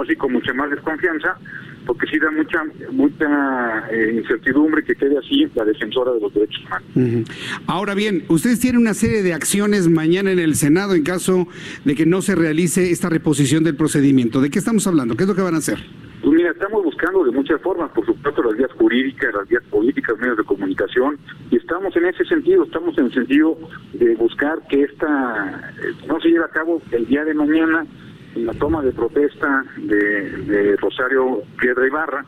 así 0.04 0.16
con 0.16 0.34
mucha 0.34 0.54
más 0.54 0.70
desconfianza, 0.70 1.40
porque 1.86 2.08
sí 2.08 2.20
da 2.20 2.32
mucha 2.32 2.64
mucha 2.92 3.90
eh, 3.92 4.16
incertidumbre 4.22 4.84
que 4.84 4.96
quede 4.96 5.18
así 5.18 5.48
la 5.56 5.66
defensora 5.66 6.12
de 6.14 6.20
los 6.20 6.34
derechos 6.34 6.64
humanos. 6.66 7.30
Ahora 7.68 7.94
bien, 7.94 8.24
ustedes 8.30 8.60
tienen 8.60 8.82
una 8.82 8.94
serie 8.94 9.24
de 9.24 9.34
acciones 9.34 9.88
mañana 9.88 10.32
en 10.32 10.40
el 10.40 10.56
Senado 10.56 10.94
en 10.94 11.04
caso 11.04 11.48
de 11.86 11.96
que 11.96 12.06
no 12.06 12.22
se 12.22 12.36
realice 12.36 12.92
esta 12.92 13.10
reposición 13.10 13.64
del 13.64 13.76
procedimiento. 13.76 14.42
¿De 14.42 14.50
qué 14.50 14.60
estamos 14.60 14.86
hablando? 14.88 15.16
¿Qué 15.16 15.24
es 15.24 15.30
lo 15.30 15.36
que 15.36 15.42
van 15.42 15.56
a 15.56 15.60
hacer? 15.60 15.80
Pues 16.22 16.34
mira, 16.36 16.52
estamos 16.52 16.84
buscando 16.84 17.24
de 17.24 17.32
muchas 17.32 17.60
formas, 17.62 17.90
por 17.92 18.06
supuesto, 18.06 18.44
las 18.44 18.56
vías 18.56 18.72
jurídicas, 18.74 19.34
las 19.34 19.48
vías 19.48 19.64
políticas, 19.72 20.16
medios 20.20 20.38
de 20.38 20.44
comunicación, 20.44 21.18
y 21.50 21.58
estamos 21.58 21.96
en 21.96 22.06
ese 22.06 22.24
sentido, 22.26 22.64
estamos 22.64 22.96
en 23.00 23.06
el 23.06 23.14
sentido 23.14 23.58
de 23.94 24.16
buscar 24.16 24.60
que 24.70 24.84
esta 24.84 25.74
eh, 25.84 25.94
no 26.08 26.20
se 26.20 26.30
lleve 26.30 26.46
a 26.46 26.50
cabo 26.50 26.80
el 26.92 27.08
día 27.08 27.26
de 27.26 27.34
mañana, 27.34 27.88
la 28.36 28.54
toma 28.54 28.82
de 28.82 28.92
protesta 28.92 29.64
de, 29.78 30.76
Rosario 30.78 31.44
Piedra 31.60 31.88
Ibarra, 31.88 32.26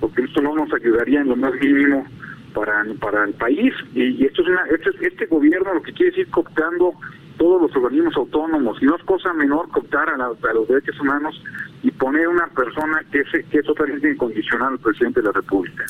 porque 0.00 0.22
esto 0.22 0.42
no 0.42 0.54
nos 0.54 0.72
ayudaría 0.72 1.20
en 1.20 1.28
lo 1.28 1.36
más 1.36 1.54
mínimo 1.54 2.06
para, 2.54 2.84
para 3.00 3.24
el 3.24 3.34
país. 3.34 3.72
Y, 3.94 4.24
esto 4.24 4.42
es 4.42 4.48
una, 4.48 4.62
este, 4.66 5.06
este, 5.06 5.26
gobierno 5.26 5.74
lo 5.74 5.82
que 5.82 5.92
quiere 5.92 6.10
decir 6.10 6.28
cooptando 6.30 6.92
todos 7.38 7.62
los 7.62 7.76
organismos 7.76 8.16
autónomos, 8.16 8.78
y 8.80 8.86
no 8.86 8.96
es 8.96 9.02
cosa 9.04 9.32
menor 9.34 9.68
cooptar 9.68 10.08
a, 10.08 10.16
los 10.16 10.68
derechos 10.68 10.98
humanos 11.00 11.42
y 11.82 11.90
poner 11.90 12.28
una 12.28 12.46
persona 12.48 13.04
que 13.12 13.20
es, 13.20 13.46
que 13.50 13.58
es 13.58 13.64
totalmente 13.64 14.10
incondicional 14.10 14.72
al 14.72 14.78
presidente 14.78 15.20
de 15.20 15.26
la 15.26 15.32
República. 15.32 15.84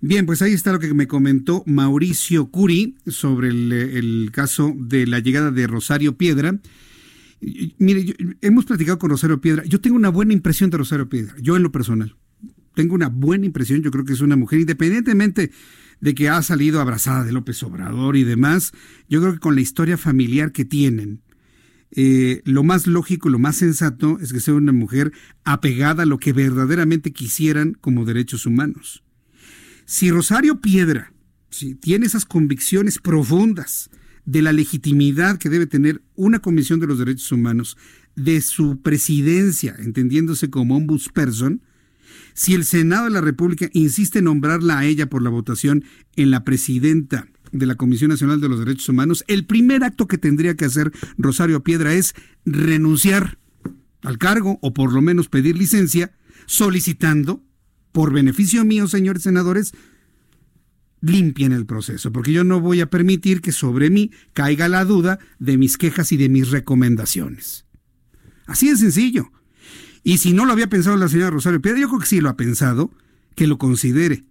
Bien, 0.00 0.26
pues 0.26 0.42
ahí 0.42 0.52
está 0.52 0.72
lo 0.72 0.78
que 0.78 0.92
me 0.92 1.06
comentó 1.06 1.62
Mauricio 1.66 2.50
Curi 2.50 2.96
sobre 3.06 3.48
el 3.48 4.30
caso 4.32 4.72
de 4.74 5.06
la 5.06 5.18
llegada 5.18 5.50
de 5.50 5.66
Rosario 5.66 6.16
Piedra 6.16 6.54
Mire, 7.78 8.14
hemos 8.40 8.64
platicado 8.64 8.98
con 8.98 9.10
Rosario 9.10 9.40
Piedra. 9.40 9.64
Yo 9.64 9.80
tengo 9.80 9.96
una 9.96 10.08
buena 10.08 10.32
impresión 10.32 10.70
de 10.70 10.78
Rosario 10.78 11.08
Piedra, 11.08 11.34
yo 11.40 11.56
en 11.56 11.62
lo 11.62 11.72
personal. 11.72 12.16
Tengo 12.74 12.94
una 12.94 13.08
buena 13.08 13.46
impresión, 13.46 13.82
yo 13.82 13.90
creo 13.90 14.04
que 14.04 14.12
es 14.12 14.20
una 14.20 14.36
mujer, 14.36 14.60
independientemente 14.60 15.52
de 16.00 16.14
que 16.14 16.28
ha 16.28 16.42
salido 16.42 16.80
abrazada 16.80 17.24
de 17.24 17.32
López 17.32 17.62
Obrador 17.62 18.16
y 18.16 18.24
demás, 18.24 18.72
yo 19.08 19.20
creo 19.20 19.34
que 19.34 19.38
con 19.38 19.54
la 19.54 19.60
historia 19.60 19.96
familiar 19.96 20.52
que 20.52 20.64
tienen, 20.64 21.22
eh, 21.92 22.42
lo 22.44 22.64
más 22.64 22.86
lógico, 22.86 23.28
lo 23.28 23.38
más 23.38 23.56
sensato 23.56 24.18
es 24.20 24.32
que 24.32 24.40
sea 24.40 24.54
una 24.54 24.72
mujer 24.72 25.12
apegada 25.44 26.02
a 26.02 26.06
lo 26.06 26.18
que 26.18 26.32
verdaderamente 26.32 27.12
quisieran 27.12 27.74
como 27.80 28.04
derechos 28.04 28.44
humanos. 28.44 29.04
Si 29.86 30.10
Rosario 30.10 30.60
Piedra 30.60 31.14
si 31.54 31.76
tiene 31.76 32.06
esas 32.06 32.24
convicciones 32.24 32.98
profundas, 32.98 33.88
de 34.24 34.42
la 34.42 34.52
legitimidad 34.52 35.38
que 35.38 35.50
debe 35.50 35.66
tener 35.66 36.02
una 36.14 36.38
Comisión 36.38 36.80
de 36.80 36.86
los 36.86 36.98
Derechos 36.98 37.30
Humanos, 37.32 37.76
de 38.16 38.40
su 38.40 38.80
presidencia, 38.80 39.74
entendiéndose 39.78 40.50
como 40.50 40.76
ombudsperson, 40.76 41.62
si 42.32 42.54
el 42.54 42.64
Senado 42.64 43.04
de 43.04 43.10
la 43.10 43.20
República 43.20 43.68
insiste 43.72 44.18
en 44.18 44.26
nombrarla 44.26 44.78
a 44.78 44.84
ella 44.84 45.08
por 45.08 45.22
la 45.22 45.30
votación 45.30 45.84
en 46.16 46.30
la 46.30 46.44
presidenta 46.44 47.28
de 47.52 47.66
la 47.66 47.76
Comisión 47.76 48.10
Nacional 48.10 48.40
de 48.40 48.48
los 48.48 48.58
Derechos 48.58 48.88
Humanos, 48.88 49.24
el 49.28 49.46
primer 49.46 49.84
acto 49.84 50.08
que 50.08 50.18
tendría 50.18 50.56
que 50.56 50.64
hacer 50.64 50.92
Rosario 51.16 51.62
Piedra 51.62 51.94
es 51.94 52.14
renunciar 52.44 53.38
al 54.02 54.18
cargo 54.18 54.58
o 54.62 54.74
por 54.74 54.92
lo 54.92 55.00
menos 55.00 55.28
pedir 55.28 55.56
licencia, 55.56 56.12
solicitando, 56.46 57.42
por 57.92 58.12
beneficio 58.12 58.64
mío, 58.64 58.88
señores 58.88 59.22
senadores, 59.22 59.72
limpien 61.04 61.52
el 61.52 61.66
proceso, 61.66 62.12
porque 62.12 62.32
yo 62.32 62.44
no 62.44 62.60
voy 62.60 62.80
a 62.80 62.88
permitir 62.88 63.40
que 63.40 63.52
sobre 63.52 63.90
mí 63.90 64.10
caiga 64.32 64.68
la 64.68 64.84
duda 64.84 65.18
de 65.38 65.58
mis 65.58 65.76
quejas 65.76 66.12
y 66.12 66.16
de 66.16 66.28
mis 66.28 66.50
recomendaciones. 66.50 67.66
Así 68.46 68.70
de 68.70 68.76
sencillo. 68.76 69.30
Y 70.02 70.18
si 70.18 70.32
no 70.32 70.44
lo 70.44 70.52
había 70.52 70.68
pensado 70.68 70.96
la 70.96 71.08
señora 71.08 71.30
Rosario 71.30 71.60
Piedra, 71.60 71.80
yo 71.80 71.88
creo 71.88 72.00
que 72.00 72.06
sí 72.06 72.20
lo 72.20 72.28
ha 72.28 72.36
pensado, 72.36 72.90
que 73.34 73.46
lo 73.46 73.58
considere. 73.58 74.24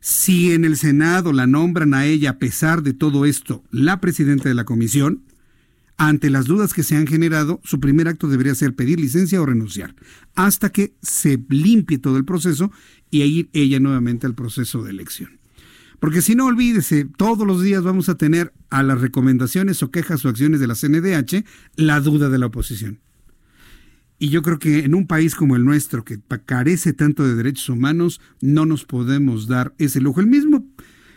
Si 0.00 0.52
en 0.52 0.64
el 0.64 0.76
Senado 0.76 1.32
la 1.32 1.46
nombran 1.46 1.94
a 1.94 2.06
ella, 2.06 2.30
a 2.30 2.38
pesar 2.38 2.82
de 2.82 2.92
todo 2.92 3.24
esto, 3.24 3.64
la 3.70 4.00
presidenta 4.00 4.48
de 4.48 4.54
la 4.54 4.64
comisión, 4.64 5.22
ante 5.96 6.30
las 6.30 6.46
dudas 6.46 6.74
que 6.74 6.82
se 6.82 6.96
han 6.96 7.06
generado, 7.06 7.60
su 7.64 7.80
primer 7.80 8.06
acto 8.08 8.28
debería 8.28 8.54
ser 8.54 8.74
pedir 8.74 9.00
licencia 9.00 9.40
o 9.40 9.46
renunciar, 9.46 9.94
hasta 10.34 10.70
que 10.70 10.94
se 11.02 11.42
limpie 11.48 11.98
todo 11.98 12.18
el 12.18 12.24
proceso 12.24 12.70
y 13.10 13.22
ir 13.22 13.48
ella 13.52 13.80
nuevamente 13.80 14.26
al 14.26 14.34
proceso 14.34 14.82
de 14.82 14.90
elección. 14.90 15.38
Porque 16.00 16.22
si 16.22 16.34
no, 16.34 16.46
olvídese, 16.46 17.06
todos 17.16 17.46
los 17.46 17.62
días 17.62 17.82
vamos 17.82 18.08
a 18.08 18.16
tener 18.16 18.52
a 18.70 18.82
las 18.82 19.00
recomendaciones 19.00 19.82
o 19.82 19.90
quejas 19.90 20.24
o 20.24 20.28
acciones 20.28 20.60
de 20.60 20.66
la 20.66 20.74
CNDH 20.74 21.44
la 21.76 22.00
duda 22.00 22.28
de 22.28 22.38
la 22.38 22.46
oposición. 22.46 23.00
Y 24.18 24.30
yo 24.30 24.42
creo 24.42 24.58
que 24.58 24.80
en 24.80 24.94
un 24.94 25.06
país 25.06 25.34
como 25.34 25.56
el 25.56 25.64
nuestro, 25.64 26.04
que 26.04 26.20
carece 26.46 26.92
tanto 26.92 27.26
de 27.26 27.34
derechos 27.34 27.68
humanos, 27.68 28.20
no 28.40 28.64
nos 28.64 28.84
podemos 28.84 29.46
dar 29.46 29.74
ese 29.78 30.00
lujo. 30.00 30.20
El 30.20 30.26
mismo 30.26 30.64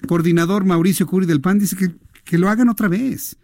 coordinador 0.07 0.65
Mauricio 0.65 1.07
Curi 1.07 1.25
del 1.25 1.41
PAN 1.41 1.59
dice 1.59 1.75
que, 1.75 1.95
que 2.25 2.37
lo 2.37 2.49
hagan 2.49 2.69
otra 2.69 2.87
vez. 2.87 3.37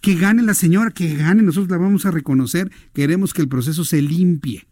Que 0.00 0.14
gane 0.14 0.42
la 0.42 0.54
señora, 0.54 0.90
que 0.90 1.14
gane, 1.16 1.42
nosotros 1.42 1.70
la 1.70 1.76
vamos 1.76 2.06
a 2.06 2.10
reconocer. 2.10 2.70
Queremos 2.94 3.34
que 3.34 3.42
el 3.42 3.48
proceso 3.48 3.84
se 3.84 4.00
limpie. 4.00 4.67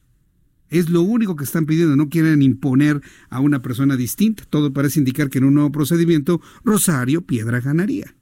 Es 0.70 0.90
lo 0.90 1.02
único 1.02 1.36
que 1.36 1.44
están 1.44 1.66
pidiendo, 1.66 1.96
no 1.96 2.08
quieren 2.08 2.42
imponer 2.42 3.00
a 3.30 3.40
una 3.40 3.62
persona 3.62 3.96
distinta. 3.96 4.44
Todo 4.48 4.72
parece 4.72 4.98
indicar 4.98 5.30
que 5.30 5.38
en 5.38 5.44
un 5.44 5.54
nuevo 5.54 5.72
procedimiento 5.72 6.40
Rosario 6.64 7.22
Piedra 7.22 7.60
ganaría. 7.60 8.14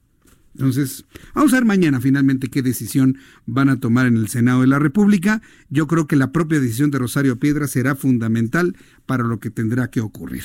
Entonces, 0.55 1.05
vamos 1.35 1.53
a 1.53 1.57
ver 1.57 1.65
mañana 1.65 2.01
finalmente 2.01 2.49
qué 2.49 2.63
decisión 2.63 3.19
van 3.45 3.69
a 3.69 3.81
tomar 3.81 4.07
en 4.07 4.17
el 4.17 4.29
Senado 4.29 4.61
de 4.61 4.69
la 4.69 4.79
República. 4.79 5.43
Yo 5.69 5.89
creo 5.89 6.07
que 6.07 6.15
la 6.15 6.31
propia 6.31 6.61
decisión 6.61 6.93
de 6.93 6.99
Rosario 6.99 7.41
Piedra 7.41 7.67
será 7.67 7.97
fundamental 7.97 8.77
para 9.05 9.25
lo 9.25 9.41
que 9.41 9.51
tendrá 9.51 9.91
que 9.91 10.01
ocurrir. 10.01 10.45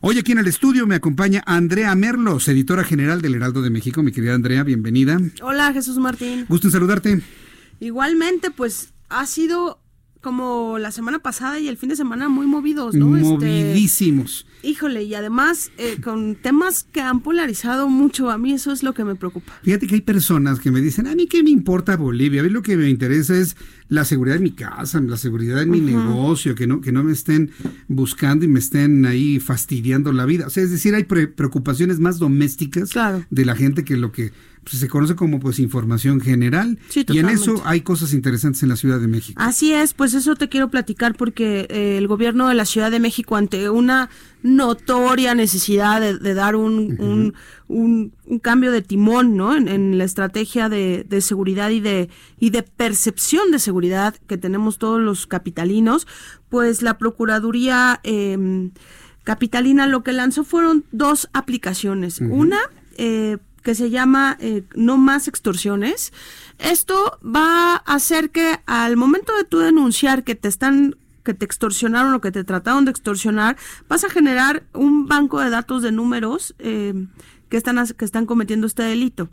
Hoy 0.00 0.18
aquí 0.18 0.32
en 0.32 0.38
el 0.38 0.46
estudio 0.46 0.86
me 0.86 0.94
acompaña 0.94 1.42
Andrea 1.44 1.94
Merlos, 1.94 2.48
editora 2.48 2.82
general 2.82 3.20
del 3.20 3.34
Heraldo 3.34 3.60
de 3.60 3.68
México. 3.68 4.02
Mi 4.02 4.10
querida 4.10 4.34
Andrea, 4.34 4.64
bienvenida. 4.64 5.20
Hola, 5.42 5.72
Jesús 5.74 5.98
Martín. 5.98 6.46
Gusto 6.48 6.68
en 6.68 6.72
saludarte. 6.72 7.20
Igualmente, 7.78 8.50
pues 8.50 8.94
ha 9.10 9.26
sido 9.26 9.81
como 10.22 10.78
la 10.78 10.92
semana 10.92 11.18
pasada 11.18 11.58
y 11.58 11.68
el 11.68 11.76
fin 11.76 11.88
de 11.88 11.96
semana 11.96 12.28
muy 12.28 12.46
movidos, 12.46 12.94
¿no? 12.94 13.16
Este, 13.16 13.28
Movidísimos. 13.28 14.46
híjole, 14.62 15.02
y 15.02 15.14
además 15.14 15.70
eh, 15.76 15.98
con 16.02 16.36
temas 16.36 16.86
que 16.90 17.00
han 17.00 17.20
polarizado 17.20 17.88
mucho, 17.88 18.30
a 18.30 18.38
mí 18.38 18.52
eso 18.52 18.72
es 18.72 18.82
lo 18.82 18.94
que 18.94 19.04
me 19.04 19.16
preocupa. 19.16 19.52
Fíjate 19.62 19.86
que 19.86 19.96
hay 19.96 20.00
personas 20.00 20.60
que 20.60 20.70
me 20.70 20.80
dicen, 20.80 21.06
a 21.08 21.14
mí 21.14 21.26
qué 21.26 21.42
me 21.42 21.50
importa 21.50 21.96
Bolivia, 21.96 22.40
a 22.40 22.44
mí 22.44 22.50
lo 22.50 22.62
que 22.62 22.76
me 22.76 22.88
interesa 22.88 23.36
es 23.36 23.56
la 23.88 24.04
seguridad 24.04 24.36
de 24.36 24.42
mi 24.42 24.52
casa, 24.52 25.00
la 25.00 25.16
seguridad 25.16 25.56
de 25.56 25.66
mi 25.66 25.80
negocio, 25.80 26.54
que 26.54 26.66
no, 26.66 26.80
que 26.80 26.92
no 26.92 27.04
me 27.04 27.12
estén 27.12 27.50
buscando 27.88 28.44
y 28.44 28.48
me 28.48 28.60
estén 28.60 29.04
ahí 29.04 29.40
fastidiando 29.40 30.12
la 30.12 30.24
vida. 30.24 30.46
O 30.46 30.50
sea, 30.50 30.62
es 30.62 30.70
decir, 30.70 30.94
hay 30.94 31.04
preocupaciones 31.04 31.98
más 31.98 32.18
domésticas 32.18 32.90
de 33.28 33.44
la 33.44 33.54
gente 33.56 33.84
que 33.84 33.96
lo 33.96 34.12
que 34.12 34.32
pues, 34.64 34.78
se 34.78 34.88
conoce 34.88 35.16
como 35.16 35.40
pues 35.40 35.58
información 35.58 36.20
general 36.20 36.78
y 36.94 37.18
en 37.18 37.28
eso 37.28 37.62
hay 37.64 37.80
cosas 37.80 38.12
interesantes 38.12 38.62
en 38.62 38.68
la 38.68 38.76
Ciudad 38.76 39.00
de 39.00 39.08
México. 39.08 39.40
Así 39.42 39.72
es, 39.72 39.94
pues 39.94 40.14
eso 40.14 40.34
te 40.36 40.48
quiero 40.48 40.70
platicar 40.70 41.14
porque 41.14 41.66
eh, 41.70 41.98
el 41.98 42.06
gobierno 42.06 42.48
de 42.48 42.54
la 42.54 42.64
Ciudad 42.64 42.90
de 42.90 43.00
México 43.00 43.36
ante 43.36 43.70
una 43.70 44.10
notoria 44.42 45.34
necesidad 45.34 46.00
de, 46.00 46.34
dar 46.34 46.56
un, 46.56 46.96
un, 47.68 48.12
un, 48.26 48.38
cambio 48.40 48.72
de 48.72 48.82
timón 48.82 49.36
¿no? 49.36 49.54
en, 49.54 49.98
la 49.98 50.04
estrategia 50.04 50.68
de, 50.68 51.06
de, 51.08 51.20
seguridad 51.20 51.70
y 51.70 51.80
de, 51.80 52.08
y 52.40 52.50
de 52.50 52.64
percepción 52.64 53.52
de 53.52 53.60
seguridad 53.60 54.16
que 54.26 54.38
tenemos 54.38 54.78
todos 54.78 55.00
los 55.00 55.28
capitalinos, 55.28 56.08
pues 56.48 56.82
la 56.82 56.98
Procuraduría 56.98 58.00
eh, 58.02 58.70
Capitalina 59.24 59.86
lo 59.86 60.02
que 60.02 60.12
lanzó 60.12 60.44
fueron 60.44 60.84
dos 60.90 61.28
aplicaciones. 61.32 62.20
Una, 62.20 62.58
eh, 62.96 63.38
que 63.62 63.74
se 63.74 63.90
llama 63.90 64.36
eh, 64.40 64.64
No 64.74 64.98
más 64.98 65.28
extorsiones. 65.28 66.12
Esto 66.58 67.18
va 67.24 67.76
a 67.76 67.94
hacer 67.94 68.30
que 68.30 68.60
al 68.66 68.96
momento 68.96 69.34
de 69.36 69.44
tú 69.44 69.58
denunciar 69.58 70.24
que 70.24 70.34
te 70.34 70.48
están 70.48 70.96
que 71.24 71.34
te 71.34 71.44
extorsionaron 71.44 72.12
o 72.14 72.20
que 72.20 72.32
te 72.32 72.42
trataron 72.42 72.84
de 72.84 72.90
extorsionar, 72.90 73.56
vas 73.88 74.02
a 74.02 74.10
generar 74.10 74.64
un 74.72 75.06
banco 75.06 75.40
de 75.40 75.50
datos 75.50 75.82
de 75.82 75.92
números 75.92 76.54
eh, 76.58 76.94
que, 77.48 77.56
están, 77.56 77.86
que 77.86 78.04
están 78.04 78.26
cometiendo 78.26 78.66
este 78.66 78.82
delito. 78.82 79.28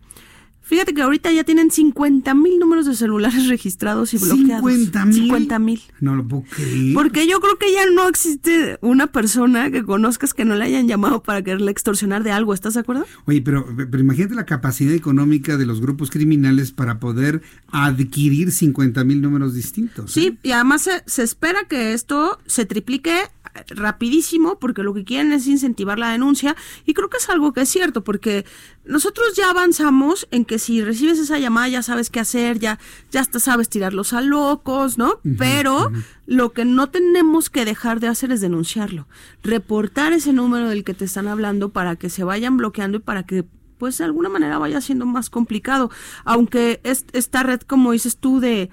Fíjate 0.70 0.94
que 0.94 1.02
ahorita 1.02 1.32
ya 1.32 1.44
tienen 1.44 1.72
50 1.72 2.32
mil 2.36 2.60
números 2.60 2.86
de 2.86 2.94
celulares 2.94 3.48
registrados 3.50 4.14
y 4.14 4.20
bloqueados. 4.20 4.64
¿50 4.64 5.06
mil? 5.08 5.14
50 5.16 5.60
mil. 5.60 5.82
No 6.00 6.16
lo 6.16 6.28
puedo 6.28 6.44
creer. 6.44 6.94
Porque 6.94 7.28
yo 7.28 7.40
creo 7.40 7.58
que 7.58 7.74
ya 7.74 7.88
no 7.90 8.08
existe 8.08 8.78
una 8.82 9.08
persona 9.08 9.72
que 9.72 9.84
conozcas 9.84 10.36
que 10.36 10.46
no 10.46 10.54
le 10.54 10.66
hayan 10.66 10.88
llamado 10.88 11.24
para 11.24 11.42
quererle 11.42 11.72
extorsionar 11.72 12.22
de 12.22 12.34
algo. 12.34 12.54
¿Estás 12.54 12.76
de 12.76 12.82
acuerdo? 12.82 13.08
Oye, 13.26 13.42
pero, 13.42 13.66
pero 13.76 14.00
imagínate 14.00 14.36
la 14.36 14.46
capacidad 14.46 14.94
económica 14.94 15.58
de 15.58 15.66
los 15.66 15.82
grupos 15.82 16.12
criminales 16.12 16.72
para 16.72 17.00
poder 17.00 17.42
adquirir 17.72 18.52
50 18.52 19.04
mil 19.06 19.24
números 19.24 19.56
distintos. 19.56 20.12
Sí, 20.12 20.38
y 20.44 20.52
además 20.52 20.84
se, 20.84 21.02
se 21.08 21.24
espera 21.24 21.64
que 21.68 21.94
esto 21.94 22.38
se 22.46 22.68
triplique 22.68 23.16
rapidísimo 23.68 24.60
porque 24.60 24.84
lo 24.84 24.94
que 24.94 25.04
quieren 25.04 25.32
es 25.32 25.48
incentivar 25.48 26.00
la 26.00 26.12
denuncia 26.12 26.56
y 26.86 26.94
creo 26.94 27.10
que 27.10 27.18
es 27.18 27.30
algo 27.30 27.54
que 27.54 27.62
es 27.62 27.70
cierto 27.70 28.04
porque 28.04 28.46
nosotros 28.86 29.36
ya 29.36 29.50
avanzamos 29.50 30.28
en 30.32 30.46
que 30.46 30.60
si 30.60 30.82
recibes 30.82 31.20
esa 31.20 31.40
llamada 31.40 31.68
ya 31.68 31.84
sabes 31.84 32.10
qué 32.10 32.20
hacer, 32.20 32.60
ya, 32.60 32.80
ya 33.12 33.22
hasta 33.22 33.40
sabes 33.40 33.70
tirarlos 33.70 34.14
a 34.14 34.22
locos, 34.22 34.98
¿no? 34.98 35.20
Pero 35.38 35.92
lo 36.26 36.54
que 36.54 36.66
no 36.66 36.90
tenemos 36.90 37.50
que 37.50 37.66
dejar 37.66 38.00
de 38.00 38.08
hacer 38.08 38.32
es 38.32 38.42
denunciarlo, 38.42 39.08
reportar 39.44 40.14
ese 40.14 40.34
número 40.34 40.70
del 40.70 40.84
que 40.84 40.94
te 40.94 41.06
están 41.06 41.28
hablando 41.28 41.70
para 41.70 41.96
que 41.96 42.10
se 42.10 42.24
vayan 42.24 42.58
bloqueando 42.58 42.98
y 42.98 43.02
para 43.02 43.24
que 43.24 43.46
pues 43.78 43.98
de 43.98 44.04
alguna 44.04 44.30
manera 44.30 44.58
vaya 44.58 44.82
siendo 44.82 45.06
más 45.06 45.30
complicado, 45.30 45.90
aunque 46.26 46.82
es, 46.84 47.06
esta 47.14 47.44
red 47.44 47.62
como 47.62 47.94
dices 47.94 48.18
tú 48.18 48.40
de 48.40 48.70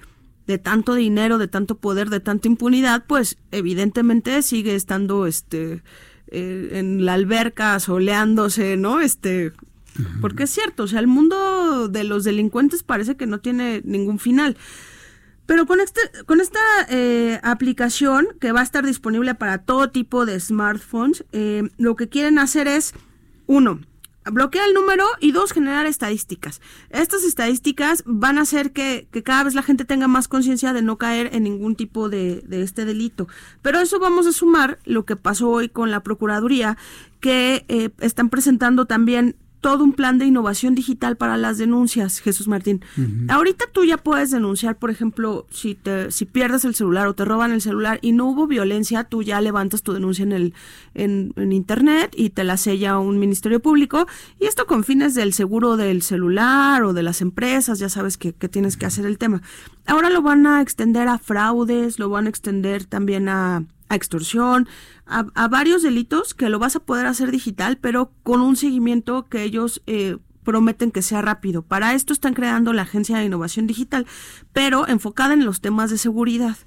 de 0.47 0.57
tanto 0.57 0.95
dinero, 0.95 1.37
de 1.37 1.47
tanto 1.47 1.75
poder, 1.75 2.09
de 2.09 2.19
tanta 2.19 2.47
impunidad, 2.47 3.05
pues 3.05 3.37
evidentemente 3.51 4.41
sigue 4.41 4.75
estando 4.75 5.27
este 5.27 5.83
eh, 6.29 6.69
en 6.73 7.05
la 7.05 7.13
alberca 7.13 7.79
soleándose, 7.79 8.77
¿no? 8.77 9.01
Este 9.01 9.53
porque 10.21 10.43
es 10.43 10.51
cierto, 10.51 10.83
o 10.83 10.87
sea, 10.87 10.99
el 10.99 11.07
mundo 11.07 11.87
de 11.87 12.03
los 12.03 12.23
delincuentes 12.23 12.83
parece 12.83 13.17
que 13.17 13.25
no 13.25 13.39
tiene 13.39 13.81
ningún 13.83 14.19
final. 14.19 14.57
Pero 15.47 15.65
con, 15.65 15.79
este, 15.79 16.01
con 16.25 16.41
esta 16.41 16.59
eh, 16.89 17.39
aplicación 17.41 18.27
que 18.39 18.51
va 18.51 18.59
a 18.59 18.63
estar 18.63 18.85
disponible 18.85 19.33
para 19.33 19.59
todo 19.59 19.89
tipo 19.89 20.25
de 20.25 20.39
smartphones, 20.39 21.23
eh, 21.31 21.63
lo 21.77 21.95
que 21.95 22.09
quieren 22.09 22.37
hacer 22.37 22.67
es, 22.67 22.93
uno, 23.47 23.79
bloquear 24.31 24.67
el 24.67 24.73
número 24.73 25.05
y 25.19 25.31
dos, 25.31 25.51
generar 25.51 25.85
estadísticas. 25.85 26.61
Estas 26.89 27.23
estadísticas 27.23 28.03
van 28.05 28.37
a 28.37 28.41
hacer 28.41 28.71
que, 28.71 29.07
cada 29.23 29.43
vez 29.43 29.55
la 29.55 29.63
gente 29.63 29.85
tenga 29.85 30.07
más 30.07 30.27
conciencia 30.27 30.73
de 30.73 30.81
no 30.81 30.97
caer 30.97 31.29
en 31.33 31.43
ningún 31.43 31.75
tipo 31.75 32.09
de, 32.09 32.41
de, 32.47 32.61
este 32.61 32.85
delito. 32.85 33.27
Pero 33.61 33.79
eso 33.79 33.99
vamos 33.99 34.27
a 34.27 34.31
sumar 34.31 34.79
lo 34.85 35.05
que 35.05 35.15
pasó 35.15 35.49
hoy 35.49 35.69
con 35.69 35.91
la 35.91 36.01
Procuraduría, 36.01 36.77
que 37.19 37.65
eh, 37.67 37.89
están 37.99 38.29
presentando 38.29 38.85
también 38.85 39.35
todo 39.67 39.83
un 39.83 39.91
plan 39.91 40.17
de 40.17 40.25
innovación 40.25 40.75
digital 40.75 41.17
para 41.17 41.35
las 41.35 41.57
denuncias, 41.57 42.19
Jesús 42.19 42.47
Martín. 42.47 42.79
Ahorita 43.27 43.65
tú 43.69 43.83
ya 43.83 43.97
puedes 43.97 44.31
denunciar, 44.31 44.77
por 44.77 44.89
ejemplo, 44.89 45.45
si 45.49 45.75
te 45.75 46.09
si 46.09 46.23
pierdes 46.23 46.63
el 46.63 46.73
celular 46.73 47.05
o 47.07 47.15
te 47.15 47.25
roban 47.25 47.51
el 47.51 47.59
celular 47.59 47.99
y 48.01 48.13
no 48.13 48.27
hubo 48.27 48.47
violencia, 48.47 49.03
tú 49.03 49.23
ya 49.23 49.41
levantas 49.41 49.83
tu 49.83 49.91
denuncia 49.91 50.23
en 50.23 50.31
el 50.31 50.53
en, 50.93 51.33
internet 51.51 52.13
y 52.15 52.29
te 52.29 52.45
la 52.45 52.55
sella 52.55 52.97
un 52.97 53.19
ministerio 53.19 53.59
público 53.59 54.07
y 54.39 54.45
esto 54.45 54.67
con 54.67 54.85
fines 54.85 55.15
del 55.15 55.33
seguro 55.33 55.75
del 55.75 56.01
celular 56.01 56.85
o 56.85 56.93
de 56.93 57.03
las 57.03 57.19
empresas, 57.19 57.77
ya 57.77 57.89
sabes 57.89 58.15
que, 58.15 58.31
que 58.31 58.47
tienes 58.47 58.77
que 58.77 58.85
hacer 58.85 59.05
el 59.05 59.17
tema. 59.17 59.41
Ahora 59.85 60.09
lo 60.09 60.21
van 60.21 60.47
a 60.47 60.61
extender 60.61 61.09
a 61.09 61.17
fraudes, 61.17 61.99
lo 61.99 62.09
van 62.09 62.27
a 62.27 62.29
extender 62.29 62.85
también 62.85 63.27
a 63.27 63.65
a 63.89 63.95
extorsión, 63.95 64.67
a, 65.05 65.47
varios 65.47 65.83
delitos 65.83 66.33
que 66.33 66.49
lo 66.49 66.59
vas 66.59 66.75
a 66.75 66.81
poder 66.81 67.05
hacer 67.05 67.31
digital, 67.31 67.77
pero 67.77 68.11
con 68.23 68.41
un 68.41 68.55
seguimiento 68.55 69.27
que 69.27 69.43
ellos 69.43 69.81
eh, 69.87 70.17
prometen 70.43 70.91
que 70.91 71.01
sea 71.01 71.21
rápido. 71.21 71.61
Para 71.61 71.93
esto 71.93 72.13
están 72.13 72.33
creando 72.33 72.73
la 72.73 72.83
Agencia 72.83 73.17
de 73.17 73.25
Innovación 73.25 73.67
Digital, 73.67 74.05
pero 74.53 74.87
enfocada 74.87 75.33
en 75.33 75.45
los 75.45 75.61
temas 75.61 75.89
de 75.89 75.97
seguridad. 75.97 76.57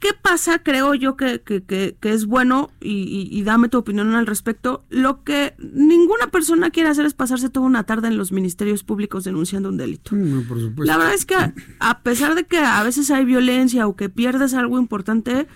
¿Qué 0.00 0.08
pasa? 0.20 0.60
Creo 0.60 0.94
yo 0.94 1.14
que, 1.16 1.42
que, 1.42 1.62
que, 1.62 1.96
es 2.02 2.24
bueno, 2.24 2.70
y, 2.80 3.42
dame 3.42 3.68
tu 3.68 3.76
opinión 3.76 4.14
al 4.14 4.26
respecto, 4.26 4.82
lo 4.88 5.22
que 5.24 5.54
ninguna 5.58 6.28
persona 6.28 6.70
quiere 6.70 6.88
hacer 6.88 7.04
es 7.04 7.12
pasarse 7.12 7.50
toda 7.50 7.66
una 7.66 7.84
tarde 7.84 8.08
en 8.08 8.16
los 8.16 8.32
ministerios 8.32 8.82
públicos 8.82 9.24
denunciando 9.24 9.68
un 9.68 9.76
delito. 9.76 10.16
Por 10.48 10.58
supuesto. 10.58 10.84
La 10.84 10.96
verdad 10.96 11.12
es 11.12 11.26
que 11.26 11.36
a 11.78 12.00
pesar 12.00 12.34
de 12.34 12.44
que 12.44 12.58
a 12.58 12.82
veces 12.82 13.10
hay 13.10 13.26
violencia 13.26 13.86
o 13.86 13.94
que 13.94 14.08
pierdes 14.08 14.54
algo 14.54 14.78
importante, 14.78 15.46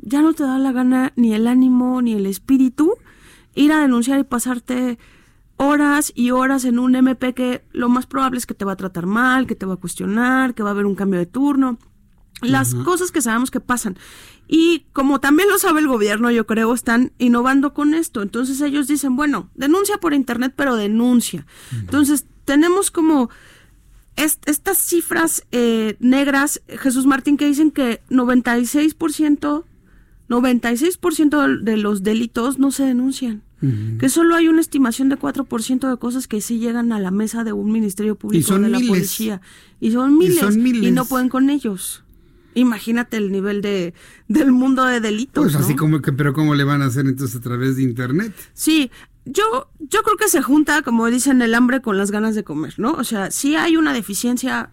ya 0.00 0.22
no 0.22 0.32
te 0.34 0.44
da 0.44 0.58
la 0.58 0.72
gana 0.72 1.12
ni 1.16 1.34
el 1.34 1.46
ánimo 1.46 2.00
ni 2.02 2.14
el 2.14 2.26
espíritu 2.26 2.94
ir 3.54 3.72
a 3.72 3.80
denunciar 3.80 4.18
y 4.20 4.24
pasarte 4.24 4.98
horas 5.56 6.12
y 6.14 6.30
horas 6.30 6.64
en 6.64 6.78
un 6.78 6.94
MP 6.94 7.34
que 7.34 7.64
lo 7.72 7.88
más 7.88 8.06
probable 8.06 8.38
es 8.38 8.46
que 8.46 8.54
te 8.54 8.64
va 8.64 8.72
a 8.72 8.76
tratar 8.76 9.06
mal, 9.06 9.46
que 9.46 9.56
te 9.56 9.66
va 9.66 9.74
a 9.74 9.78
cuestionar, 9.78 10.54
que 10.54 10.62
va 10.62 10.70
a 10.70 10.72
haber 10.72 10.86
un 10.86 10.94
cambio 10.94 11.18
de 11.18 11.26
turno. 11.26 11.78
Las 12.40 12.72
cosas 12.76 13.10
que 13.10 13.20
sabemos 13.20 13.50
que 13.50 13.58
pasan. 13.58 13.98
Y 14.46 14.86
como 14.92 15.18
también 15.18 15.48
lo 15.48 15.58
sabe 15.58 15.80
el 15.80 15.88
gobierno, 15.88 16.30
yo 16.30 16.46
creo, 16.46 16.72
están 16.72 17.12
innovando 17.18 17.74
con 17.74 17.94
esto. 17.94 18.22
Entonces 18.22 18.60
ellos 18.60 18.86
dicen, 18.86 19.16
bueno, 19.16 19.50
denuncia 19.56 19.98
por 19.98 20.14
internet, 20.14 20.54
pero 20.54 20.76
denuncia. 20.76 21.46
Entonces 21.72 22.26
tenemos 22.44 22.92
como 22.92 23.28
estas 24.14 24.78
cifras 24.78 25.44
eh, 25.50 25.96
negras, 25.98 26.62
Jesús 26.68 27.06
Martín, 27.06 27.36
que 27.36 27.46
dicen 27.46 27.72
que 27.72 28.02
96% 28.08 29.64
96% 30.28 31.62
de 31.62 31.76
los 31.76 32.02
delitos 32.02 32.58
no 32.58 32.70
se 32.70 32.84
denuncian. 32.84 33.42
Que 33.98 34.08
solo 34.08 34.36
hay 34.36 34.46
una 34.46 34.60
estimación 34.60 35.08
de 35.08 35.18
4% 35.18 35.90
de 35.90 35.96
cosas 35.96 36.28
que 36.28 36.40
sí 36.40 36.60
llegan 36.60 36.92
a 36.92 37.00
la 37.00 37.10
mesa 37.10 37.42
de 37.42 37.52
un 37.52 37.72
ministerio 37.72 38.14
público 38.14 38.56
de 38.56 38.68
la 38.68 38.78
policía. 38.78 39.40
Y 39.80 39.90
son, 39.90 40.16
miles, 40.16 40.40
y 40.56 40.92
no 40.92 41.04
pueden 41.06 41.28
con 41.28 41.50
ellos. 41.50 42.04
Imagínate 42.54 43.16
el 43.16 43.32
nivel 43.32 43.60
de 43.60 43.94
del 44.28 44.52
mundo 44.52 44.84
de 44.84 45.00
delitos. 45.00 45.44
Pues 45.44 45.56
así 45.56 45.74
como 45.74 46.00
que, 46.00 46.12
pero 46.12 46.34
¿cómo 46.34 46.54
le 46.54 46.62
van 46.62 46.82
a 46.82 46.86
hacer 46.86 47.06
entonces 47.06 47.36
a 47.36 47.40
través 47.40 47.76
de 47.76 47.82
internet? 47.82 48.32
Sí, 48.52 48.92
yo, 49.24 49.70
yo 49.80 50.02
creo 50.02 50.16
que 50.16 50.28
se 50.28 50.40
junta, 50.40 50.82
como 50.82 51.06
dicen, 51.06 51.42
el 51.42 51.54
hambre 51.54 51.82
con 51.82 51.98
las 51.98 52.10
ganas 52.12 52.36
de 52.36 52.44
comer, 52.44 52.74
¿no? 52.78 52.92
O 52.92 53.04
sea, 53.04 53.30
sí 53.32 53.56
hay 53.56 53.76
una 53.76 53.92
deficiencia 53.92 54.70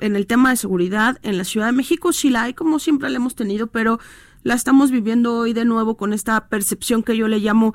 en 0.00 0.16
el 0.16 0.26
tema 0.26 0.50
de 0.50 0.56
seguridad 0.56 1.18
en 1.22 1.36
la 1.36 1.44
Ciudad 1.44 1.66
de 1.66 1.72
México, 1.72 2.12
sí 2.12 2.30
la 2.30 2.44
hay, 2.44 2.54
como 2.54 2.78
siempre 2.78 3.10
la 3.10 3.16
hemos 3.16 3.34
tenido, 3.34 3.66
pero 3.66 4.00
la 4.42 4.54
estamos 4.54 4.90
viviendo 4.90 5.36
hoy 5.36 5.52
de 5.52 5.64
nuevo 5.64 5.96
con 5.96 6.12
esta 6.12 6.48
percepción 6.48 7.02
que 7.02 7.16
yo 7.16 7.28
le 7.28 7.38
llamo 7.38 7.74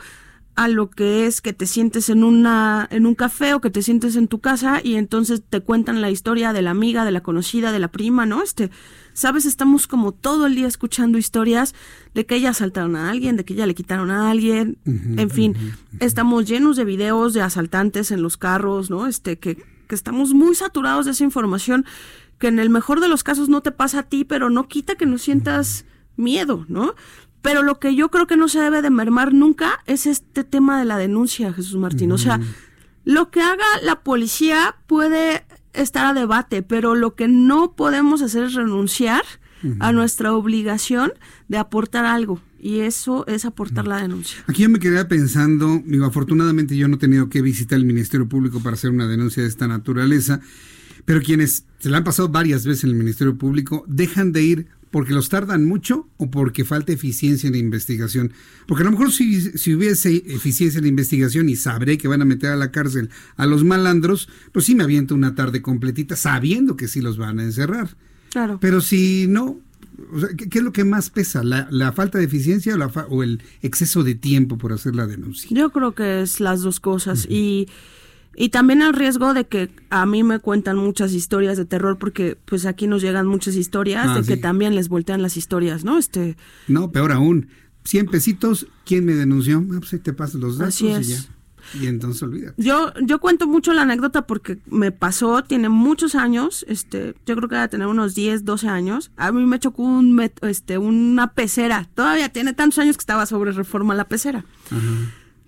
a 0.55 0.69
lo 0.69 0.89
que 0.89 1.25
es 1.25 1.41
que 1.41 1.51
te 1.51 1.65
sientes 1.65 2.09
en 2.09 2.23
una 2.23 2.87
en 2.89 3.05
un 3.05 3.13
café 3.13 3.53
o 3.53 3.59
que 3.59 3.69
te 3.69 3.81
sientes 3.81 4.15
en 4.15 4.29
tu 4.29 4.39
casa 4.39 4.79
y 4.81 4.95
entonces 4.95 5.43
te 5.47 5.59
cuentan 5.59 6.01
la 6.01 6.09
historia 6.09 6.53
de 6.53 6.61
la 6.61 6.71
amiga, 6.71 7.03
de 7.03 7.11
la 7.11 7.21
conocida, 7.21 7.73
de 7.73 7.79
la 7.79 7.89
prima, 7.89 8.25
¿no? 8.25 8.41
Este, 8.41 8.71
sabes, 9.13 9.45
estamos 9.45 9.87
como 9.87 10.13
todo 10.13 10.45
el 10.45 10.55
día 10.55 10.67
escuchando 10.67 11.17
historias 11.17 11.75
de 12.13 12.25
que 12.25 12.35
ella 12.35 12.51
asaltaron 12.51 12.95
a 12.95 13.09
alguien, 13.09 13.35
de 13.35 13.43
que 13.43 13.53
ella 13.53 13.65
le 13.65 13.75
quitaron 13.75 14.11
a 14.11 14.31
alguien, 14.31 14.77
en 14.85 15.29
fin, 15.29 15.57
estamos 15.99 16.45
llenos 16.45 16.77
de 16.77 16.85
videos 16.85 17.33
de 17.33 17.41
asaltantes 17.41 18.11
en 18.11 18.21
los 18.21 18.37
carros, 18.37 18.89
¿no? 18.89 19.07
Este 19.07 19.37
que 19.37 19.57
que 19.87 19.95
estamos 19.95 20.33
muy 20.33 20.55
saturados 20.55 21.05
de 21.05 21.11
esa 21.11 21.23
información 21.23 21.85
que 22.39 22.47
en 22.47 22.59
el 22.59 22.69
mejor 22.69 22.99
de 22.99 23.07
los 23.07 23.23
casos 23.23 23.49
no 23.49 23.61
te 23.61 23.71
pasa 23.71 23.99
a 23.99 24.03
ti, 24.03 24.25
pero 24.25 24.49
no 24.49 24.67
quita 24.67 24.95
que 24.95 25.05
no 25.05 25.17
sientas 25.17 25.85
miedo, 26.17 26.65
¿no? 26.67 26.95
Pero 27.41 27.61
lo 27.61 27.79
que 27.79 27.95
yo 27.95 28.09
creo 28.09 28.25
que 28.25 28.37
no 28.37 28.47
se 28.47 28.59
debe 28.59 28.81
de 28.81 28.89
mermar 28.89 29.33
nunca 29.33 29.83
es 29.85 30.07
este 30.07 30.43
tema 30.43 30.79
de 30.79 30.85
la 30.85 30.97
denuncia, 30.97 31.53
Jesús 31.53 31.77
Martín. 31.77 32.11
O 32.11 32.17
sea, 32.17 32.39
lo 33.03 33.29
que 33.29 33.41
haga 33.41 33.65
la 33.83 34.01
policía 34.01 34.77
puede 34.87 35.45
estar 35.73 36.05
a 36.07 36.13
debate, 36.13 36.63
pero 36.63 36.95
lo 36.95 37.13
que 37.15 37.27
no 37.27 37.73
podemos 37.73 38.21
hacer 38.21 38.45
es 38.45 38.53
renunciar 38.55 39.21
a 39.79 39.91
nuestra 39.91 40.33
obligación 40.33 41.11
de 41.47 41.57
aportar 41.57 42.05
algo. 42.05 42.41
Y 42.59 42.79
eso 42.79 43.27
es 43.27 43.45
aportar 43.45 43.87
la 43.87 44.01
denuncia. 44.01 44.43
Aquí 44.47 44.63
yo 44.63 44.69
me 44.69 44.79
quedé 44.79 45.05
pensando, 45.05 45.83
digo, 45.85 46.05
afortunadamente 46.05 46.75
yo 46.75 46.87
no 46.87 46.95
he 46.95 46.99
tenido 46.99 47.29
que 47.29 47.43
visitar 47.43 47.77
el 47.77 47.85
Ministerio 47.85 48.27
Público 48.27 48.59
para 48.59 48.73
hacer 48.73 48.89
una 48.89 49.07
denuncia 49.07 49.43
de 49.43 49.49
esta 49.49 49.67
naturaleza, 49.67 50.39
pero 51.05 51.21
quienes 51.21 51.65
se 51.77 51.89
la 51.89 51.97
han 51.97 52.03
pasado 52.03 52.29
varias 52.29 52.65
veces 52.65 52.85
en 52.85 52.89
el 52.91 52.95
Ministerio 52.95 53.37
Público 53.37 53.83
dejan 53.87 54.31
de 54.31 54.43
ir 54.43 54.67
porque 54.95 55.11
los 55.11 55.27
tardan 55.27 55.65
mucho 55.65 56.07
o 56.15 56.31
porque 56.31 56.63
falta 56.63 56.93
eficiencia 56.93 57.47
en 57.47 57.51
la 57.51 57.59
investigación. 57.59 58.31
Porque 58.65 58.83
a 58.83 58.85
lo 58.85 58.91
mejor 58.91 59.11
si, 59.11 59.41
si, 59.41 59.75
hubiese 59.75 60.23
eficiencia 60.25 60.77
en 60.77 60.85
la 60.85 60.87
investigación 60.87 61.49
y 61.49 61.57
sabré 61.57 61.97
que 61.97 62.07
van 62.07 62.21
a 62.21 62.25
meter 62.25 62.51
a 62.51 62.55
la 62.55 62.71
cárcel 62.71 63.09
a 63.35 63.45
los 63.45 63.65
malandros, 63.65 64.29
pues 64.53 64.63
sí 64.63 64.73
me 64.73 64.85
aviento 64.85 65.13
una 65.13 65.35
tarde 65.35 65.61
completita 65.61 66.15
sabiendo 66.15 66.77
que 66.77 66.87
sí 66.87 67.01
los 67.01 67.17
van 67.17 67.39
a 67.39 67.43
encerrar. 67.43 67.89
Claro. 68.31 68.57
Pero 68.61 68.79
si 68.79 69.25
no, 69.27 69.59
¿qué, 70.37 70.59
es 70.59 70.63
lo 70.63 70.71
que 70.71 70.85
más 70.85 71.09
pesa? 71.09 71.43
¿La, 71.43 71.91
falta 71.91 72.17
de 72.17 72.23
eficiencia 72.23 72.73
o, 72.77 73.15
o, 73.15 73.21
el 73.21 73.43
exceso 73.63 74.01
de 74.01 74.15
tiempo 74.15 74.57
por 74.57 74.71
hacer 74.71 74.95
la 74.95 75.07
denuncia? 75.07 75.49
Yo 75.51 75.71
creo 75.71 75.91
que 75.93 76.21
es 76.21 76.39
las 76.39 76.61
dos 76.61 76.79
cosas. 76.79 77.27
Y 77.29 77.67
Y 78.37 78.49
también 78.49 78.81
el 78.81 78.93
riesgo 78.93 79.33
de 79.33 79.45
que 79.47 79.69
a 79.89 80.05
mí 80.05 80.23
me 80.23 80.39
cuentan 80.39 80.77
muchas 80.77 81.13
historias 81.13 81.57
de 81.57 81.65
terror, 81.65 81.97
porque 81.97 82.37
pues 82.45 82.65
aquí 82.65 82.87
nos 82.87 83.01
llegan 83.01 83.27
muchas 83.27 83.55
historias 83.55 84.07
Ah, 84.09 84.19
de 84.21 84.27
que 84.27 84.37
también 84.37 84.75
les 84.75 84.89
voltean 84.89 85.21
las 85.21 85.37
historias, 85.37 85.83
¿no? 85.83 85.97
Este, 85.97 86.35
No, 86.67 86.91
peor 86.91 87.11
aún. 87.11 87.47
100 87.85 88.07
pesitos, 88.07 88.67
¿quién 88.85 89.05
me 89.05 89.13
denunció? 89.13 89.63
Ah, 89.71 89.75
pues 89.79 89.93
ahí 89.93 89.99
te 89.99 90.11
paso 90.13 90.37
los 90.37 90.57
datos 90.57 90.73
Así 90.75 90.87
y 90.87 91.03
ya. 91.03 91.17
Y 91.81 91.87
entonces 91.87 92.21
olvídate. 92.21 92.61
Yo, 92.61 92.93
yo 93.01 93.19
cuento 93.19 93.47
mucho 93.47 93.73
la 93.73 93.81
anécdota 93.83 94.27
porque 94.27 94.59
me 94.67 94.91
pasó, 94.91 95.43
tiene 95.43 95.67
muchos 95.69 96.13
años, 96.13 96.63
este, 96.67 97.15
yo 97.25 97.35
creo 97.35 97.49
que 97.49 97.55
va 97.55 97.63
a 97.63 97.67
tener 97.69 97.87
unos 97.87 98.13
10, 98.13 98.45
12 98.45 98.67
años. 98.67 99.11
A 99.17 99.31
mí 99.31 99.43
me 99.45 99.57
chocó 99.59 99.81
un 99.81 100.13
met- 100.15 100.47
este, 100.47 100.77
una 100.77 101.33
pecera. 101.33 101.89
Todavía 101.95 102.29
tiene 102.29 102.53
tantos 102.53 102.77
años 102.79 102.97
que 102.97 103.01
estaba 103.01 103.25
sobre 103.25 103.51
reforma 103.51 103.95
la 103.95 104.07
pecera. 104.07 104.45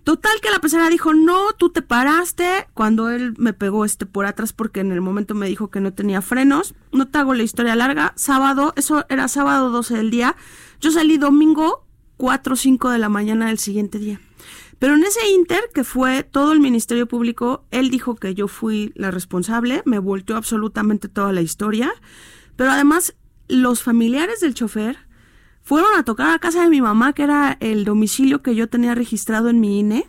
Total 0.08 0.40
que 0.42 0.52
la 0.52 0.60
pecera 0.60 0.88
dijo, 0.88 1.14
no, 1.14 1.52
tú 1.58 1.70
te 1.70 1.82
paraste 1.82 2.70
cuando 2.74 3.10
él 3.10 3.34
me 3.38 3.52
pegó 3.52 3.84
este 3.84 4.06
por 4.06 4.26
atrás 4.26 4.54
porque 4.54 4.80
en 4.80 4.94
el 4.94 5.02
momento 5.02 5.36
me 5.36 5.50
dijo 5.50 5.70
que 5.70 5.82
no 5.82 5.92
tenía 5.92 6.22
frenos. 6.22 6.76
No 6.94 7.10
te 7.10 7.18
hago 7.18 7.34
la 7.34 7.44
historia 7.44 7.76
larga. 7.76 8.14
Sábado, 8.16 8.72
eso 8.78 9.06
era 9.10 9.28
sábado 9.28 9.70
12 9.70 9.98
del 9.98 10.10
día. 10.10 10.38
Yo 10.80 10.92
salí 10.92 11.18
domingo 11.18 11.86
4 12.16 12.54
o 12.54 12.56
5 12.56 12.90
de 12.90 13.00
la 13.00 13.10
mañana 13.10 13.48
del 13.48 13.58
siguiente 13.58 14.00
día. 14.00 14.22
Pero 14.80 14.94
en 14.94 15.04
ese 15.04 15.30
inter, 15.30 15.60
que 15.74 15.84
fue 15.84 16.24
todo 16.24 16.54
el 16.54 16.62
Ministerio 16.62 17.06
Público, 17.06 17.66
él 17.72 17.90
dijo 17.90 18.16
que 18.16 18.34
yo 18.34 18.48
fui 18.48 18.94
la 18.96 19.12
responsable, 19.12 19.82
me 19.84 20.00
volteó 20.00 20.38
absolutamente 20.38 21.10
toda 21.10 21.34
la 21.34 21.42
historia, 21.42 21.92
pero 22.56 22.72
además 22.72 23.14
los 23.50 23.84
familiares 23.84 24.40
del 24.40 24.54
chofer 24.54 25.07
fueron 25.68 25.90
a 25.98 26.04
tocar 26.04 26.30
a 26.30 26.40
casa 26.40 26.62
de 26.64 26.70
mi 26.70 26.80
mamá, 26.80 27.12
que 27.12 27.24
era 27.24 27.58
el 27.60 27.84
domicilio 27.84 28.42
que 28.42 28.56
yo 28.56 28.70
tenía 28.70 28.96
registrado 28.96 29.50
en 29.50 29.60
mi 29.60 29.80
INE, 29.80 30.06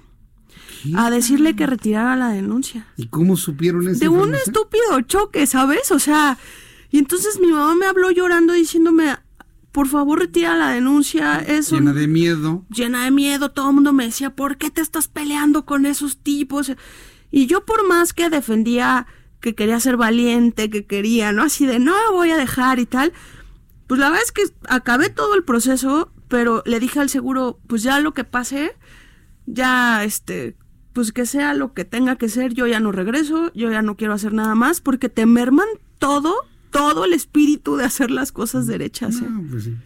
a 0.94 1.10
decirle 1.10 1.56
que 1.56 1.66
retirara 1.66 2.14
la 2.14 2.28
denuncia. 2.28 2.86
¿Y 2.96 3.08
cómo 3.08 3.36
supieron 3.36 3.88
eso? 3.88 3.98
De 3.98 4.08
un 4.08 4.36
estúpido 4.36 5.00
choque, 5.00 5.48
¿sabes? 5.48 5.90
O 5.90 5.98
sea, 5.98 6.38
y 6.92 6.98
entonces 6.98 7.40
mi 7.40 7.48
mamá 7.48 7.74
me 7.74 7.86
habló 7.86 8.12
llorando 8.12 8.52
diciéndome, 8.52 9.16
por 9.72 9.88
favor 9.88 10.20
retira 10.20 10.54
la 10.54 10.70
denuncia, 10.70 11.40
eso 11.40 11.74
Llena 11.74 11.92
de 11.92 12.06
miedo. 12.06 12.64
llena 12.72 13.02
de 13.02 13.10
miedo, 13.10 13.50
todo 13.50 13.70
el 13.70 13.74
mundo 13.74 13.92
me 13.92 14.04
decía, 14.04 14.36
¿por 14.36 14.58
qué 14.58 14.70
te 14.70 14.80
estás 14.80 15.08
peleando 15.08 15.64
con 15.64 15.86
esos 15.86 16.18
tipos? 16.18 16.70
Y 17.32 17.46
yo 17.46 17.64
por 17.64 17.84
más 17.84 18.12
que 18.12 18.30
defendía 18.30 19.08
que 19.40 19.56
quería 19.56 19.80
ser 19.80 19.96
valiente, 19.96 20.70
que 20.70 20.86
quería, 20.86 21.32
¿no? 21.32 21.42
Así 21.42 21.66
de, 21.66 21.80
no 21.80 21.94
voy 22.12 22.30
a 22.30 22.36
dejar 22.36 22.78
y 22.78 22.86
tal, 22.86 23.12
pues 23.88 23.98
la 23.98 24.10
verdad 24.10 24.24
es 24.24 24.32
que 24.32 24.42
acabé 24.68 25.08
todo 25.08 25.34
el 25.34 25.42
proceso, 25.42 26.12
pero 26.28 26.62
le 26.66 26.78
dije 26.78 27.00
al 27.00 27.08
seguro, 27.08 27.58
pues 27.66 27.82
ya 27.82 27.98
lo 28.00 28.12
que 28.12 28.22
pase, 28.22 28.76
ya 29.46 30.04
este, 30.04 30.56
pues 30.92 31.10
que 31.10 31.26
sea 31.26 31.54
lo 31.54 31.72
que 31.72 31.86
tenga 31.86 32.16
que 32.16 32.28
ser, 32.28 32.52
yo 32.52 32.66
ya 32.66 32.80
no 32.80 32.92
regreso, 32.92 33.50
yo 33.54 33.70
ya 33.70 33.80
no 33.80 33.96
quiero 33.96 34.12
hacer 34.12 34.34
nada 34.34 34.54
más, 34.54 34.82
porque 34.82 35.08
te 35.08 35.24
merman 35.24 35.66
todo, 35.98 36.34
todo 36.70 37.06
el 37.06 37.14
espíritu 37.14 37.76
de 37.76 37.84
hacer 37.84 38.10
las 38.10 38.30
cosas 38.30 38.66
derechas. 38.66 39.16
¿eh? 39.22 39.28
Pues 39.50 39.64
sí. 39.64 39.76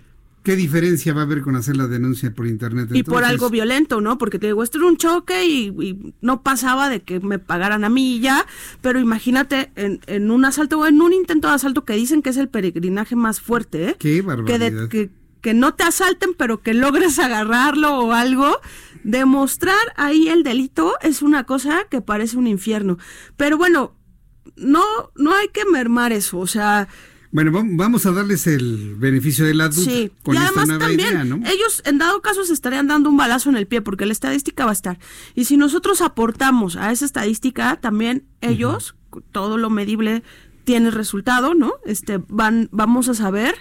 ¿Qué 0.42 0.56
diferencia 0.56 1.14
va 1.14 1.20
a 1.20 1.24
haber 1.24 1.42
con 1.42 1.54
hacer 1.54 1.76
la 1.76 1.86
denuncia 1.86 2.34
por 2.34 2.46
internet? 2.48 2.88
Y 2.92 3.02
por 3.04 3.14
entonces? 3.18 3.30
algo 3.30 3.50
violento, 3.50 4.00
¿no? 4.00 4.18
Porque 4.18 4.38
te 4.40 4.46
digo, 4.48 4.62
esto 4.64 4.78
era 4.78 4.88
un 4.88 4.96
choque 4.96 5.44
y, 5.46 5.66
y 5.80 6.14
no 6.20 6.42
pasaba 6.42 6.88
de 6.88 7.02
que 7.02 7.20
me 7.20 7.38
pagaran 7.38 7.84
a 7.84 7.88
mí 7.88 8.16
y 8.16 8.20
ya, 8.20 8.44
pero 8.80 8.98
imagínate 8.98 9.70
en, 9.76 10.00
en 10.06 10.30
un 10.32 10.44
asalto 10.44 10.80
o 10.80 10.86
en 10.86 11.00
un 11.00 11.12
intento 11.12 11.46
de 11.48 11.54
asalto 11.54 11.84
que 11.84 11.92
dicen 11.94 12.22
que 12.22 12.30
es 12.30 12.36
el 12.36 12.48
peregrinaje 12.48 13.14
más 13.14 13.40
fuerte, 13.40 13.90
¿eh? 13.90 13.96
Qué 13.98 14.14
Que, 14.16 14.22
barbaridad. 14.22 14.58
de- 14.82 14.88
que, 14.88 15.10
que 15.40 15.54
no 15.54 15.74
te 15.74 15.84
asalten, 15.84 16.34
pero 16.36 16.60
que 16.60 16.74
logres 16.74 17.18
agarrarlo 17.20 17.98
o 18.00 18.12
algo. 18.12 18.60
Demostrar 19.04 19.76
ahí 19.96 20.28
el 20.28 20.42
delito 20.42 20.94
es 21.02 21.22
una 21.22 21.44
cosa 21.44 21.86
que 21.90 22.00
parece 22.00 22.36
un 22.36 22.46
infierno. 22.46 22.98
Pero 23.36 23.58
bueno, 23.58 23.94
no, 24.56 24.82
no 25.16 25.34
hay 25.34 25.48
que 25.48 25.64
mermar 25.66 26.12
eso, 26.12 26.38
o 26.38 26.46
sea... 26.46 26.88
Bueno, 27.32 27.50
vam- 27.50 27.76
vamos 27.76 28.04
a 28.06 28.12
darles 28.12 28.46
el 28.46 28.94
beneficio 28.96 29.44
de 29.46 29.54
la 29.54 29.68
duda 29.68 29.84
Sí, 29.84 30.12
con 30.22 30.34
y 30.34 30.38
esta 30.38 30.48
además 30.48 30.68
nueva 30.68 30.86
también 30.86 31.08
idea, 31.08 31.24
¿no? 31.24 31.36
ellos 31.46 31.82
en 31.86 31.96
dado 31.98 32.20
caso 32.20 32.44
se 32.44 32.52
estarían 32.52 32.86
dando 32.88 33.08
un 33.08 33.16
balazo 33.16 33.48
en 33.48 33.56
el 33.56 33.66
pie 33.66 33.80
porque 33.80 34.04
la 34.06 34.12
estadística 34.12 34.64
va 34.66 34.70
a 34.70 34.74
estar. 34.74 34.98
Y 35.34 35.46
si 35.46 35.56
nosotros 35.56 36.02
aportamos 36.02 36.76
a 36.76 36.92
esa 36.92 37.06
estadística, 37.06 37.76
también 37.80 38.24
ellos, 38.42 38.94
todo 39.32 39.56
lo 39.56 39.70
medible 39.70 40.22
tiene 40.64 40.90
resultado, 40.90 41.54
¿no? 41.54 41.72
Este 41.86 42.20
van 42.28 42.68
vamos 42.70 43.08
a 43.08 43.14
saber 43.14 43.54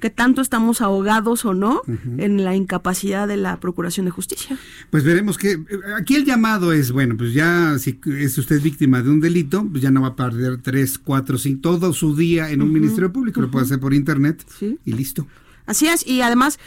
qué 0.00 0.10
tanto 0.10 0.40
estamos 0.40 0.80
ahogados 0.80 1.44
o 1.44 1.54
no 1.54 1.82
en 2.18 2.42
la 2.42 2.56
incapacidad 2.56 3.28
de 3.28 3.36
la 3.36 3.60
Procuración 3.60 4.06
de 4.06 4.10
Justicia. 4.10 4.58
Pues 4.90 5.04
veremos 5.04 5.38
que 5.38 5.62
aquí 5.96 6.16
el 6.16 6.24
llamado 6.24 6.72
es, 6.72 6.90
bueno, 6.90 7.16
pues 7.16 7.32
ya 7.32 7.78
si 7.78 8.00
es 8.18 8.36
usted 8.38 8.60
víctima 8.60 9.02
de 9.02 9.10
un 9.10 9.20
delito, 9.20 9.64
pues 9.70 9.82
ya 9.82 9.90
no 9.90 10.02
va 10.02 10.08
a 10.08 10.16
perder 10.16 10.60
tres, 10.60 10.98
cuatro, 10.98 11.38
cinco, 11.38 11.60
todo 11.62 11.92
su 11.92 12.16
día 12.16 12.50
en 12.50 12.62
un 12.62 12.72
ministerio 12.72 13.12
público, 13.12 13.40
lo 13.40 13.50
puede 13.50 13.66
hacer 13.66 13.78
por 13.78 13.94
internet 13.94 14.44
Sí. 14.58 14.78
y 14.84 14.92
listo. 14.92 15.26
Así 15.66 15.86
es, 15.86 16.04
y 16.06 16.22
además 16.22 16.58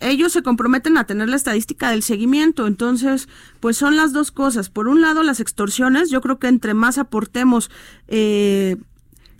ellos 0.00 0.32
se 0.32 0.42
comprometen 0.42 0.98
a 0.98 1.06
tener 1.06 1.28
la 1.28 1.36
estadística 1.36 1.90
del 1.90 2.02
seguimiento, 2.02 2.66
entonces 2.66 3.28
pues 3.60 3.76
son 3.76 3.96
las 3.96 4.12
dos 4.12 4.30
cosas. 4.32 4.68
Por 4.68 4.86
un 4.88 5.00
lado 5.00 5.22
las 5.22 5.40
extorsiones, 5.40 6.10
yo 6.10 6.20
creo 6.20 6.38
que 6.38 6.48
entre 6.48 6.74
más 6.74 6.98
aportemos 6.98 7.70
eh, 8.08 8.76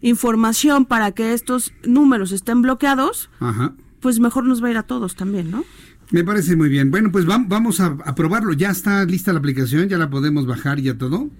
información 0.09 0.85
para 0.85 1.12
que 1.12 1.32
estos 1.32 1.72
números 1.85 2.31
estén 2.31 2.62
bloqueados, 2.62 3.31
Ajá. 3.40 3.72
pues 4.01 4.20
mejor 4.20 4.44
nos 4.44 4.62
va 4.62 4.68
a 4.68 4.70
ir 4.72 4.76
a 4.76 4.82
todos 4.85 5.16
también, 5.16 5.51
¿no? 5.51 5.64
Me 6.10 6.22
parece 6.22 6.55
muy 6.56 6.68
bien. 6.68 6.90
Bueno, 6.90 7.10
pues 7.10 7.26
vam- 7.26 7.47
vamos 7.48 7.81
a, 7.81 7.97
a 8.05 8.14
probarlo. 8.14 8.52
Ya 8.52 8.70
está 8.70 9.05
lista 9.06 9.32
la 9.32 9.39
aplicación, 9.39 9.89
ya 9.89 9.97
la 9.97 10.10
podemos 10.10 10.47
bajar 10.47 10.78
y 10.78 10.82
ya 10.82 10.98
todo. 10.98 11.31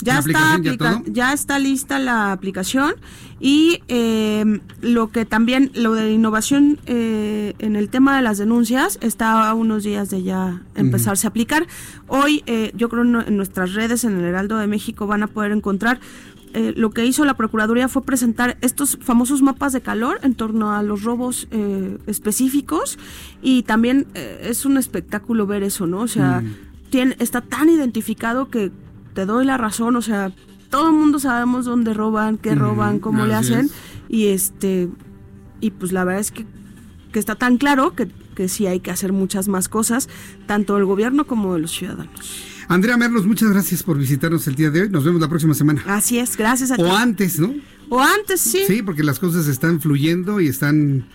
Ya 0.00 0.14
¿La 0.14 0.20
está, 0.20 0.58
ya 0.60 1.02
ya 1.06 1.32
está 1.32 1.58
lista 1.60 2.00
la 2.00 2.32
aplicación 2.32 2.94
y 3.38 3.82
eh, 3.86 4.60
lo 4.80 5.12
que 5.12 5.24
también, 5.26 5.70
lo 5.74 5.92
de 5.94 6.10
innovación 6.10 6.80
eh, 6.86 7.54
en 7.60 7.76
el 7.76 7.88
tema 7.88 8.16
de 8.16 8.22
las 8.22 8.38
denuncias 8.38 8.98
está 9.00 9.48
a 9.48 9.54
unos 9.54 9.84
días 9.84 10.10
de 10.10 10.24
ya 10.24 10.62
empezarse 10.74 11.26
a 11.26 11.30
aplicar. 11.30 11.68
Hoy 12.08 12.42
eh, 12.46 12.72
yo 12.74 12.88
creo 12.88 13.02
en 13.04 13.36
nuestras 13.36 13.74
redes, 13.74 14.02
en 14.02 14.18
el 14.18 14.24
Heraldo 14.24 14.56
de 14.58 14.66
México, 14.66 15.06
van 15.06 15.22
a 15.22 15.28
poder 15.28 15.52
encontrar 15.52 16.00
eh, 16.54 16.72
lo 16.76 16.90
que 16.90 17.04
hizo 17.06 17.24
la 17.24 17.34
Procuraduría 17.34 17.88
fue 17.88 18.02
presentar 18.02 18.58
estos 18.60 18.98
famosos 19.00 19.42
mapas 19.42 19.72
de 19.72 19.80
calor 19.80 20.18
en 20.22 20.34
torno 20.34 20.72
a 20.74 20.82
los 20.82 21.02
robos 21.02 21.48
eh, 21.50 21.98
específicos 22.06 22.98
y 23.42 23.62
también 23.62 24.06
eh, 24.14 24.48
es 24.50 24.64
un 24.64 24.76
espectáculo 24.76 25.46
ver 25.46 25.62
eso, 25.62 25.86
¿no? 25.86 26.00
O 26.00 26.08
sea, 26.08 26.42
tiene, 26.90 27.16
está 27.18 27.40
tan 27.40 27.68
identificado 27.68 28.48
que 28.50 28.70
te 29.14 29.26
doy 29.26 29.44
la 29.44 29.56
razón, 29.56 29.96
o 29.96 30.02
sea, 30.02 30.32
todo 30.70 30.88
el 30.88 30.94
mundo 30.94 31.18
sabemos 31.18 31.64
dónde 31.64 31.94
roban, 31.94 32.38
qué 32.38 32.50
Ujú, 32.50 32.60
roban, 32.60 32.98
cómo 32.98 33.26
le 33.26 33.34
hacen 33.34 33.66
es. 33.66 33.72
y 34.08 34.26
este 34.28 34.88
y 35.60 35.70
pues 35.70 35.92
la 35.92 36.04
verdad 36.04 36.20
es 36.20 36.32
que, 36.32 36.44
que 37.12 37.18
está 37.18 37.34
tan 37.36 37.56
claro 37.56 37.94
que, 37.94 38.08
que 38.34 38.48
sí 38.48 38.66
hay 38.66 38.80
que 38.80 38.90
hacer 38.90 39.12
muchas 39.12 39.48
más 39.48 39.68
cosas, 39.68 40.08
tanto 40.46 40.76
el 40.76 40.84
gobierno 40.84 41.26
como 41.26 41.54
de 41.54 41.60
los 41.60 41.70
ciudadanos. 41.70 42.44
Andrea 42.72 42.96
Merlos, 42.96 43.26
muchas 43.26 43.50
gracias 43.50 43.82
por 43.82 43.98
visitarnos 43.98 44.46
el 44.46 44.54
día 44.54 44.70
de 44.70 44.80
hoy. 44.80 44.88
Nos 44.88 45.04
vemos 45.04 45.20
la 45.20 45.28
próxima 45.28 45.52
semana. 45.52 45.82
Así 45.86 46.18
es, 46.18 46.38
gracias 46.38 46.70
a 46.70 46.76
ti. 46.76 46.82
O 46.82 46.96
antes, 46.96 47.38
¿no? 47.38 47.54
O 47.90 48.00
antes, 48.00 48.40
sí. 48.40 48.62
Sí, 48.66 48.82
porque 48.82 49.02
las 49.02 49.18
cosas 49.18 49.46
están 49.46 49.78
fluyendo 49.78 50.40
y 50.40 50.48
están, 50.48 51.06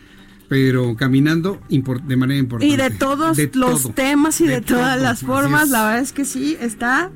pero 0.49 0.95
caminando 0.95 1.59
de 1.67 2.15
manera 2.15 2.39
importante. 2.39 2.71
Y 2.71 2.77
de 2.77 2.91
todos 2.91 3.37
De 3.37 3.49
los 3.55 3.81
todo. 3.81 3.93
temas 3.93 4.39
y 4.39 4.45
de, 4.45 4.55
De 4.55 4.61
todas 4.61 4.97
todo, 4.97 5.03
las 5.03 5.21
formas, 5.21 5.69
la 5.69 5.85
verdad 5.85 6.01
es 6.01 6.13
que 6.13 6.25
sí, 6.25 6.55
está 6.61 7.09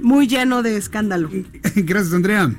muy 0.00 0.28
lleno 0.28 0.62
de 0.62 0.76
escándalo. 0.76 1.28
Gracias, 1.74 2.14
Andrea. 2.14 2.54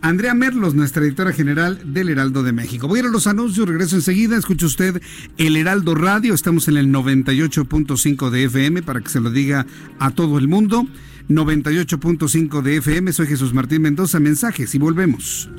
Andrea 0.00 0.34
Merlos, 0.34 0.74
nuestra 0.74 1.02
editora 1.02 1.32
general 1.32 1.80
del 1.92 2.08
Heraldo 2.08 2.42
de 2.42 2.52
México. 2.52 2.88
Voy 2.88 2.98
a 2.98 3.02
ir 3.02 3.08
a 3.08 3.10
los 3.10 3.26
anuncios, 3.26 3.68
regreso 3.68 3.96
enseguida. 3.96 4.36
Escuche 4.36 4.66
usted 4.66 5.00
el 5.38 5.56
Heraldo 5.56 5.94
Radio. 5.94 6.34
Estamos 6.34 6.68
en 6.68 6.76
el 6.76 6.88
98.5 6.88 8.30
de 8.30 8.44
FM 8.44 8.82
para 8.82 9.00
que 9.00 9.08
se 9.08 9.20
lo 9.20 9.30
diga 9.30 9.66
a 9.98 10.10
todo 10.10 10.38
el 10.38 10.48
mundo. 10.48 10.86
98.5 11.28 12.62
de 12.62 12.76
FM. 12.76 13.12
Soy 13.12 13.26
Jesús 13.26 13.52
Martín 13.52 13.82
Mendoza. 13.82 14.20
Mensajes 14.20 14.74
y 14.74 14.78
volvemos. 14.78 15.50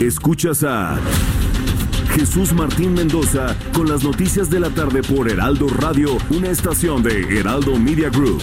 Escuchas 0.00 0.64
a 0.64 0.98
Jesús 2.14 2.52
Martín 2.52 2.94
Mendoza 2.94 3.56
con 3.72 3.88
las 3.88 4.04
noticias 4.04 4.48
de 4.50 4.60
la 4.60 4.70
tarde 4.70 5.02
por 5.02 5.28
Heraldo 5.30 5.66
Radio, 5.68 6.16
una 6.30 6.50
estación 6.50 7.02
de 7.02 7.40
Heraldo 7.40 7.78
Media 7.78 8.08
Group. 8.10 8.42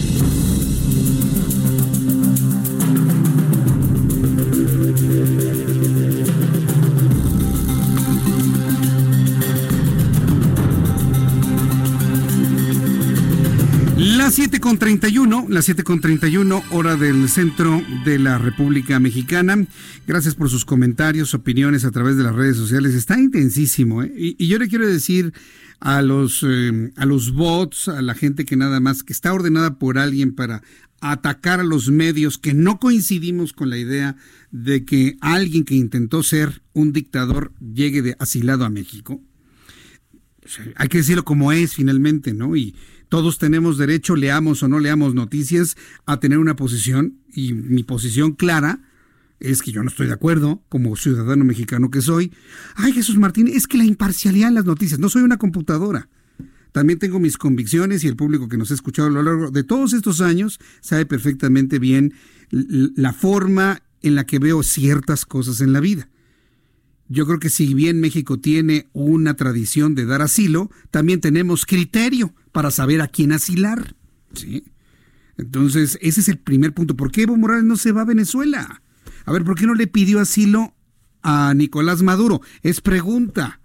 Las 14.51 14.59
7 14.59 14.67
con 14.67 14.79
31, 14.79 15.45
las 15.47 15.63
7 15.63 15.83
con 15.85 16.01
31, 16.01 16.63
hora 16.71 16.97
del 16.97 17.29
centro 17.29 17.81
de 18.03 18.19
la 18.19 18.37
República 18.37 18.99
Mexicana. 18.99 19.65
Gracias 20.05 20.35
por 20.35 20.49
sus 20.49 20.65
comentarios, 20.65 21.33
opiniones 21.33 21.85
a 21.85 21.91
través 21.91 22.17
de 22.17 22.23
las 22.23 22.35
redes 22.35 22.57
sociales. 22.57 22.93
Está 22.93 23.17
intensísimo, 23.17 24.03
¿eh? 24.03 24.11
y, 24.13 24.47
yo 24.47 24.59
le 24.59 24.67
quiero 24.67 24.85
decir 24.85 25.31
a 25.79 26.01
los, 26.01 26.45
eh, 26.45 26.91
a 26.97 27.05
los 27.05 27.31
bots, 27.31 27.87
a 27.87 28.01
la 28.01 28.13
gente 28.13 28.43
que 28.43 28.57
nada 28.57 28.81
más, 28.81 29.03
que 29.03 29.13
está 29.13 29.33
ordenada 29.33 29.79
por 29.79 29.97
alguien 29.97 30.35
para 30.35 30.61
atacar 30.99 31.61
a 31.61 31.63
los 31.63 31.89
medios, 31.89 32.37
que 32.37 32.53
no 32.53 32.77
coincidimos 32.77 33.53
con 33.53 33.69
la 33.69 33.77
idea 33.77 34.17
de 34.51 34.83
que 34.83 35.15
alguien 35.21 35.63
que 35.63 35.75
intentó 35.75 36.23
ser 36.23 36.61
un 36.73 36.91
dictador 36.91 37.53
llegue 37.61 38.01
de 38.01 38.17
asilado 38.19 38.65
a 38.65 38.69
México. 38.69 39.21
hay 40.75 40.89
que 40.89 40.97
decirlo 40.97 41.23
como 41.23 41.53
es 41.53 41.73
finalmente, 41.73 42.33
¿no? 42.33 42.57
Y 42.57 42.75
todos 43.11 43.37
tenemos 43.37 43.77
derecho, 43.77 44.15
leamos 44.15 44.63
o 44.63 44.69
no 44.69 44.79
leamos 44.79 45.13
noticias, 45.13 45.75
a 46.05 46.21
tener 46.21 46.37
una 46.37 46.55
posición 46.55 47.17
y 47.33 47.51
mi 47.51 47.83
posición 47.83 48.31
clara 48.31 48.79
es 49.41 49.61
que 49.61 49.73
yo 49.73 49.83
no 49.83 49.89
estoy 49.89 50.07
de 50.07 50.13
acuerdo 50.13 50.63
como 50.69 50.95
ciudadano 50.95 51.43
mexicano 51.43 51.91
que 51.91 51.99
soy. 51.99 52.31
Ay, 52.75 52.93
Jesús 52.93 53.17
Martín, 53.17 53.49
es 53.49 53.67
que 53.67 53.77
la 53.77 53.83
imparcialidad 53.83 54.47
en 54.47 54.55
las 54.55 54.63
noticias, 54.63 54.97
no 54.97 55.09
soy 55.09 55.23
una 55.23 55.35
computadora. 55.35 56.07
También 56.71 56.99
tengo 56.99 57.19
mis 57.19 57.37
convicciones 57.37 58.05
y 58.05 58.07
el 58.07 58.15
público 58.15 58.47
que 58.47 58.55
nos 58.55 58.71
ha 58.71 58.75
escuchado 58.75 59.09
a 59.09 59.11
lo 59.11 59.23
largo 59.23 59.51
de 59.51 59.65
todos 59.65 59.91
estos 59.91 60.21
años 60.21 60.57
sabe 60.79 61.05
perfectamente 61.05 61.79
bien 61.79 62.13
la 62.49 63.11
forma 63.11 63.83
en 64.01 64.15
la 64.15 64.25
que 64.25 64.39
veo 64.39 64.63
ciertas 64.63 65.25
cosas 65.25 65.59
en 65.59 65.73
la 65.73 65.81
vida. 65.81 66.07
Yo 67.11 67.25
creo 67.25 67.39
que 67.39 67.49
si 67.49 67.73
bien 67.73 67.99
México 67.99 68.39
tiene 68.39 68.87
una 68.93 69.33
tradición 69.33 69.95
de 69.95 70.05
dar 70.05 70.21
asilo, 70.21 70.71
también 70.91 71.19
tenemos 71.19 71.65
criterio 71.65 72.33
para 72.53 72.71
saber 72.71 73.01
a 73.01 73.09
quién 73.09 73.33
asilar. 73.33 73.97
¿sí? 74.33 74.63
Entonces, 75.35 75.99
ese 76.01 76.21
es 76.21 76.29
el 76.29 76.37
primer 76.37 76.73
punto. 76.73 76.95
¿Por 76.95 77.11
qué 77.11 77.23
Evo 77.23 77.35
Morales 77.35 77.65
no 77.65 77.75
se 77.75 77.91
va 77.91 78.03
a 78.03 78.05
Venezuela? 78.05 78.81
A 79.25 79.31
ver, 79.33 79.43
¿por 79.43 79.55
qué 79.55 79.67
no 79.67 79.75
le 79.75 79.87
pidió 79.87 80.21
asilo 80.21 80.73
a 81.21 81.53
Nicolás 81.53 82.01
Maduro? 82.01 82.39
Es 82.63 82.79
pregunta. 82.79 83.59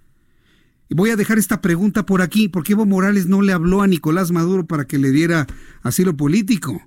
Voy 0.91 1.11
a 1.11 1.17
dejar 1.17 1.39
esta 1.39 1.61
pregunta 1.61 2.05
por 2.05 2.23
aquí. 2.23 2.49
¿Por 2.49 2.65
qué 2.65 2.73
Evo 2.73 2.85
Morales 2.85 3.29
no 3.29 3.43
le 3.43 3.53
habló 3.53 3.81
a 3.81 3.87
Nicolás 3.87 4.33
Maduro 4.33 4.67
para 4.67 4.89
que 4.89 4.99
le 4.99 5.13
diera 5.13 5.47
asilo 5.83 6.17
político? 6.17 6.85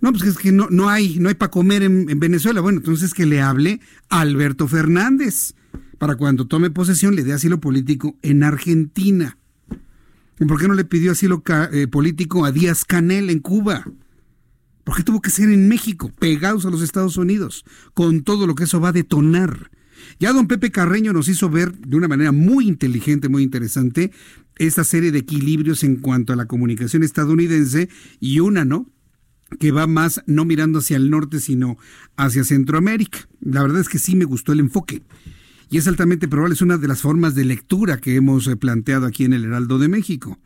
No, 0.00 0.12
pues 0.12 0.24
es 0.24 0.38
que 0.38 0.50
no, 0.52 0.68
no 0.70 0.88
hay, 0.88 1.18
no 1.18 1.28
hay 1.28 1.34
para 1.34 1.50
comer 1.50 1.82
en, 1.82 2.06
Venezuela. 2.18 2.60
Bueno, 2.60 2.78
entonces 2.78 3.12
que 3.12 3.26
le 3.26 3.40
hable 3.40 3.80
a 4.08 4.20
Alberto 4.20 4.66
Fernández 4.66 5.54
para 5.98 6.16
cuando 6.16 6.46
tome 6.46 6.70
posesión 6.70 7.14
le 7.14 7.24
dé 7.24 7.34
asilo 7.34 7.60
político 7.60 8.16
en 8.22 8.42
Argentina. 8.42 9.36
¿Y 10.38 10.46
por 10.46 10.58
qué 10.58 10.68
no 10.68 10.74
le 10.74 10.86
pidió 10.86 11.12
asilo 11.12 11.42
eh, 11.72 11.86
político 11.86 12.46
a 12.46 12.52
Díaz 12.52 12.86
Canel 12.86 13.28
en 13.28 13.40
Cuba? 13.40 13.84
¿Por 14.84 14.96
qué 14.96 15.02
tuvo 15.02 15.20
que 15.20 15.28
ser 15.28 15.50
en 15.50 15.68
México, 15.68 16.10
pegados 16.18 16.64
a 16.64 16.70
los 16.70 16.80
Estados 16.80 17.18
Unidos, 17.18 17.64
con 17.92 18.22
todo 18.22 18.46
lo 18.46 18.54
que 18.54 18.64
eso 18.64 18.80
va 18.80 18.88
a 18.88 18.92
detonar? 18.92 19.70
Ya 20.18 20.32
don 20.32 20.48
Pepe 20.48 20.70
Carreño 20.70 21.12
nos 21.12 21.28
hizo 21.28 21.50
ver 21.50 21.76
de 21.76 21.96
una 21.96 22.08
manera 22.08 22.32
muy 22.32 22.66
inteligente, 22.66 23.28
muy 23.28 23.42
interesante, 23.42 24.10
esta 24.56 24.82
serie 24.84 25.12
de 25.12 25.18
equilibrios 25.18 25.84
en 25.84 25.96
cuanto 25.96 26.32
a 26.32 26.36
la 26.36 26.46
comunicación 26.46 27.02
estadounidense 27.02 27.90
y 28.18 28.40
una, 28.40 28.64
¿no? 28.64 28.90
Que 29.58 29.72
va 29.72 29.86
más 29.86 30.22
no 30.26 30.44
mirando 30.44 30.78
hacia 30.78 30.96
el 30.96 31.10
norte, 31.10 31.40
sino 31.40 31.76
hacia 32.16 32.44
Centroamérica. 32.44 33.28
La 33.40 33.62
verdad 33.62 33.80
es 33.80 33.88
que 33.88 33.98
sí 33.98 34.16
me 34.16 34.24
gustó 34.24 34.52
el 34.52 34.60
enfoque. 34.60 35.02
Y 35.70 35.78
es 35.78 35.86
altamente 35.86 36.28
probable, 36.28 36.54
es 36.54 36.62
una 36.62 36.78
de 36.78 36.88
las 36.88 37.00
formas 37.00 37.34
de 37.34 37.44
lectura 37.44 37.98
que 37.98 38.16
hemos 38.16 38.46
eh, 38.46 38.56
planteado 38.56 39.06
aquí 39.06 39.24
en 39.24 39.32
el 39.32 39.44
Heraldo 39.44 39.78
de 39.78 39.88
México. 39.88 40.38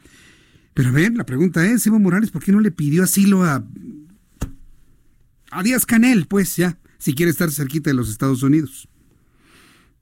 Pero 0.74 0.90
a 0.90 0.92
ver, 0.92 1.14
la 1.14 1.24
pregunta 1.24 1.64
es, 1.66 1.86
Evo 1.86 1.98
Morales, 1.98 2.30
¿por 2.30 2.42
qué 2.42 2.52
no 2.52 2.60
le 2.60 2.70
pidió 2.70 3.02
asilo 3.04 3.44
a, 3.44 3.64
a 5.50 5.62
Díaz 5.62 5.86
Canel, 5.86 6.26
pues 6.26 6.56
ya, 6.56 6.78
si 6.98 7.14
quiere 7.14 7.30
estar 7.30 7.50
cerquita 7.50 7.90
de 7.90 7.94
los 7.94 8.10
Estados 8.10 8.42
Unidos? 8.42 8.88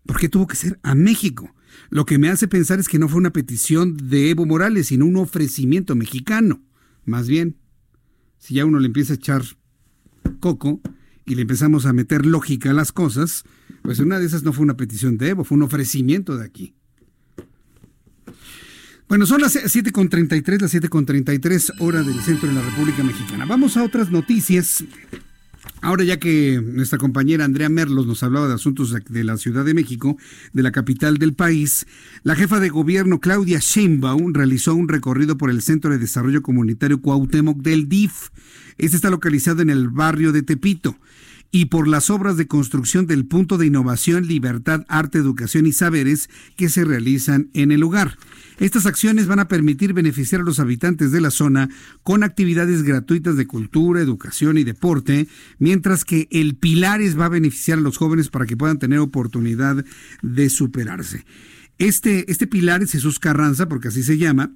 ¿Por 0.06 0.18
qué 0.18 0.28
tuvo 0.28 0.46
que 0.46 0.56
ser 0.56 0.80
a 0.82 0.94
México? 0.94 1.54
Lo 1.90 2.04
que 2.04 2.18
me 2.18 2.28
hace 2.28 2.48
pensar 2.48 2.80
es 2.80 2.88
que 2.88 2.98
no 2.98 3.08
fue 3.08 3.18
una 3.18 3.32
petición 3.32 3.96
de 3.96 4.30
Evo 4.30 4.46
Morales, 4.46 4.88
sino 4.88 5.06
un 5.06 5.18
ofrecimiento 5.18 5.94
mexicano, 5.94 6.60
más 7.04 7.28
bien 7.28 7.56
si 8.42 8.54
ya 8.54 8.66
uno 8.66 8.80
le 8.80 8.86
empieza 8.86 9.12
a 9.12 9.16
echar 9.16 9.44
coco 10.40 10.80
y 11.24 11.36
le 11.36 11.42
empezamos 11.42 11.86
a 11.86 11.92
meter 11.92 12.26
lógica 12.26 12.70
a 12.70 12.72
las 12.72 12.90
cosas, 12.90 13.44
pues 13.82 14.00
una 14.00 14.18
de 14.18 14.26
esas 14.26 14.42
no 14.42 14.52
fue 14.52 14.64
una 14.64 14.76
petición 14.76 15.16
de 15.16 15.28
Evo, 15.28 15.44
fue 15.44 15.56
un 15.56 15.62
ofrecimiento 15.62 16.36
de 16.36 16.44
aquí. 16.44 16.74
Bueno, 19.08 19.26
son 19.26 19.42
las 19.42 19.54
7.33, 19.54 20.60
las 20.60 20.74
7.33 20.74 21.74
hora 21.78 22.02
del 22.02 22.20
centro 22.20 22.48
de 22.48 22.56
la 22.56 22.62
República 22.62 23.04
Mexicana. 23.04 23.46
Vamos 23.46 23.76
a 23.76 23.84
otras 23.84 24.10
noticias. 24.10 24.82
Ahora 25.84 26.04
ya 26.04 26.20
que 26.20 26.62
nuestra 26.64 26.96
compañera 26.96 27.44
Andrea 27.44 27.68
Merlos 27.68 28.06
nos 28.06 28.22
hablaba 28.22 28.46
de 28.46 28.54
asuntos 28.54 28.94
de 29.08 29.24
la 29.24 29.36
Ciudad 29.36 29.64
de 29.64 29.74
México, 29.74 30.16
de 30.52 30.62
la 30.62 30.70
capital 30.70 31.18
del 31.18 31.34
país, 31.34 31.88
la 32.22 32.36
jefa 32.36 32.60
de 32.60 32.68
gobierno 32.68 33.18
Claudia 33.18 33.58
Sheinbaum 33.60 34.32
realizó 34.32 34.76
un 34.76 34.86
recorrido 34.86 35.36
por 35.36 35.50
el 35.50 35.60
Centro 35.60 35.90
de 35.90 35.98
Desarrollo 35.98 36.40
Comunitario 36.40 37.02
Cuauhtémoc 37.02 37.58
del 37.62 37.88
DIF. 37.88 38.28
Este 38.78 38.94
está 38.94 39.10
localizado 39.10 39.60
en 39.60 39.70
el 39.70 39.88
barrio 39.88 40.30
de 40.30 40.42
Tepito 40.42 40.96
y 41.50 41.64
por 41.64 41.88
las 41.88 42.10
obras 42.10 42.36
de 42.36 42.46
construcción 42.46 43.08
del 43.08 43.26
punto 43.26 43.58
de 43.58 43.66
innovación, 43.66 44.28
libertad, 44.28 44.84
arte, 44.86 45.18
educación 45.18 45.66
y 45.66 45.72
saberes 45.72 46.30
que 46.56 46.68
se 46.68 46.84
realizan 46.84 47.50
en 47.54 47.72
el 47.72 47.80
lugar. 47.80 48.18
Estas 48.62 48.86
acciones 48.86 49.26
van 49.26 49.40
a 49.40 49.48
permitir 49.48 49.92
beneficiar 49.92 50.40
a 50.40 50.44
los 50.44 50.60
habitantes 50.60 51.10
de 51.10 51.20
la 51.20 51.32
zona 51.32 51.68
con 52.04 52.22
actividades 52.22 52.84
gratuitas 52.84 53.36
de 53.36 53.48
cultura, 53.48 54.00
educación 54.00 54.56
y 54.56 54.62
deporte, 54.62 55.26
mientras 55.58 56.04
que 56.04 56.28
el 56.30 56.54
Pilares 56.54 57.18
va 57.18 57.24
a 57.24 57.28
beneficiar 57.28 57.78
a 57.78 57.80
los 57.80 57.96
jóvenes 57.96 58.28
para 58.28 58.46
que 58.46 58.56
puedan 58.56 58.78
tener 58.78 59.00
oportunidad 59.00 59.84
de 60.22 60.48
superarse. 60.48 61.26
Este, 61.78 62.30
este 62.30 62.46
Pilares, 62.46 62.92
Jesús 62.92 63.18
Carranza, 63.18 63.68
porque 63.68 63.88
así 63.88 64.04
se 64.04 64.16
llama, 64.16 64.54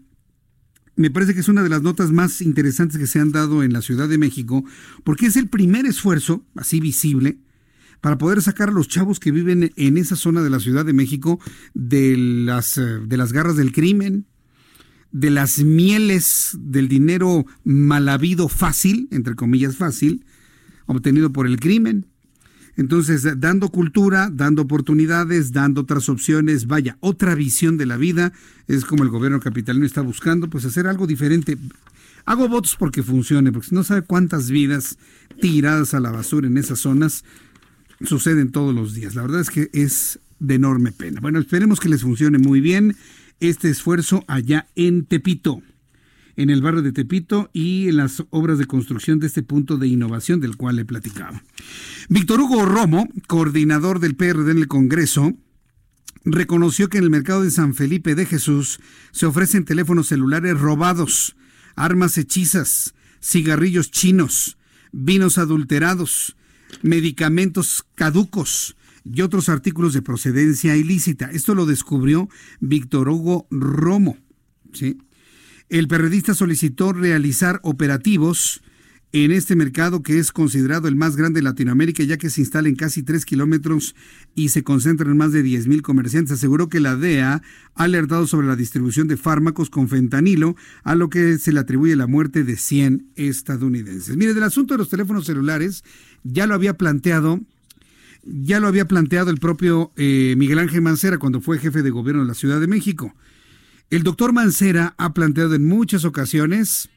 me 0.95 1.11
parece 1.11 1.35
que 1.35 1.41
es 1.41 1.49
una 1.49 1.65
de 1.65 1.69
las 1.69 1.83
notas 1.83 2.12
más 2.12 2.41
interesantes 2.43 2.99
que 2.99 3.09
se 3.09 3.19
han 3.19 3.33
dado 3.33 3.65
en 3.65 3.73
la 3.73 3.83
Ciudad 3.83 4.09
de 4.09 4.19
México, 4.19 4.65
porque 5.03 5.27
es 5.27 5.35
el 5.35 5.49
primer 5.49 5.85
esfuerzo, 5.85 6.47
así 6.55 6.78
visible, 6.78 7.41
para 8.01 8.18
poder 8.18 8.43
sacar 8.43 8.68
a 8.68 8.73
los 8.73 8.89
chavos 8.89 9.20
que 9.20 9.31
viven 9.32 9.73
en 9.77 9.98
esa 9.98 10.16
zona 10.16 10.43
de 10.43 10.51
la 10.51 10.60
Ciudad 10.60 10.85
de 10.85 10.93
México 10.93 11.40
de 11.74 12.16
las, 12.16 12.78
eh, 12.78 13.01
de 13.05 13.16
las 13.16 13.32
garras 13.32 13.56
del 13.56 13.73
crimen, 13.73 14.27
de 15.12 15.31
las 15.31 15.59
mieles 15.59 16.56
del 16.59 16.89
dinero 16.89 17.47
mal 17.64 18.09
habido 18.09 18.48
fácil, 18.48 19.09
entre 19.10 19.35
comillas 19.35 19.77
fácil, 19.77 20.24
obtenido 20.86 21.32
por 21.32 21.47
el 21.47 21.59
crimen. 21.59 22.06
Entonces, 22.77 23.27
dando 23.40 23.70
cultura, 23.70 24.31
dando 24.31 24.62
oportunidades, 24.62 25.52
dando 25.52 25.81
otras 25.81 26.10
opciones, 26.10 26.66
vaya, 26.66 26.98
otra 27.01 27.35
visión 27.35 27.78
de 27.78 27.86
la 27.86 27.97
vida, 27.97 28.32
es 28.68 28.85
como 28.85 29.02
el 29.02 29.09
gobierno 29.09 29.40
capitalino 29.40 29.86
está 29.86 30.02
buscando, 30.02 30.51
pues 30.51 30.66
hacer 30.66 30.86
algo 30.86 31.06
diferente. 31.06 31.56
Hago 32.27 32.48
votos 32.48 32.77
porque 32.78 33.02
funcione, 33.02 33.51
porque 33.51 33.68
no 33.70 33.82
sabe 33.82 34.02
cuántas 34.02 34.51
vidas 34.51 34.98
tiradas 35.40 35.94
a 35.94 36.01
la 36.01 36.10
basura 36.10 36.48
en 36.48 36.59
esas 36.59 36.81
zonas 36.81 37.24
suceden 38.05 38.52
todos 38.52 38.74
los 38.74 38.94
días. 38.94 39.14
La 39.14 39.23
verdad 39.23 39.40
es 39.40 39.51
que 39.51 39.70
es 39.73 40.20
de 40.39 40.55
enorme 40.55 40.93
pena. 40.93 41.20
Bueno, 41.20 41.39
esperemos 41.39 41.81
que 41.81 41.89
les 41.89 42.02
funcione 42.02 42.39
muy 42.39 42.60
bien 42.60 42.97
este 43.40 43.68
esfuerzo 43.70 44.24
allá 44.28 44.66
en 44.74 45.05
Tepito, 45.05 45.62
en 46.36 46.51
el 46.51 46.62
barrio 46.62 46.82
de 46.82 46.93
Tepito 46.93 47.51
y 47.52 47.89
en 47.89 47.97
las 47.97 48.23
obras 48.31 48.59
de 48.59 48.66
construcción 48.66 49.18
de 49.20 49.27
este 49.27 49.43
punto 49.43 49.78
de 49.78 49.89
innovación 49.89 50.40
del 50.40 50.56
cual 50.56 50.77
le 50.77 50.85
platicaba. 50.85 51.43
Víctor 52.09 52.40
Hugo 52.40 52.64
Romo, 52.64 53.09
coordinador 53.27 54.01
del 54.01 54.16
PRD 54.16 54.51
en 54.51 54.59
el 54.59 54.68
Congreso, 54.68 55.35
reconoció 56.24 56.89
que 56.89 56.98
en 56.98 57.05
el 57.05 57.10
mercado 57.10 57.43
de 57.43 57.51
San 57.51 57.74
Felipe 57.74 58.14
de 58.14 58.27
Jesús 58.27 58.81
se 59.12 59.27
ofrecen 59.27 59.64
teléfonos 59.64 60.09
celulares 60.09 60.59
robados, 60.59 61.36
armas 61.77 62.18
hechizas, 62.18 62.94
cigarrillos 63.23 63.90
chinos, 63.90 64.59
vinos 64.93 65.39
adulterados, 65.39 66.36
medicamentos 66.83 67.85
caducos 67.95 68.77
y 69.05 69.23
otros 69.23 69.49
artículos 69.49 69.93
de 69.93 70.03
procedencia 70.03 70.77
ilícita. 70.77 71.31
Esto 71.31 71.55
lo 71.55 71.67
descubrió 71.67 72.29
Víctor 72.61 73.09
Hugo 73.09 73.47
Romo. 73.51 74.19
El 75.69 75.89
periodista 75.89 76.35
solicitó 76.35 76.93
realizar 76.93 77.61
operativos 77.63 78.63
en 79.25 79.33
este 79.33 79.57
mercado 79.57 80.03
que 80.03 80.19
es 80.19 80.33
considerado 80.33 80.89
el 80.89 80.97
más 80.97 81.17
grande 81.17 81.39
de 81.39 81.45
Latinoamérica, 81.45 82.03
ya 82.03 82.17
que 82.17 82.29
se 82.29 82.41
instala 82.41 82.69
en 82.69 82.77
casi 82.77 83.03
3 83.03 83.25
kilómetros 83.25 83.95
y 84.35 84.49
se 84.51 84.63
concentra 84.63 85.11
en 85.11 85.17
más 85.17 85.33
de 85.33 85.43
10 85.43 85.69
mil 85.69 85.83
comerciantes. 85.83 86.33
Aseguró 86.33 86.69
que 86.69 86.81
la 86.81 86.97
DEA 86.97 87.43
ha 87.75 87.83
alertado 87.83 88.27
sobre 88.27 88.47
la 88.47 88.57
distribución 88.57 89.09
de 89.09 89.17
fármacos 89.17 89.71
con 89.71 89.89
fentanilo, 89.89 90.57
a 90.83 90.95
lo 90.95 91.09
que 91.09 91.39
se 91.39 91.53
le 91.53 91.61
atribuye 91.61 91.97
la 91.97 92.07
muerte 92.07 92.45
de 92.45 92.57
100 92.57 93.13
estadounidenses. 93.17 94.17
Mire, 94.17 94.35
del 94.35 94.43
asunto 94.43 94.75
de 94.75 94.79
los 94.79 94.89
teléfonos 94.89 95.27
celulares, 95.27 95.85
ya 96.23 96.47
lo 96.47 96.55
había 96.55 96.75
planteado 96.75 97.41
ya 98.29 98.59
lo 98.59 98.67
había 98.67 98.89
planteado 98.89 99.31
el 99.31 99.39
propio 99.39 99.93
eh, 99.97 100.35
Miguel 100.37 100.59
Ángel 100.59 100.83
Mancera 100.83 101.19
cuando 101.19 101.41
fue 101.41 101.61
jefe 101.61 101.83
de 101.83 101.91
gobierno 101.91 102.23
de 102.23 102.29
la 102.29 102.35
Ciudad 102.35 102.61
de 102.61 102.67
México. 102.67 103.15
El 103.89 104.03
doctor 104.03 104.33
Mancera 104.33 104.97
ha 104.99 105.15
planteado 105.15 105.55
en 105.55 105.65
muchas 105.65 106.05
ocasiones, 106.05 106.89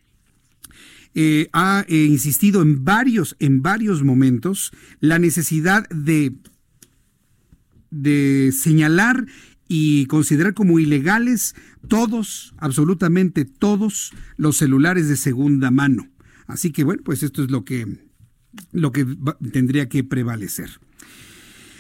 eh, 1.15 1.49
ha 1.53 1.86
eh, 1.88 2.06
insistido 2.06 2.61
en 2.61 2.84
varios, 2.86 3.36
en 3.40 3.61
varios 3.61 4.03
momentos, 4.03 4.72
la 4.99 5.19
necesidad 5.19 5.88
de, 5.90 6.34
de 7.90 8.52
señalar 8.52 9.26
y 9.68 10.06
considerar 10.07 10.53
como 10.53 10.80
ilegales 10.80 11.56
todos, 11.88 12.53
absolutamente 12.57 13.45
todos, 13.45 14.14
los 14.38 14.57
celulares 14.57 15.07
de 15.07 15.18
segunda 15.18 15.72
mano. 15.72 16.10
Así 16.48 16.72
que 16.72 16.84
bueno, 16.84 17.03
pues 17.06 17.23
esto 17.23 17.44
es 17.44 17.52
lo 17.52 17.64
que, 17.64 17.88
lo 18.72 18.91
que 18.91 19.06
tendría 19.52 19.88
que 19.88 20.03
prevalecer. 20.03 20.80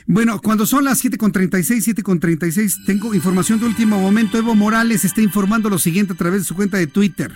Bueno, 0.05 0.41
cuando 0.41 0.65
son 0.65 0.85
las 0.85 1.03
7.36, 1.03 2.03
7.36, 2.03 2.85
tengo 2.85 3.13
información 3.13 3.59
de 3.59 3.67
último 3.67 3.99
momento. 3.99 4.37
Evo 4.39 4.55
Morales 4.55 5.05
está 5.05 5.21
informando 5.21 5.69
lo 5.69 5.77
siguiente 5.77 6.13
a 6.13 6.15
través 6.15 6.41
de 6.41 6.45
su 6.45 6.55
cuenta 6.55 6.77
de 6.77 6.87
Twitter. 6.87 7.31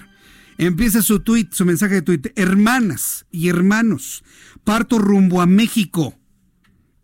Empieza 0.58 1.02
su 1.02 1.20
tweet, 1.20 1.50
su 1.52 1.66
mensaje 1.66 1.96
de 1.96 2.02
Twitter. 2.02 2.34
Hermanas 2.36 3.26
y 3.32 3.50
hermanos, 3.50 4.24
parto 4.64 5.00
rumbo 5.00 5.42
a 5.42 5.46
México. 5.46 6.18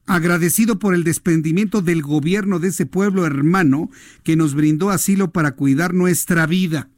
Agradecido 0.06 0.80
por 0.80 0.96
el 0.96 1.04
desprendimiento 1.04 1.82
del 1.82 2.02
gobierno 2.02 2.60
de 2.60 2.70
ese 2.70 2.86
pueblo 2.86 3.26
hermano 3.26 3.90
que 4.24 4.36
nos 4.36 4.56
brindó 4.56 4.90
asilo 4.90 5.32
para 5.32 5.52
cuidar 5.52 5.94
nuestra 5.94 6.48
vida. 6.48 6.90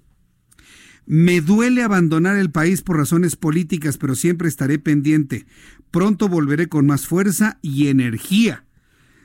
Me 1.05 1.41
duele 1.41 1.83
abandonar 1.83 2.37
el 2.37 2.51
país 2.51 2.81
por 2.81 2.97
razones 2.97 3.35
políticas, 3.35 3.97
pero 3.97 4.15
siempre 4.15 4.47
estaré 4.47 4.79
pendiente. 4.79 5.45
Pronto 5.89 6.29
volveré 6.29 6.69
con 6.69 6.85
más 6.85 7.05
fuerza 7.05 7.59
y 7.61 7.87
energía, 7.87 8.65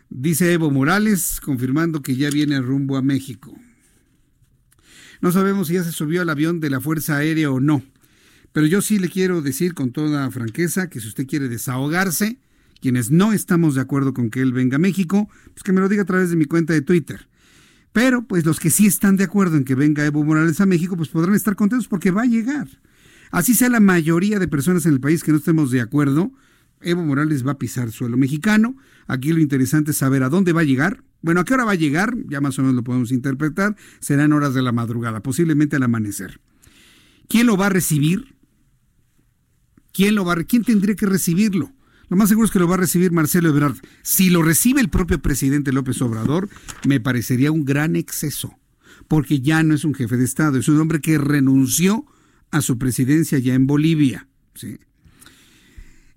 dice 0.09 0.53
Evo 0.53 0.71
Morales, 0.73 1.41
confirmando 1.41 2.03
que 2.03 2.17
ya 2.17 2.29
viene 2.31 2.61
rumbo 2.61 2.97
a 2.97 3.03
México. 3.03 3.57
No 5.21 5.33
sabemos 5.33 5.69
si 5.69 5.75
ya 5.75 5.85
se 5.85 5.93
subió 5.93 6.23
al 6.23 6.31
avión 6.31 6.61
de 6.61 6.71
la 6.71 6.81
Fuerza 6.81 7.17
Aérea 7.17 7.51
o 7.51 7.61
no, 7.61 7.83
pero 8.53 8.67
yo 8.67 8.81
sí 8.81 8.99
le 8.99 9.09
quiero 9.09 9.43
decir 9.43 9.75
con 9.75 9.93
toda 9.93 10.31
franqueza 10.31 10.89
que 10.89 11.01
si 11.01 11.09
usted 11.09 11.27
quiere 11.27 11.49
desahogarse, 11.49 12.39
quienes 12.81 13.11
no 13.11 13.33
estamos 13.33 13.75
de 13.75 13.81
acuerdo 13.81 14.15
con 14.15 14.31
que 14.31 14.41
él 14.41 14.53
venga 14.53 14.77
a 14.77 14.79
México, 14.79 15.29
pues 15.53 15.63
que 15.63 15.73
me 15.73 15.81
lo 15.81 15.89
diga 15.89 16.03
a 16.03 16.07
través 16.07 16.31
de 16.31 16.37
mi 16.37 16.45
cuenta 16.45 16.73
de 16.73 16.83
Twitter. 16.83 17.29
Pero 17.93 18.27
pues 18.27 18.45
los 18.45 18.61
que 18.61 18.71
sí 18.71 18.87
están 18.87 19.17
de 19.17 19.25
acuerdo 19.25 19.57
en 19.57 19.65
que 19.65 19.75
venga 19.75 20.05
Evo 20.05 20.23
Morales 20.25 20.61
a 20.61 20.67
México, 20.67 20.97
pues 20.97 21.09
podrán 21.09 21.35
estar 21.35 21.57
contentos 21.57 21.89
porque 21.89 22.11
va 22.11 22.23
a 22.23 22.27
llegar. 22.27 22.69
Así 23.31 23.55
sea 23.55 23.69
la 23.69 23.81
mayoría 23.81 24.39
de 24.39 24.49
personas 24.49 24.87
en 24.87 24.93
el 24.93 25.01
país 25.01 25.23
que 25.23 25.33
no 25.33 25.39
estemos 25.39 25.71
de 25.71 25.81
acuerdo, 25.81 26.33
Evo 26.81 27.03
Morales 27.03 27.47
va 27.47 27.53
a 27.53 27.59
pisar 27.59 27.91
suelo 27.91 28.17
mexicano. 28.17 28.77
Aquí 29.07 29.33
lo 29.33 29.41
interesante 29.41 29.91
es 29.91 29.97
saber 29.97 30.23
a 30.23 30.29
dónde 30.29 30.53
va 30.53 30.61
a 30.61 30.65
llegar. 30.65 31.03
Bueno, 31.27 31.41
¿a 31.41 31.45
qué 31.45 31.55
hora 31.55 31.65
va 31.65 31.73
a 31.73 31.75
llegar? 31.75 32.17
Ya 32.29 32.41
más 32.41 32.57
o 32.57 32.63
menos 32.63 32.77
lo 32.77 32.85
podemos 32.85 33.11
interpretar. 33.11 33.75
Serán 33.99 34.33
horas 34.33 34.55
de 34.55 34.63
la 34.63 34.71
madrugada, 34.71 35.25
posiblemente 35.25 35.75
al 35.75 35.83
amanecer. 35.83 36.41
¿Quién 37.29 37.49
lo 37.49 37.57
va 37.57 37.67
a 37.67 37.69
recibir? 37.69 38.37
¿Quién 39.93 40.15
lo 40.15 40.25
va 40.25 40.37
quién 40.45 40.63
tendría 40.63 40.95
que 40.95 41.07
recibirlo? 41.07 41.73
Lo 42.09 42.17
más 42.17 42.29
seguro 42.29 42.47
es 42.47 42.53
que 42.53 42.61
lo 42.61 42.69
va 42.69 42.75
a 42.75 42.79
recibir 42.79 43.11
Marcelo 43.11 43.49
Ebrard. 43.49 43.75
Si 44.03 44.31
lo 44.31 44.41
recibe 44.41 44.81
el 44.81 44.89
propio 44.89 45.21
presidente 45.21 45.73
López 45.73 46.01
Obrador, 46.01 46.49
me 46.87 47.01
parecería 47.01 47.51
un 47.51 47.65
gran 47.65 47.97
exceso, 47.97 48.57
porque 49.09 49.41
ya 49.41 49.65
no 49.65 49.75
es 49.75 49.85
un 49.85 49.95
jefe 49.95 50.17
de 50.17 50.25
Estado, 50.25 50.59
es 50.59 50.69
un 50.69 50.79
hombre 50.79 51.01
que 51.01 51.19
renunció 51.19 52.07
a 52.53 52.61
su 52.61 52.79
presidencia 52.79 53.41
ya 53.41 53.55
en 53.55 53.67
Bolivia. 53.67 54.29
¿sí? 54.55 54.79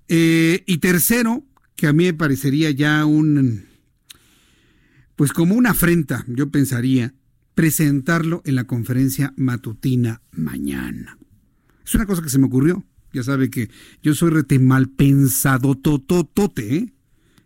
Eh, 0.07 0.63
y 0.67 0.77
tercero, 0.77 1.43
que 1.75 1.87
a 1.87 1.93
mí 1.93 2.03
me 2.03 2.13
parecería 2.13 2.69
ya 2.69 3.05
un, 3.05 3.68
pues 5.19 5.33
como 5.33 5.55
una 5.55 5.71
afrenta, 5.71 6.23
yo 6.29 6.49
pensaría, 6.49 7.13
presentarlo 7.53 8.41
en 8.45 8.55
la 8.55 8.63
conferencia 8.63 9.33
matutina 9.35 10.21
mañana. 10.31 11.17
Es 11.85 11.93
una 11.93 12.05
cosa 12.05 12.21
que 12.21 12.29
se 12.29 12.39
me 12.39 12.45
ocurrió. 12.45 12.85
Ya 13.11 13.21
sabe 13.23 13.49
que 13.49 13.69
yo 14.01 14.15
soy 14.15 14.29
rete 14.29 14.59
mal 14.59 14.87
pensado, 14.87 15.75
tototote, 15.75 16.73
¿eh? 16.73 16.93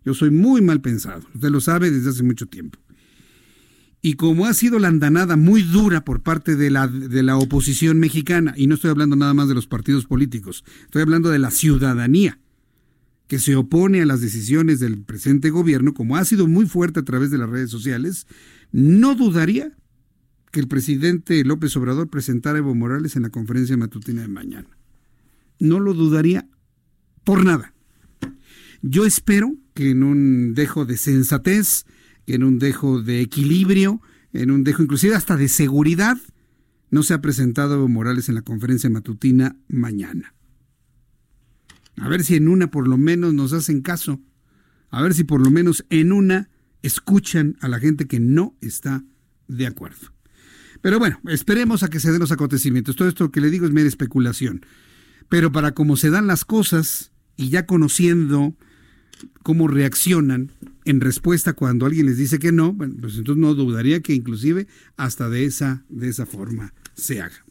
Yo 0.06 0.14
soy 0.14 0.30
muy 0.30 0.62
mal 0.62 0.82
pensado. 0.82 1.24
Usted 1.34 1.50
lo 1.50 1.60
sabe 1.62 1.90
desde 1.90 2.12
hace 2.12 2.22
mucho 2.22 2.46
tiempo. 2.46 2.78
Y 4.04 4.18
como 4.18 4.46
ha 4.46 4.54
sido 4.54 4.78
la 4.78 4.90
andanada 4.90 5.36
muy 5.36 5.64
dura 5.64 6.06
por 6.06 6.22
parte 6.22 6.56
de 6.56 6.70
la, 6.70 6.88
de 6.88 7.24
la 7.24 7.38
oposición 7.38 7.98
mexicana, 7.98 8.54
y 8.56 8.68
no 8.68 8.76
estoy 8.76 8.92
hablando 8.92 9.16
nada 9.16 9.34
más 9.34 9.48
de 9.48 9.56
los 9.56 9.66
partidos 9.66 10.06
políticos, 10.06 10.64
estoy 10.84 11.02
hablando 11.02 11.32
de 11.32 11.40
la 11.40 11.50
ciudadanía, 11.50 12.38
que 13.34 13.40
se 13.40 13.56
opone 13.56 14.00
a 14.00 14.06
las 14.06 14.22
decisiones 14.22 14.80
del 14.80 15.02
presente 15.02 15.50
gobierno, 15.50 15.96
como 15.96 16.18
ha 16.18 16.24
sido 16.24 16.48
muy 16.48 16.68
fuerte 16.68 17.00
a 17.00 17.04
través 17.04 17.32
de 17.32 17.40
las 17.40 17.50
redes 17.50 17.72
sociales, 17.72 18.28
no 18.72 19.16
dudaría 19.16 19.76
que 20.52 20.60
el 20.60 20.68
presidente 20.68 21.44
López 21.44 21.76
Obrador 21.76 22.12
presentara 22.12 22.58
a 22.58 22.60
Evo 22.60 22.76
Morales 22.76 23.16
en 23.16 23.24
la 23.24 23.32
conferencia 23.32 23.76
matutina 23.76 24.22
de 24.22 24.28
mañana. 24.28 24.78
No 25.58 25.80
lo 25.80 25.96
dudaría 25.96 26.48
por 27.24 27.44
nada. 27.44 27.74
Yo 28.84 29.04
espero 29.04 29.56
que 29.74 29.90
en 29.90 30.04
un 30.04 30.54
dejo 30.54 30.86
de 30.86 30.98
sensatez, 30.98 31.86
en 32.28 32.44
un 32.44 32.60
dejo 32.60 33.02
de 33.02 33.22
equilibrio, 33.22 34.00
en 34.32 34.52
un 34.52 34.64
dejo 34.64 34.84
inclusive 34.84 35.16
hasta 35.16 35.38
de 35.38 35.48
seguridad, 35.48 36.18
no 36.92 37.02
se 37.02 37.16
ha 37.16 37.22
presentado 37.22 37.74
Evo 37.74 37.88
Morales 37.88 38.30
en 38.30 38.36
la 38.36 38.44
conferencia 38.44 38.92
matutina 38.92 39.56
mañana. 39.70 40.36
A 41.98 42.10
ver 42.10 42.24
si 42.24 42.36
en 42.36 42.48
una 42.48 42.72
por 42.72 42.88
lo 42.88 42.98
menos 42.98 43.34
nos 43.34 43.54
hacen 43.54 43.82
caso. 43.82 44.20
A 44.90 45.02
ver 45.02 45.14
si 45.14 45.24
por 45.24 45.42
lo 45.42 45.50
menos 45.50 45.86
en 45.90 46.12
una 46.12 46.50
escuchan 46.82 47.58
a 47.62 47.68
la 47.68 47.80
gente 47.80 48.08
que 48.08 48.20
no 48.20 48.56
está 48.62 49.04
de 49.48 49.68
acuerdo. 49.68 50.14
Pero 50.82 51.00
bueno, 51.00 51.20
esperemos 51.30 51.82
a 51.84 51.90
que 51.90 52.00
se 52.00 52.12
den 52.12 52.20
los 52.20 52.32
acontecimientos. 52.32 52.96
Todo 52.96 53.08
esto 53.08 53.32
que 53.32 53.42
le 53.42 53.50
digo 53.50 53.66
es 53.66 53.72
mera 53.72 53.88
especulación. 53.88 54.66
Pero 55.30 55.52
para 55.52 55.74
cómo 55.74 55.96
se 55.96 56.10
dan 56.10 56.28
las 56.28 56.46
cosas 56.46 57.12
y 57.38 57.50
ya 57.50 57.66
conociendo 57.66 58.56
cómo 59.44 59.68
reaccionan 59.68 60.52
en 60.86 61.00
respuesta 61.00 61.54
cuando 61.54 61.86
alguien 61.86 62.06
les 62.06 62.18
dice 62.18 62.40
que 62.40 62.52
no, 62.52 62.74
bueno, 62.74 62.96
pues 63.00 63.18
entonces 63.18 63.42
no 63.42 63.54
dudaría 63.54 64.02
que 64.02 64.14
inclusive 64.14 64.68
hasta 64.98 65.30
de 65.30 65.46
esa, 65.46 65.86
de 65.90 66.10
esa 66.10 66.26
forma 66.26 66.74
se 66.94 67.22
haga. 67.22 67.46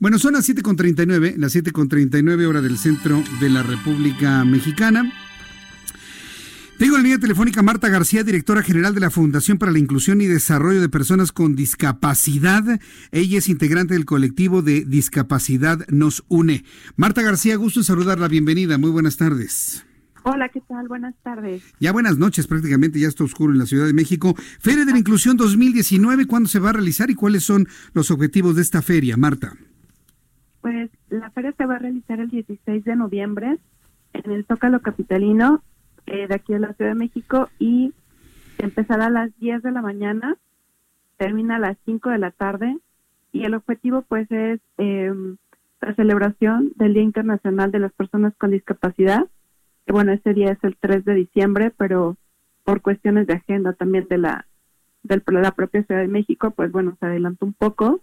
Bueno, 0.00 0.20
son 0.20 0.34
las 0.34 0.48
7.39, 0.48 1.34
las 1.38 1.56
7.39 1.56 2.46
hora 2.46 2.60
del 2.60 2.78
centro 2.78 3.20
de 3.40 3.50
la 3.50 3.64
República 3.64 4.44
Mexicana. 4.44 5.12
Tengo 6.78 6.94
en 6.94 7.02
la 7.02 7.02
línea 7.02 7.18
telefónica 7.18 7.64
Marta 7.64 7.88
García, 7.88 8.22
directora 8.22 8.62
general 8.62 8.94
de 8.94 9.00
la 9.00 9.10
Fundación 9.10 9.58
para 9.58 9.72
la 9.72 9.80
Inclusión 9.80 10.20
y 10.20 10.26
Desarrollo 10.26 10.80
de 10.80 10.88
Personas 10.88 11.32
con 11.32 11.56
Discapacidad. 11.56 12.62
Ella 13.10 13.38
es 13.38 13.48
integrante 13.48 13.94
del 13.94 14.04
colectivo 14.04 14.62
de 14.62 14.84
Discapacidad 14.84 15.84
Nos 15.88 16.24
Une. 16.28 16.62
Marta 16.94 17.22
García, 17.22 17.56
gusto 17.56 17.80
en 17.80 17.84
saludarla. 17.84 18.28
Bienvenida. 18.28 18.78
Muy 18.78 18.90
buenas 18.90 19.16
tardes. 19.16 19.84
Hola, 20.22 20.48
¿qué 20.50 20.60
tal? 20.60 20.86
Buenas 20.86 21.16
tardes. 21.24 21.64
Ya 21.80 21.90
buenas 21.90 22.18
noches, 22.18 22.46
prácticamente 22.46 23.00
ya 23.00 23.08
está 23.08 23.24
oscuro 23.24 23.52
en 23.52 23.58
la 23.58 23.66
Ciudad 23.66 23.86
de 23.86 23.94
México. 23.94 24.36
Feria 24.60 24.84
de 24.84 24.92
la 24.92 24.98
Inclusión 24.98 25.36
2019, 25.36 26.26
¿cuándo 26.26 26.48
se 26.48 26.60
va 26.60 26.70
a 26.70 26.74
realizar 26.74 27.10
y 27.10 27.16
cuáles 27.16 27.42
son 27.42 27.66
los 27.94 28.12
objetivos 28.12 28.54
de 28.54 28.62
esta 28.62 28.80
feria, 28.80 29.16
Marta? 29.16 29.56
Pues 30.68 30.90
la 31.08 31.30
feria 31.30 31.54
se 31.56 31.64
va 31.64 31.76
a 31.76 31.78
realizar 31.78 32.20
el 32.20 32.28
16 32.28 32.84
de 32.84 32.94
noviembre 32.94 33.56
en 34.12 34.30
el 34.30 34.44
Zócalo 34.44 34.82
Capitalino 34.82 35.62
eh, 36.04 36.26
de 36.26 36.34
aquí 36.34 36.52
de 36.52 36.58
la 36.58 36.74
Ciudad 36.74 36.90
de 36.90 36.98
México 36.98 37.48
y 37.58 37.94
empezará 38.58 39.06
a 39.06 39.10
las 39.10 39.34
10 39.38 39.62
de 39.62 39.72
la 39.72 39.80
mañana, 39.80 40.36
termina 41.16 41.56
a 41.56 41.58
las 41.58 41.78
5 41.86 42.10
de 42.10 42.18
la 42.18 42.32
tarde 42.32 42.76
y 43.32 43.44
el 43.44 43.54
objetivo 43.54 44.02
pues 44.02 44.30
es 44.30 44.60
eh, 44.76 45.10
la 45.80 45.94
celebración 45.94 46.72
del 46.76 46.92
Día 46.92 47.02
Internacional 47.02 47.72
de 47.72 47.78
las 47.78 47.92
Personas 47.94 48.34
con 48.36 48.50
Discapacidad, 48.50 49.26
que 49.86 49.92
bueno, 49.94 50.12
ese 50.12 50.34
día 50.34 50.52
es 50.52 50.62
el 50.64 50.76
3 50.76 51.02
de 51.02 51.14
diciembre, 51.14 51.72
pero 51.78 52.18
por 52.64 52.82
cuestiones 52.82 53.26
de 53.26 53.36
agenda 53.36 53.72
también 53.72 54.06
de 54.10 54.18
la, 54.18 54.46
de 55.02 55.22
la 55.32 55.52
propia 55.52 55.82
Ciudad 55.84 56.02
de 56.02 56.08
México, 56.08 56.50
pues 56.50 56.70
bueno, 56.70 56.94
se 57.00 57.06
adelantó 57.06 57.46
un 57.46 57.54
poco 57.54 58.02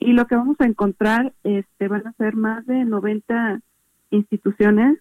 y 0.00 0.14
lo 0.14 0.26
que 0.26 0.34
vamos 0.34 0.56
a 0.60 0.64
encontrar 0.64 1.34
este, 1.44 1.86
van 1.86 2.06
a 2.06 2.12
ser 2.14 2.34
más 2.34 2.66
de 2.66 2.86
90 2.86 3.60
instituciones 4.10 4.98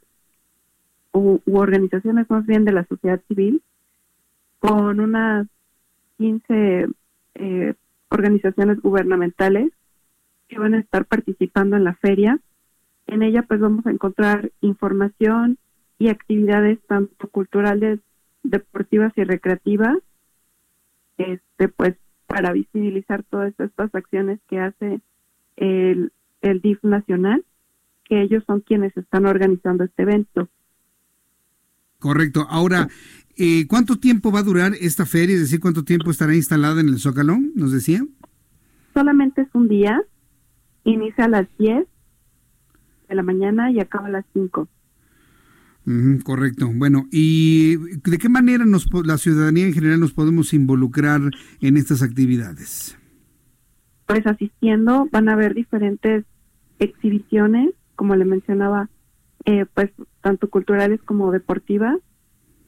u, 1.14 1.40
organizaciones 1.52 2.30
más 2.30 2.46
bien 2.46 2.66
de 2.66 2.74
la 2.74 2.86
sociedad 2.86 3.22
civil, 3.30 3.64
con 4.60 5.00
unas 5.00 5.48
15 6.18 6.90
eh, 7.36 7.74
organizaciones 8.10 8.82
gubernamentales 8.82 9.72
que 10.50 10.60
van 10.60 10.74
a 10.74 10.80
estar 10.80 11.06
participando 11.06 11.78
en 11.78 11.86
la 11.86 11.96
feria. 11.96 12.38
En 13.08 13.24
ella 13.24 13.44
pues 13.44 13.62
vamos 13.62 13.86
a 13.86 13.92
encontrar 13.92 14.52
información 14.60 15.58
y 15.98 16.10
actividades 16.10 16.78
tanto 16.88 17.30
culturales, 17.30 18.02
deportivas 18.44 19.14
y 19.16 19.24
recreativas, 19.24 19.98
este 21.18 21.70
pues 21.70 21.96
para 22.30 22.54
visibilizar 22.54 23.24
todas 23.24 23.54
estas 23.60 23.94
acciones 23.96 24.40
que 24.48 24.60
hace 24.60 25.02
el, 25.58 26.12
el 26.42 26.62
DIF 26.62 26.84
nacional, 26.84 27.44
que 28.06 28.22
ellos 28.22 28.44
son 28.46 28.62
quienes 28.62 28.96
están 28.96 29.26
organizando 29.26 29.84
este 29.84 30.04
evento. 30.04 30.48
Correcto. 31.98 32.46
Ahora, 32.48 32.88
eh, 33.36 33.66
¿cuánto 33.68 33.98
tiempo 33.98 34.32
va 34.32 34.40
a 34.40 34.44
durar 34.44 34.74
esta 34.80 35.08
feria? 35.08 35.34
Es 35.34 35.42
decir, 35.42 35.60
¿cuánto 35.60 35.84
tiempo 35.84 36.12
estará 36.12 36.36
instalada 36.36 36.80
en 36.82 36.90
el 36.90 37.00
Zócalo? 37.00 37.36
¿Nos 37.56 37.72
decía? 37.72 38.06
Solamente 38.94 39.42
es 39.42 39.50
un 39.54 39.68
día. 39.68 40.00
Inicia 40.84 41.26
a 41.26 41.30
las 41.30 41.48
10 41.58 41.88
de 43.10 43.16
la 43.16 43.24
mañana 43.24 43.72
y 43.72 43.80
acaba 43.80 44.08
a 44.08 44.12
las 44.12 44.26
5. 44.34 44.68
Correcto. 46.24 46.70
Bueno, 46.74 47.08
¿y 47.12 47.78
de 47.78 48.18
qué 48.18 48.30
manera 48.30 48.66
nos, 48.66 48.88
la 49.06 49.18
ciudadanía 49.18 49.66
en 49.66 49.74
general 49.74 50.00
nos 50.00 50.14
podemos 50.14 50.54
involucrar 50.54 51.22
en 51.62 51.78
estas 51.78 52.04
actividades? 52.04 52.98
Pues 54.06 54.26
asistiendo, 54.26 55.08
van 55.12 55.30
a 55.30 55.34
haber 55.34 55.54
diferentes 55.54 56.26
exhibiciones, 56.80 57.72
como 57.96 58.16
le 58.16 58.26
mencionaba, 58.26 58.90
eh, 59.46 59.66
pues 59.74 59.92
tanto 60.22 60.50
culturales 60.50 61.02
como 61.04 61.32
deportivas. 61.32 61.98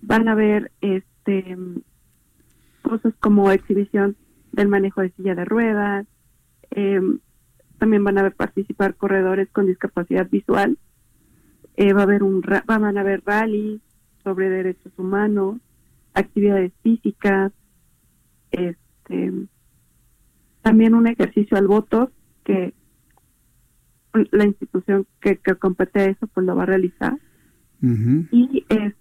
Van 0.01 0.27
a 0.27 0.33
haber 0.33 0.71
este 0.81 1.57
cosas 2.81 3.13
como 3.19 3.51
exhibición 3.51 4.15
del 4.51 4.67
manejo 4.67 5.01
de 5.01 5.11
silla 5.11 5.35
de 5.35 5.45
ruedas. 5.45 6.07
Em, 6.71 7.19
también 7.77 8.03
van 8.03 8.17
a 8.17 8.23
ver 8.23 8.35
participar 8.35 8.95
corredores 8.95 9.49
con 9.51 9.65
discapacidad 9.65 10.29
visual. 10.29 10.77
Eh, 11.81 11.93
va 11.93 12.01
a 12.01 12.03
haber 12.03 12.21
un 12.21 12.41
van 12.41 12.95
a 12.95 13.01
haber 13.01 13.23
rally 13.25 13.81
sobre 14.23 14.51
derechos 14.51 14.93
humanos, 14.97 15.59
actividades 16.13 16.71
físicas, 16.83 17.51
este 18.51 19.47
también 20.61 20.93
un 20.93 21.07
ejercicio 21.07 21.57
al 21.57 21.65
voto 21.65 22.11
que 22.43 22.75
la 24.13 24.45
institución 24.45 25.07
que, 25.21 25.39
compete 25.57 26.01
a 26.01 26.05
eso 26.05 26.27
pues 26.27 26.45
lo 26.45 26.55
va 26.55 26.63
a 26.63 26.67
realizar. 26.67 27.17
Y 27.81 28.63
es 28.69 28.93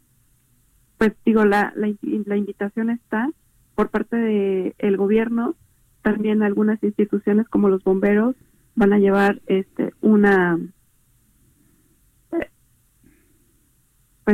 pues 0.97 1.13
digo 1.27 1.45
la, 1.45 1.75
la, 1.77 2.37
invitación 2.37 2.89
está 2.89 3.31
por 3.75 3.91
parte 3.91 4.17
del 4.17 4.75
el 4.79 4.97
gobierno. 4.97 5.55
También 6.01 6.43
algunas 6.43 6.83
instituciones 6.83 7.47
como 7.47 7.69
los 7.69 7.85
bomberos 7.85 8.37
van 8.75 8.95
a 8.95 8.99
llevar 8.99 9.43
este 9.49 9.93
una 10.01 10.59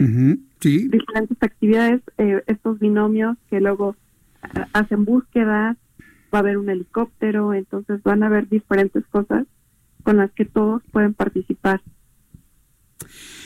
pues 0.01 0.91
diferentes 0.91 1.39
actividades 1.41 2.03
eh, 2.19 2.43
estos 2.47 2.79
binomios 2.79 3.37
que 3.51 3.61
luego 3.61 3.97
eh, 4.43 4.65
hacen 4.73 5.05
búsquedas 5.05 5.77
va 6.35 6.39
a 6.39 6.41
haber 6.41 6.59
un 6.59 6.69
helicóptero 6.69 7.55
entonces 7.55 8.03
van 8.03 8.23
a 8.23 8.27
haber 8.27 8.49
diferentes 8.49 9.05
cosas 9.07 9.47
con 10.07 10.19
las 10.19 10.31
que 10.31 10.45
todos 10.45 10.83
pueden 10.93 11.15
participar. 11.15 11.83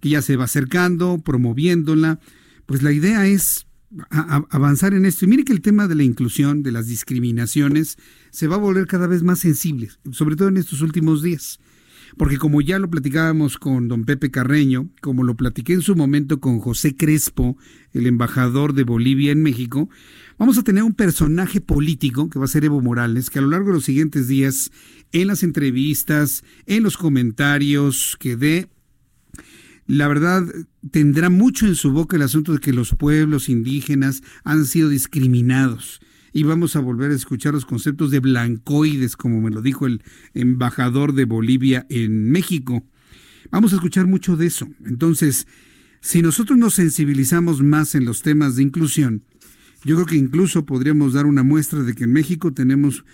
que 0.00 0.10
ya 0.10 0.22
se 0.22 0.36
va 0.36 0.44
acercando, 0.44 1.18
promoviéndola. 1.18 2.20
Pues 2.66 2.82
la 2.82 2.92
idea 2.92 3.26
es 3.26 3.66
avanzar 4.08 4.94
en 4.94 5.04
esto. 5.04 5.24
Y 5.24 5.28
mire 5.28 5.44
que 5.44 5.52
el 5.52 5.60
tema 5.60 5.88
de 5.88 5.94
la 5.94 6.02
inclusión, 6.02 6.62
de 6.62 6.72
las 6.72 6.86
discriminaciones, 6.86 7.96
se 8.30 8.46
va 8.46 8.56
a 8.56 8.58
volver 8.58 8.86
cada 8.86 9.06
vez 9.06 9.22
más 9.22 9.40
sensible, 9.40 9.90
sobre 10.12 10.36
todo 10.36 10.48
en 10.48 10.56
estos 10.56 10.80
últimos 10.80 11.22
días. 11.22 11.58
Porque 12.16 12.38
como 12.38 12.60
ya 12.60 12.78
lo 12.80 12.90
platicábamos 12.90 13.56
con 13.56 13.86
don 13.86 14.04
Pepe 14.04 14.32
Carreño, 14.32 14.90
como 15.00 15.22
lo 15.22 15.36
platiqué 15.36 15.74
en 15.74 15.82
su 15.82 15.94
momento 15.94 16.40
con 16.40 16.58
José 16.58 16.96
Crespo, 16.96 17.56
el 17.92 18.06
embajador 18.06 18.74
de 18.74 18.82
Bolivia 18.82 19.30
en 19.30 19.42
México, 19.42 19.88
Vamos 20.40 20.56
a 20.56 20.62
tener 20.62 20.84
un 20.84 20.94
personaje 20.94 21.60
político 21.60 22.30
que 22.30 22.38
va 22.38 22.46
a 22.46 22.48
ser 22.48 22.64
Evo 22.64 22.80
Morales, 22.80 23.28
que 23.28 23.38
a 23.38 23.42
lo 23.42 23.50
largo 23.50 23.66
de 23.66 23.74
los 23.74 23.84
siguientes 23.84 24.26
días, 24.26 24.72
en 25.12 25.26
las 25.26 25.42
entrevistas, 25.42 26.44
en 26.64 26.82
los 26.82 26.96
comentarios 26.96 28.16
que 28.18 28.36
dé, 28.38 28.66
la 29.90 30.06
verdad 30.06 30.46
tendrá 30.92 31.30
mucho 31.30 31.66
en 31.66 31.74
su 31.74 31.90
boca 31.90 32.16
el 32.16 32.22
asunto 32.22 32.52
de 32.52 32.60
que 32.60 32.72
los 32.72 32.94
pueblos 32.94 33.48
indígenas 33.48 34.22
han 34.44 34.64
sido 34.64 34.88
discriminados. 34.88 36.00
Y 36.32 36.44
vamos 36.44 36.76
a 36.76 36.80
volver 36.80 37.10
a 37.10 37.14
escuchar 37.14 37.54
los 37.54 37.66
conceptos 37.66 38.12
de 38.12 38.20
blancoides, 38.20 39.16
como 39.16 39.40
me 39.40 39.50
lo 39.50 39.62
dijo 39.62 39.88
el 39.88 40.04
embajador 40.32 41.12
de 41.12 41.24
Bolivia 41.24 41.86
en 41.90 42.30
México. 42.30 42.84
Vamos 43.50 43.72
a 43.72 43.76
escuchar 43.76 44.06
mucho 44.06 44.36
de 44.36 44.46
eso. 44.46 44.68
Entonces, 44.86 45.48
si 46.00 46.22
nosotros 46.22 46.56
nos 46.56 46.74
sensibilizamos 46.74 47.60
más 47.60 47.96
en 47.96 48.04
los 48.04 48.22
temas 48.22 48.54
de 48.54 48.62
inclusión, 48.62 49.24
yo 49.84 49.96
creo 49.96 50.06
que 50.06 50.16
incluso 50.16 50.64
podríamos 50.64 51.14
dar 51.14 51.26
una 51.26 51.42
muestra 51.42 51.82
de 51.82 51.96
que 51.96 52.04
en 52.04 52.12
México 52.12 52.52
tenemos 52.52 53.04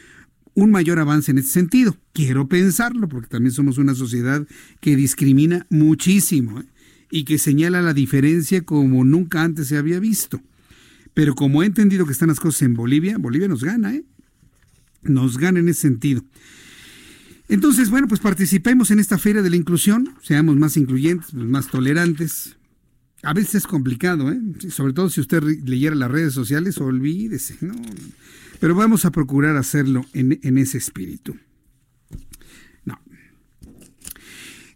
un 0.56 0.70
mayor 0.70 0.98
avance 0.98 1.30
en 1.30 1.38
ese 1.38 1.50
sentido. 1.50 1.96
Quiero 2.12 2.48
pensarlo, 2.48 3.08
porque 3.08 3.28
también 3.28 3.52
somos 3.52 3.78
una 3.78 3.94
sociedad 3.94 4.44
que 4.80 4.96
discrimina 4.96 5.66
muchísimo 5.68 6.60
¿eh? 6.60 6.64
y 7.10 7.24
que 7.24 7.38
señala 7.38 7.82
la 7.82 7.94
diferencia 7.94 8.62
como 8.62 9.04
nunca 9.04 9.42
antes 9.42 9.68
se 9.68 9.76
había 9.76 10.00
visto. 10.00 10.40
Pero 11.14 11.34
como 11.34 11.62
he 11.62 11.66
entendido 11.66 12.06
que 12.06 12.12
están 12.12 12.28
las 12.28 12.40
cosas 12.40 12.62
en 12.62 12.74
Bolivia, 12.74 13.18
Bolivia 13.18 13.48
nos 13.48 13.62
gana, 13.62 13.94
¿eh? 13.94 14.04
Nos 15.02 15.38
gana 15.38 15.60
en 15.60 15.68
ese 15.68 15.82
sentido. 15.82 16.24
Entonces, 17.48 17.90
bueno, 17.90 18.08
pues 18.08 18.20
participemos 18.20 18.90
en 18.90 18.98
esta 18.98 19.18
feria 19.18 19.42
de 19.42 19.50
la 19.50 19.56
inclusión, 19.56 20.14
seamos 20.22 20.56
más 20.56 20.76
incluyentes, 20.76 21.32
más 21.34 21.68
tolerantes, 21.68 22.56
a 23.22 23.34
veces 23.34 23.56
es 23.56 23.66
complicado, 23.66 24.32
¿eh? 24.32 24.40
sobre 24.70 24.94
todo 24.94 25.10
si 25.10 25.20
usted 25.20 25.42
leyera 25.42 25.94
las 25.94 26.10
redes 26.10 26.32
sociales, 26.32 26.78
olvídese. 26.78 27.56
¿no? 27.60 27.74
Pero 28.60 28.74
vamos 28.74 29.04
a 29.04 29.10
procurar 29.10 29.56
hacerlo 29.56 30.04
en, 30.12 30.38
en 30.42 30.58
ese 30.58 30.78
espíritu. 30.78 31.36
No. 32.84 32.98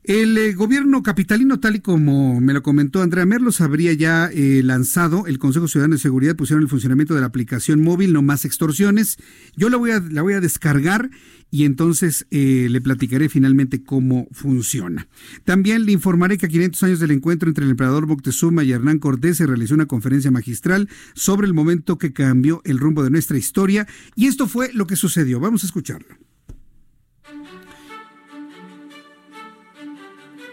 El 0.05 0.37
eh, 0.39 0.55
gobierno 0.55 1.03
capitalino, 1.03 1.61
tal 1.61 1.77
y 1.77 1.81
como 1.81 2.41
me 2.41 2.53
lo 2.53 2.63
comentó 2.63 3.03
Andrea 3.03 3.27
Merlos, 3.27 3.61
habría 3.61 3.93
ya 3.93 4.31
eh, 4.33 4.63
lanzado 4.65 5.27
el 5.27 5.39
Consejo 5.39 5.69
Ciudadano 5.69 5.95
de 5.95 6.01
Seguridad, 6.01 6.37
pusieron 6.37 6.63
el 6.63 6.69
funcionamiento 6.69 7.15
de 7.15 7.21
la 7.21 7.27
aplicación 7.27 7.83
móvil, 7.83 8.13
no 8.13 8.23
más 8.23 8.45
extorsiones. 8.45 9.19
Yo 9.57 9.69
la 9.69 9.77
voy 9.77 9.93
a, 9.93 10.01
la 10.01 10.23
voy 10.23 10.35
a 10.35 10.41
descargar 10.41 11.11
y 11.51 11.65
entonces 11.65 12.27
eh, 12.31 12.69
le 12.71 12.81
platicaré 12.81 13.29
finalmente 13.29 13.83
cómo 13.83 14.29
funciona. 14.33 15.09
También 15.45 15.85
le 15.85 15.93
informaré 15.93 16.39
que 16.39 16.47
a 16.47 16.49
500 16.49 16.83
años 16.85 17.01
del 17.01 17.11
encuentro 17.11 17.49
entre 17.49 17.65
el 17.65 17.71
emperador 17.71 18.07
Moctezuma 18.07 18.65
y 18.65 18.73
Hernán 18.73 18.99
Cortés 18.99 19.39
se 19.39 19.47
realizó 19.47 19.75
una 19.75 19.87
conferencia 19.87 20.31
magistral 20.31 20.89
sobre 21.15 21.47
el 21.47 21.55
momento 21.55 21.99
que 21.99 22.13
cambió 22.13 22.63
el 22.65 22.79
rumbo 22.79 23.03
de 23.03 23.11
nuestra 23.11 23.39
historia 23.39 23.87
y 24.15 24.27
esto 24.27 24.47
fue 24.47 24.73
lo 24.73 24.87
que 24.87 24.97
sucedió. 24.97 25.41
Vamos 25.41 25.65
a 25.65 25.67
escucharlo. 25.67 26.30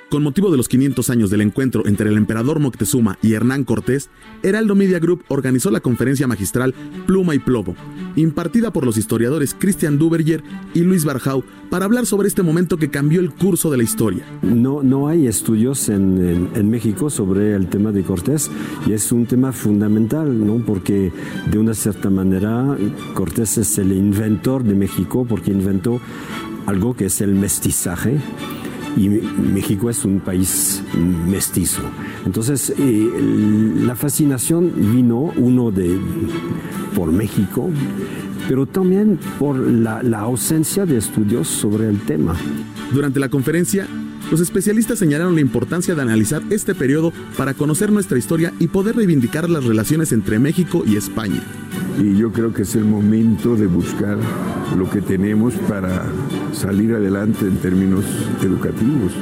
Con 0.10 0.24
motivo 0.24 0.50
de 0.50 0.56
los 0.56 0.70
500 0.70 1.10
años 1.10 1.30
del 1.30 1.42
encuentro 1.42 1.86
entre 1.86 2.10
el 2.10 2.16
emperador 2.16 2.62
Moctezuma 2.62 3.20
y 3.22 3.34
Hernán 3.34 3.66
Cortés, 3.66 4.10
Heraldo 4.42 4.74
Media 4.74 5.00
Group 5.00 5.26
organizó 5.28 5.70
la 5.70 5.82
conferencia 5.82 6.28
magistral 6.28 6.74
Pluma 7.06 7.36
y 7.36 7.40
Plomo, 7.40 7.76
impartida 8.16 8.72
por 8.72 8.86
los 8.86 8.96
historiadores 8.96 9.54
Christian 9.54 9.98
Duberger 9.98 10.44
y 10.74 10.80
Luis 10.80 11.04
Barjau, 11.04 11.44
para 11.70 11.84
hablar 11.84 12.06
sobre 12.06 12.30
este 12.30 12.42
momento 12.42 12.78
que 12.78 12.90
cambió 12.90 13.20
el 13.20 13.32
curso 13.32 13.70
de 13.70 13.76
la 13.76 13.84
historia. 13.84 14.24
No, 14.44 14.82
no 14.82 15.10
hay 15.10 15.28
estudios 15.28 15.90
en, 15.90 16.52
en, 16.56 16.70
México 16.70 17.10
sobre 17.10 17.54
el 17.54 17.68
tema 17.68 17.92
de 17.92 18.04
Cortés 18.04 18.50
y 18.86 18.94
es 18.94 19.12
un 19.12 19.26
tema 19.26 19.52
fundamental, 19.52 20.48
¿no? 20.48 20.64
porque 20.66 21.12
de 21.52 21.60
una 21.60 21.74
cierta 21.74 22.10
manera 22.10 22.78
Cortés 23.14 23.58
es 23.58 23.78
el 23.78 23.92
inventor 23.92 24.64
de 24.64 24.74
México 24.74 25.26
porque 25.28 25.52
inventó 25.52 26.00
algo 26.66 26.96
que 26.96 27.08
es 27.08 27.20
el 27.20 27.36
mestizaje 27.36 28.22
y 28.96 29.10
México 29.10 29.90
es 29.90 30.06
un 30.06 30.20
país 30.20 30.82
mestizo. 31.28 31.82
Entonces, 32.26 32.74
eh, 32.78 33.10
la 33.86 33.96
fascinación 33.96 34.72
vino, 34.76 35.34
uno, 35.36 35.72
de, 35.72 36.00
por 36.96 37.12
México, 37.12 37.70
pero 38.48 38.66
también 38.66 39.20
por 39.40 39.58
la, 39.58 40.02
la 40.04 40.20
ausencia 40.20 40.86
de 40.86 40.98
estudios 40.98 41.48
sobre 41.48 41.90
el 41.90 42.00
tema. 42.02 42.36
Durante 42.94 43.20
la 43.20 43.30
conferencia, 43.30 43.88
los 44.32 44.42
especialistas 44.42 45.00
señalaron 45.00 45.36
la 45.36 45.42
importancia 45.42 45.96
de 45.96 46.02
analizar 46.02 46.42
este 46.50 46.76
periodo 46.76 47.14
para 47.38 47.54
conocer 47.54 47.92
nuestra 47.92 48.18
historia 48.18 48.54
y 48.60 48.68
poder 48.68 48.96
reivindicar 48.96 49.50
las 49.50 49.64
relaciones 49.64 50.12
entre 50.12 50.40
México 50.40 50.84
y 50.86 50.98
España. 50.98 51.42
Y 52.02 52.16
yo 52.16 52.32
creo 52.32 52.54
que 52.54 52.64
es 52.64 52.76
el 52.76 52.86
momento 52.86 53.56
de 53.56 53.68
buscar 53.68 54.18
lo 54.78 54.90
que 54.90 55.02
tenemos 55.02 55.54
para 55.68 56.04
salir 56.54 56.94
adelante 56.94 57.46
en 57.46 57.58
términos 57.58 58.06
educativos. 58.44 59.14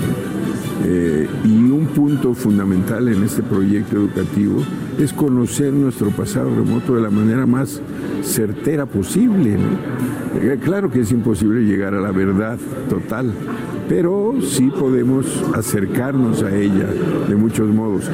Eh, 0.84 1.27
y 1.45 1.56
un 1.56 1.88
punto 1.88 2.34
fundamental 2.34 3.07
en 3.07 3.23
este 3.23 3.41
proyecto 3.41 3.95
educativo 3.95 4.61
es 4.99 5.14
conocer 5.14 5.73
nuestro 5.73 6.10
pasado 6.10 6.53
remoto 6.53 6.95
de 6.95 7.02
la 7.02 7.10
manera 7.10 7.45
más 7.45 7.82
certera 8.22 8.86
posible. 8.86 9.57
Eh, 10.41 10.60
claro 10.61 10.91
que 10.91 11.02
es 11.02 11.11
imposible 11.11 11.61
llegar 11.61 11.94
a 11.94 12.02
la 12.02 12.11
verdad 12.11 12.57
total, 12.90 13.34
pero 13.88 14.36
sí 14.41 14.69
podemos 14.69 14.94
acercarnos 15.53 16.43
a 16.43 16.55
ella 16.55 16.88
de 17.27 17.35
muchos 17.35 17.67
modos. 17.73 18.05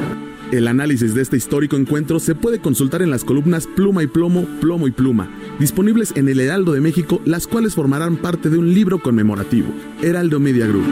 El 0.50 0.68
análisis 0.68 1.14
de 1.14 1.22
este 1.22 1.36
histórico 1.36 1.76
encuentro 1.76 2.20
se 2.20 2.34
puede 2.34 2.58
consultar 2.58 3.00
en 3.00 3.10
las 3.10 3.24
columnas 3.24 3.66
Pluma 3.66 4.02
y 4.02 4.06
Plomo, 4.06 4.44
Plomo 4.60 4.86
y 4.86 4.90
Pluma, 4.90 5.30
disponibles 5.58 6.12
en 6.14 6.28
el 6.28 6.40
Heraldo 6.40 6.72
de 6.72 6.80
México, 6.80 7.22
las 7.24 7.46
cuales 7.46 7.74
formarán 7.74 8.16
parte 8.16 8.50
de 8.50 8.58
un 8.58 8.74
libro 8.74 9.00
conmemorativo. 9.00 9.68
Heraldo 10.02 10.40
Media 10.40 10.66
Group. 10.66 10.84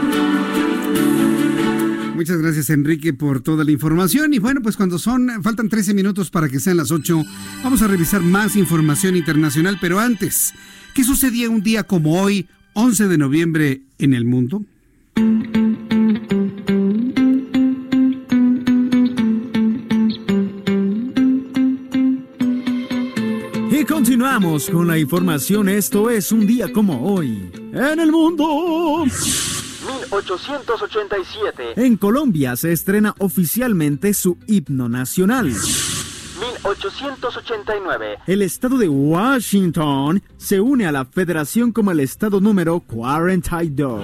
Muchas 2.15 2.41
gracias 2.41 2.69
Enrique 2.69 3.13
por 3.13 3.41
toda 3.41 3.63
la 3.63 3.71
información 3.71 4.33
y 4.33 4.39
bueno 4.39 4.61
pues 4.61 4.77
cuando 4.77 4.99
son 4.99 5.29
faltan 5.41 5.69
13 5.69 5.95
minutos 5.95 6.29
para 6.29 6.49
que 6.49 6.59
sean 6.59 6.77
las 6.77 6.91
8 6.91 7.23
vamos 7.63 7.81
a 7.81 7.87
revisar 7.87 8.21
más 8.21 8.55
información 8.55 9.15
internacional 9.15 9.79
pero 9.81 9.99
antes 9.99 10.53
¿qué 10.93 11.03
sucedía 11.03 11.49
un 11.49 11.63
día 11.63 11.81
como 11.81 12.21
hoy 12.21 12.47
11 12.73 13.07
de 13.07 13.17
noviembre 13.17 13.81
en 13.97 14.13
el 14.13 14.25
mundo? 14.25 14.63
Continuamos 23.91 24.69
con 24.69 24.87
la 24.87 24.97
información. 24.97 25.67
Esto 25.67 26.09
es 26.09 26.31
un 26.31 26.47
día 26.47 26.71
como 26.71 27.13
hoy. 27.13 27.51
En 27.73 27.99
el 27.99 28.09
mundo. 28.09 29.03
1887. 29.03 31.73
En 31.75 31.97
Colombia 31.97 32.55
se 32.55 32.71
estrena 32.71 33.13
oficialmente 33.19 34.13
su 34.13 34.37
himno 34.47 34.87
nacional. 34.87 35.47
1889. 35.47 38.19
El 38.27 38.43
estado 38.43 38.77
de 38.77 38.87
Washington 38.87 40.23
se 40.37 40.61
une 40.61 40.87
a 40.87 40.93
la 40.93 41.03
federación 41.03 41.73
como 41.73 41.91
el 41.91 41.99
estado 41.99 42.39
número 42.39 42.79
42. 42.79 44.03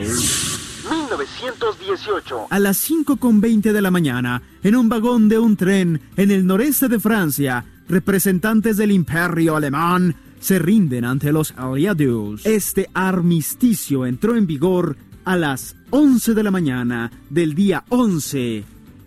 1918. 0.89 2.47
A 2.49 2.59
las 2.59 2.89
5.20 2.89 3.71
de 3.71 3.81
la 3.81 3.91
mañana, 3.91 4.41
en 4.63 4.75
un 4.75 4.89
vagón 4.89 5.29
de 5.29 5.39
un 5.39 5.55
tren 5.55 6.01
en 6.17 6.31
el 6.31 6.45
noreste 6.45 6.89
de 6.89 6.99
Francia, 6.99 7.63
representantes 7.87 8.77
del 8.77 8.91
imperio 8.91 9.55
alemán 9.55 10.15
se 10.39 10.59
rinden 10.59 11.05
ante 11.05 11.31
los 11.31 11.53
aliados. 11.57 12.45
Este 12.45 12.89
armisticio 12.93 14.05
entró 14.05 14.35
en 14.35 14.47
vigor 14.47 14.97
a 15.25 15.35
las 15.35 15.75
11 15.89 16.33
de 16.33 16.43
la 16.43 16.51
mañana 16.51 17.11
del 17.29 17.53
día 17.53 17.83
11 17.89 18.63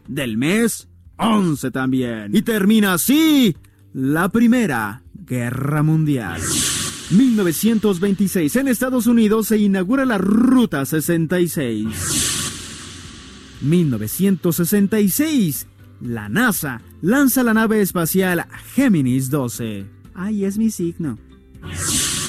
del 0.09 0.37
mes 0.37 0.89
11 1.17 1.71
también. 1.71 2.35
Y 2.35 2.43
termina 2.43 2.95
así 2.95 3.57
la 3.93 4.29
Primera 4.29 5.03
Guerra 5.15 5.83
Mundial. 5.83 6.41
1926 7.11 8.57
en 8.57 8.69
Estados 8.69 9.07
Unidos 9.07 9.49
se 9.49 9.59
inaugura 9.59 10.05
la 10.05 10.19
Ruta 10.19 10.85
66. 10.85 11.87
1966 13.63 15.67
la 16.01 16.29
NASA 16.29 16.81
lanza 17.03 17.43
la 17.43 17.55
nave 17.55 17.81
espacial 17.81 18.47
Géminis 18.75 19.31
12. 19.31 19.87
Ahí 20.15 20.45
es 20.45 20.59
mi 20.59 20.71
signo. 20.71 21.19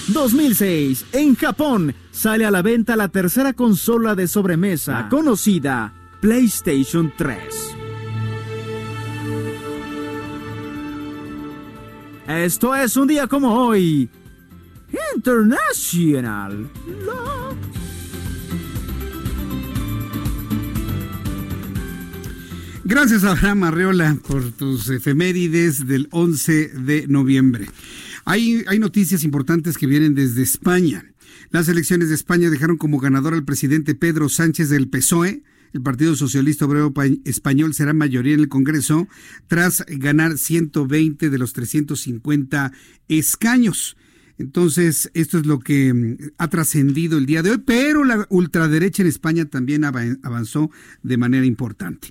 2006. 0.08 1.06
En 1.14 1.36
Japón 1.36 1.96
sale 2.12 2.46
a 2.46 2.52
la 2.52 2.62
venta 2.62 2.96
la 2.96 3.08
tercera 3.08 3.54
consola 3.54 4.16
de 4.16 4.28
sobremesa 4.28 5.00
ah. 5.00 5.10
conocida 5.10 5.94
PlayStation 6.20 7.12
3. 7.18 7.38
Esto 12.28 12.76
es 12.76 12.96
un 12.96 13.08
día 13.08 13.28
como 13.28 13.54
hoy. 13.54 14.10
International. 15.16 16.70
Gracias, 22.92 23.24
Abraham 23.24 23.64
Arreola, 23.64 24.18
por 24.28 24.52
tus 24.52 24.90
efemérides 24.90 25.88
del 25.88 26.10
11 26.12 26.68
de 26.68 27.08
noviembre. 27.08 27.70
Hay, 28.26 28.66
hay 28.68 28.80
noticias 28.80 29.24
importantes 29.24 29.78
que 29.78 29.88
vienen 29.88 30.14
desde 30.14 30.42
España. 30.42 31.06
Las 31.52 31.70
elecciones 31.70 32.10
de 32.10 32.16
España 32.16 32.50
dejaron 32.50 32.76
como 32.76 33.00
ganador 33.00 33.34
al 33.34 33.46
presidente 33.46 33.96
Pedro 33.96 34.28
Sánchez 34.28 34.68
del 34.68 34.90
PSOE. 34.90 35.42
El 35.72 35.82
Partido 35.84 36.18
Socialista 36.18 36.66
Obrero 36.66 36.94
Español 37.24 37.74
será 37.74 37.94
mayoría 37.94 38.34
en 38.34 38.42
el 38.42 38.50
Congreso 38.50 39.08
tras 39.48 39.86
ganar 39.88 40.38
120 40.38 41.30
de 41.30 41.38
los 41.38 41.54
350 41.54 42.74
escaños. 43.08 43.96
Entonces, 44.42 45.10
esto 45.14 45.38
es 45.38 45.46
lo 45.46 45.60
que 45.60 45.94
mm, 45.94 46.18
ha 46.38 46.50
trascendido 46.50 47.18
el 47.18 47.26
día 47.26 47.42
de 47.42 47.52
hoy, 47.52 47.58
pero 47.60 48.04
la 48.04 48.26
ultraderecha 48.30 49.02
en 49.02 49.08
España 49.08 49.46
también 49.46 49.84
avanzó 49.84 50.70
de 51.04 51.18
manera 51.18 51.46
importante. 51.46 52.10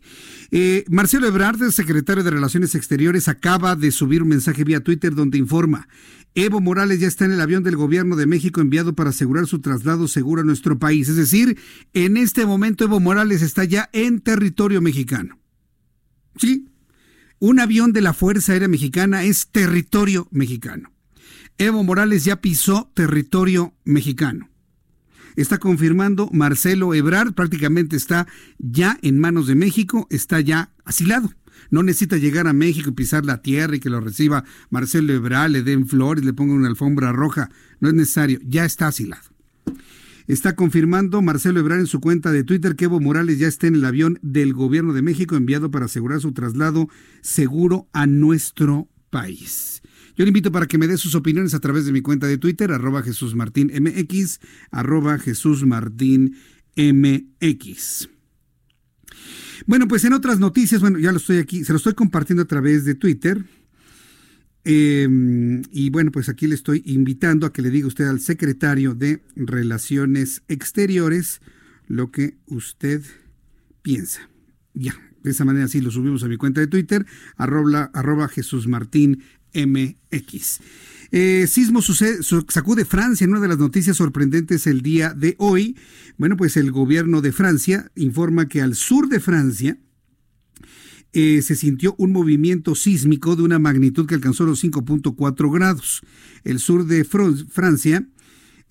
Eh, 0.50 0.84
Marcelo 0.88 1.26
Ebrard, 1.26 1.70
secretario 1.70 2.24
de 2.24 2.30
Relaciones 2.30 2.74
Exteriores, 2.74 3.28
acaba 3.28 3.76
de 3.76 3.90
subir 3.90 4.22
un 4.22 4.28
mensaje 4.28 4.64
vía 4.64 4.82
Twitter 4.82 5.14
donde 5.14 5.38
informa, 5.38 5.88
Evo 6.34 6.60
Morales 6.60 7.00
ya 7.00 7.08
está 7.08 7.24
en 7.24 7.32
el 7.32 7.40
avión 7.40 7.64
del 7.64 7.76
gobierno 7.76 8.14
de 8.14 8.26
México 8.26 8.60
enviado 8.60 8.94
para 8.94 9.10
asegurar 9.10 9.46
su 9.46 9.60
traslado 9.60 10.06
seguro 10.06 10.42
a 10.42 10.44
nuestro 10.44 10.78
país. 10.78 11.08
Es 11.08 11.16
decir, 11.16 11.58
en 11.92 12.16
este 12.16 12.46
momento 12.46 12.84
Evo 12.84 13.00
Morales 13.00 13.42
está 13.42 13.64
ya 13.64 13.90
en 13.92 14.20
territorio 14.20 14.80
mexicano. 14.80 15.38
Sí, 16.36 16.68
un 17.40 17.58
avión 17.58 17.92
de 17.92 18.02
la 18.02 18.12
Fuerza 18.12 18.52
Aérea 18.52 18.68
Mexicana 18.68 19.24
es 19.24 19.48
territorio 19.48 20.28
mexicano. 20.30 20.92
Evo 21.60 21.84
Morales 21.84 22.24
ya 22.24 22.40
pisó 22.40 22.90
territorio 22.94 23.74
mexicano. 23.84 24.48
Está 25.36 25.58
confirmando 25.58 26.30
Marcelo 26.32 26.94
Ebrard, 26.94 27.34
prácticamente 27.34 27.96
está 27.96 28.26
ya 28.58 28.98
en 29.02 29.18
manos 29.18 29.46
de 29.46 29.56
México, 29.56 30.06
está 30.08 30.40
ya 30.40 30.72
asilado. 30.86 31.34
No 31.68 31.82
necesita 31.82 32.16
llegar 32.16 32.46
a 32.48 32.54
México 32.54 32.88
y 32.88 32.92
pisar 32.94 33.26
la 33.26 33.42
tierra 33.42 33.76
y 33.76 33.80
que 33.80 33.90
lo 33.90 34.00
reciba 34.00 34.44
Marcelo 34.70 35.12
Ebrard, 35.12 35.50
le 35.50 35.62
den 35.62 35.86
flores, 35.86 36.24
le 36.24 36.32
pongan 36.32 36.56
una 36.56 36.68
alfombra 36.68 37.12
roja. 37.12 37.50
No 37.78 37.88
es 37.88 37.94
necesario, 37.94 38.40
ya 38.42 38.64
está 38.64 38.86
asilado. 38.86 39.28
Está 40.28 40.56
confirmando 40.56 41.20
Marcelo 41.20 41.60
Ebrard 41.60 41.80
en 41.80 41.86
su 41.86 42.00
cuenta 42.00 42.32
de 42.32 42.42
Twitter 42.42 42.74
que 42.74 42.86
Evo 42.86 43.00
Morales 43.00 43.38
ya 43.38 43.48
está 43.48 43.66
en 43.66 43.74
el 43.74 43.84
avión 43.84 44.18
del 44.22 44.54
gobierno 44.54 44.94
de 44.94 45.02
México 45.02 45.36
enviado 45.36 45.70
para 45.70 45.84
asegurar 45.84 46.22
su 46.22 46.32
traslado 46.32 46.88
seguro 47.20 47.86
a 47.92 48.06
nuestro 48.06 48.88
país. 49.10 49.79
Yo 50.20 50.26
le 50.26 50.28
invito 50.32 50.52
para 50.52 50.66
que 50.66 50.76
me 50.76 50.86
dé 50.86 50.98
sus 50.98 51.14
opiniones 51.14 51.54
a 51.54 51.60
través 51.60 51.86
de 51.86 51.92
mi 51.92 52.02
cuenta 52.02 52.26
de 52.26 52.36
Twitter, 52.36 52.72
arroba 52.72 53.02
Jesús 53.02 53.34
Martín 53.34 53.72
MX, 53.74 54.40
arroba 54.70 55.18
Jesús 55.18 55.64
Martín 55.64 56.36
MX. 56.76 58.10
Bueno, 59.64 59.88
pues 59.88 60.04
en 60.04 60.12
otras 60.12 60.38
noticias, 60.38 60.82
bueno, 60.82 60.98
ya 60.98 61.10
lo 61.10 61.16
estoy 61.16 61.38
aquí, 61.38 61.64
se 61.64 61.72
lo 61.72 61.78
estoy 61.78 61.94
compartiendo 61.94 62.42
a 62.42 62.46
través 62.46 62.84
de 62.84 62.94
Twitter. 62.94 63.46
Em, 64.64 65.62
y 65.72 65.88
bueno, 65.88 66.12
pues 66.12 66.28
aquí 66.28 66.46
le 66.46 66.54
estoy 66.54 66.82
invitando 66.84 67.46
a 67.46 67.52
que 67.54 67.62
le 67.62 67.70
diga 67.70 67.86
usted 67.86 68.04
al 68.04 68.20
secretario 68.20 68.94
de 68.94 69.22
Relaciones 69.36 70.42
Exteriores 70.48 71.40
lo 71.86 72.10
que 72.10 72.36
usted 72.44 73.02
piensa. 73.80 74.28
Ya, 74.74 74.94
de 75.22 75.30
esa 75.30 75.46
manera 75.46 75.66
sí 75.66 75.80
lo 75.80 75.90
subimos 75.90 76.24
a 76.24 76.28
mi 76.28 76.36
cuenta 76.36 76.60
de 76.60 76.66
Twitter, 76.66 77.06
arroba, 77.38 77.90
arroba 77.94 78.28
Jesús 78.28 78.68
Martín 78.68 79.22
MX. 79.54 80.60
Eh, 81.12 81.46
sismo 81.48 81.82
sucede, 81.82 82.22
sacude 82.48 82.84
Francia 82.84 83.24
en 83.24 83.30
una 83.30 83.40
de 83.40 83.48
las 83.48 83.58
noticias 83.58 83.96
sorprendentes 83.96 84.66
el 84.66 84.82
día 84.82 85.12
de 85.12 85.34
hoy. 85.38 85.76
Bueno, 86.18 86.36
pues 86.36 86.56
el 86.56 86.70
gobierno 86.70 87.20
de 87.20 87.32
Francia 87.32 87.90
informa 87.96 88.48
que 88.48 88.62
al 88.62 88.74
sur 88.76 89.08
de 89.08 89.18
Francia 89.18 89.78
eh, 91.12 91.42
se 91.42 91.56
sintió 91.56 91.96
un 91.98 92.12
movimiento 92.12 92.76
sísmico 92.76 93.34
de 93.34 93.42
una 93.42 93.58
magnitud 93.58 94.06
que 94.06 94.14
alcanzó 94.14 94.44
los 94.44 94.62
5.4 94.62 95.52
grados. 95.52 96.02
El 96.44 96.60
sur 96.60 96.86
de 96.86 97.04
Francia 97.04 98.06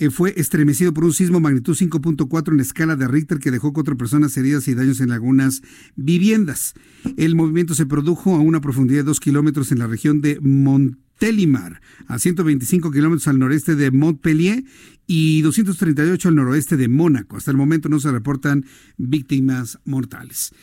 fue 0.09 0.33
estremecido 0.37 0.93
por 0.93 1.03
un 1.03 1.13
sismo 1.13 1.39
magnitud 1.39 1.75
5.4 1.75 2.53
en 2.53 2.59
escala 2.61 2.95
de 2.95 3.07
Richter 3.07 3.39
que 3.39 3.51
dejó 3.51 3.73
cuatro 3.73 3.97
personas 3.97 4.35
heridas 4.37 4.67
y 4.67 4.73
daños 4.73 5.01
en 5.01 5.11
algunas 5.11 5.61
viviendas. 5.95 6.73
El 7.17 7.35
movimiento 7.35 7.75
se 7.75 7.85
produjo 7.85 8.35
a 8.35 8.39
una 8.39 8.61
profundidad 8.61 8.99
de 8.99 9.03
dos 9.03 9.19
kilómetros 9.19 9.71
en 9.71 9.79
la 9.79 9.87
región 9.87 10.21
de 10.21 10.39
Montélimar, 10.39 11.81
a 12.07 12.17
125 12.17 12.91
kilómetros 12.91 13.27
al 13.27 13.39
noreste 13.39 13.75
de 13.75 13.91
Montpellier 13.91 14.63
y 15.05 15.41
238 15.41 16.29
al 16.29 16.35
noroeste 16.35 16.77
de 16.77 16.87
Mónaco. 16.87 17.35
Hasta 17.35 17.51
el 17.51 17.57
momento 17.57 17.89
no 17.89 17.99
se 17.99 18.11
reportan 18.11 18.65
víctimas 18.97 19.79
mortales. 19.83 20.53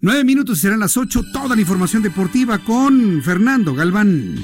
Nueve 0.00 0.24
minutos 0.24 0.58
serán 0.58 0.80
las 0.80 0.96
ocho. 0.96 1.22
Toda 1.32 1.54
la 1.54 1.62
información 1.62 2.02
deportiva 2.02 2.58
con 2.58 3.22
Fernando 3.22 3.74
Galván. 3.74 4.34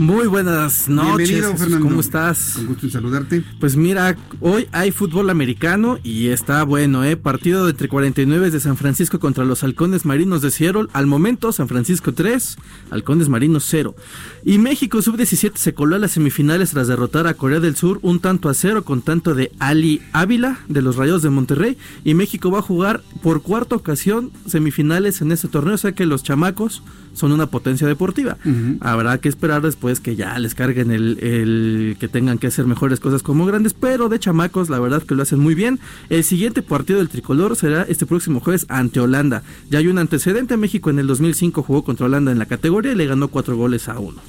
Muy 0.00 0.28
buenas 0.28 0.88
noches. 0.88 1.28
Bienvenido, 1.28 1.56
Fernando. 1.58 1.86
¿Cómo 1.86 2.00
estás? 2.00 2.52
Con 2.56 2.68
gusto 2.68 2.86
en 2.86 2.92
saludarte. 2.92 3.44
Pues 3.60 3.76
mira, 3.76 4.16
hoy 4.40 4.66
hay 4.72 4.92
fútbol 4.92 5.28
americano 5.28 5.98
y 6.02 6.28
está 6.28 6.62
bueno, 6.62 7.04
¿eh? 7.04 7.18
Partido 7.18 7.66
de 7.66 7.72
entre 7.72 7.88
49 7.88 8.50
de 8.50 8.60
San 8.60 8.78
Francisco 8.78 9.20
contra 9.20 9.44
los 9.44 9.62
Halcones 9.62 10.06
Marinos 10.06 10.40
de 10.40 10.50
Seattle. 10.50 10.86
Al 10.94 11.06
momento, 11.06 11.52
San 11.52 11.68
Francisco 11.68 12.14
3, 12.14 12.56
Halcones 12.90 13.28
Marinos 13.28 13.66
0. 13.68 13.94
Y 14.42 14.56
México 14.56 15.02
Sub-17 15.02 15.56
se 15.56 15.74
coló 15.74 15.96
a 15.96 15.98
las 15.98 16.12
semifinales 16.12 16.70
tras 16.70 16.88
derrotar 16.88 17.26
a 17.26 17.34
Corea 17.34 17.60
del 17.60 17.76
Sur 17.76 17.98
un 18.00 18.20
tanto 18.20 18.48
a 18.48 18.54
cero 18.54 18.84
con 18.86 19.02
tanto 19.02 19.34
de 19.34 19.52
Ali 19.58 20.00
Ávila 20.14 20.60
de 20.68 20.80
los 20.80 20.96
Rayos 20.96 21.20
de 21.20 21.28
Monterrey. 21.28 21.76
Y 22.04 22.14
México 22.14 22.50
va 22.50 22.60
a 22.60 22.62
jugar 22.62 23.02
por 23.22 23.42
cuarta 23.42 23.76
ocasión 23.76 24.32
semifinales 24.46 25.20
en 25.20 25.30
este 25.30 25.48
torneo, 25.48 25.74
o 25.74 25.78
sea 25.78 25.92
que 25.92 26.06
los 26.06 26.22
chamacos 26.22 26.82
son 27.12 27.32
una 27.32 27.46
potencia 27.46 27.86
deportiva. 27.86 28.36
Habrá 28.80 29.18
que 29.18 29.28
esperar 29.28 29.62
después 29.62 30.00
que 30.00 30.16
ya 30.16 30.38
les 30.38 30.54
carguen 30.54 30.90
el, 30.90 31.96
que 31.98 32.08
tengan 32.08 32.38
que 32.38 32.46
hacer 32.46 32.66
mejores 32.66 33.00
cosas 33.00 33.22
como 33.22 33.46
grandes, 33.46 33.74
pero 33.74 34.08
de 34.08 34.18
chamacos 34.18 34.70
la 34.70 34.78
verdad 34.78 35.02
que 35.02 35.14
lo 35.14 35.22
hacen 35.22 35.38
muy 35.38 35.54
bien. 35.54 35.78
El 36.08 36.24
siguiente 36.24 36.62
partido 36.62 36.98
del 36.98 37.08
tricolor 37.08 37.56
será 37.56 37.82
este 37.82 38.06
próximo 38.06 38.40
jueves 38.40 38.66
ante 38.68 39.00
Holanda. 39.00 39.42
Ya 39.70 39.78
hay 39.78 39.88
un 39.88 39.98
antecedente, 39.98 40.56
México 40.56 40.90
en 40.90 40.98
el 40.98 41.06
2005 41.06 41.62
jugó 41.62 41.84
contra 41.84 42.06
Holanda 42.06 42.32
en 42.32 42.38
la 42.38 42.46
categoría 42.46 42.92
y 42.92 42.96
le 42.96 43.06
ganó 43.06 43.28
cuatro 43.28 43.56
goles 43.56 43.88
a 43.88 43.98
uno. 43.98 44.20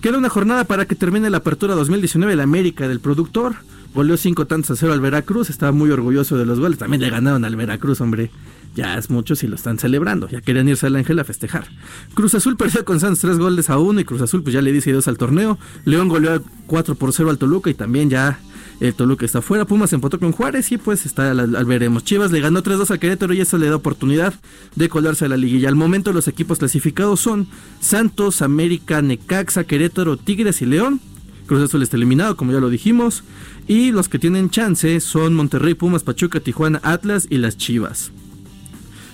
Queda 0.00 0.18
una 0.18 0.28
jornada 0.28 0.64
para 0.64 0.86
que 0.86 0.94
termine 0.94 1.30
la 1.30 1.38
apertura 1.38 1.74
2019 1.74 2.32
de 2.32 2.36
la 2.36 2.44
América 2.44 2.86
del 2.86 3.00
productor. 3.00 3.56
Goleó 3.94 4.16
cinco 4.18 4.46
tantos 4.46 4.72
a 4.72 4.76
cero 4.76 4.92
al 4.92 5.00
Veracruz, 5.00 5.48
estaba 5.48 5.72
muy 5.72 5.90
orgulloso 5.90 6.36
de 6.36 6.44
los 6.44 6.60
goles. 6.60 6.78
También 6.78 7.00
le 7.00 7.08
ganaron 7.08 7.44
al 7.44 7.56
Veracruz, 7.56 8.00
hombre 8.02 8.30
ya 8.76 8.98
es 8.98 9.10
mucho 9.10 9.34
si 9.34 9.48
lo 9.48 9.56
están 9.56 9.78
celebrando. 9.78 10.28
Ya 10.28 10.42
querían 10.42 10.68
irse 10.68 10.86
al 10.86 10.96
Ángel 10.96 11.18
a 11.18 11.24
festejar. 11.24 11.66
Cruz 12.14 12.34
Azul 12.34 12.56
perdió 12.56 12.84
con 12.84 13.00
Santos 13.00 13.20
tres 13.20 13.38
goles 13.38 13.70
a 13.70 13.78
uno 13.78 13.98
y 13.98 14.04
Cruz 14.04 14.20
Azul 14.20 14.42
pues 14.42 14.52
ya 14.52 14.60
le 14.60 14.70
dice 14.70 14.92
dos 14.92 15.08
al 15.08 15.16
torneo. 15.18 15.58
León 15.84 16.08
goleó 16.08 16.42
4 16.66 16.94
por 16.94 17.12
0 17.12 17.30
al 17.30 17.38
Toluca 17.38 17.70
y 17.70 17.74
también 17.74 18.10
ya 18.10 18.38
el 18.80 18.94
Toluca 18.94 19.24
está 19.24 19.40
fuera. 19.40 19.64
Pumas 19.64 19.94
empató 19.94 20.20
con 20.20 20.32
Juárez 20.32 20.70
y 20.72 20.76
pues 20.76 21.06
está 21.06 21.30
al, 21.30 21.64
veremos. 21.64 22.04
Chivas 22.04 22.30
le 22.30 22.40
ganó 22.40 22.62
3-2 22.62 22.90
a 22.90 22.98
Querétaro 22.98 23.32
y 23.32 23.40
eso 23.40 23.56
le 23.56 23.70
da 23.70 23.76
oportunidad 23.76 24.34
de 24.74 24.88
colarse 24.90 25.24
a 25.24 25.28
la 25.28 25.38
liguilla. 25.38 25.70
Al 25.70 25.74
momento 25.74 26.12
los 26.12 26.28
equipos 26.28 26.58
clasificados 26.58 27.18
son 27.18 27.48
Santos, 27.80 28.42
América, 28.42 29.00
Necaxa, 29.00 29.64
Querétaro, 29.64 30.18
Tigres 30.18 30.60
y 30.60 30.66
León. 30.66 31.00
Cruz 31.46 31.62
Azul 31.62 31.82
está 31.82 31.96
eliminado, 31.96 32.36
como 32.36 32.52
ya 32.52 32.60
lo 32.60 32.68
dijimos. 32.68 33.24
Y 33.66 33.92
los 33.92 34.10
que 34.10 34.18
tienen 34.18 34.50
chance 34.50 35.00
son 35.00 35.34
Monterrey, 35.34 35.74
Pumas, 35.74 36.02
Pachuca, 36.02 36.40
Tijuana, 36.40 36.80
Atlas 36.82 37.26
y 37.30 37.38
las 37.38 37.56
Chivas. 37.56 38.12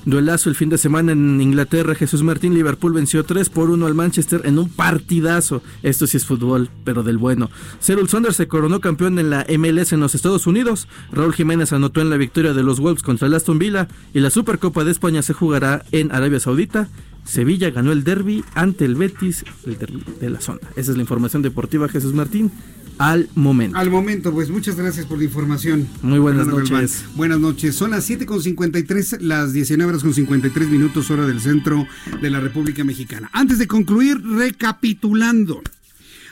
Duelazo 0.05 0.51
el 0.51 0.57
fin 0.57 0.69
de 0.69 0.79
semana 0.79 1.13
en 1.13 1.41
Inglaterra. 1.41 1.95
Jesús 1.95 2.23
Martín 2.23 2.55
Liverpool 2.55 2.93
venció 2.93 3.25
3 3.25 3.49
por 3.51 3.71
1 3.71 3.87
al 3.87 3.95
Manchester 3.95 4.43
en 4.45 4.59
un 4.59 4.69
partidazo. 4.69 5.63
Esto 5.83 6.07
sí 6.07 6.17
es 6.17 6.27
fútbol, 6.27 6.71
pero 6.85 7.03
del 7.03 7.19
bueno. 7.19 7.51
Cyril 7.81 8.09
Saunders 8.09 8.37
se 8.37 8.49
coronó 8.49 8.81
campeón 8.81 9.19
en 9.19 9.31
la 9.31 9.47
MLS 9.49 9.93
en 9.93 10.01
los 10.01 10.15
Estados 10.15 10.47
Unidos. 10.47 10.89
Raúl 11.13 11.35
Jiménez 11.35 11.73
anotó 11.73 12.01
en 12.01 12.11
la 12.11 12.17
victoria 12.17 12.53
de 12.53 12.65
los 12.65 12.81
Wolves 12.81 13.03
contra 13.03 13.29
el 13.29 13.35
Aston 13.35 13.59
Villa. 13.59 13.87
Y 14.13 14.21
la 14.21 14.31
Supercopa 14.31 14.83
de 14.83 14.91
España 14.91 15.23
se 15.23 15.35
jugará 15.35 15.85
en 15.93 16.11
Arabia 16.11 16.41
Saudita. 16.41 16.89
Sevilla 17.25 17.71
ganó 17.71 17.93
el 17.93 18.03
derby 18.03 18.45
ante 18.55 18.85
el 18.85 18.97
Betis, 18.97 19.45
el 19.65 19.79
derby 19.79 20.03
de 20.21 20.31
la 20.31 20.41
zona. 20.41 20.61
Esa 20.75 20.91
es 20.91 20.97
la 20.97 21.03
información 21.03 21.43
deportiva, 21.43 21.89
Jesús 21.89 22.13
Martín 22.13 22.51
al 22.99 23.29
momento. 23.35 23.77
Al 23.77 23.91
momento, 23.91 24.33
pues 24.33 24.51
muchas 24.51 24.77
gracias 24.77 25.07
por 25.07 25.19
la 25.19 25.25
información. 25.25 25.89
Muy 26.03 26.19
buenas 26.19 26.47
noches. 26.47 27.05
Buenas 27.15 27.41
noches. 27.41 27.75
Son 27.75 27.91
las 27.91 28.05
7 28.05 28.27
con 28.27 28.43
53, 28.43 29.19
las 29.21 29.53
19 29.53 29.91
horas 29.91 30.03
con 30.03 30.15
53 30.15 30.69
minutos 30.69 31.11
hora 31.11 31.27
del 31.27 31.41
centro 31.41 31.87
de 32.21 32.31
la 32.31 32.41
República 32.41 32.85
Mexicana. 32.85 33.31
Antes 33.33 33.59
de 33.59 33.67
concluir, 33.67 34.21
recapitulando. 34.23 35.63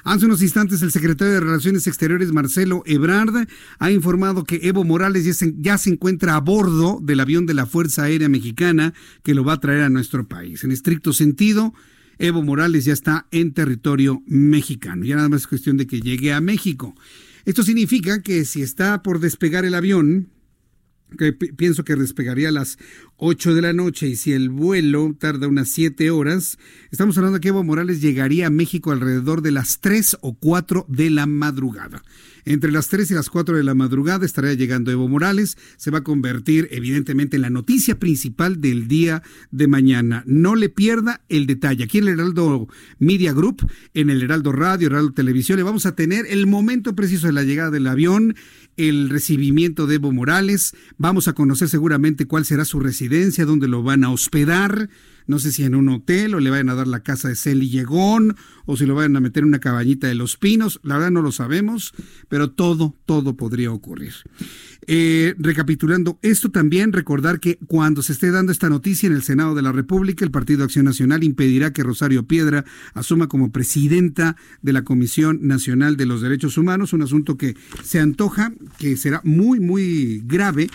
Hace 0.05 0.27
unos 0.27 0.43
instantes 0.43 0.81
el 0.83 0.93
secretario 0.93 1.35
de 1.35 1.41
Relaciones 1.41 1.87
Exteriores, 1.87 2.33
Marcelo 2.33 2.83
Ebrard, 2.87 3.47
ha 3.79 3.91
informado 3.91 4.45
que 4.45 4.61
Evo 4.63 4.85
Morales 4.85 5.25
ya 5.25 5.35
se, 5.35 5.55
ya 5.59 5.77
se, 5.77 5.91
encuentra 5.91 6.37
a 6.37 6.41
bordo 6.41 6.99
del 7.03 7.21
avión 7.21 7.45
de 7.45 7.55
la 7.55 7.67
Fuerza 7.67 8.05
Aérea 8.05 8.29
Mexicana 8.29 8.95
que 9.23 9.35
lo 9.35 9.45
va 9.45 9.55
a 9.55 9.61
traer 9.61 9.83
a 9.83 9.91
nuestro 9.91 10.27
país. 10.27 10.65
En 10.65 10.73
estricto 10.73 11.13
sentido, 11.13 11.75
Evo 12.21 12.43
Morales 12.43 12.85
ya 12.85 12.93
está 12.93 13.27
en 13.31 13.55
territorio 13.55 14.23
mexicano. 14.27 15.07
Ya 15.07 15.17
nada 15.17 15.31
más 15.31 15.41
es 15.41 15.47
cuestión 15.47 15.79
de 15.79 15.87
que 15.87 16.03
llegue 16.03 16.35
a 16.35 16.43
México. 16.43 16.95
Esto 17.47 17.63
significa 17.63 18.23
que 18.23 18.45
si 18.45 18.61
está 18.61 19.03
por 19.03 19.21
despegar 19.21 19.65
el 19.65 19.75
avión, 19.75 20.29
que 21.17 21.33
pienso 21.33 21.83
que 21.83 21.97
despegaría 21.97 22.53
las 22.53 22.79
8 23.23 23.55
de 23.55 23.61
la 23.61 23.75
noche 23.75 24.09
y 24.09 24.17
si 24.17 24.33
el 24.33 24.49
vuelo 24.49 25.15
tarda 25.19 25.47
unas 25.47 25.69
7 25.69 26.11
horas, 26.11 26.59
estamos 26.91 27.19
hablando 27.19 27.39
que 27.39 27.49
Evo 27.49 27.63
Morales 27.63 28.01
llegaría 28.01 28.47
a 28.47 28.51
México 28.51 28.93
alrededor 28.93 29.43
de 29.43 29.51
las 29.51 29.81
3 29.81 30.17
o 30.23 30.39
4 30.39 30.87
de 30.89 31.11
la 31.11 31.27
madrugada. 31.27 32.03
Entre 32.45 32.73
las 32.73 32.89
3 32.89 33.11
y 33.11 33.15
las 33.15 33.29
4 33.29 33.57
de 33.57 33.65
la 33.65 33.75
madrugada 33.75 34.25
estaría 34.25 34.55
llegando 34.55 34.91
Evo 34.91 35.09
Morales. 35.09 35.57
Se 35.77 35.91
va 35.91 35.99
a 35.99 36.05
convertir 36.05 36.69
evidentemente 36.71 37.37
en 37.37 37.43
la 37.43 37.51
noticia 37.51 37.99
principal 37.99 38.61
del 38.61 38.89
día 38.89 39.23
de 39.51 39.69
mañana. 39.69 40.23
No 40.27 40.55
le 40.55 40.69
pierda 40.69 41.21
el 41.29 41.47
detalle. 41.47 41.85
Aquí 41.85 41.99
en 41.99 42.09
el 42.09 42.15
Heraldo 42.15 42.69
Media 42.99 43.33
Group, 43.33 43.71
en 43.95 44.11
el 44.11 44.23
Heraldo 44.23 44.53
Radio, 44.53 44.89
Heraldo 44.89 45.13
Televisión, 45.13 45.59
le 45.59 45.63
vamos 45.63 45.87
a 45.87 45.95
tener 45.95 46.27
el 46.29 46.47
momento 46.47 46.95
preciso 46.95 47.27
de 47.27 47.33
la 47.33 47.45
llegada 47.45 47.71
del 47.71 47.87
avión, 47.87 48.35
el 48.77 49.11
recibimiento 49.11 49.87
de 49.87 49.97
Evo 49.97 50.13
Morales. 50.13 50.75
Vamos 50.97 51.29
a 51.29 51.35
conocer 51.35 51.69
seguramente 51.69 52.27
cuál 52.27 52.45
será 52.45 52.65
su 52.65 52.81
residencia, 52.81 53.10
dónde 53.45 53.69
lo 53.69 53.83
van 53.83 54.05
a 54.05 54.11
hospedar 54.11 54.89
no 55.31 55.39
sé 55.39 55.53
si 55.53 55.63
en 55.63 55.77
un 55.77 55.89
hotel 55.89 56.35
o 56.35 56.41
le 56.41 56.51
vayan 56.51 56.71
a 56.71 56.75
dar 56.75 56.89
la 56.89 57.05
casa 57.05 57.29
de 57.29 57.37
Celi 57.37 57.71
Llegón 57.71 58.35
o 58.67 58.77
si 58.77 58.85
lo 58.85 58.97
vayan 58.97 59.15
a 59.15 59.21
meter 59.21 59.45
en 59.45 59.51
una 59.51 59.61
cabañita 59.61 60.09
de 60.09 60.17
los 60.17 60.37
pinos, 60.37 60.81
la 60.83 60.97
verdad 60.97 61.13
no 61.13 61.23
lo 61.23 61.31
sabemos, 61.31 61.93
pero 62.29 62.51
todo, 62.51 62.97
todo 63.07 63.37
podría 63.37 63.71
ocurrir. 63.71 64.13
Eh, 64.89 65.37
recapitulando 65.39 66.19
esto 66.23 66.51
también, 66.51 66.93
recordar 66.93 67.39
que 67.39 67.59
cuando 67.69 68.03
se 68.03 68.13
esté 68.13 68.33
dando 68.33 68.51
esta 68.51 68.69
noticia 68.69 69.07
en 69.07 69.13
el 69.13 69.23
Senado 69.23 69.55
de 69.55 69.63
la 69.63 69.71
República, 69.71 70.25
el 70.25 70.33
Partido 70.33 70.65
Acción 70.65 70.87
Nacional 70.87 71.23
impedirá 71.23 71.73
que 71.73 71.85
Rosario 71.85 72.27
Piedra 72.27 72.65
asuma 72.95 73.29
como 73.29 73.53
presidenta 73.53 74.35
de 74.63 74.73
la 74.73 74.83
Comisión 74.83 75.39
Nacional 75.43 75.97
de 75.97 76.07
los 76.07 76.23
Derechos 76.23 76.59
Humanos, 76.59 76.93
un 76.93 77.03
asunto 77.03 77.37
que 77.37 77.55
se 77.85 78.01
antoja, 78.01 78.53
que 78.79 78.97
será 78.97 79.21
muy, 79.23 79.61
muy 79.61 80.25
grave 80.27 80.69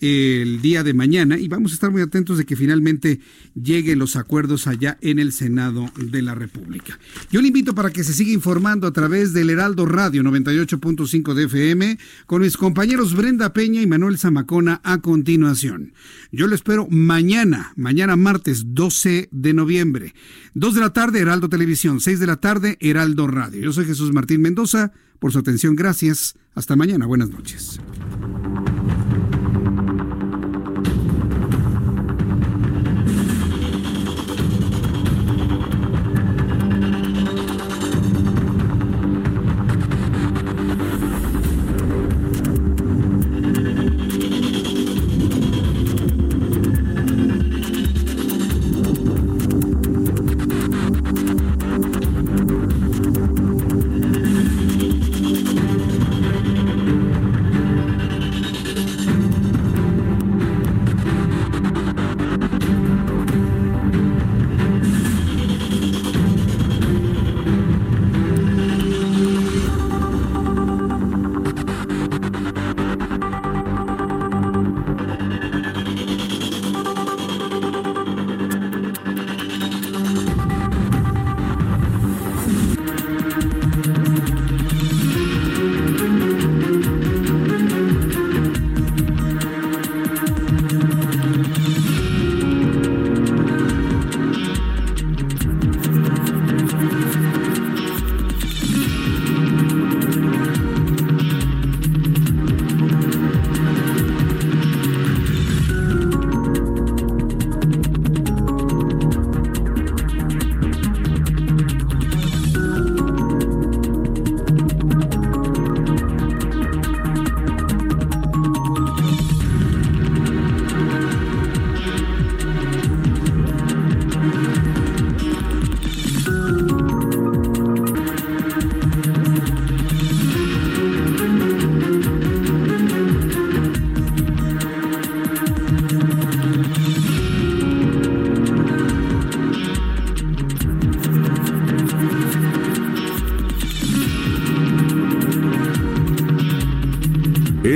el 0.00 0.60
día 0.60 0.82
de 0.82 0.92
mañana 0.92 1.38
y 1.38 1.48
vamos 1.48 1.72
a 1.72 1.74
estar 1.74 1.90
muy 1.90 2.02
atentos 2.02 2.38
de 2.38 2.44
que 2.44 2.56
finalmente 2.56 3.20
lleguen 3.54 3.98
los 3.98 4.16
acuerdos 4.16 4.66
allá 4.66 4.98
en 5.00 5.18
el 5.18 5.32
Senado 5.32 5.90
de 5.96 6.22
la 6.22 6.34
República. 6.34 6.98
Yo 7.30 7.40
le 7.40 7.48
invito 7.48 7.74
para 7.74 7.90
que 7.90 8.04
se 8.04 8.12
siga 8.12 8.32
informando 8.32 8.86
a 8.86 8.92
través 8.92 9.32
del 9.32 9.50
Heraldo 9.50 9.86
Radio 9.86 10.22
98.5 10.22 11.34
de 11.34 11.44
FM 11.44 11.98
con 12.26 12.42
mis 12.42 12.56
compañeros 12.56 13.14
Brenda 13.14 13.52
Peña 13.52 13.80
y 13.80 13.86
Manuel 13.86 14.18
Zamacona 14.18 14.80
a 14.84 15.00
continuación. 15.00 15.92
Yo 16.30 16.46
lo 16.46 16.54
espero 16.54 16.86
mañana, 16.90 17.72
mañana 17.76 18.16
martes 18.16 18.74
12 18.74 19.28
de 19.30 19.54
noviembre. 19.54 20.14
2 20.54 20.74
de 20.74 20.80
la 20.80 20.92
tarde 20.92 21.20
Heraldo 21.20 21.48
Televisión, 21.48 22.00
6 22.00 22.20
de 22.20 22.26
la 22.26 22.36
tarde 22.36 22.76
Heraldo 22.80 23.26
Radio. 23.26 23.60
Yo 23.62 23.72
soy 23.72 23.86
Jesús 23.86 24.12
Martín 24.12 24.42
Mendoza. 24.42 24.92
Por 25.18 25.32
su 25.32 25.38
atención, 25.38 25.76
gracias. 25.76 26.36
Hasta 26.54 26.76
mañana. 26.76 27.06
Buenas 27.06 27.30
noches. 27.30 27.80